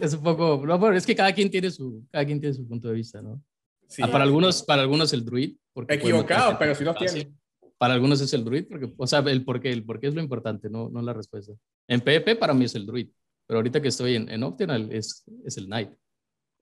es 0.05 0.13
un 0.13 0.23
poco- 0.23 0.65
no, 0.65 0.79
pero 0.79 0.95
es 0.95 1.05
que 1.05 1.15
cada 1.15 1.33
quien 1.33 1.49
tiene 1.49 1.69
su, 1.71 2.05
cada 2.11 2.25
quien 2.25 2.39
tiene 2.39 2.53
su 2.53 2.67
punto 2.67 2.87
de 2.89 2.93
vista, 2.95 3.21
¿no? 3.21 3.41
Sí, 3.87 4.01
Ah, 4.03 4.07
para 4.11 4.23
algunos, 4.23 4.63
para 4.63 4.81
algunos 4.81 5.13
el 5.13 5.23
druid. 5.23 5.55
porque 5.73 5.93
Equivocado, 5.95 6.57
pero 6.59 6.71
los 6.71 6.97
fácil. 6.97 7.23
tiene. 7.23 7.37
Para 7.77 7.93
algunos 7.95 8.21
es 8.21 8.31
el 8.33 8.43
druid, 8.45 8.65
porque, 8.69 8.93
o 8.97 9.07
sea, 9.07 9.19
el 9.19 9.43
por 9.43 9.59
qué, 9.59 9.71
el 9.71 9.83
por 9.85 9.99
qué 9.99 10.07
es 10.07 10.15
lo 10.15 10.21
importante, 10.21 10.69
no, 10.69 10.89
no 10.89 11.01
la 11.01 11.13
respuesta. 11.13 11.53
En 11.87 11.99
PvP 12.01 12.35
para 12.37 12.53
mí 12.53 12.65
es 12.65 12.75
el 12.75 12.85
druid, 12.85 13.09
pero 13.45 13.57
ahorita 13.59 13.81
que 13.81 13.89
estoy 13.89 14.15
en, 14.15 14.29
en 14.29 14.43
Optional 14.43 14.91
es, 14.91 15.23
es 15.45 15.57
el 15.57 15.65
knight. 15.65 15.91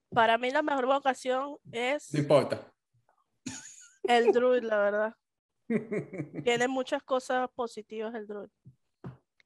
Para 0.10 0.38
mí 0.38 0.50
la 0.52 0.62
mejor 0.62 0.86
vocación 0.88 1.58
es 1.72 2.12
No 2.14 2.20
importa. 2.20 2.72
el 4.04 4.32
druid, 4.32 4.64
la 4.64 4.78
verdad. 4.78 5.16
Tiene 6.44 6.68
muchas 6.68 7.04
cosas 7.04 7.50
positivas 7.56 8.14
el 8.16 8.26
druid. 8.28 8.50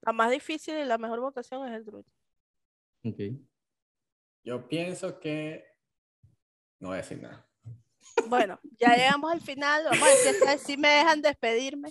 La 0.02 0.14
más 0.14 0.32
difícil 0.32 0.76
y 0.78 0.86
la 0.86 0.98
mejor 0.98 1.20
vocación 1.20 1.68
es 1.68 1.74
el 1.76 1.86
druid. 1.86 2.06
Ok. 3.04 3.20
Yo 4.46 4.68
pienso 4.68 5.20
que. 5.20 5.66
No 6.80 6.90
voy 6.90 7.00
a 7.00 7.02
decir 7.02 7.20
nada. 7.20 7.46
Bueno, 8.28 8.60
ya 8.78 8.96
llegamos 8.96 9.32
al 9.32 9.42
final. 9.42 9.84
Vamos 9.86 10.08
a 10.08 10.46
ver 10.46 10.60
si 10.60 10.78
me 10.78 10.88
dejan 10.88 11.22
despedirme. 11.22 11.90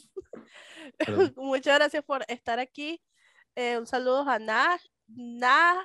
Perdón. 0.96 1.34
Muchas 1.36 1.76
gracias 1.78 2.04
por 2.04 2.24
estar 2.28 2.60
aquí. 2.60 3.02
Eh, 3.56 3.76
un 3.76 3.86
saludo 3.86 4.28
a 4.28 4.38
Na, 4.38 4.78
Na, 5.08 5.84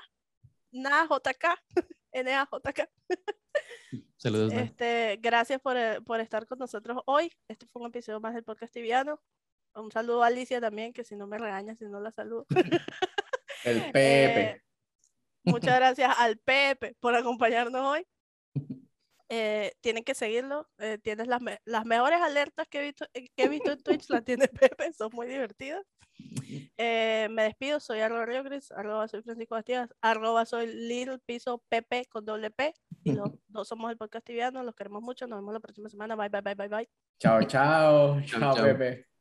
Na 0.71 1.07
JK, 1.07 1.45
NAJK. 2.13 2.89
Saludos. 4.17 4.53
Este, 4.53 5.17
gracias 5.21 5.59
por, 5.59 5.75
eh, 5.75 6.01
por 6.01 6.19
estar 6.19 6.45
con 6.45 6.59
nosotros 6.59 7.01
hoy. 7.05 7.31
Este 7.47 7.65
fue 7.65 7.81
un 7.81 7.87
episodio 7.87 8.19
más 8.19 8.35
del 8.35 8.43
podcast 8.43 8.71
tibiano. 8.71 9.19
Un 9.73 9.91
saludo 9.91 10.23
a 10.23 10.27
Alicia 10.27 10.61
también, 10.61 10.93
que 10.93 11.03
si 11.03 11.15
no 11.15 11.25
me 11.25 11.39
regaña, 11.39 11.75
si 11.75 11.85
no 11.85 11.99
la 11.99 12.11
saludo. 12.11 12.45
El 13.63 13.81
Pepe. 13.93 14.41
Eh, 14.41 14.68
muchas 15.43 15.75
gracias 15.79 16.13
al 16.17 16.37
Pepe 16.37 16.95
por 16.99 17.15
acompañarnos 17.15 17.81
hoy. 17.81 18.05
Eh, 19.31 19.73
tienen 19.81 20.03
que 20.03 20.15
seguirlo. 20.15 20.67
eh, 20.79 20.97
tienes 21.03 21.27
las, 21.27 21.39
me- 21.41 21.59
las 21.63 21.85
mejores 21.85 22.19
alertas 22.19 22.67
que 22.67 22.79
he, 22.79 22.83
visto, 22.85 23.05
eh, 23.13 23.27
que 23.35 23.43
he 23.43 23.49
visto 23.49 23.71
en 23.71 23.81
Twitch, 23.83 24.09
las 24.09 24.23
tiene 24.25 24.47
Pepe, 24.77 24.91
son 24.93 25.09
muy 25.13 25.27
divertidas. 25.27 25.85
Eh, 26.77 27.27
me 27.29 27.43
despido, 27.43 27.79
soy 27.79 27.99
arroba 27.99 28.25
Río 28.25 28.43
Gris, 28.43 28.71
arroba 28.71 29.07
soy 29.07 29.21
Francisco 29.21 29.53
Bastidas, 29.55 29.89
arroba 30.01 30.45
soy 30.45 30.67
Little 30.67 31.19
Piso 31.19 31.63
Pepe 31.69 32.05
con 32.09 32.25
doble 32.25 32.49
P. 32.49 32.73
Y 33.03 33.11
los 33.13 33.29
dos 33.47 33.67
somos 33.67 33.91
el 33.91 33.97
podcast 33.97 34.25
tibiano, 34.25 34.63
los 34.63 34.75
queremos 34.75 35.01
mucho, 35.03 35.27
nos 35.27 35.39
vemos 35.39 35.53
la 35.53 35.59
próxima 35.59 35.89
semana. 35.89 36.15
Bye, 36.15 36.29
bye, 36.29 36.41
bye, 36.41 36.55
bye, 36.55 36.67
bye. 36.67 36.89
Chao, 37.19 37.43
chao. 37.43 38.19
Chao, 38.21 38.39
Chao, 38.39 38.55
chao. 38.55 38.65
Pepe. 38.65 39.18